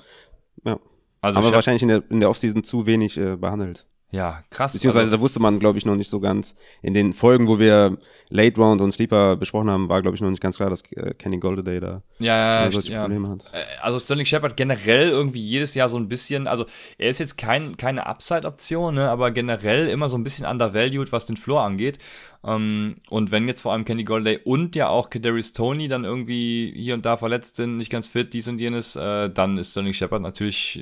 ja. 0.64 0.80
Also 1.20 1.40
Aber 1.40 1.52
wahrscheinlich 1.52 1.82
in 1.82 1.90
der, 1.90 2.04
in 2.10 2.22
der 2.22 2.30
Offseason 2.30 2.64
zu 2.64 2.86
wenig 2.86 3.18
äh, 3.18 3.36
behandelt. 3.36 3.86
Ja, 4.10 4.42
krass. 4.52 4.72
Beziehungsweise 4.72 5.08
also, 5.08 5.18
da 5.18 5.22
wusste 5.22 5.42
man, 5.42 5.60
glaube 5.60 5.78
ich, 5.78 5.86
noch 5.86 5.98
nicht 5.98 6.10
so 6.10 6.22
ganz. 6.22 6.56
In 6.82 6.94
den 6.94 7.12
Folgen, 7.12 7.48
wo 7.48 7.60
wir 7.60 7.98
Late 8.30 8.56
Round 8.60 8.80
und 8.80 8.94
Sleeper 8.94 9.36
besprochen 9.36 9.70
haben, 9.70 9.90
war, 9.90 10.02
glaube 10.02 10.16
ich, 10.16 10.22
noch 10.22 10.30
nicht 10.30 10.42
ganz 10.42 10.56
klar, 10.56 10.70
dass 10.70 10.82
äh, 10.94 11.14
Kenny 11.14 11.40
Goldaday 11.40 11.82
da 11.82 12.02
ja, 12.20 12.64
ja, 12.64 12.72
solche 12.72 12.94
ja. 12.94 13.02
Probleme 13.02 13.30
hat. 13.30 13.44
Äh, 13.52 13.66
also 13.82 14.00
Sterling 14.00 14.26
Shepard 14.26 14.56
generell 14.56 15.10
irgendwie 15.10 15.42
jedes 15.42 15.76
Jahr 15.76 15.90
so 15.90 15.98
ein 15.98 16.08
bisschen, 16.08 16.48
also 16.48 16.66
er 16.98 17.10
ist 17.10 17.20
jetzt 17.20 17.38
kein, 17.38 17.76
keine 17.76 18.06
Upside-Option, 18.06 18.96
ne, 18.96 19.10
aber 19.10 19.32
generell 19.32 19.90
immer 19.90 20.08
so 20.08 20.18
ein 20.18 20.24
bisschen 20.24 20.46
undervalued, 20.46 21.12
was 21.12 21.26
den 21.26 21.36
Floor 21.36 21.64
angeht. 21.64 22.00
Um, 22.44 22.54
ähm, 22.54 22.96
und 23.10 23.32
wenn 23.32 23.48
jetzt 23.48 23.62
vor 23.62 23.74
allem 23.74 23.84
Kenny 23.84 24.06
Goldaday 24.06 24.40
und 24.46 24.76
ja 24.76 24.88
auch 24.88 25.10
Kadarius 25.10 25.52
Tony 25.52 25.90
dann 25.90 26.06
irgendwie 26.06 26.72
hier 26.78 26.94
und 26.94 27.06
da 27.06 27.18
verletzt 27.18 27.58
sind, 27.58 27.76
nicht 27.76 27.90
ganz 27.90 28.08
fit, 28.08 28.34
dies 28.34 28.48
und 28.48 28.62
jenes, 28.62 28.96
äh, 28.96 29.30
dann 29.30 29.58
ist 29.58 29.72
Sterling 29.72 29.94
Shepard 29.94 30.22
natürlich 30.22 30.80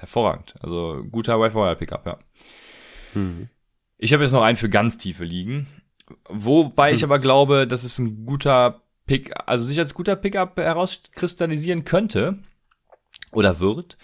hervorragend. 0.00 0.54
Also 0.60 1.04
guter 1.10 1.40
Wi-Fi-Pickup, 1.40 2.06
ja. 2.06 2.18
Mhm. 3.14 3.48
Ich 3.98 4.12
habe 4.12 4.22
jetzt 4.22 4.32
noch 4.32 4.42
einen 4.42 4.56
für 4.56 4.70
ganz 4.70 4.98
tiefe 4.98 5.24
Ligen. 5.24 5.66
Wobei 6.28 6.90
mhm. 6.90 6.96
ich 6.96 7.04
aber 7.04 7.18
glaube, 7.18 7.66
dass 7.66 7.84
es 7.84 7.98
ein 7.98 8.26
guter 8.26 8.82
Pick, 9.06 9.32
also 9.46 9.66
sich 9.66 9.78
als 9.78 9.94
guter 9.94 10.16
Pickup 10.16 10.56
herauskristallisieren 10.56 11.84
könnte 11.84 12.38
oder 13.32 13.60
wird. 13.60 13.96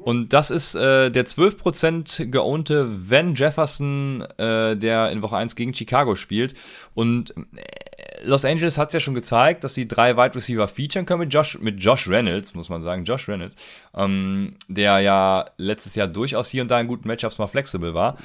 Und 0.00 0.32
das 0.32 0.50
ist 0.50 0.74
äh, 0.74 1.10
der 1.10 1.26
12% 1.26 2.26
geownte 2.26 3.10
Van 3.10 3.34
Jefferson, 3.34 4.22
äh, 4.38 4.76
der 4.76 5.10
in 5.10 5.22
Woche 5.22 5.36
1 5.36 5.56
gegen 5.56 5.74
Chicago 5.74 6.14
spielt. 6.14 6.54
Und 6.94 7.34
äh, 7.36 7.87
Los 8.22 8.44
Angeles 8.44 8.78
hat 8.78 8.88
es 8.88 8.94
ja 8.94 9.00
schon 9.00 9.14
gezeigt, 9.14 9.64
dass 9.64 9.74
sie 9.74 9.86
drei 9.86 10.16
Wide 10.16 10.34
Receiver 10.34 10.66
featuren 10.68 11.06
können 11.06 11.20
mit 11.20 11.32
Josh, 11.32 11.58
mit 11.60 11.82
Josh 11.82 12.08
Reynolds, 12.08 12.54
muss 12.54 12.68
man 12.68 12.82
sagen, 12.82 13.04
Josh 13.04 13.28
Reynolds, 13.28 13.56
ähm, 13.94 14.56
der 14.68 15.00
ja 15.00 15.46
letztes 15.56 15.94
Jahr 15.94 16.08
durchaus 16.08 16.48
hier 16.48 16.62
und 16.62 16.70
da 16.70 16.80
in 16.80 16.86
guten 16.86 17.08
Matchups 17.08 17.38
mal 17.38 17.46
flexibel 17.46 17.94
war. 17.94 18.16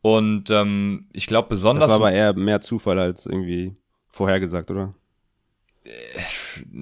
Und 0.00 0.50
ähm, 0.50 1.08
ich 1.12 1.26
glaube 1.26 1.48
besonders. 1.48 1.88
Das 1.88 1.98
war 1.98 2.08
aber 2.08 2.16
eher 2.16 2.34
mehr 2.34 2.60
Zufall 2.60 2.98
als 2.98 3.26
irgendwie 3.26 3.76
vorhergesagt, 4.08 4.70
oder? 4.70 4.94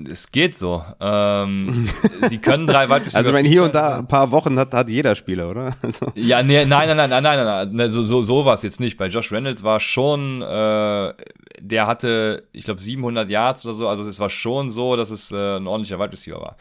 es 0.09 0.31
geht 0.31 0.57
so. 0.57 0.83
Ähm, 1.01 1.89
sie 2.29 2.39
können 2.39 2.67
drei 2.67 2.89
Wide 2.89 3.15
Also, 3.15 3.33
wenn 3.33 3.45
hier 3.45 3.63
und 3.63 3.75
da 3.75 3.99
ein 3.99 4.09
paar 4.09 4.31
Wochen 4.31 4.59
hat, 4.59 4.73
hat 4.73 4.89
jeder 4.89 5.15
Spieler, 5.15 5.51
oder? 5.51 5.77
Also. 5.83 6.07
Ja, 6.15 6.43
nee, 6.43 6.65
nein, 6.65 6.89
nein, 6.89 6.97
nein, 6.97 7.11
nein, 7.11 7.23
nein, 7.23 7.45
nein, 7.45 7.69
nein, 7.73 7.91
so, 7.91 8.03
so, 8.03 8.23
so 8.23 8.45
war 8.45 8.55
es 8.55 8.63
jetzt 8.63 8.81
nicht. 8.81 8.97
Bei 8.97 9.07
Josh 9.07 9.31
Reynolds 9.31 9.63
war 9.63 9.79
schon, 9.81 10.43
äh, 10.43 11.15
der 11.61 11.87
hatte, 11.87 12.49
ich 12.53 12.65
glaube, 12.65 12.81
700 12.81 13.29
Yards 13.31 13.65
oder 13.65 13.75
so. 13.75 13.89
Also, 13.89 14.09
es 14.09 14.21
war 14.21 14.31
schon 14.31 14.71
so, 14.71 14.97
dass 14.97 15.11
es 15.11 15.33
äh, 15.33 15.57
ein 15.57 15.67
ordentlicher 15.67 15.99
Wide 15.99 16.13
Receiver 16.13 16.41
war. 16.41 16.57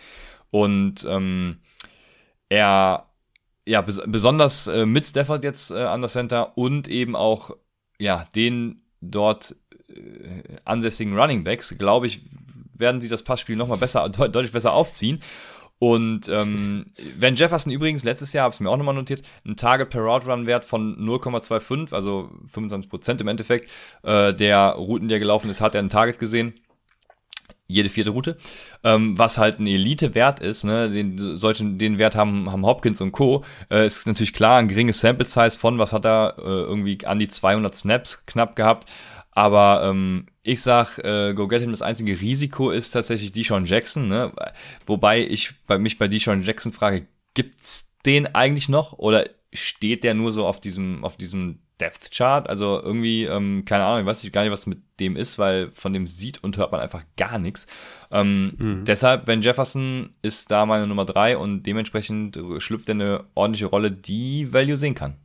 Und 0.52 1.06
ähm, 1.10 1.60
er, 2.50 3.08
ja, 3.66 3.82
bes 3.82 4.02
besonders 4.06 4.68
äh, 4.68 4.86
mit 4.86 5.06
Stafford 5.06 5.44
jetzt 5.44 5.72
äh, 5.72 5.84
an 5.84 6.02
der 6.02 6.10
Center 6.10 6.58
und 6.58 6.88
eben 6.88 7.16
auch, 7.16 7.52
ja, 8.00 8.28
den 8.36 8.84
dort 9.02 9.56
äh, 9.90 10.44
ansässigen 10.64 11.18
Running 11.18 11.44
Backs, 11.44 11.78
glaube 11.78 12.08
ich, 12.08 12.22
werden 12.78 13.02
sie 13.02 13.10
das 13.10 13.24
Passspiel 13.24 13.56
nochmal 13.56 13.78
besser, 13.78 14.08
deutlich 14.10 14.52
besser 14.52 14.74
aufziehen. 14.74 15.22
Und 15.78 16.30
ähm, 16.30 16.86
Van 17.20 17.36
Jefferson 17.36 17.72
übrigens 17.72 18.04
letztes 18.04 18.32
Jahr, 18.34 18.44
habe 18.46 18.54
es 18.54 18.60
mir 18.60 18.70
auch 18.70 18.78
nochmal 18.78 18.96
notiert, 18.96 19.24
ein 19.46 19.58
Target 19.58 19.90
per 19.90 20.02
Route 20.02 20.28
Run 20.28 20.48
Wert 20.48 20.64
von 20.64 20.98
0,25, 20.98 21.94
also 21.94 22.30
25 22.48 22.90
Prozent 22.90 23.22
im 23.22 23.28
Endeffekt. 23.28 23.70
Äh, 24.04 24.34
der 24.34 24.70
Routen, 24.70 25.10
der 25.10 25.20
gelaufen 25.20 25.50
ist, 25.50 25.62
hat 25.62 25.76
er 25.76 25.82
ein 25.82 25.90
Target 25.90 26.20
gesehen 26.20 26.54
jede 27.68 27.90
vierte 27.90 28.12
Route, 28.12 28.38
ähm, 28.84 29.18
was 29.18 29.38
halt 29.38 29.60
ein 29.60 29.68
Elite-Wert 29.68 30.40
ist, 30.40 30.66
ne, 30.66 30.90
den, 30.90 31.18
solchen, 31.18 31.78
den 31.80 31.98
Wert 31.98 32.16
haben, 32.16 32.52
haben 32.52 32.66
Hopkins 32.66 33.02
und 33.02 33.12
Co., 33.12 33.44
äh, 33.72 33.86
ist 33.86 34.06
natürlich 34.06 34.34
klar, 34.34 34.60
ein 34.60 34.68
geringes 34.68 35.00
Sample-Size 35.00 35.60
von, 35.60 35.80
was 35.80 35.92
hat 35.92 36.06
er, 36.06 36.36
äh, 36.38 36.42
irgendwie 36.42 37.06
an 37.06 37.18
die 37.18 37.28
200 37.28 37.76
Snaps 37.76 38.26
knapp 38.28 38.56
gehabt, 38.56 38.88
aber 39.36 39.82
ähm, 39.84 40.28
ich 40.44 40.62
sag, 40.62 40.98
äh, 41.00 41.34
Go 41.34 41.48
Get 41.48 41.62
Him, 41.62 41.72
das 41.72 41.82
einzige 41.82 42.20
Risiko 42.20 42.72
ist 42.72 42.92
tatsächlich 42.92 43.34
Deshaun 43.34 43.66
Jackson, 43.66 44.08
ne? 44.08 44.32
wobei 44.86 45.20
ich 45.20 45.54
bei 45.68 45.78
mich 45.78 45.98
bei 45.98 46.08
Deshaun 46.08 46.42
Jackson 46.42 46.72
frage, 46.72 47.06
gibt's 47.34 47.94
den 48.06 48.34
eigentlich 48.34 48.70
noch 48.70 48.94
oder 48.94 49.30
steht 49.54 50.04
der 50.06 50.14
nur 50.14 50.32
so 50.32 50.46
auf 50.46 50.62
diesem, 50.62 51.04
auf 51.04 51.18
diesem 51.18 51.60
Depth 51.82 52.12
Chart? 52.12 52.48
Also 52.48 52.82
irgendwie, 52.82 53.26
ähm, 53.26 53.66
keine 53.66 53.84
Ahnung, 53.84 54.02
ich 54.02 54.06
weiß 54.06 54.32
gar 54.32 54.44
nicht, 54.44 54.52
was 54.52 54.68
mit 54.68 54.80
dem 55.02 55.18
ist, 55.18 55.38
weil 55.38 55.72
von 55.74 55.92
dem 55.92 56.08
sieht 56.08 56.42
und 56.42 56.56
hört 56.56 56.72
man 56.72 56.80
einfach 56.80 57.04
gar 57.18 57.38
nichts. 57.38 57.68
Ähm, 58.12 58.54
mhm. 58.58 58.86
Deshalb, 58.86 59.28
wenn 59.28 59.42
Jefferson 59.42 60.16
ist 60.22 60.50
da 60.50 60.66
meine 60.66 60.88
Nummer 60.88 61.04
drei 61.04 61.38
und 61.38 61.64
dementsprechend 61.64 62.40
schlüpft 62.60 62.88
er 62.88 62.96
eine 62.96 63.26
ordentliche 63.36 63.66
Rolle, 63.66 63.92
die 63.92 64.54
Value 64.54 64.78
sehen 64.78 64.96
kann. 64.96 65.18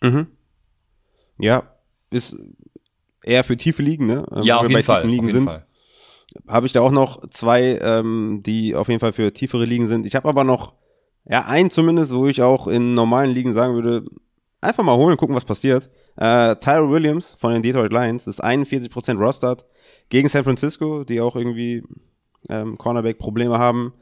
Mhm. 0.00 0.28
Ja, 1.38 1.73
ist 2.14 2.36
eher 3.22 3.44
für 3.44 3.56
tiefe 3.56 3.82
Ligen, 3.82 4.06
ne? 4.06 4.26
Ähm, 4.34 4.42
ja, 4.42 4.58
auf 4.58 4.68
jeden, 4.68 4.82
Fall, 4.82 5.06
Ligen 5.06 5.26
auf 5.26 5.34
jeden 5.34 5.48
Fall. 5.48 5.66
Habe 6.48 6.66
ich 6.66 6.72
da 6.72 6.80
auch 6.80 6.90
noch 6.90 7.28
zwei, 7.30 7.78
ähm, 7.82 8.42
die 8.44 8.74
auf 8.74 8.88
jeden 8.88 9.00
Fall 9.00 9.12
für 9.12 9.32
tiefere 9.32 9.64
Ligen 9.64 9.88
sind. 9.88 10.06
Ich 10.06 10.14
habe 10.14 10.28
aber 10.28 10.44
noch, 10.44 10.74
ja, 11.28 11.44
einen 11.44 11.70
zumindest, 11.70 12.14
wo 12.14 12.26
ich 12.26 12.42
auch 12.42 12.66
in 12.66 12.94
normalen 12.94 13.30
Ligen 13.30 13.52
sagen 13.52 13.74
würde, 13.74 14.04
einfach 14.60 14.82
mal 14.82 14.96
holen, 14.96 15.16
gucken, 15.16 15.36
was 15.36 15.44
passiert. 15.44 15.90
Äh, 16.16 16.56
Tyler 16.56 16.90
Williams 16.90 17.36
von 17.38 17.52
den 17.52 17.62
Detroit 17.62 17.92
Lions 17.92 18.26
ist 18.26 18.42
41% 18.42 19.18
Rostert 19.18 19.64
gegen 20.08 20.28
San 20.28 20.44
Francisco, 20.44 21.04
die 21.04 21.20
auch 21.20 21.36
irgendwie 21.36 21.82
ähm, 22.48 22.78
Cornerback-Probleme 22.78 23.58
haben. 23.58 23.92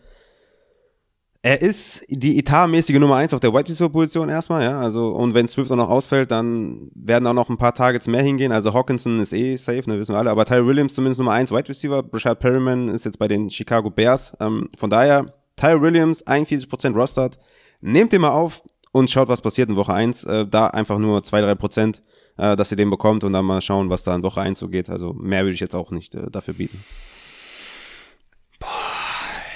Er 1.44 1.60
ist 1.60 2.04
die 2.08 2.38
etatmäßige 2.38 3.00
Nummer 3.00 3.16
1 3.16 3.34
auf 3.34 3.40
der 3.40 3.52
Wide 3.52 3.68
Receiver 3.68 3.88
Position 3.88 4.28
erstmal, 4.28 4.62
ja. 4.62 4.80
Also, 4.80 5.08
und 5.08 5.34
wenn 5.34 5.48
Swift 5.48 5.72
auch 5.72 5.76
noch 5.76 5.88
ausfällt, 5.88 6.30
dann 6.30 6.92
werden 6.94 7.26
auch 7.26 7.32
noch 7.32 7.48
ein 7.48 7.56
paar 7.56 7.74
Targets 7.74 8.06
mehr 8.06 8.22
hingehen. 8.22 8.52
Also 8.52 8.72
Hawkinson 8.72 9.18
ist 9.18 9.32
eh 9.32 9.56
safe, 9.56 9.90
ne, 9.90 9.98
wissen 9.98 10.14
wir 10.14 10.20
alle. 10.20 10.30
Aber 10.30 10.44
Tyler 10.44 10.68
Williams 10.68 10.94
zumindest 10.94 11.18
Nummer 11.18 11.32
1 11.32 11.50
Wide 11.50 11.68
Receiver. 11.68 12.04
Brashad 12.04 12.38
Perryman 12.38 12.86
ist 12.88 13.04
jetzt 13.04 13.18
bei 13.18 13.26
den 13.26 13.50
Chicago 13.50 13.90
Bears. 13.90 14.32
Ähm, 14.38 14.68
von 14.78 14.88
daher, 14.88 15.26
Tyler 15.56 15.82
Williams, 15.82 16.24
41% 16.24 16.94
Rostert. 16.94 17.38
Nehmt 17.80 18.12
den 18.12 18.20
mal 18.20 18.30
auf 18.30 18.62
und 18.92 19.10
schaut, 19.10 19.26
was 19.26 19.42
passiert 19.42 19.68
in 19.68 19.74
Woche 19.74 19.92
1. 19.92 20.22
Äh, 20.22 20.46
da 20.46 20.68
einfach 20.68 20.98
nur 20.98 21.22
2-3%, 21.22 22.02
äh, 22.36 22.54
dass 22.54 22.70
ihr 22.70 22.76
den 22.76 22.88
bekommt 22.88 23.24
und 23.24 23.32
dann 23.32 23.44
mal 23.44 23.60
schauen, 23.60 23.90
was 23.90 24.04
da 24.04 24.14
in 24.14 24.22
Woche 24.22 24.40
1 24.40 24.60
so 24.60 24.68
geht. 24.68 24.88
Also 24.88 25.12
mehr 25.12 25.42
würde 25.42 25.54
ich 25.54 25.60
jetzt 25.60 25.74
auch 25.74 25.90
nicht 25.90 26.14
äh, 26.14 26.30
dafür 26.30 26.54
bieten. 26.54 26.84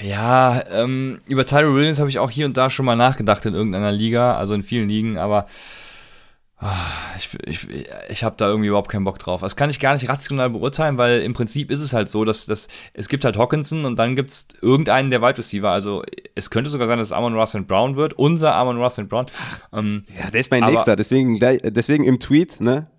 Ja, 0.02 0.62
ähm, 0.70 1.18
über 1.26 1.46
Tyler 1.46 1.74
Williams 1.74 1.98
habe 1.98 2.10
ich 2.10 2.18
auch 2.18 2.30
hier 2.30 2.46
und 2.46 2.56
da 2.56 2.70
schon 2.70 2.86
mal 2.86 2.96
nachgedacht 2.96 3.46
in 3.46 3.54
irgendeiner 3.54 3.92
Liga, 3.92 4.36
also 4.36 4.54
in 4.54 4.62
vielen 4.62 4.88
Ligen, 4.88 5.18
aber 5.18 5.46
ah, 6.58 6.74
ich, 7.16 7.30
ich, 7.44 7.68
ich 8.08 8.24
habe 8.24 8.36
da 8.36 8.48
irgendwie 8.48 8.68
überhaupt 8.68 8.90
keinen 8.90 9.04
Bock 9.04 9.18
drauf. 9.18 9.40
Das 9.40 9.56
kann 9.56 9.70
ich 9.70 9.80
gar 9.80 9.92
nicht 9.92 10.08
rational 10.08 10.50
beurteilen, 10.50 10.98
weil 10.98 11.20
im 11.22 11.34
Prinzip 11.34 11.70
ist 11.70 11.80
es 11.80 11.92
halt 11.92 12.10
so, 12.10 12.24
dass, 12.24 12.46
dass 12.46 12.68
es 12.94 13.08
gibt 13.08 13.24
halt 13.24 13.36
Hawkinson 13.36 13.84
und 13.84 13.98
dann 13.98 14.16
gibt 14.16 14.30
es 14.30 14.48
irgendeinen 14.60 15.10
der 15.10 15.22
Wide 15.22 15.38
Receiver. 15.38 15.70
Also 15.70 16.02
es 16.34 16.50
könnte 16.50 16.70
sogar 16.70 16.86
sein, 16.86 16.98
dass 16.98 17.08
es 17.08 17.12
Amon 17.12 17.34
Russell 17.34 17.62
Brown 17.62 17.96
wird, 17.96 18.14
unser 18.14 18.54
Amon 18.54 18.78
Russell 18.78 19.04
Brown. 19.04 19.26
Ähm, 19.72 20.04
ja, 20.18 20.30
der 20.30 20.40
ist 20.40 20.50
mein 20.50 20.62
aber, 20.62 20.72
nächster, 20.72 20.96
deswegen, 20.96 21.38
deswegen 21.40 22.04
im 22.04 22.20
Tweet, 22.20 22.60
ne? 22.60 22.90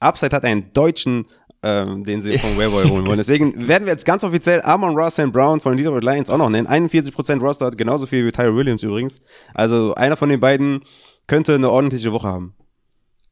Upside 0.00 0.34
hat 0.34 0.44
einen 0.44 0.72
deutschen 0.72 1.26
ähm, 1.62 2.04
den 2.04 2.22
sie 2.22 2.38
von 2.38 2.50
Wayboy 2.58 2.88
holen 2.88 3.06
wollen. 3.06 3.18
Deswegen 3.18 3.68
werden 3.68 3.84
wir 3.84 3.92
jetzt 3.92 4.04
ganz 4.04 4.24
offiziell 4.24 4.62
Amon 4.62 4.96
Ross 4.96 5.18
and 5.18 5.32
Brown 5.32 5.60
von 5.60 5.76
den 5.76 5.84
Detroit 5.84 6.04
Lions 6.04 6.30
auch 6.30 6.38
noch 6.38 6.48
nennen. 6.48 6.68
41% 6.68 7.40
Roster 7.40 7.66
hat 7.66 7.78
genauso 7.78 8.06
viel 8.06 8.24
wie 8.26 8.32
Tyler 8.32 8.54
Williams 8.54 8.82
übrigens. 8.82 9.20
Also 9.54 9.94
einer 9.94 10.16
von 10.16 10.28
den 10.28 10.40
beiden 10.40 10.80
könnte 11.26 11.54
eine 11.54 11.70
ordentliche 11.70 12.12
Woche 12.12 12.28
haben. 12.28 12.54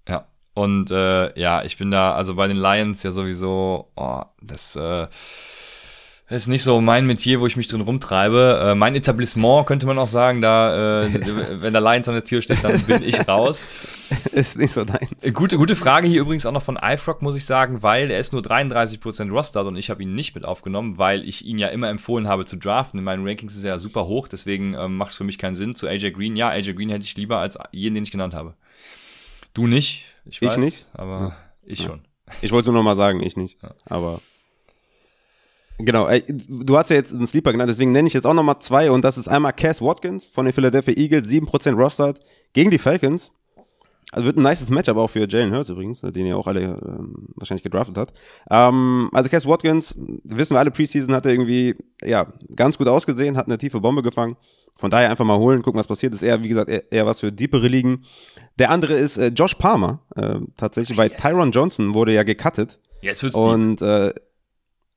Ja. 0.09 0.27
Und 0.55 0.91
äh, 0.91 1.39
ja, 1.39 1.63
ich 1.65 1.77
bin 1.77 1.91
da, 1.91 2.15
also 2.15 2.35
bei 2.35 2.49
den 2.49 2.57
Lions 2.57 3.03
ja 3.03 3.11
sowieso, 3.11 3.91
oh, 3.97 4.23
das 4.43 4.77
äh, 4.77 5.07
ist 6.29 6.49
nicht 6.49 6.65
so 6.65 6.81
mein 6.81 7.07
Metier, 7.07 7.41
wo 7.41 7.47
ich 7.47 7.57
mich 7.57 7.69
drin 7.69 7.83
rumtreibe. 7.83 8.71
Äh, 8.71 8.75
mein 8.75 8.97
Etablissement 8.97 9.67
könnte 9.67 9.87
man 9.87 9.99
auch 9.99 10.09
sagen, 10.09 10.43
da, 10.43 11.03
äh, 11.03 11.09
wenn 11.63 11.73
der 11.73 11.83
Lions 11.83 12.09
an 12.09 12.15
der 12.15 12.25
Tür 12.25 12.43
steht, 12.43 12.65
dann 12.65 12.81
bin 12.83 13.03
ich 13.03 13.29
raus. 13.29 13.69
ist 14.33 14.57
nicht 14.57 14.73
so 14.73 14.85
dein. 14.85 15.09
Äh, 15.21 15.33
gute, 15.33 15.57
gute 15.57 15.77
Frage 15.77 16.07
hier 16.07 16.21
übrigens 16.21 16.47
auch 16.47 16.53
noch 16.53 16.63
von 16.63 16.79
iFrog, 16.81 17.23
muss 17.23 17.37
ich 17.37 17.45
sagen, 17.45 17.83
weil 17.83 18.11
er 18.11 18.21
ist 18.21 18.33
nur 18.33 18.43
33% 18.43 19.31
Roster 19.31 19.65
und 19.65 19.77
ich 19.77 19.91
habe 19.91 20.03
ihn 20.03 20.15
nicht 20.15 20.35
mit 20.35 20.45
aufgenommen, 20.45 20.99
weil 20.99 21.27
ich 21.27 21.45
ihn 21.45 21.59
ja 21.59 21.69
immer 21.69 21.89
empfohlen 21.89 22.29
habe 22.29 22.45
zu 22.45 22.57
draften. 22.57 22.99
In 22.99 23.05
meinen 23.05 23.27
Rankings 23.27 23.57
ist 23.57 23.65
er 23.65 23.71
ja 23.71 23.79
super 23.79 24.07
hoch, 24.07 24.29
deswegen 24.29 24.75
ähm, 24.75 24.97
macht 24.97 25.11
es 25.13 25.17
für 25.17 25.25
mich 25.25 25.39
keinen 25.39 25.55
Sinn. 25.55 25.75
Zu 25.75 25.87
AJ 25.87 26.13
Green, 26.13 26.37
ja, 26.37 26.49
AJ 26.49 26.75
Green 26.75 26.91
hätte 26.91 27.05
ich 27.05 27.17
lieber 27.17 27.39
als 27.39 27.59
jeden, 27.73 27.95
den 27.95 28.05
ich 28.05 28.11
genannt 28.11 28.35
habe. 28.35 28.55
Du 29.55 29.67
nicht, 29.67 30.05
ich 30.25 30.43
weiß, 30.43 30.53
ich 30.53 30.59
nicht. 30.59 30.87
aber 30.93 31.21
ja. 31.21 31.37
ich 31.65 31.83
schon. 31.83 32.01
Ich 32.43 32.53
wollte 32.53 32.71
nur 32.71 32.81
noch 32.81 32.85
mal 32.85 32.97
sagen, 32.97 33.23
ich 33.23 33.37
nicht. 33.37 33.63
Ja. 33.63 33.75
Aber 33.87 34.21
Genau, 35.79 36.09
du 36.49 36.79
hast 36.79 36.89
ja 36.89 36.97
jetzt 36.97 37.13
einen 37.13 37.27
Sleeper 37.27 37.53
genannt, 37.53 37.69
deswegen 37.69 37.93
nenne 37.93 38.09
ich 38.09 38.15
jetzt 38.15 38.27
auch 38.27 38.33
nochmal 38.33 38.61
zwei 38.61 38.91
und 38.91 39.05
das 39.05 39.19
ist 39.19 39.29
einmal 39.29 39.53
Cass 39.53 39.83
Watkins 39.83 40.29
von 40.31 40.47
den 40.47 40.55
Philadelphia 40.55 40.95
Eagles, 40.97 41.29
7% 41.29 41.75
Rostered 41.75 42.19
gegen 42.55 42.71
die 42.71 42.79
Falcons. 42.79 43.31
Also 44.13 44.27
wird 44.27 44.37
ein 44.37 44.43
nices 44.43 44.71
Matchup 44.71 44.97
auch 44.97 45.09
für 45.09 45.29
Jalen 45.29 45.53
Hurts 45.53 45.69
übrigens, 45.69 46.01
den 46.01 46.27
ihr 46.27 46.37
auch 46.37 46.47
alle 46.47 46.61
ähm, 46.63 47.29
wahrscheinlich 47.35 47.65
gedraftet 47.65 47.97
hat. 47.99 48.13
Ähm, 48.51 49.11
also 49.13 49.29
Cass 49.29 49.47
Watkins, 49.47 49.95
wissen 50.25 50.55
wir 50.55 50.61
alle, 50.61 50.71
Preseason 50.71 51.15
hat 51.15 51.27
er 51.27 51.33
irgendwie, 51.33 51.75
ja, 52.03 52.33
ganz 52.55 52.79
gut 52.79 52.89
ausgesehen, 52.89 53.37
hat 53.37 53.47
eine 53.47 53.59
tiefe 53.59 53.81
Bombe 53.81 54.03
gefangen. 54.03 54.37
Von 54.79 54.91
daher 54.91 55.11
einfach 55.11 55.25
mal 55.25 55.39
holen, 55.39 55.63
gucken, 55.63 55.79
was 55.79 55.89
passiert. 55.89 56.13
Ist 56.13 56.23
eher, 56.23 56.45
wie 56.45 56.49
gesagt, 56.49 56.71
eher, 56.71 56.93
eher 56.93 57.07
was 57.07 57.21
für 57.21 57.33
deepere 57.33 57.67
Ligen. 57.67 58.05
Der 58.59 58.71
andere 58.71 58.95
ist 58.95 59.17
äh, 59.17 59.29
Josh 59.29 59.55
Palmer, 59.55 60.01
äh, 60.15 60.39
tatsächlich, 60.57 60.97
weil 60.97 61.11
Tyron 61.11 61.51
Johnson 61.51 61.95
wurde 61.95 62.13
ja 62.13 62.23
gecuttet. 62.23 62.79
Jetzt 63.01 63.23
wird's 63.23 63.35
Und 63.35 63.81
äh, 63.83 64.13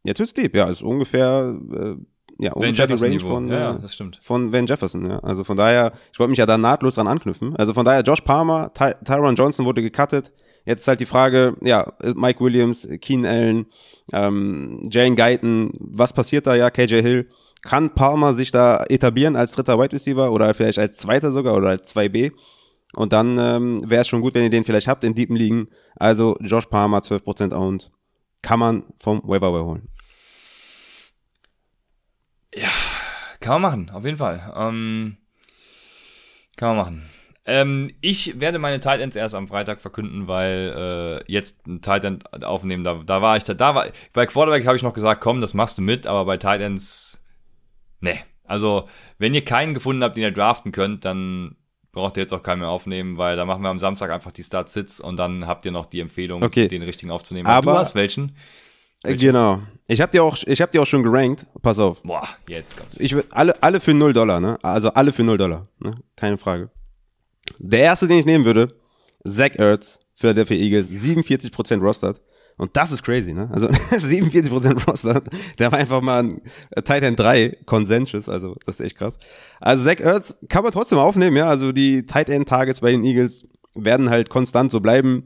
Jetzt 0.03 0.19
wird's 0.19 0.33
deep, 0.33 0.55
ja, 0.55 0.69
ist 0.69 0.81
ungefähr, 0.81 1.59
äh, 1.73 1.95
ja, 2.39 2.51
Van 2.55 2.69
ungefähr 2.69 2.87
die 2.87 2.93
Range 2.93 3.19
von, 3.19 3.47
ja, 3.49 3.75
äh, 3.75 3.79
das 3.81 3.93
stimmt. 3.93 4.19
von 4.21 4.51
Van 4.51 4.65
Jefferson, 4.65 5.09
ja. 5.09 5.19
Also 5.19 5.43
von 5.43 5.57
daher, 5.57 5.91
ich 6.11 6.19
wollte 6.19 6.29
mich 6.29 6.39
ja 6.39 6.45
da 6.45 6.57
nahtlos 6.57 6.95
dran 6.95 7.07
anknüpfen. 7.07 7.55
Also 7.55 7.73
von 7.73 7.85
daher, 7.85 8.01
Josh 8.01 8.21
Palmer, 8.21 8.71
Ty 8.73 8.93
Tyron 9.03 9.35
Johnson 9.35 9.65
wurde 9.65 9.81
gecuttet. 9.81 10.31
Jetzt 10.65 10.81
ist 10.81 10.87
halt 10.87 10.99
die 10.99 11.05
Frage, 11.05 11.55
ja, 11.61 11.93
Mike 12.15 12.43
Williams, 12.43 12.87
Keen 13.01 13.25
Allen, 13.25 13.65
ähm, 14.13 14.87
Jane 14.89 15.15
Guyton, 15.15 15.71
was 15.79 16.13
passiert 16.13 16.47
da 16.47 16.55
ja, 16.55 16.69
KJ 16.69 17.01
Hill? 17.01 17.27
Kann 17.61 17.93
Palmer 17.93 18.33
sich 18.33 18.51
da 18.51 18.85
etablieren 18.87 19.35
als 19.35 19.53
dritter 19.53 19.79
Wide 19.79 19.93
Receiver 19.93 20.31
oder 20.31 20.53
vielleicht 20.53 20.79
als 20.79 20.97
zweiter 20.97 21.31
sogar 21.31 21.55
oder 21.55 21.69
als 21.69 21.93
2B? 21.93 22.31
Und 22.95 23.13
dann 23.13 23.37
ähm, 23.37 23.81
wäre 23.89 24.01
es 24.01 24.07
schon 24.07 24.21
gut, 24.21 24.33
wenn 24.33 24.43
ihr 24.43 24.49
den 24.49 24.63
vielleicht 24.63 24.87
habt 24.87 25.03
in 25.03 25.13
deepen 25.13 25.35
Ligen. 25.35 25.67
Also 25.95 26.35
Josh 26.41 26.67
Palmer, 26.67 26.99
12% 26.99 27.53
owned 27.53 27.91
kann 28.41 28.59
man 28.59 28.83
vom 28.99 29.21
Waiver 29.25 29.51
holen. 29.51 29.89
Ja, 32.55 32.69
kann 33.39 33.61
man 33.61 33.71
machen, 33.71 33.89
auf 33.91 34.05
jeden 34.05 34.17
Fall. 34.17 34.53
Ähm, 34.55 35.17
kann 36.57 36.75
man 36.75 36.77
machen. 36.77 37.09
Ähm, 37.45 37.91
ich 38.01 38.39
werde 38.39 38.59
meine 38.59 38.79
Tight 38.79 39.01
Ends 39.01 39.15
erst 39.15 39.33
am 39.33 39.47
Freitag 39.47 39.81
verkünden, 39.81 40.27
weil 40.27 41.23
äh, 41.27 41.31
jetzt 41.31 41.65
ein 41.65 41.81
Tight 41.81 42.03
End 42.03 42.43
aufnehmen, 42.43 42.83
da, 42.83 43.01
da 43.05 43.21
war 43.21 43.37
ich, 43.37 43.43
da, 43.43 43.53
da 43.55 43.73
war, 43.73 43.87
bei 44.13 44.25
Quarterback 44.25 44.67
habe 44.67 44.75
ich 44.75 44.83
noch 44.83 44.93
gesagt, 44.93 45.21
komm, 45.21 45.41
das 45.41 45.53
machst 45.53 45.77
du 45.77 45.81
mit, 45.81 46.05
aber 46.05 46.25
bei 46.25 46.37
Tight 46.37 46.61
Ends, 46.61 47.23
ne. 48.01 48.13
Also, 48.43 48.87
wenn 49.19 49.33
ihr 49.33 49.45
keinen 49.45 49.73
gefunden 49.73 50.03
habt, 50.03 50.17
den 50.17 50.23
ihr 50.23 50.31
draften 50.31 50.71
könnt, 50.71 51.05
dann 51.05 51.55
braucht 51.91 52.17
ihr 52.17 52.21
jetzt 52.21 52.33
auch 52.33 52.43
keinen 52.43 52.59
mehr 52.59 52.69
aufnehmen, 52.69 53.17
weil 53.17 53.35
da 53.35 53.45
machen 53.45 53.63
wir 53.63 53.69
am 53.69 53.79
Samstag 53.79 54.11
einfach 54.11 54.31
die 54.31 54.43
Start-Sits 54.43 54.99
und 54.99 55.17
dann 55.17 55.47
habt 55.47 55.65
ihr 55.65 55.71
noch 55.71 55.85
die 55.85 55.99
Empfehlung, 55.99 56.43
okay. 56.43 56.67
den 56.67 56.81
richtigen 56.81 57.11
aufzunehmen. 57.11 57.47
Aber 57.47 57.73
du 57.73 57.77
hast 57.77 57.95
welchen? 57.95 58.35
Äh, 59.03 59.09
welchen? 59.09 59.27
Genau. 59.27 59.61
Ich 59.87 60.01
habe 60.01 60.11
die 60.11 60.19
auch, 60.19 60.37
ich 60.45 60.61
habe 60.61 60.71
die 60.71 60.79
auch 60.79 60.85
schon 60.85 61.03
gerankt. 61.03 61.45
Pass 61.61 61.79
auf. 61.79 62.01
Boah, 62.03 62.27
jetzt 62.47 62.77
kommt's. 62.77 62.99
Ich 62.99 63.15
alle, 63.31 63.61
alle 63.63 63.79
für 63.79 63.93
0 63.93 64.13
Dollar, 64.13 64.39
ne? 64.39 64.57
Also 64.61 64.89
alle 64.89 65.11
für 65.11 65.23
0 65.23 65.37
Dollar, 65.37 65.67
ne? 65.79 65.95
Keine 66.15 66.37
Frage. 66.37 66.69
Der 67.57 67.79
erste, 67.79 68.07
den 68.07 68.19
ich 68.19 68.25
nehmen 68.25 68.45
würde, 68.45 68.67
Zach 69.27 69.55
Ertz, 69.55 69.99
Philadelphia 70.15 70.57
Eagles, 70.57 70.89
47% 70.89 71.79
Rostert. 71.79 72.21
Und 72.57 72.75
das 72.75 72.91
ist 72.91 73.03
crazy, 73.03 73.33
ne? 73.33 73.49
Also 73.51 73.67
47% 73.91 74.85
Roster. 74.85 75.23
Der 75.57 75.71
war 75.71 75.79
einfach 75.79 76.01
mal 76.01 76.23
ein 76.23 76.41
Titan 76.75 77.15
3 77.15 77.57
Consensus, 77.65 78.27
also 78.27 78.55
das 78.65 78.79
ist 78.79 78.85
echt 78.85 78.97
krass. 78.97 79.17
Also 79.61 79.85
Zach 79.85 79.99
Ertz 80.01 80.37
kann 80.49 80.63
man 80.63 80.73
trotzdem 80.73 80.97
aufnehmen, 80.97 81.37
ja. 81.37 81.47
Also 81.47 81.71
die 81.71 82.05
Tight 82.05 82.29
End 82.29 82.47
Targets 82.49 82.81
bei 82.81 82.91
den 82.91 83.05
Eagles 83.05 83.47
werden 83.75 84.09
halt 84.09 84.29
konstant 84.29 84.71
so 84.71 84.81
bleiben. 84.81 85.25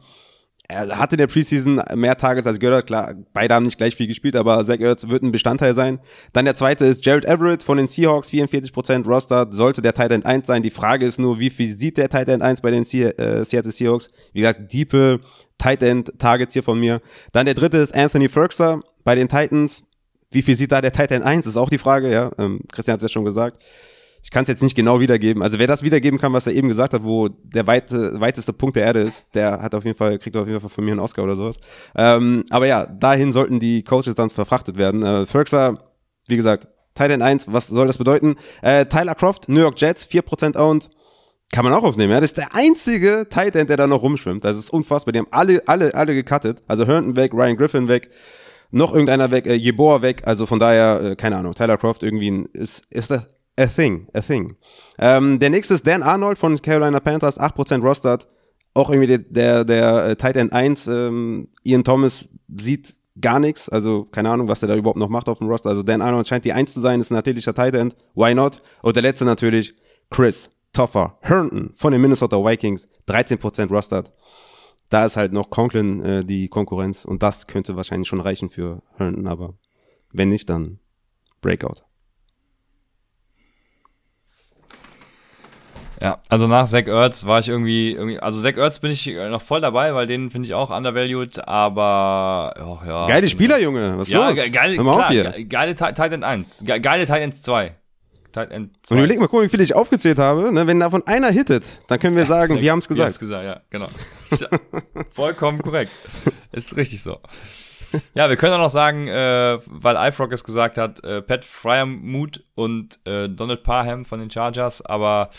Er 0.69 0.97
hatte 0.97 1.15
in 1.15 1.17
der 1.17 1.27
Preseason 1.27 1.81
mehr 1.95 2.17
Tages 2.17 2.47
als 2.47 2.59
Goddard. 2.59 2.87
Klar, 2.87 3.15
beide 3.33 3.53
haben 3.53 3.65
nicht 3.65 3.77
gleich 3.77 3.95
viel 3.95 4.07
gespielt, 4.07 4.35
aber 4.35 4.63
Zach 4.63 4.79
Ertz 4.79 5.07
wird 5.07 5.23
ein 5.23 5.31
Bestandteil 5.31 5.75
sein. 5.75 5.99
Dann 6.31 6.45
der 6.45 6.55
zweite 6.55 6.85
ist 6.85 7.05
Jared 7.05 7.25
Everett 7.25 7.63
von 7.63 7.77
den 7.77 7.87
Seahawks, 7.87 8.29
44% 8.29 9.05
Roster. 9.05 9.47
Sollte 9.51 9.81
der 9.81 9.93
Tight 9.93 10.11
End 10.11 10.25
1 10.25 10.47
sein. 10.47 10.63
Die 10.63 10.69
Frage 10.69 11.05
ist 11.05 11.19
nur, 11.19 11.39
wie 11.39 11.49
viel 11.49 11.77
sieht 11.77 11.97
der 11.97 12.09
Tight 12.09 12.29
End 12.29 12.41
1 12.41 12.61
bei 12.61 12.71
den 12.71 12.83
äh, 12.83 13.43
Seattle 13.43 13.71
Seahawks? 13.71 14.07
Wie 14.31 14.39
gesagt, 14.39 14.71
diepe 14.71 15.19
Tight 15.57 15.83
End 15.83 16.13
Targets 16.17 16.53
hier 16.53 16.63
von 16.63 16.79
mir. 16.79 16.99
Dann 17.33 17.45
der 17.45 17.55
dritte 17.55 17.77
ist 17.77 17.93
Anthony 17.93 18.29
Ferguson 18.29 18.79
bei 19.03 19.15
den 19.15 19.27
Titans. 19.27 19.83
Wie 20.31 20.41
viel 20.41 20.55
sieht 20.55 20.71
da 20.71 20.81
der 20.81 20.93
Tight 20.93 21.11
End 21.11 21.25
1? 21.25 21.45
Ist 21.45 21.57
auch 21.57 21.69
die 21.69 21.77
Frage, 21.77 22.11
ja. 22.11 22.31
Ähm, 22.37 22.61
Christian 22.71 22.93
hat 22.93 23.01
es 23.01 23.09
ja 23.09 23.13
schon 23.13 23.25
gesagt. 23.25 23.61
Ich 24.23 24.31
kann 24.31 24.43
es 24.43 24.47
jetzt 24.47 24.63
nicht 24.63 24.75
genau 24.75 25.01
wiedergeben. 25.01 25.43
Also 25.43 25.59
wer 25.59 25.67
das 25.67 25.83
wiedergeben 25.83 26.17
kann, 26.17 26.31
was 26.31 26.47
er 26.47 26.53
eben 26.53 26.69
gesagt 26.69 26.93
hat, 26.93 27.03
wo 27.03 27.27
der 27.27 27.67
weite, 27.67 28.21
weiteste 28.21 28.53
Punkt 28.53 28.77
der 28.77 28.85
Erde 28.85 29.01
ist, 29.01 29.25
der 29.33 29.61
hat 29.61 29.75
auf 29.75 29.83
jeden 29.83 29.97
Fall, 29.97 30.17
kriegt 30.17 30.37
auf 30.37 30.47
jeden 30.47 30.61
Fall 30.61 30.69
von 30.69 30.85
mir 30.85 30.91
einen 30.91 31.01
Oscar 31.01 31.25
oder 31.25 31.35
sowas. 31.35 31.57
Ähm, 31.93 32.45
aber 32.49 32.65
ja, 32.65 32.85
dahin 32.85 33.33
sollten 33.33 33.59
die 33.59 33.83
Coaches 33.83 34.15
dann 34.15 34.29
verfrachtet 34.29 34.77
werden. 34.77 35.03
Äh, 35.03 35.25
Ferguson, 35.25 35.77
wie 36.27 36.37
gesagt, 36.37 36.69
Tight 36.95 37.11
End 37.11 37.21
1, 37.21 37.51
was 37.51 37.67
soll 37.67 37.85
das 37.85 37.97
bedeuten? 37.97 38.35
Äh, 38.61 38.85
Tyler 38.85 39.13
Croft, 39.13 39.49
New 39.49 39.59
York 39.59 39.79
Jets, 39.79 40.07
4% 40.07 40.57
owned. 40.57 40.89
Kann 41.51 41.65
man 41.65 41.73
auch 41.73 41.83
aufnehmen, 41.83 42.13
ja. 42.13 42.21
Das 42.21 42.29
ist 42.29 42.37
der 42.37 42.55
einzige 42.55 43.27
Tight 43.29 43.57
End, 43.57 43.69
der 43.69 43.77
da 43.77 43.87
noch 43.87 44.01
rumschwimmt. 44.01 44.45
Das 44.45 44.57
ist 44.57 44.71
unfassbar. 44.71 45.11
Die 45.11 45.19
haben 45.19 45.27
alle, 45.31 45.61
alle, 45.67 45.93
alle 45.95 46.15
gecuttet. 46.15 46.63
Also 46.67 46.87
Herndon 46.87 47.17
weg, 47.17 47.33
Ryan 47.33 47.57
Griffin 47.57 47.89
weg, 47.89 48.09
noch 48.71 48.93
irgendeiner 48.93 49.31
weg, 49.31 49.47
äh, 49.47 49.53
Jeboa 49.53 50.01
weg. 50.01 50.23
Also 50.25 50.45
von 50.45 50.59
daher, 50.59 51.01
äh, 51.01 51.15
keine 51.17 51.35
Ahnung, 51.35 51.53
Tyler 51.53 51.77
Croft 51.77 52.03
irgendwie 52.03 52.31
ein, 52.31 52.45
ist, 52.45 52.83
ist 52.89 53.11
das 53.11 53.27
a 53.57 53.67
thing, 53.67 54.07
a 54.13 54.21
thing. 54.21 54.55
Ähm, 54.97 55.39
der 55.39 55.49
nächste 55.49 55.73
ist 55.73 55.85
Dan 55.85 56.03
Arnold 56.03 56.37
von 56.37 56.61
Carolina 56.61 56.99
Panthers, 56.99 57.39
8% 57.39 57.81
rostered. 57.81 58.27
Auch 58.73 58.89
irgendwie 58.89 59.07
der, 59.07 59.19
der, 59.19 59.65
der 59.65 60.05
äh, 60.05 60.15
Tight 60.15 60.35
End 60.35 60.51
1, 60.51 60.87
ähm, 60.87 61.49
Ian 61.63 61.83
Thomas 61.83 62.27
sieht 62.57 62.95
gar 63.19 63.39
nichts, 63.39 63.69
also 63.69 64.05
keine 64.05 64.29
Ahnung, 64.31 64.47
was 64.47 64.63
er 64.63 64.69
da 64.69 64.75
überhaupt 64.75 64.97
noch 64.97 65.09
macht 65.09 65.29
auf 65.29 65.37
dem 65.37 65.47
Roster. 65.47 65.69
Also 65.69 65.83
Dan 65.83 66.01
Arnold 66.01 66.27
scheint 66.27 66.45
die 66.45 66.53
1 66.53 66.73
zu 66.73 66.81
sein, 66.81 66.99
ist 66.99 67.11
ein 67.11 67.17
athletischer 67.17 67.53
Tight 67.53 67.75
End, 67.75 67.95
why 68.15 68.33
not? 68.33 68.61
Und 68.81 68.95
der 68.95 69.03
letzte 69.03 69.25
natürlich, 69.25 69.75
Chris 70.09 70.49
Toffer 70.73 71.19
Herndon 71.21 71.71
von 71.75 71.91
den 71.91 72.01
Minnesota 72.01 72.37
Vikings, 72.37 72.87
13% 73.07 73.69
rostered. 73.69 74.11
Da 74.89 75.05
ist 75.05 75.15
halt 75.15 75.31
noch 75.31 75.51
Conklin 75.51 76.03
äh, 76.03 76.25
die 76.25 76.47
Konkurrenz 76.47 77.05
und 77.05 77.21
das 77.21 77.45
könnte 77.45 77.75
wahrscheinlich 77.75 78.07
schon 78.07 78.21
reichen 78.21 78.49
für 78.49 78.81
Herndon, 78.95 79.27
aber 79.27 79.53
wenn 80.11 80.29
nicht, 80.29 80.49
dann 80.49 80.79
Breakout. 81.41 81.83
Ja, 86.03 86.19
also 86.27 86.47
nach 86.47 86.67
Zach 86.67 86.85
Ertz 86.85 87.25
war 87.25 87.39
ich 87.39 87.47
irgendwie, 87.47 87.93
irgendwie 87.93 88.19
also 88.19 88.41
Zach 88.41 88.57
Ertz 88.57 88.79
bin 88.79 88.91
ich 88.91 89.07
noch 89.07 89.41
voll 89.41 89.61
dabei, 89.61 89.95
weil 89.95 90.05
den 90.05 90.31
finde 90.31 90.47
ich 90.47 90.53
auch 90.53 90.69
undervalued, 90.69 91.47
aber 91.47 92.53
oh, 92.59 92.85
ja. 92.85 93.07
Geile 93.07 93.29
Spieler, 93.29 93.57
Junge, 93.57 93.97
was 93.97 94.09
ja, 94.09 94.27
los? 94.27 94.35
Ge 94.35 94.49
geile, 94.49 94.75
Hör 94.75 94.83
mal 94.83 94.95
klar, 94.95 95.05
auf 95.07 95.11
hier. 95.13 95.31
ge 95.31 95.45
geile 95.45 95.75
Ti- 95.75 95.93
Tight 95.93 96.11
End 96.11 96.25
1, 96.25 96.63
ge 96.65 96.79
geile 96.81 97.05
Tight 97.07 97.21
End 97.21 97.35
2. 97.35 97.75
Tight 98.33 98.51
End 98.51 98.71
2. 98.81 98.95
Und 98.95 98.99
überleg 98.99 99.19
mal, 99.21 99.27
guck 99.29 99.43
wie 99.43 99.47
viele 99.47 99.63
ich 99.63 99.75
aufgezählt 99.75 100.17
habe. 100.17 100.51
Ne? 100.51 100.67
Wenn 100.67 100.81
davon 100.81 101.07
einer 101.07 101.29
hittet, 101.29 101.63
dann 101.87 101.99
können 101.99 102.17
wir 102.17 102.25
sagen, 102.25 102.59
wir 102.59 102.71
haben 102.71 102.79
es 102.79 102.89
Wir 102.89 103.01
haben's 103.03 103.19
gesagt. 103.19 103.41
gesagt, 103.41 103.45
ja, 103.45 103.61
genau. 103.69 103.87
Ja, 104.31 104.47
Vollkommen 105.13 105.61
korrekt. 105.61 105.91
Ist 106.51 106.75
richtig 106.75 107.01
so. 107.01 107.19
Ja, 108.15 108.27
wir 108.27 108.35
können 108.35 108.53
auch 108.55 108.57
noch 108.59 108.71
sagen, 108.71 109.07
äh, 109.07 109.59
weil 109.67 109.95
iFrog 110.09 110.33
es 110.33 110.43
gesagt 110.43 110.77
hat, 110.77 111.01
äh, 111.03 111.21
Pat 111.21 111.45
Fryermuth 111.45 112.43
und 112.55 112.99
äh, 113.05 113.29
Donald 113.29 113.63
Parham 113.63 114.03
von 114.03 114.19
den 114.19 114.31
Chargers, 114.31 114.83
aber 114.83 115.29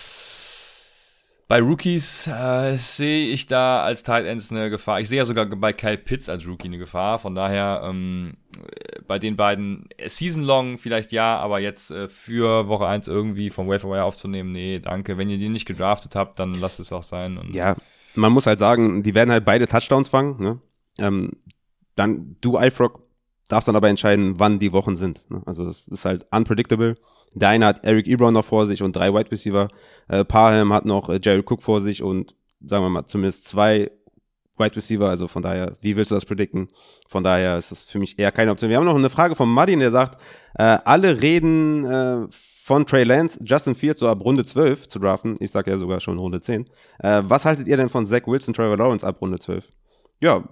bei 1.54 1.60
Rookies 1.60 2.26
äh, 2.26 2.76
sehe 2.76 3.28
ich 3.28 3.46
da 3.46 3.84
als 3.84 4.02
Tight 4.02 4.26
Ends 4.26 4.50
eine 4.50 4.70
Gefahr. 4.70 4.98
Ich 4.98 5.08
sehe 5.08 5.18
ja 5.18 5.24
sogar 5.24 5.46
bei 5.46 5.72
Kyle 5.72 5.96
Pitts 5.96 6.28
als 6.28 6.48
Rookie 6.48 6.66
eine 6.66 6.78
Gefahr. 6.78 7.20
Von 7.20 7.36
daher 7.36 7.82
ähm, 7.84 8.32
äh, 8.56 9.02
bei 9.06 9.20
den 9.20 9.36
beiden 9.36 9.88
äh, 9.96 10.08
Season 10.08 10.42
Long 10.42 10.78
vielleicht 10.78 11.12
ja, 11.12 11.38
aber 11.38 11.60
jetzt 11.60 11.92
äh, 11.92 12.08
für 12.08 12.66
Woche 12.66 12.88
1 12.88 13.06
irgendwie 13.06 13.50
vom 13.50 13.68
Waiver 13.68 13.88
Wire 13.88 14.02
aufzunehmen, 14.02 14.50
nee, 14.50 14.80
danke. 14.80 15.16
Wenn 15.16 15.30
ihr 15.30 15.38
die 15.38 15.48
nicht 15.48 15.64
gedraftet 15.64 16.16
habt, 16.16 16.40
dann 16.40 16.54
lasst 16.54 16.80
es 16.80 16.92
auch 16.92 17.04
sein. 17.04 17.38
Ja, 17.52 17.76
man 18.16 18.32
muss 18.32 18.46
halt 18.46 18.58
sagen, 18.58 19.04
die 19.04 19.14
werden 19.14 19.30
halt 19.30 19.44
beide 19.44 19.68
Touchdowns 19.68 20.08
fangen. 20.08 20.42
Ne? 20.42 20.58
Ähm, 20.98 21.30
dann 21.94 22.34
du, 22.40 22.58
iFrog, 22.58 23.03
darfst 23.48 23.68
dann 23.68 23.76
aber 23.76 23.88
entscheiden, 23.88 24.34
wann 24.38 24.58
die 24.58 24.72
Wochen 24.72 24.96
sind. 24.96 25.22
Ne? 25.30 25.42
Also 25.46 25.64
das 25.64 25.86
ist 25.88 26.04
halt 26.04 26.26
unpredictable. 26.30 26.96
Der 27.34 27.48
eine 27.48 27.66
hat 27.66 27.84
Eric 27.84 28.06
Ebron 28.06 28.32
noch 28.32 28.44
vor 28.44 28.66
sich 28.66 28.82
und 28.82 28.94
drei 28.94 29.12
Wide 29.12 29.30
Receiver. 29.30 29.68
Äh, 30.08 30.24
Parham 30.24 30.72
hat 30.72 30.84
noch 30.84 31.08
äh, 31.08 31.18
Jared 31.22 31.50
Cook 31.50 31.62
vor 31.62 31.82
sich 31.82 32.02
und 32.02 32.34
sagen 32.64 32.84
wir 32.84 32.90
mal 32.90 33.06
zumindest 33.06 33.46
zwei 33.46 33.90
Wide 34.56 34.76
Receiver. 34.76 35.08
Also 35.08 35.28
von 35.28 35.42
daher, 35.42 35.76
wie 35.80 35.96
willst 35.96 36.10
du 36.10 36.14
das 36.14 36.24
predikten? 36.24 36.68
Von 37.08 37.24
daher 37.24 37.58
ist 37.58 37.72
das 37.72 37.82
für 37.82 37.98
mich 37.98 38.18
eher 38.18 38.32
keine 38.32 38.52
Option. 38.52 38.70
Wir 38.70 38.76
haben 38.76 38.86
noch 38.86 38.94
eine 38.94 39.10
Frage 39.10 39.34
von 39.34 39.48
Martin, 39.48 39.80
der 39.80 39.90
sagt, 39.90 40.20
äh, 40.54 40.78
alle 40.84 41.20
reden 41.20 41.84
äh, 41.84 42.26
von 42.30 42.86
Trey 42.86 43.04
Lance, 43.04 43.38
Justin 43.44 43.74
Fields 43.74 44.00
so 44.00 44.08
ab 44.08 44.24
Runde 44.24 44.44
12 44.44 44.88
zu 44.88 44.98
draften. 44.98 45.36
Ich 45.40 45.50
sag 45.50 45.66
ja 45.66 45.76
sogar 45.76 46.00
schon 46.00 46.18
Runde 46.18 46.40
10. 46.40 46.64
Äh, 47.00 47.22
was 47.24 47.44
haltet 47.44 47.66
ihr 47.66 47.76
denn 47.76 47.88
von 47.88 48.06
Zach 48.06 48.26
Wilson, 48.26 48.54
Trevor 48.54 48.78
Lawrence 48.78 49.06
ab 49.06 49.20
Runde 49.20 49.38
12? 49.38 49.68
Ja, 50.20 50.48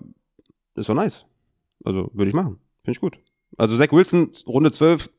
ist 0.74 0.88
doch 0.88 0.94
nice. 0.94 1.24
Also 1.84 2.10
würde 2.12 2.28
ich 2.28 2.34
machen. 2.34 2.58
Finde 2.84 2.96
ich 2.96 3.00
gut. 3.00 3.18
Also 3.58 3.76
Zach 3.76 3.92
Wilson, 3.92 4.30
Runde 4.46 4.70
12, 4.70 5.10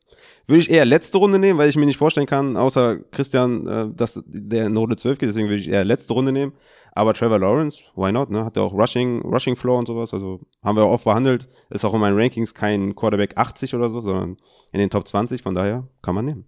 würde 0.46 0.60
ich 0.60 0.70
eher 0.70 0.84
letzte 0.84 1.18
Runde 1.18 1.38
nehmen, 1.38 1.58
weil 1.58 1.68
ich 1.68 1.76
mir 1.76 1.86
nicht 1.86 1.96
vorstellen 1.96 2.26
kann, 2.26 2.56
außer 2.56 2.98
Christian, 3.10 3.66
äh, 3.66 3.88
dass 3.94 4.22
der 4.26 4.66
in 4.66 4.76
Runde 4.76 4.96
12 4.96 5.18
geht, 5.18 5.28
deswegen 5.28 5.48
würde 5.48 5.60
ich 5.60 5.68
eher 5.68 5.84
letzte 5.84 6.12
Runde 6.12 6.32
nehmen. 6.32 6.52
Aber 6.96 7.12
Trevor 7.12 7.40
Lawrence, 7.40 7.82
why 7.96 8.12
not, 8.12 8.30
ne? 8.30 8.44
Hat 8.44 8.56
ja 8.56 8.62
auch 8.62 8.72
Rushing, 8.72 9.22
Rushing 9.22 9.56
Floor 9.56 9.78
und 9.78 9.86
sowas, 9.86 10.14
also 10.14 10.40
haben 10.62 10.76
wir 10.76 10.84
auch 10.84 10.92
oft 10.92 11.04
behandelt. 11.04 11.48
Ist 11.70 11.84
auch 11.84 11.94
in 11.94 12.00
meinen 12.00 12.16
Rankings 12.16 12.54
kein 12.54 12.94
Quarterback 12.94 13.36
80 13.36 13.74
oder 13.74 13.90
so, 13.90 14.00
sondern 14.00 14.36
in 14.70 14.78
den 14.78 14.90
Top 14.90 15.08
20, 15.08 15.42
von 15.42 15.56
daher 15.56 15.88
kann 16.02 16.14
man 16.14 16.26
nehmen. 16.26 16.44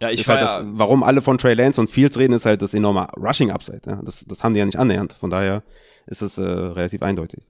ja 0.00 0.10
ich 0.10 0.22
Ist 0.22 0.28
halt 0.28 0.42
das, 0.42 0.64
warum 0.66 1.04
alle 1.04 1.22
von 1.22 1.38
Trey 1.38 1.54
Lance 1.54 1.80
und 1.80 1.88
Fields 1.88 2.18
reden, 2.18 2.32
ist 2.32 2.46
halt 2.46 2.62
das 2.62 2.74
enorme 2.74 3.06
Rushing 3.16 3.52
Upside. 3.52 3.82
Ja? 3.86 4.00
Das, 4.02 4.24
das 4.24 4.42
haben 4.42 4.54
die 4.54 4.58
ja 4.58 4.66
nicht 4.66 4.78
annähernd. 4.78 5.12
Von 5.12 5.30
daher 5.30 5.62
ist 6.06 6.22
es 6.22 6.38
äh, 6.38 6.42
relativ 6.42 7.02
eindeutig. 7.02 7.46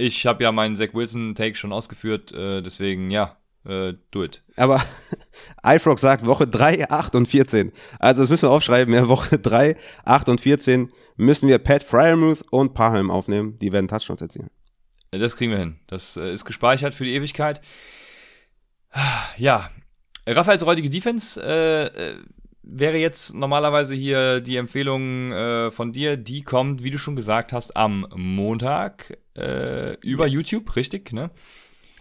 Ich 0.00 0.26
habe 0.26 0.42
ja 0.42 0.52
meinen 0.52 0.76
Zach 0.76 0.94
Wilson 0.94 1.34
Take 1.34 1.56
schon 1.56 1.72
ausgeführt, 1.72 2.32
äh, 2.32 2.62
deswegen 2.62 3.10
ja, 3.10 3.36
äh, 3.64 3.94
do 4.10 4.24
it. 4.24 4.42
Aber 4.56 4.82
iFrog 5.64 5.98
sagt 5.98 6.24
Woche 6.24 6.46
3, 6.46 6.90
8 6.90 7.14
und 7.14 7.26
14. 7.26 7.72
Also 7.98 8.22
das 8.22 8.30
müssen 8.30 8.48
wir 8.48 8.52
aufschreiben. 8.52 8.94
Ja, 8.94 9.08
Woche 9.08 9.38
3, 9.42 9.76
8 10.04 10.28
und 10.30 10.40
14 10.40 10.88
müssen 11.16 11.48
wir 11.48 11.58
Pat 11.58 11.82
Fryermuth 11.82 12.42
und 12.50 12.74
Parham 12.74 13.10
aufnehmen. 13.10 13.58
Die 13.58 13.72
werden 13.72 13.88
Touchdowns 13.88 14.22
erzielen. 14.22 14.50
Ja, 15.12 15.18
Das 15.18 15.36
kriegen 15.36 15.52
wir 15.52 15.58
hin. 15.58 15.78
Das 15.86 16.16
äh, 16.16 16.32
ist 16.32 16.44
gespeichert 16.44 16.94
für 16.94 17.04
die 17.04 17.14
Ewigkeit. 17.14 17.60
Ja, 19.38 19.70
Raphaels 20.26 20.66
räudige 20.66 20.90
Defense 20.90 21.40
äh, 21.42 21.86
äh, 21.86 22.16
wäre 22.62 22.98
jetzt 22.98 23.34
normalerweise 23.34 23.94
hier 23.94 24.40
die 24.40 24.56
Empfehlung 24.56 25.32
äh, 25.32 25.70
von 25.70 25.92
dir. 25.92 26.16
Die 26.16 26.42
kommt, 26.42 26.82
wie 26.82 26.90
du 26.90 26.98
schon 26.98 27.16
gesagt 27.16 27.52
hast, 27.52 27.76
am 27.76 28.06
Montag 28.14 29.18
äh, 29.36 29.96
über 30.04 30.26
Yes. 30.26 30.34
YouTube, 30.50 30.76
richtig? 30.76 31.12
Ne? 31.12 31.30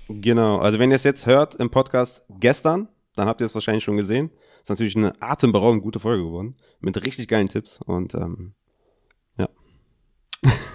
Genau. 0.07 0.59
Also 0.59 0.79
wenn 0.79 0.89
ihr 0.91 0.95
es 0.95 1.03
jetzt 1.03 1.25
hört 1.25 1.55
im 1.55 1.69
Podcast 1.69 2.25
gestern, 2.29 2.87
dann 3.15 3.27
habt 3.27 3.41
ihr 3.41 3.45
es 3.45 3.53
wahrscheinlich 3.53 3.83
schon 3.83 3.97
gesehen. 3.97 4.31
Ist 4.61 4.69
natürlich 4.69 4.95
eine 4.95 5.13
atemberaubend 5.21 5.83
gute 5.83 5.99
Folge 5.99 6.23
geworden. 6.23 6.55
Mit 6.79 7.03
richtig 7.05 7.27
geilen 7.27 7.47
Tipps. 7.47 7.79
Und 7.85 8.13
ähm, 8.15 8.53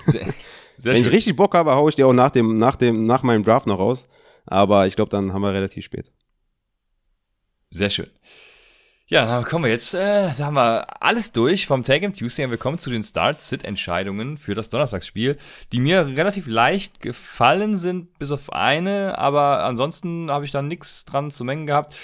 Sehr, 0.07 0.24
sehr 0.78 0.93
wenn 0.93 0.97
ich 0.97 1.05
schön. 1.05 1.12
richtig 1.14 1.37
Bock 1.37 1.55
habe, 1.55 1.74
haue 1.74 1.89
ich 1.91 1.97
die 1.97 2.05
auch 2.05 2.12
nach, 2.12 2.30
dem, 2.30 2.59
nach, 2.59 2.76
dem, 2.76 3.07
nach 3.07 3.22
meinem 3.22 3.43
Draft 3.43 3.66
noch 3.66 3.78
raus. 3.78 4.07
Aber 4.47 4.87
ich 4.87 4.97
glaube, 4.97 5.11
dann 5.11 5.32
haben 5.32 5.43
wir 5.43 5.53
relativ 5.53 5.85
spät. 5.85 6.12
Sehr 7.70 7.91
schön. 7.91 8.11
Ja, 9.07 9.27
dann 9.27 9.45
kommen 9.45 9.65
wir 9.65 9.71
jetzt, 9.71 9.93
äh, 9.93 10.31
da 10.35 10.47
haben 10.47 10.55
wir 10.55 11.03
alles 11.03 11.31
durch 11.33 11.66
vom 11.66 11.83
Take 11.83 12.01
Game 12.01 12.15
Tuesday 12.15 12.47
und 12.47 12.51
wir 12.51 12.59
kommen 12.59 12.78
zu 12.78 12.89
den 12.89 13.03
Start-Sit-Entscheidungen 13.03 14.39
für 14.39 14.55
das 14.55 14.70
Donnerstagsspiel, 14.70 15.37
die 15.73 15.81
mir 15.81 16.07
relativ 16.07 16.47
leicht 16.47 17.01
gefallen 17.01 17.77
sind, 17.77 18.19
bis 18.19 18.33
auf 18.33 18.51
eine, 18.51 19.19
aber 19.19 19.65
ansonsten 19.65 20.31
habe 20.31 20.47
ich 20.47 20.53
da 20.53 20.62
nichts 20.62 21.05
dran 21.05 21.31
zu 21.31 21.45
mengen 21.45 21.66
gehabt. 21.66 21.95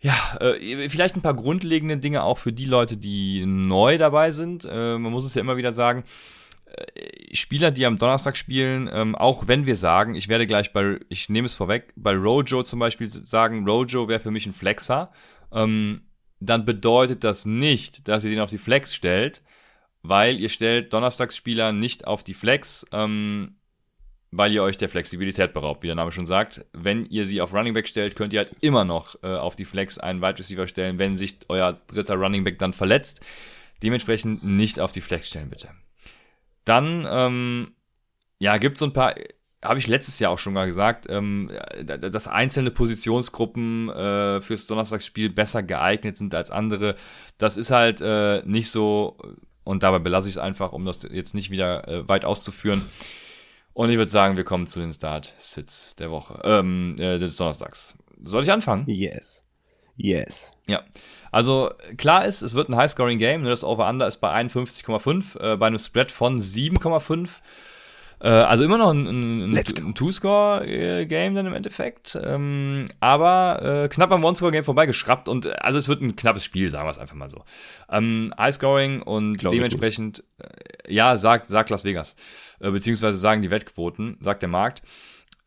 Ja, 0.00 0.14
äh, 0.40 0.88
vielleicht 0.88 1.14
ein 1.14 1.22
paar 1.22 1.34
grundlegende 1.34 1.98
Dinge 1.98 2.24
auch 2.24 2.38
für 2.38 2.52
die 2.52 2.64
Leute, 2.64 2.96
die 2.96 3.46
neu 3.46 3.96
dabei 3.96 4.32
sind. 4.32 4.64
Äh, 4.64 4.98
man 4.98 5.12
muss 5.12 5.24
es 5.24 5.34
ja 5.34 5.42
immer 5.42 5.58
wieder 5.58 5.70
sagen, 5.70 6.02
äh, 6.74 7.36
Spieler, 7.36 7.70
die 7.70 7.86
am 7.86 7.98
Donnerstag 7.98 8.36
spielen, 8.36 8.90
ähm, 8.92 9.14
auch 9.14 9.46
wenn 9.46 9.64
wir 9.64 9.76
sagen, 9.76 10.16
ich 10.16 10.28
werde 10.28 10.48
gleich 10.48 10.72
bei, 10.72 10.98
ich 11.08 11.28
nehme 11.28 11.46
es 11.46 11.54
vorweg, 11.54 11.92
bei 11.94 12.16
Rojo 12.16 12.64
zum 12.64 12.80
Beispiel 12.80 13.08
sagen, 13.08 13.64
Rojo 13.68 14.08
wäre 14.08 14.20
für 14.20 14.32
mich 14.32 14.46
ein 14.46 14.54
Flexer, 14.54 15.12
ähm, 15.52 16.02
dann 16.40 16.64
bedeutet 16.64 17.22
das 17.22 17.44
nicht, 17.44 18.08
dass 18.08 18.24
ihr 18.24 18.30
den 18.30 18.40
auf 18.40 18.50
die 18.50 18.58
Flex 18.58 18.94
stellt, 18.94 19.42
weil 20.02 20.40
ihr 20.40 20.48
stellt 20.48 20.92
Donnerstagsspieler 20.92 21.72
nicht 21.72 22.06
auf 22.06 22.24
die 22.24 22.34
Flex, 22.34 22.86
ähm, 22.92 23.56
weil 24.30 24.52
ihr 24.52 24.62
euch 24.62 24.76
der 24.76 24.88
Flexibilität 24.88 25.52
beraubt, 25.52 25.82
wie 25.82 25.88
der 25.88 25.96
Name 25.96 26.12
schon 26.12 26.24
sagt. 26.24 26.64
Wenn 26.72 27.04
ihr 27.06 27.26
sie 27.26 27.40
auf 27.40 27.52
Running 27.52 27.74
Back 27.74 27.88
stellt, 27.88 28.16
könnt 28.16 28.32
ihr 28.32 28.40
halt 28.40 28.52
immer 28.60 28.84
noch 28.84 29.22
äh, 29.22 29.26
auf 29.26 29.56
die 29.56 29.64
Flex 29.64 29.98
einen 29.98 30.22
Wide 30.22 30.38
Receiver 30.38 30.66
stellen, 30.66 30.98
wenn 30.98 31.16
sich 31.16 31.38
euer 31.48 31.78
dritter 31.88 32.14
Running 32.14 32.44
Back 32.44 32.58
dann 32.58 32.72
verletzt. 32.72 33.20
Dementsprechend 33.82 34.44
nicht 34.44 34.80
auf 34.80 34.92
die 34.92 35.00
Flex 35.00 35.28
stellen, 35.28 35.50
bitte. 35.50 35.70
Dann, 36.64 37.06
ähm, 37.10 37.72
ja, 38.38 38.56
gibt 38.58 38.76
es 38.76 38.80
so 38.80 38.86
ein 38.86 38.92
paar, 38.92 39.14
habe 39.62 39.78
ich 39.78 39.86
letztes 39.86 40.18
Jahr 40.18 40.32
auch 40.32 40.38
schon 40.38 40.54
mal 40.54 40.66
gesagt, 40.66 41.06
ähm, 41.08 41.50
dass 41.84 42.28
einzelne 42.28 42.70
Positionsgruppen 42.70 43.90
äh, 43.90 44.40
fürs 44.40 44.66
Donnerstagsspiel 44.66 45.28
besser 45.30 45.62
geeignet 45.62 46.16
sind 46.16 46.34
als 46.34 46.50
andere. 46.50 46.94
Das 47.36 47.56
ist 47.56 47.70
halt 47.70 48.00
äh, 48.00 48.42
nicht 48.46 48.70
so, 48.70 49.18
und 49.64 49.82
dabei 49.82 49.98
belasse 49.98 50.28
ich 50.28 50.36
es 50.36 50.38
einfach, 50.38 50.72
um 50.72 50.84
das 50.84 51.02
jetzt 51.02 51.34
nicht 51.34 51.50
wieder 51.50 51.86
äh, 51.88 52.08
weit 52.08 52.24
auszuführen. 52.24 52.82
Und 53.74 53.90
ich 53.90 53.96
würde 53.96 54.10
sagen, 54.10 54.36
wir 54.36 54.44
kommen 54.44 54.66
zu 54.66 54.80
den 54.80 54.92
Start-Sits 54.92 55.94
der 55.96 56.10
Woche, 56.10 56.40
ähm, 56.42 56.96
äh, 56.98 57.18
des 57.18 57.36
Donnerstags. 57.36 57.98
Soll 58.22 58.42
ich 58.42 58.52
anfangen? 58.52 58.84
Yes. 58.86 59.44
Yes. 59.96 60.52
Ja. 60.66 60.82
Also 61.30 61.70
klar 61.98 62.24
ist, 62.24 62.40
es 62.42 62.54
wird 62.54 62.70
ein 62.70 62.76
High-Scoring-Game. 62.76 63.42
Ne? 63.42 63.50
Das 63.50 63.64
Over-Under 63.64 64.06
ist 64.06 64.18
bei 64.18 64.32
51,5, 64.34 65.38
äh, 65.38 65.56
bei 65.56 65.66
einem 65.66 65.78
Spread 65.78 66.10
von 66.10 66.38
7,5. 66.38 67.28
Äh, 68.20 68.28
also 68.28 68.64
immer 68.64 68.78
noch 68.78 68.90
ein, 68.90 69.06
ein, 69.06 69.56
ein 69.56 69.94
Two-Score-Game 69.94 71.34
dann 71.34 71.46
im 71.46 71.54
Endeffekt. 71.54 72.18
Ähm, 72.22 72.88
aber 73.00 73.84
äh, 73.84 73.88
knapp 73.88 74.12
am 74.12 74.24
One-Score-Game 74.24 74.64
vorbeigeschraubt. 74.64 75.28
Und 75.28 75.46
äh, 75.46 75.52
also 75.52 75.78
es 75.78 75.88
wird 75.88 76.02
ein 76.02 76.16
knappes 76.16 76.44
Spiel, 76.44 76.70
sagen 76.70 76.86
wir 76.86 76.90
es 76.90 76.98
einfach 76.98 77.16
mal 77.16 77.30
so. 77.30 77.44
Ähm, 77.90 78.34
High-Scoring 78.38 79.02
und 79.02 79.38
Glaub 79.38 79.52
dementsprechend, 79.52 80.24
äh, 80.38 80.92
ja, 80.92 81.16
sagt, 81.16 81.46
sagt 81.46 81.70
Las 81.70 81.84
Vegas. 81.84 82.16
Äh, 82.60 82.70
beziehungsweise 82.70 83.18
sagen 83.18 83.42
die 83.42 83.50
Wettquoten, 83.50 84.18
sagt 84.20 84.42
der 84.42 84.48
Markt. 84.48 84.82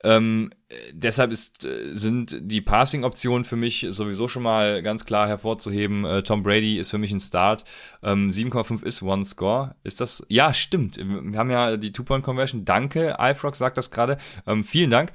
Ähm, 0.04 0.52
deshalb 0.92 1.32
ist, 1.32 1.66
äh, 1.66 1.94
sind 1.94 2.38
die 2.42 2.62
Passing-Optionen 2.62 3.46
für 3.46 3.56
mich 3.56 3.88
sowieso 3.90 4.28
schon 4.28 4.44
mal 4.44 4.84
ganz 4.84 5.06
klar 5.06 5.28
hervorzuheben. 5.28 6.04
Äh, 6.06 6.24
Tom 6.24 6.44
Brady 6.44 6.78
ist 6.78 6.92
für 6.92 6.98
mich 6.98 7.12
ein 7.12 7.22
Start. 7.22 7.64
Ähm, 8.02 8.30
7,5 8.30 8.84
ist 8.84 9.02
One 9.02 9.24
Score. 9.24 9.76
Ist 9.84 10.02
das? 10.02 10.26
Ja, 10.30 10.54
stimmt. 10.54 10.98
Wir 10.98 11.40
haben 11.40 11.50
ja 11.50 11.78
die 11.78 11.92
Two-Point-Conversion. 11.92 12.66
Danke, 12.66 13.16
iFrog 13.20 13.56
sagt 13.56 13.78
das 13.78 13.92
gerade. 13.92 14.18
Ähm, 14.46 14.64
vielen 14.64 14.90
Dank. 14.90 15.14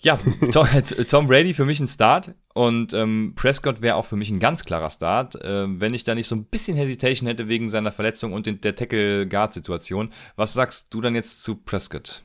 Ja, 0.00 0.18
Tom, 0.52 0.66
Tom, 1.08 1.26
Brady 1.28 1.54
für 1.54 1.64
mich 1.64 1.80
ein 1.80 1.88
Start 1.88 2.34
und 2.52 2.92
ähm, 2.92 3.32
Prescott 3.36 3.80
wäre 3.80 3.96
auch 3.96 4.04
für 4.04 4.16
mich 4.16 4.28
ein 4.28 4.38
ganz 4.38 4.64
klarer 4.64 4.90
Start, 4.90 5.34
äh, 5.36 5.80
wenn 5.80 5.94
ich 5.94 6.04
da 6.04 6.14
nicht 6.14 6.26
so 6.26 6.36
ein 6.36 6.44
bisschen 6.44 6.76
Hesitation 6.76 7.26
hätte 7.26 7.48
wegen 7.48 7.70
seiner 7.70 7.90
Verletzung 7.90 8.34
und 8.34 8.44
den, 8.44 8.60
der 8.60 8.74
Tackle-Guard-Situation. 8.74 10.10
Was 10.36 10.52
sagst 10.52 10.92
du 10.92 11.00
dann 11.00 11.14
jetzt 11.14 11.42
zu 11.42 11.56
Prescott? 11.56 12.22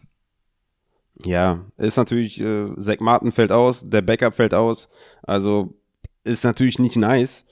Ja, 1.25 1.65
ist 1.77 1.97
natürlich, 1.97 2.39
äh, 2.39 2.73
Zach 2.77 2.99
Martin 2.99 3.31
fällt 3.31 3.51
aus, 3.51 3.81
der 3.83 4.01
Backup 4.01 4.35
fällt 4.35 4.53
aus. 4.53 4.87
Also 5.23 5.73
ist 6.23 6.43
natürlich 6.43 6.79
nicht 6.79 6.95
nice. 6.95 7.45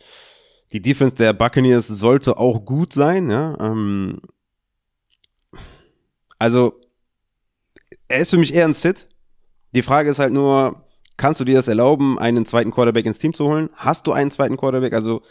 Die 0.72 0.81
Defense 0.81 1.15
der 1.15 1.34
Buccaneers 1.34 1.88
sollte 1.88 2.38
auch 2.38 2.65
gut 2.65 2.94
sein, 2.94 3.30
ja. 3.30 3.57
Ähm, 3.60 4.22
also, 6.39 6.80
er 8.07 8.19
ist 8.19 8.30
für 8.30 8.38
mich 8.38 8.53
eher 8.53 8.65
ein 8.65 8.73
Sit. 8.73 9.07
Die 9.73 9.81
Frage 9.81 10.10
ist 10.10 10.19
halt 10.19 10.34
nur, 10.34 10.84
kannst 11.18 11.39
du 11.39 11.45
dir 11.45 11.56
das 11.56 11.68
erlauben, 11.68 12.19
einen 12.19 12.45
zweiten 12.45 12.72
Quarterback 12.72 13.06
ins 13.06 13.19
Team 13.19 13.34
zu 13.34 13.48
holen? 13.48 13.69
Hast 13.76 14.07
du 14.07 14.11
einen 14.11 14.31
zweiten 14.31 14.57
Quarterback? 14.57 14.94
Also, 14.94 15.22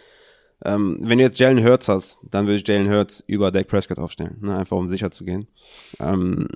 ähm, 0.65 0.99
wenn 1.03 1.19
du 1.19 1.25
jetzt 1.25 1.39
Jalen 1.39 1.63
Hurts 1.63 1.89
hast, 1.89 2.19
dann 2.23 2.47
würde 2.47 2.57
ich 2.57 2.67
Jalen 2.67 2.91
Hurts 2.91 3.23
über 3.27 3.51
Dak 3.53 3.69
Prescott 3.69 3.99
aufstellen, 3.99 4.39
ne? 4.41 4.57
einfach 4.57 4.77
um 4.77 4.89
sicher 4.89 5.11
zu 5.11 5.25
gehen. 5.25 5.47
Ähm, 6.01 6.49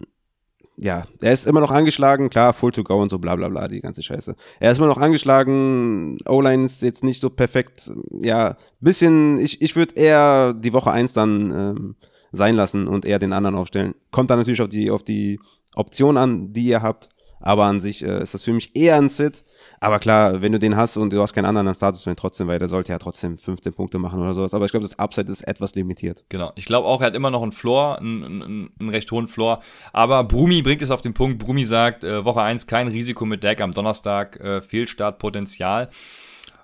ja, 0.82 1.04
er 1.20 1.32
ist 1.32 1.46
immer 1.46 1.60
noch 1.60 1.70
angeschlagen, 1.70 2.30
klar, 2.30 2.54
full 2.54 2.72
to 2.72 2.82
go 2.82 3.02
und 3.02 3.10
so, 3.10 3.18
bla 3.18 3.36
bla 3.36 3.48
bla, 3.48 3.68
die 3.68 3.82
ganze 3.82 4.02
Scheiße. 4.02 4.34
Er 4.60 4.72
ist 4.72 4.78
immer 4.78 4.86
noch 4.86 4.96
angeschlagen, 4.96 6.18
O-Line 6.26 6.64
ist 6.64 6.82
jetzt 6.82 7.04
nicht 7.04 7.20
so 7.20 7.28
perfekt, 7.28 7.90
ja, 8.10 8.56
bisschen, 8.80 9.38
ich, 9.38 9.60
ich 9.60 9.76
würde 9.76 9.94
eher 9.94 10.54
die 10.54 10.72
Woche 10.72 10.90
eins 10.90 11.12
dann 11.12 11.50
ähm, 11.50 11.96
sein 12.32 12.54
lassen 12.54 12.88
und 12.88 13.04
eher 13.04 13.18
den 13.18 13.34
anderen 13.34 13.56
aufstellen. 13.56 13.94
Kommt 14.10 14.30
dann 14.30 14.38
natürlich 14.38 14.62
auf 14.62 14.68
die, 14.68 14.90
auf 14.90 15.02
die 15.02 15.38
Option 15.74 16.16
an, 16.16 16.54
die 16.54 16.64
ihr 16.64 16.80
habt. 16.80 17.10
Aber 17.40 17.64
an 17.64 17.80
sich 17.80 18.04
äh, 18.04 18.22
ist 18.22 18.34
das 18.34 18.44
für 18.44 18.52
mich 18.52 18.76
eher 18.76 18.96
ein 18.96 19.08
Sit. 19.08 19.44
Aber 19.80 19.98
klar, 19.98 20.42
wenn 20.42 20.52
du 20.52 20.58
den 20.58 20.76
hast 20.76 20.96
und 20.96 21.12
du 21.12 21.20
hast 21.20 21.32
keinen 21.32 21.46
anderen, 21.46 21.66
dann 21.66 21.74
startest 21.74 22.04
du 22.04 22.10
ihn 22.10 22.16
trotzdem, 22.16 22.48
weil 22.48 22.58
der 22.58 22.68
sollte 22.68 22.92
ja 22.92 22.98
trotzdem 22.98 23.38
15 23.38 23.72
Punkte 23.72 23.98
machen 23.98 24.20
oder 24.20 24.34
sowas. 24.34 24.54
Aber 24.54 24.66
ich 24.66 24.70
glaube, 24.70 24.84
das 24.84 24.98
Upside 24.98 25.30
ist 25.30 25.42
etwas 25.42 25.74
limitiert. 25.74 26.24
Genau. 26.28 26.52
Ich 26.54 26.66
glaube 26.66 26.86
auch, 26.86 27.00
er 27.00 27.08
hat 27.08 27.14
immer 27.14 27.30
noch 27.30 27.42
einen 27.42 27.52
Floor, 27.52 27.98
einen, 27.98 28.24
einen, 28.24 28.70
einen 28.78 28.88
recht 28.90 29.10
hohen 29.10 29.28
Floor. 29.28 29.60
Aber 29.92 30.24
Brumi 30.24 30.62
bringt 30.62 30.82
es 30.82 30.90
auf 30.90 31.00
den 31.00 31.14
Punkt. 31.14 31.38
Brumi 31.38 31.64
sagt, 31.64 32.04
äh, 32.04 32.24
Woche 32.24 32.42
1 32.42 32.66
kein 32.66 32.88
Risiko 32.88 33.24
mit 33.24 33.42
Deck 33.42 33.60
am 33.60 33.72
Donnerstag, 33.72 34.38
äh, 34.40 34.60
Fehlstartpotenzial. 34.60 35.88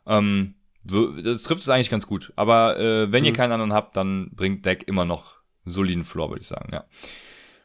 Ähm, 0.06 0.54
so, 0.88 1.08
das 1.12 1.42
trifft 1.42 1.62
es 1.62 1.68
eigentlich 1.68 1.90
ganz 1.90 2.06
gut. 2.06 2.32
Aber 2.36 2.78
äh, 2.78 3.10
wenn 3.10 3.22
mhm. 3.22 3.26
ihr 3.26 3.32
keinen 3.32 3.52
anderen 3.52 3.72
habt, 3.72 3.96
dann 3.96 4.30
bringt 4.32 4.66
Deck 4.66 4.84
immer 4.86 5.04
noch 5.04 5.36
soliden 5.64 6.04
Floor, 6.04 6.30
würde 6.30 6.42
ich 6.42 6.46
sagen, 6.46 6.70
ja. 6.72 6.84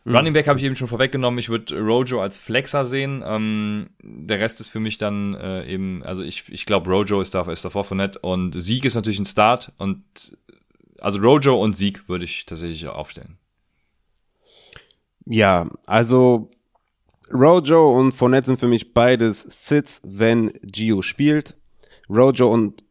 Mhm. 0.03 0.15
Running 0.15 0.33
Back 0.33 0.47
habe 0.47 0.57
ich 0.57 0.65
eben 0.65 0.75
schon 0.75 0.87
vorweggenommen. 0.87 1.39
Ich 1.39 1.49
würde 1.49 1.79
Rojo 1.79 2.21
als 2.21 2.39
Flexer 2.39 2.85
sehen. 2.85 3.23
Ähm, 3.25 3.89
der 4.01 4.39
Rest 4.39 4.59
ist 4.59 4.69
für 4.69 4.79
mich 4.79 4.97
dann 4.97 5.35
äh, 5.35 5.65
eben, 5.67 6.03
also 6.03 6.23
ich, 6.23 6.45
ich 6.49 6.65
glaube, 6.65 6.89
Rojo 6.89 7.21
ist, 7.21 7.35
da, 7.35 7.49
ist 7.51 7.65
davor 7.65 7.83
von 7.83 7.97
nett. 7.97 8.17
Und 8.17 8.59
Sieg 8.59 8.85
ist 8.85 8.95
natürlich 8.95 9.19
ein 9.19 9.25
Start. 9.25 9.71
Und 9.77 10.03
also 10.99 11.19
Rojo 11.19 11.61
und 11.61 11.75
Sieg 11.75 12.07
würde 12.07 12.25
ich 12.25 12.45
tatsächlich 12.45 12.87
aufstellen. 12.87 13.37
Ja, 15.25 15.69
also 15.85 16.49
Rojo 17.31 17.97
und 17.97 18.13
Fournette 18.13 18.47
sind 18.47 18.59
für 18.59 18.67
mich 18.67 18.93
beides 18.93 19.41
Sits, 19.41 20.01
wenn 20.03 20.51
Gio 20.63 21.01
spielt. 21.01 21.55
Rojo 22.09 22.51
und 22.51 22.83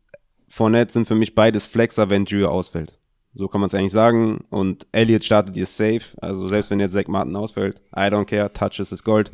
Fournette 0.49 0.93
sind 0.93 1.09
für 1.09 1.15
mich 1.17 1.35
beides 1.35 1.67
Flexer, 1.67 2.09
wenn 2.09 2.25
Gio 2.25 2.49
ausfällt. 2.49 3.00
So 3.35 3.49
kann 3.49 3.61
man 3.61 3.69
es 3.69 3.75
eigentlich 3.75 3.93
sagen. 3.93 4.45
Und 4.51 4.87
Elliott 4.93 5.25
startet 5.25 5.57
ihr 5.57 5.67
safe. 5.67 6.03
Also 6.21 6.49
selbst 6.49 6.71
wenn 6.71 6.81
jetzt 6.81 6.93
Zach 6.93 7.07
Martin 7.07 7.37
ausfällt, 7.37 7.81
I 7.95 8.03
don't 8.03 8.25
care, 8.25 8.53
Touches 8.53 8.93
ist 8.93 9.05
Gold. 9.05 9.33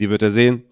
Die 0.00 0.10
wird 0.10 0.22
er 0.22 0.30
sehen. 0.30 0.64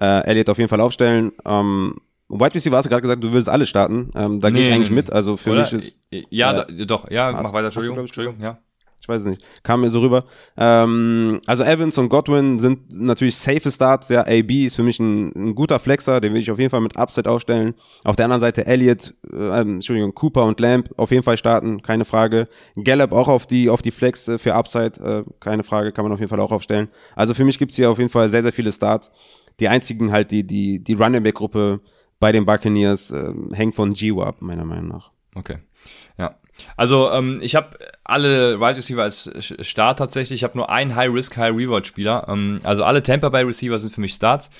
Äh, 0.00 0.24
Elliott 0.26 0.48
auf 0.48 0.58
jeden 0.58 0.68
Fall 0.68 0.80
aufstellen. 0.80 1.32
Ähm, 1.44 1.96
White 2.28 2.54
Receiver 2.54 2.76
hast 2.76 2.86
du 2.86 2.90
gerade 2.90 3.02
gesagt, 3.02 3.22
du 3.22 3.32
willst 3.32 3.48
alle 3.48 3.66
starten. 3.66 4.10
Ähm, 4.14 4.40
da 4.40 4.50
nee, 4.50 4.58
gehe 4.58 4.68
ich 4.68 4.74
eigentlich 4.74 4.90
mit. 4.90 5.12
Also 5.12 5.36
für 5.36 5.52
oder? 5.52 5.60
mich 5.60 5.72
ist. 5.72 5.98
Ja, 6.30 6.62
äh, 6.62 6.86
doch, 6.86 7.10
ja, 7.10 7.30
mach 7.32 7.52
weiter, 7.52 7.66
Entschuldigung. 7.66 7.96
Du, 7.96 8.02
Entschuldigung, 8.02 8.40
ja 8.40 8.58
ich 9.04 9.08
weiß 9.08 9.20
es 9.20 9.26
nicht, 9.26 9.42
kam 9.62 9.82
mir 9.82 9.90
so 9.90 10.00
rüber. 10.00 10.24
Ähm, 10.56 11.38
also 11.46 11.62
Evans 11.62 11.98
und 11.98 12.08
Godwin 12.08 12.58
sind 12.58 12.90
natürlich 12.90 13.36
safe 13.36 13.70
Starts, 13.70 14.08
ja, 14.08 14.22
AB 14.22 14.64
ist 14.64 14.76
für 14.76 14.82
mich 14.82 14.98
ein, 14.98 15.30
ein, 15.36 15.54
guter 15.54 15.78
Flexer, 15.78 16.22
den 16.22 16.32
will 16.32 16.40
ich 16.40 16.50
auf 16.50 16.58
jeden 16.58 16.70
Fall 16.70 16.80
mit 16.80 16.96
Upset 16.96 17.28
aufstellen. 17.28 17.74
Auf 18.04 18.16
der 18.16 18.24
anderen 18.24 18.40
Seite 18.40 18.66
Elliott, 18.66 19.12
äh, 19.30 19.60
Entschuldigung, 19.60 20.14
Cooper 20.14 20.44
und 20.46 20.58
Lamb 20.58 20.88
auf 20.96 21.10
jeden 21.10 21.22
Fall 21.22 21.36
starten, 21.36 21.82
keine 21.82 22.06
Frage. 22.06 22.48
Gallup 22.82 23.12
auch 23.12 23.28
auf 23.28 23.46
die, 23.46 23.68
auf 23.68 23.82
die 23.82 23.90
Flex 23.90 24.26
äh, 24.26 24.38
für 24.38 24.54
Upside, 24.54 24.98
äh, 25.02 25.30
keine 25.38 25.64
Frage, 25.64 25.92
kann 25.92 26.06
man 26.06 26.12
auf 26.12 26.18
jeden 26.18 26.30
Fall 26.30 26.40
auch 26.40 26.52
aufstellen. 26.52 26.88
Also 27.14 27.34
für 27.34 27.44
mich 27.44 27.58
gibt's 27.58 27.76
hier 27.76 27.90
auf 27.90 27.98
jeden 27.98 28.10
Fall 28.10 28.30
sehr, 28.30 28.42
sehr 28.42 28.54
viele 28.54 28.72
Starts. 28.72 29.10
Die 29.60 29.68
einzigen 29.68 30.12
halt, 30.12 30.30
die, 30.30 30.46
die, 30.46 30.82
die 30.82 30.94
Running 30.94 31.22
Back 31.22 31.34
Gruppe 31.34 31.80
bei 32.20 32.32
den 32.32 32.46
Buccaneers 32.46 33.10
äh, 33.10 33.34
hängt 33.52 33.74
von 33.74 33.92
G 33.92 34.18
ab, 34.18 34.36
meiner 34.40 34.64
Meinung 34.64 34.88
nach. 34.88 35.10
Okay. 35.34 35.58
Ja. 36.16 36.36
Also 36.76 37.10
ähm, 37.10 37.40
ich 37.42 37.54
habe 37.54 37.78
alle 38.04 38.60
Wide 38.60 38.76
Receiver 38.76 39.02
als 39.02 39.30
Start 39.60 39.98
tatsächlich. 39.98 40.40
Ich 40.40 40.44
habe 40.44 40.56
nur 40.56 40.70
einen 40.70 40.94
High-Risk, 40.94 41.36
High-Reward-Spieler. 41.36 42.26
Ähm, 42.28 42.60
also 42.62 42.84
alle 42.84 43.02
Tampa 43.02 43.28
Bay 43.28 43.44
Receiver 43.44 43.78
sind 43.78 43.92
für 43.92 44.00
mich 44.00 44.14
Starts. 44.14 44.50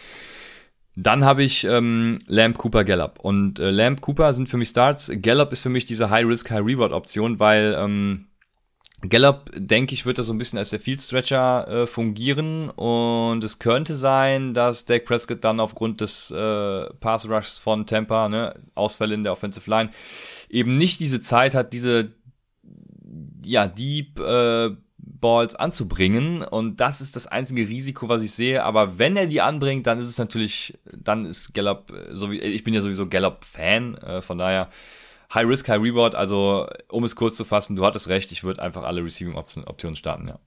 Dann 0.97 1.25
habe 1.25 1.43
ich 1.43 1.65
ähm, 1.65 2.21
Lamb, 2.27 2.57
Cooper, 2.59 2.85
Gallup. 2.85 3.19
Und 3.21 3.59
äh, 3.59 3.71
Lamb, 3.71 4.01
Cooper 4.01 4.33
sind 4.33 4.49
für 4.49 4.57
mich 4.57 4.69
Starts. 4.69 5.11
Gallup 5.21 5.53
ist 5.53 5.63
für 5.63 5.69
mich 5.69 5.85
diese 5.85 6.11
High-Risk, 6.11 6.51
High-Reward-Option, 6.51 7.41
weil 7.41 7.77
ähm, 7.79 8.27
Gallup, 9.09 9.51
denke 9.55 9.95
ich, 9.95 10.07
wird 10.07 10.19
da 10.19 10.23
so 10.23 10.33
ein 10.33 10.39
bisschen 10.39 10.59
als 10.59 10.71
der 10.71 10.81
Field 10.81 11.01
Stretcher 11.01 11.69
äh, 11.69 11.87
fungieren 11.87 12.71
und 12.71 13.45
es 13.45 13.59
könnte 13.59 13.97
sein, 13.97 14.55
dass 14.55 14.87
Dak 14.87 15.05
Prescott 15.05 15.45
dann 15.45 15.61
aufgrund 15.61 16.01
des 16.01 16.31
äh, 16.31 16.87
Pass 17.01 17.29
Rushs 17.29 17.59
von 17.59 17.87
Tampa, 17.87 18.29
ne, 18.29 18.55
Ausfälle 18.75 19.15
in 19.15 19.25
der 19.25 19.33
Offensive 19.33 19.69
Line, 19.69 19.91
eben 20.55 20.77
nicht 20.77 21.01
diese 21.01 21.21
Zeit 21.21 21.55
hat, 21.55 21.73
diese 21.73 22.13
ja, 23.45 23.67
Deep 23.67 24.21
äh, 24.21 24.71
Balls 24.97 25.57
anzubringen. 25.57 26.43
Und 26.43 26.81
das 26.81 27.01
ist 27.01 27.17
das 27.17 27.27
einzige 27.27 27.69
Risiko, 27.69 28.09
was 28.09 28.23
ich 28.23 28.31
sehe. 28.31 28.63
Aber 28.63 28.99
wenn 28.99 29.17
er 29.17 29.27
die 29.27 29.41
anbringt, 29.41 29.87
dann 29.87 29.99
ist 29.99 30.07
es 30.07 30.19
natürlich, 30.19 30.79
dann 30.97 31.27
ist 31.27 31.55
Gallup, 31.55 31.91
äh, 31.91 32.15
so 32.15 32.31
wie, 32.31 32.39
ich 32.39 32.63
bin 32.63 32.73
ja 32.73 32.81
sowieso 32.81 33.09
Gallup-Fan, 33.09 33.97
äh, 33.97 34.23
von 34.23 34.39
daher 34.39 34.71
High 35.35 35.47
Risk, 35.47 35.69
High 35.69 35.83
Reward. 35.83 36.15
Also, 36.15 36.69
um 36.89 37.03
es 37.03 37.17
kurz 37.17 37.37
zu 37.37 37.45
fassen, 37.45 37.75
du 37.75 37.85
hattest 37.85 38.09
recht, 38.09 38.31
ich 38.31 38.45
würde 38.45 38.63
einfach 38.63 38.85
alle 38.85 39.05
Receiving-Optionen 39.05 39.97
starten, 39.97 40.29
ja. 40.29 40.39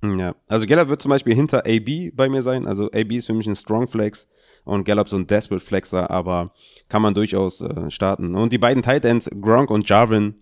Ja, 0.00 0.36
also 0.46 0.64
Gallup 0.64 0.88
wird 0.90 1.02
zum 1.02 1.10
Beispiel 1.10 1.34
hinter 1.34 1.66
AB 1.66 2.12
bei 2.14 2.28
mir 2.28 2.42
sein. 2.42 2.66
Also 2.66 2.86
AB 2.92 3.16
ist 3.16 3.26
für 3.26 3.32
mich 3.32 3.48
ein 3.48 3.56
Strong 3.56 3.88
Flex 3.88 4.28
und 4.68 4.84
Gallup 4.84 5.08
so 5.08 5.16
ein 5.16 5.26
Desperate 5.26 5.64
Flexer, 5.64 6.10
aber 6.10 6.52
kann 6.88 7.02
man 7.02 7.14
durchaus 7.14 7.60
äh, 7.60 7.90
starten. 7.90 8.34
Und 8.34 8.52
die 8.52 8.58
beiden 8.58 8.82
Tight 8.82 9.04
Ends, 9.04 9.30
Gronk 9.40 9.70
und 9.70 9.88
Jarvin, 9.88 10.36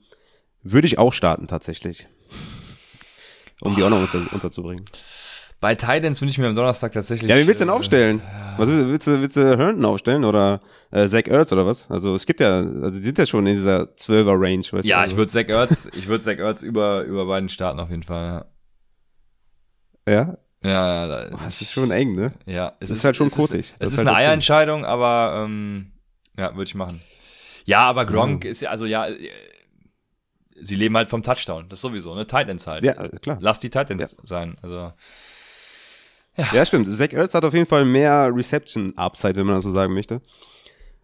würde 0.62 0.86
ich 0.86 0.98
auch 0.98 1.12
starten 1.12 1.46
tatsächlich. 1.46 2.06
Um 3.60 3.72
oh. 3.72 3.76
die 3.76 3.82
auch 3.82 3.90
noch 3.90 4.00
unter, 4.00 4.32
unterzubringen. 4.32 4.84
Bei 5.60 5.74
Titans 5.74 6.20
bin 6.20 6.28
ich 6.28 6.36
mir 6.36 6.48
am 6.48 6.54
Donnerstag 6.54 6.92
tatsächlich. 6.92 7.30
Ja, 7.30 7.38
wie 7.38 7.46
willst 7.46 7.60
du 7.60 7.64
denn 7.64 7.72
aufstellen? 7.72 8.20
Äh, 8.20 8.58
was 8.58 8.68
willst, 8.68 8.88
willst, 8.88 9.06
du, 9.06 9.20
willst 9.22 9.36
du 9.36 9.58
Herndon 9.58 9.84
aufstellen 9.86 10.24
oder 10.24 10.60
äh, 10.90 11.08
Zach 11.08 11.26
Ertz 11.26 11.50
oder 11.52 11.64
was? 11.64 11.90
Also 11.90 12.14
es 12.14 12.26
gibt 12.26 12.40
ja, 12.40 12.58
also 12.58 12.98
die 12.98 13.04
sind 13.04 13.16
ja 13.16 13.26
schon 13.26 13.46
in 13.46 13.56
dieser 13.56 13.84
12er 13.84 14.38
Range. 14.38 14.64
Weißt 14.70 14.86
ja, 14.86 14.96
du, 14.96 15.02
also. 15.02 15.12
ich 15.12 15.16
würde 15.16 15.30
Zach 15.30 15.48
Ertz, 15.48 15.88
ich 15.96 16.08
würde 16.08 16.24
Zach 16.24 16.38
Ertz 16.38 16.62
über, 16.62 17.04
über 17.04 17.24
beiden 17.26 17.48
starten 17.48 17.80
auf 17.80 17.90
jeden 17.90 18.02
Fall. 18.02 18.44
Ja? 20.06 20.12
Ja, 20.12 20.38
ja, 20.66 21.06
da, 21.06 21.30
Boah, 21.30 21.40
das 21.44 21.60
ist 21.60 21.72
schon 21.72 21.90
eng, 21.90 22.14
ne? 22.14 22.32
Ja, 22.46 22.74
es 22.80 22.90
ist, 22.90 22.98
ist, 22.98 23.04
halt 23.04 23.16
schon 23.16 23.30
kotig. 23.30 23.60
Es 23.60 23.66
ist, 23.66 23.74
es 23.78 23.92
ist 23.92 23.98
halt 23.98 24.08
eine 24.08 24.16
Eierentscheidung, 24.16 24.84
aber 24.84 25.44
ähm, 25.44 25.92
ja, 26.36 26.54
würde 26.54 26.68
ich 26.68 26.74
machen. 26.74 27.02
Ja, 27.64 27.82
aber 27.84 28.06
Gronk 28.06 28.44
mhm. 28.44 28.50
ist 28.50 28.60
ja, 28.60 28.70
also 28.70 28.86
ja, 28.86 29.08
sie 30.60 30.76
leben 30.76 30.96
halt 30.96 31.10
vom 31.10 31.22
Touchdown. 31.22 31.68
Das 31.68 31.80
sowieso, 31.80 32.14
ne? 32.14 32.26
Titans 32.26 32.66
halt. 32.66 32.84
Ja, 32.84 32.94
klar. 32.94 33.38
Lass 33.40 33.60
die 33.60 33.70
Titans 33.70 34.12
ja. 34.12 34.26
sein. 34.26 34.56
Also. 34.62 34.92
Ja. 36.36 36.46
ja, 36.52 36.66
stimmt. 36.66 36.94
Zach 36.94 37.12
Ertz 37.12 37.34
hat 37.34 37.44
auf 37.44 37.54
jeden 37.54 37.66
Fall 37.66 37.84
mehr 37.84 38.30
Reception-Upside, 38.34 39.36
wenn 39.36 39.46
man 39.46 39.56
das 39.56 39.64
so 39.64 39.72
sagen 39.72 39.94
möchte. 39.94 40.20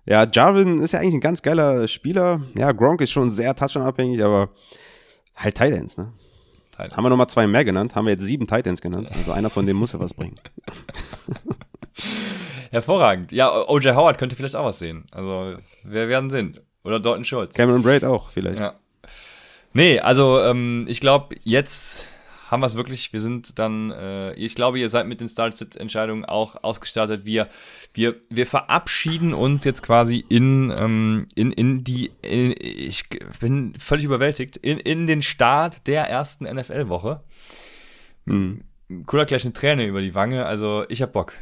Ja, 0.05 0.27
Jarvin 0.31 0.81
ist 0.81 0.93
ja 0.93 1.01
eigentlich 1.01 1.15
ein 1.15 1.21
ganz 1.21 1.43
geiler 1.43 1.87
Spieler. 1.89 2.43
Ja, 2.55 2.73
Gronk 2.73 3.01
ist 3.01 3.13
schon 3.13 3.31
sehr 3.31 3.55
Touchdown-abhängig, 3.55 4.23
aber 4.23 4.51
halt 5.35 5.57
Titans, 5.57 5.97
ne? 5.97 6.13
Titans. 6.83 6.97
Haben 6.97 7.05
wir 7.05 7.11
nochmal 7.11 7.29
zwei 7.29 7.47
mehr 7.47 7.65
genannt, 7.65 7.95
haben 7.95 8.07
wir 8.07 8.13
jetzt 8.13 8.23
sieben 8.23 8.47
Titans 8.47 8.81
genannt. 8.81 9.11
Also 9.13 9.33
einer 9.33 9.51
von 9.51 9.67
denen 9.67 9.79
muss 9.79 9.93
ja 9.93 10.01
was 10.01 10.15
bringen. 10.15 10.37
Hervorragend. 12.71 13.33
Ja, 13.33 13.69
OJ 13.69 13.91
Howard 13.91 14.19
könnte 14.19 14.35
vielleicht 14.35 14.57
auch 14.57 14.65
was 14.65 14.79
sehen. 14.79 15.05
Also, 15.13 15.57
wir 15.85 16.09
werden 16.09 16.31
sehen. 16.31 16.59
Oder 16.85 17.01
Dalton 17.01 17.25
Schultz. 17.25 17.55
Cameron 17.55 17.83
Braid 17.83 18.05
auch, 18.05 18.31
vielleicht. 18.31 18.61
Ja. 18.61 18.75
Nee, 19.75 20.01
also 20.01 20.41
ähm, 20.41 20.87
ich 20.89 21.01
glaube, 21.01 21.37
jetzt 21.45 22.07
haben 22.53 22.61
wir 22.61 22.67
es 22.67 22.77
wirklich. 22.77 23.15
Wir 23.15 23.21
sind 23.21 23.59
dann, 23.59 23.91
äh, 23.93 24.35
ich 24.35 24.55
glaube, 24.55 24.79
ihr 24.79 24.91
seid 24.91 25.07
mit 25.07 25.23
den 25.23 25.27
Start-Sit-Entscheidungen 25.27 26.27
auch 26.27 26.63
ausgestattet. 26.63 27.25
Wir, 27.25 27.49
wir, 27.95 28.17
wir 28.29 28.47
verabschieden 28.47 29.33
uns 29.33 29.65
jetzt 29.65 29.83
quasi 29.83 30.23
in, 30.29 30.73
ähm, 30.79 31.27
in, 31.35 31.51
in 31.51 31.83
die, 31.83 32.13
in, 32.21 32.55
ich 32.59 33.05
bin 33.41 33.75
völlig 33.79 34.05
überwältigt, 34.05 34.59
in, 34.59 34.77
in 34.77 35.07
den 35.07 35.23
Start 35.23 35.87
der 35.87 36.05
ersten 36.05 36.45
NFL-Woche. 36.45 37.23
Hm. 38.27 38.65
Cooler 39.07 39.25
gleich 39.25 39.45
eine 39.45 39.55
Träne 39.55 39.87
über 39.87 40.03
die 40.03 40.15
Wange. 40.15 40.45
Also 40.45 40.85
ich 40.91 41.01
hab 41.01 41.15
Bock. 41.15 41.33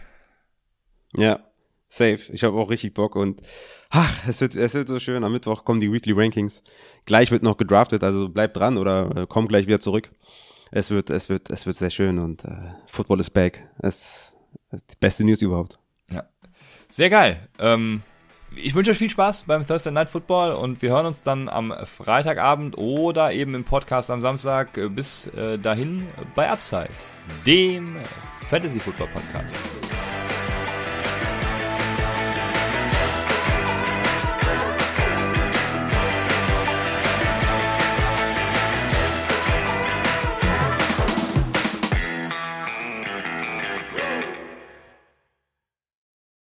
Ja, 1.17 1.41
safe. 1.89 2.21
Ich 2.33 2.45
habe 2.45 2.57
auch 2.57 2.71
richtig 2.71 2.95
Bock 2.95 3.17
und 3.17 3.43
ach, 3.91 4.29
es 4.29 4.41
wird, 4.41 4.55
es 4.55 4.75
wird 4.75 4.87
so 4.87 5.01
schön. 5.01 5.25
Am 5.25 5.33
Mittwoch 5.33 5.65
kommen 5.65 5.81
die 5.81 5.93
Weekly 5.93 6.13
Rankings. 6.13 6.63
Gleich 7.05 7.33
wird 7.33 7.43
noch 7.43 7.57
gedraftet, 7.57 8.05
also 8.05 8.29
bleibt 8.29 8.57
dran 8.57 8.79
oder 8.79 9.17
äh, 9.17 9.27
komm 9.29 9.49
gleich 9.49 9.67
wieder 9.67 9.81
zurück. 9.81 10.13
Es 10.71 10.91
wird, 10.91 11.11
es 11.11 11.29
wird, 11.29 11.51
es 11.51 11.67
wird 11.67 11.77
sehr 11.77 11.91
schön 11.91 12.19
und 12.19 12.45
äh, 12.45 12.57
Football 12.87 13.21
is 13.21 13.31
back. 13.31 13.67
Es 13.79 14.35
ist 14.71 14.85
die 14.93 14.97
beste 15.01 15.25
News 15.25 15.43
überhaupt. 15.43 15.79
Ja, 16.11 16.25
sehr 16.91 17.11
geil. 17.11 17.49
Ähm, 17.59 18.03
ich 18.55 18.75
wünsche 18.75 18.93
euch 18.93 18.99
viel 18.99 19.11
Spaß 19.11 19.45
beim 19.45 19.67
Thursday 19.67 19.93
Night 19.93 20.09
Football 20.09 20.53
und 20.53 20.83
wir 20.83 20.91
hören 20.91 21.07
uns 21.07 21.23
dann 21.23 21.49
am 21.49 21.75
Freitagabend 21.85 22.79
oder 22.79 23.33
eben 23.33 23.55
im 23.55 23.65
Podcast 23.65 24.11
am 24.11 24.21
Samstag. 24.21 24.79
Bis 24.95 25.27
äh, 25.29 25.59
dahin 25.59 26.07
bei 26.35 26.49
Upside, 26.49 26.91
dem 27.47 27.97
Fantasy 28.49 28.81
Football 28.81 29.09
Podcast. 29.09 29.59